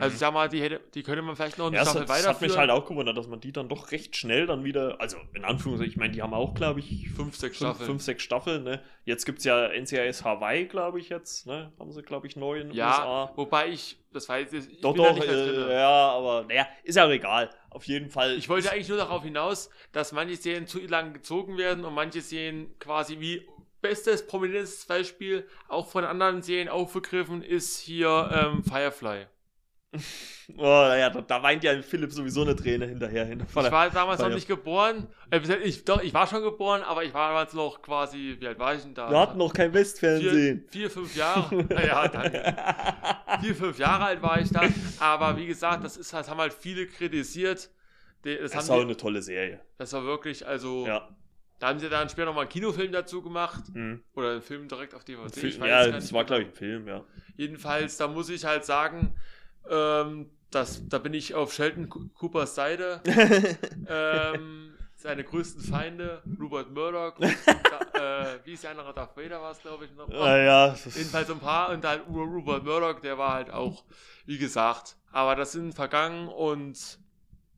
Also 0.00 0.14
ich 0.14 0.18
sag 0.18 0.32
mal, 0.32 0.48
die, 0.48 0.62
hätte, 0.62 0.80
die 0.94 1.02
könnte 1.02 1.22
man 1.22 1.36
vielleicht 1.36 1.58
noch 1.58 1.66
eine 1.66 1.76
Mhm. 1.78 1.84
Ja, 1.84 1.90
Staffel 1.90 2.08
hat, 2.08 2.18
es 2.18 2.26
hat 2.28 2.40
mich 2.40 2.56
halt 2.56 2.70
auch 2.70 2.86
gewundert, 2.86 3.16
dass 3.16 3.26
man 3.28 3.40
die 3.40 3.52
dann 3.52 3.68
doch 3.68 3.90
recht 3.92 4.16
schnell 4.16 4.46
dann 4.46 4.64
wieder, 4.64 5.00
also 5.00 5.16
in 5.34 5.44
Anführungszeichen, 5.44 5.92
ich 5.92 5.96
meine, 5.98 6.12
die 6.12 6.22
haben 6.22 6.34
auch, 6.34 6.54
glaube 6.54 6.80
ich, 6.80 7.10
fünf, 7.10 7.36
sechs 7.36 7.58
fünf, 7.58 7.70
Staffeln. 7.70 7.86
fünf, 7.86 8.02
sechs 8.02 8.22
Staffeln. 8.22 8.64
Ne? 8.64 8.82
Jetzt 9.04 9.26
gibt 9.26 9.40
es 9.40 9.44
ja 9.44 9.68
NCIS 9.68 10.24
Hawaii, 10.24 10.66
glaube 10.66 10.98
ich, 11.00 11.08
jetzt. 11.08 11.46
Ne? 11.46 11.72
Haben 11.78 11.92
sie, 11.92 12.02
glaube 12.02 12.26
ich, 12.26 12.36
neu 12.36 12.60
in 12.60 12.68
den 12.68 12.76
ja, 12.76 12.88
USA. 12.88 13.32
wobei 13.36 13.68
ich, 13.68 13.98
das 14.12 14.28
weiß 14.28 14.52
ich, 14.52 14.72
ich 14.72 14.80
Doch, 14.80 14.94
bin 14.94 15.02
da 15.02 15.10
doch, 15.10 15.16
nicht 15.16 15.28
äh, 15.28 15.72
ja, 15.74 16.10
aber 16.10 16.44
naja, 16.48 16.66
ist 16.84 16.96
ja 16.96 17.06
auch 17.06 17.10
egal. 17.10 17.50
Auf 17.70 17.84
jeden 17.84 18.10
Fall. 18.10 18.36
Ich 18.36 18.48
wollte 18.48 18.70
eigentlich 18.70 18.88
nur 18.88 18.98
darauf 18.98 19.22
hinaus, 19.22 19.70
dass 19.92 20.12
manche 20.12 20.36
Serien 20.36 20.66
zu 20.66 20.78
lang 20.80 21.12
gezogen 21.14 21.56
werden 21.58 21.84
und 21.84 21.94
manche 21.94 22.20
Serien 22.20 22.78
quasi 22.78 23.20
wie 23.20 23.46
bestes, 23.80 24.26
prominentes 24.26 24.84
Beispiel, 24.86 25.46
auch 25.68 25.88
von 25.88 26.04
anderen 26.04 26.40
Serien 26.42 26.68
aufgegriffen, 26.68 27.42
ist 27.42 27.78
hier 27.78 28.30
ähm, 28.32 28.62
Firefly. 28.64 29.26
Oh, 30.56 30.62
ja, 30.64 31.10
da, 31.10 31.20
da 31.20 31.42
weint 31.42 31.62
ja 31.64 31.80
Philipp 31.82 32.12
sowieso 32.12 32.42
eine 32.42 32.56
Träne 32.56 32.86
hinterher. 32.86 33.24
hinter- 33.26 33.46
Ich 33.48 33.54
war 33.54 33.90
damals 33.90 34.20
noch 34.20 34.28
nicht 34.30 34.48
geboren. 34.48 35.06
Äh, 35.30 35.40
ich, 35.64 35.84
doch, 35.84 36.02
ich 36.02 36.12
war 36.14 36.26
schon 36.26 36.42
geboren, 36.42 36.82
aber 36.82 37.04
ich 37.04 37.14
war 37.14 37.28
damals 37.28 37.52
noch 37.54 37.80
quasi, 37.82 38.36
wie 38.40 38.46
alt 38.46 38.58
war 38.58 38.74
ich 38.74 38.82
denn 38.82 38.94
da? 38.94 39.10
Wir 39.10 39.18
hatten 39.18 39.38
noch 39.38 39.52
kein 39.52 39.70
vier, 39.70 39.80
Westfernsehen. 39.80 40.64
vier, 40.70 40.90
fünf 40.90 41.14
Jahre. 41.16 41.54
naja, 41.64 42.08
danke. 42.08 42.56
Vier, 43.42 43.54
fünf 43.54 43.78
Jahre 43.78 44.04
alt 44.06 44.22
war 44.22 44.40
ich 44.40 44.50
da. 44.50 44.62
Aber 44.98 45.36
wie 45.36 45.46
gesagt, 45.46 45.84
das 45.84 45.96
ist 45.96 46.12
halt, 46.12 46.28
haben 46.28 46.40
halt 46.40 46.54
viele 46.54 46.86
kritisiert. 46.86 47.70
Das, 48.22 48.52
Das 48.52 48.70
auch 48.70 48.76
die, 48.76 48.82
eine 48.82 48.96
tolle 48.96 49.20
Serie. 49.22 49.60
das 49.78 49.92
war 49.92 50.04
wirklich, 50.04 50.46
also, 50.46 50.86
Ja. 50.86 51.08
da 51.58 51.68
haben 51.68 51.78
sie 51.80 51.88
dann 51.88 52.08
später 52.08 52.26
nochmal 52.26 52.42
einen 52.44 52.50
Kinofilm 52.52 52.92
dazu 52.92 53.20
gemacht. 53.22 53.64
Mhm. 53.72 54.02
Oder 54.14 54.32
einen 54.32 54.42
Film 54.42 54.68
direkt 54.68 54.94
auf 54.94 55.04
DVD. 55.04 55.28
Film, 55.40 55.52
ich 55.52 55.60
weiß 55.60 55.68
ja, 55.86 55.88
das 55.92 56.12
war, 56.12 56.24
glaube 56.24 56.42
ich, 56.42 56.48
ein 56.48 56.54
Film, 56.54 56.86
ja. 56.88 57.04
Jedenfalls, 57.36 57.96
da 57.96 58.06
muss 58.08 58.28
ich 58.28 58.44
halt 58.44 58.64
sagen, 58.64 59.14
ähm, 59.70 60.30
das, 60.50 60.86
da 60.88 60.98
bin 60.98 61.14
ich 61.14 61.34
auf 61.34 61.52
Sheldon 61.52 61.88
Co- 61.88 62.04
Coopers 62.14 62.54
Seite. 62.54 63.00
ähm, 63.88 64.74
seine 64.96 65.24
größten 65.24 65.62
Feinde, 65.62 66.22
Rupert 66.40 66.70
Murdoch. 66.72 67.18
Und, 67.18 67.24
äh, 67.94 68.38
wie 68.44 68.52
ist 68.52 68.62
der 68.62 68.70
andere? 68.72 68.92
Darth 68.94 69.16
Vader 69.16 69.40
war 69.40 69.50
es, 69.52 69.60
glaube 69.60 69.86
ich, 69.86 69.92
noch. 69.96 70.08
Ah, 70.10 70.36
ja, 70.38 70.66
ist- 70.72 70.96
Jedenfalls 70.96 71.30
ein 71.30 71.40
paar. 71.40 71.70
Und 71.70 71.82
dann 71.84 72.00
Ru- 72.02 72.24
Rupert 72.36 72.64
Murdoch, 72.64 73.00
der 73.00 73.18
war 73.18 73.34
halt 73.34 73.50
auch, 73.50 73.84
wie 74.26 74.38
gesagt. 74.38 74.96
Aber 75.10 75.34
das 75.34 75.52
sind 75.52 75.74
vergangen 75.74 76.28
und 76.28 76.98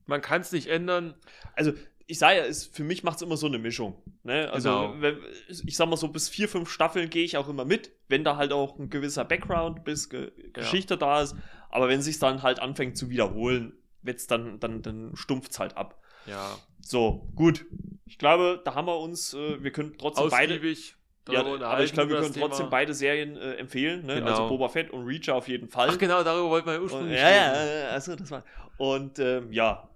man 0.06 0.20
kann 0.20 0.40
es 0.40 0.52
nicht 0.52 0.68
ändern. 0.68 1.14
also 1.54 1.72
ich 2.06 2.18
sage 2.18 2.36
ja, 2.36 2.44
es, 2.44 2.66
für 2.66 2.84
mich 2.84 3.02
macht 3.02 3.16
es 3.16 3.22
immer 3.22 3.38
so 3.38 3.46
eine 3.46 3.58
Mischung. 3.58 4.02
Ne? 4.24 4.50
Also 4.52 4.68
Genau. 4.68 5.00
wenn, 5.00 5.18
ich 5.48 5.74
sag 5.74 5.88
mal 5.88 5.96
so, 5.96 6.08
bis 6.08 6.28
vier, 6.28 6.50
fünf 6.50 6.68
Staffeln 6.70 7.08
gehe 7.08 7.24
ich 7.24 7.38
auch 7.38 7.48
immer 7.48 7.64
mit, 7.64 7.92
wenn 8.08 8.24
da 8.24 8.36
halt 8.36 8.52
auch 8.52 8.78
ein 8.78 8.90
gewisser 8.90 9.24
Background 9.24 9.84
bis 9.84 10.10
Ge 10.10 10.30
Geschichte 10.52 10.98
da 10.98 11.22
ist. 11.22 11.34
Aber 11.74 11.88
wenn 11.88 12.00
sich 12.02 12.20
dann 12.20 12.42
halt 12.44 12.60
anfängt 12.60 12.96
zu 12.96 13.10
wiederholen, 13.10 13.72
wird's 14.02 14.26
dann, 14.28 14.60
dann, 14.60 14.80
dann 14.82 15.10
stumpft 15.16 15.50
es 15.50 15.58
halt 15.58 15.76
ab. 15.76 16.00
Ja, 16.26 16.56
So, 16.80 17.28
gut. 17.34 17.66
Ich 18.06 18.16
glaube, 18.18 18.62
da 18.64 18.74
haben 18.76 18.86
wir 18.86 18.98
uns, 19.00 19.34
äh, 19.34 19.62
wir 19.62 19.72
können 19.72 19.94
trotzdem 19.98 20.28
beide. 20.30 20.54
ausgiebig. 20.54 20.94
Ja, 21.28 21.40
aber 21.40 21.82
ich 21.82 21.92
glaube, 21.92 22.10
wir 22.10 22.20
können 22.20 22.34
trotzdem 22.34 22.66
Thema. 22.66 22.70
beide 22.70 22.92
Serien 22.94 23.36
äh, 23.36 23.54
empfehlen. 23.54 24.04
Ne? 24.06 24.16
Genau. 24.16 24.26
Also 24.30 24.48
Boba 24.48 24.68
Fett 24.68 24.90
und 24.90 25.04
Reacher 25.06 25.34
auf 25.34 25.48
jeden 25.48 25.68
Fall. 25.68 25.88
Ach 25.90 25.98
genau, 25.98 26.22
darüber 26.22 26.50
wollten 26.50 26.66
wir 26.66 26.74
ja 26.74 26.78
Und, 26.78 26.84
ursprünglich 26.84 27.18
ja, 27.18 27.30
ja, 27.30 27.52
reden. 27.52 27.68
äh, 27.68 27.86
also 27.92 28.14
das 28.14 28.30
war. 28.30 28.44
Und 28.76 29.18
ähm, 29.18 29.50
ja. 29.52 29.88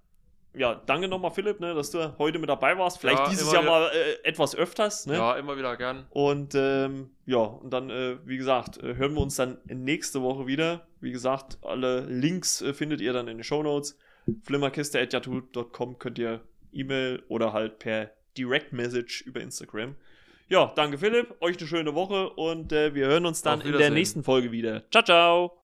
Ja, 0.59 0.75
danke 0.87 1.09
nochmal, 1.09 1.31
Philipp, 1.31 1.61
ne, 1.61 1.75
dass 1.75 1.91
du 1.91 2.19
heute 2.19 2.39
mit 2.39 2.49
dabei 2.49 2.77
warst. 2.77 2.99
Vielleicht 2.99 3.21
Ja, 3.21 3.29
dieses 3.31 3.53
Jahr 3.53 3.63
wieder. 3.63 3.71
mal 3.71 3.91
äh, 3.95 4.29
etwas 4.29 4.55
öfters. 4.57 5.07
Ne? 5.07 5.15
Ja, 5.15 5.37
immer 5.37 5.57
wieder 5.57 5.77
gern. 5.77 6.07
Und 6.11 6.55
ähm, 6.55 7.11
ja, 7.27 7.39
und 7.39 7.71
dann, 7.73 7.91
äh, 7.91 8.19
wie 8.25 8.37
gesagt, 8.37 8.83
äh, 8.83 8.97
hören 8.97 9.15
wir 9.15 9.21
uns 9.21 9.37
dann 9.37 9.59
nächste 9.67 10.23
Woche 10.23 10.47
wieder. 10.47 10.87
Wie 11.01 11.13
gesagt, 11.13 11.59
alle 11.63 12.01
Links 12.01 12.61
äh, 12.61 12.75
findet 12.75 13.01
ihr 13.01 13.13
dann 13.13 13.29
in 13.29 13.39
den 13.39 13.45
Shownotes. 13.45 13.97
flimmerkiste.yahoo.com 14.45 15.99
könnt 15.99 16.19
ihr 16.19 16.41
E-Mail 16.73 17.23
oder 17.29 17.53
halt 17.53 17.79
per 17.79 18.11
Direct 18.37 18.73
Message 18.73 19.23
über 19.23 19.41
Instagram. 19.41 19.95
Ja, 20.49 20.73
danke 20.75 20.97
Philipp, 20.97 21.35
euch 21.41 21.59
eine 21.59 21.67
schöne 21.67 21.95
Woche 21.95 22.31
und 22.31 22.73
äh, 22.73 22.95
wir 22.95 23.07
hören 23.07 23.27
uns 23.27 23.43
dann 23.43 23.61
in 23.61 23.73
der 23.73 23.91
nächsten 23.91 24.23
Folge 24.25 24.51
wieder. 24.51 24.83
Ciao, 24.91 25.05
ciao! 25.05 25.58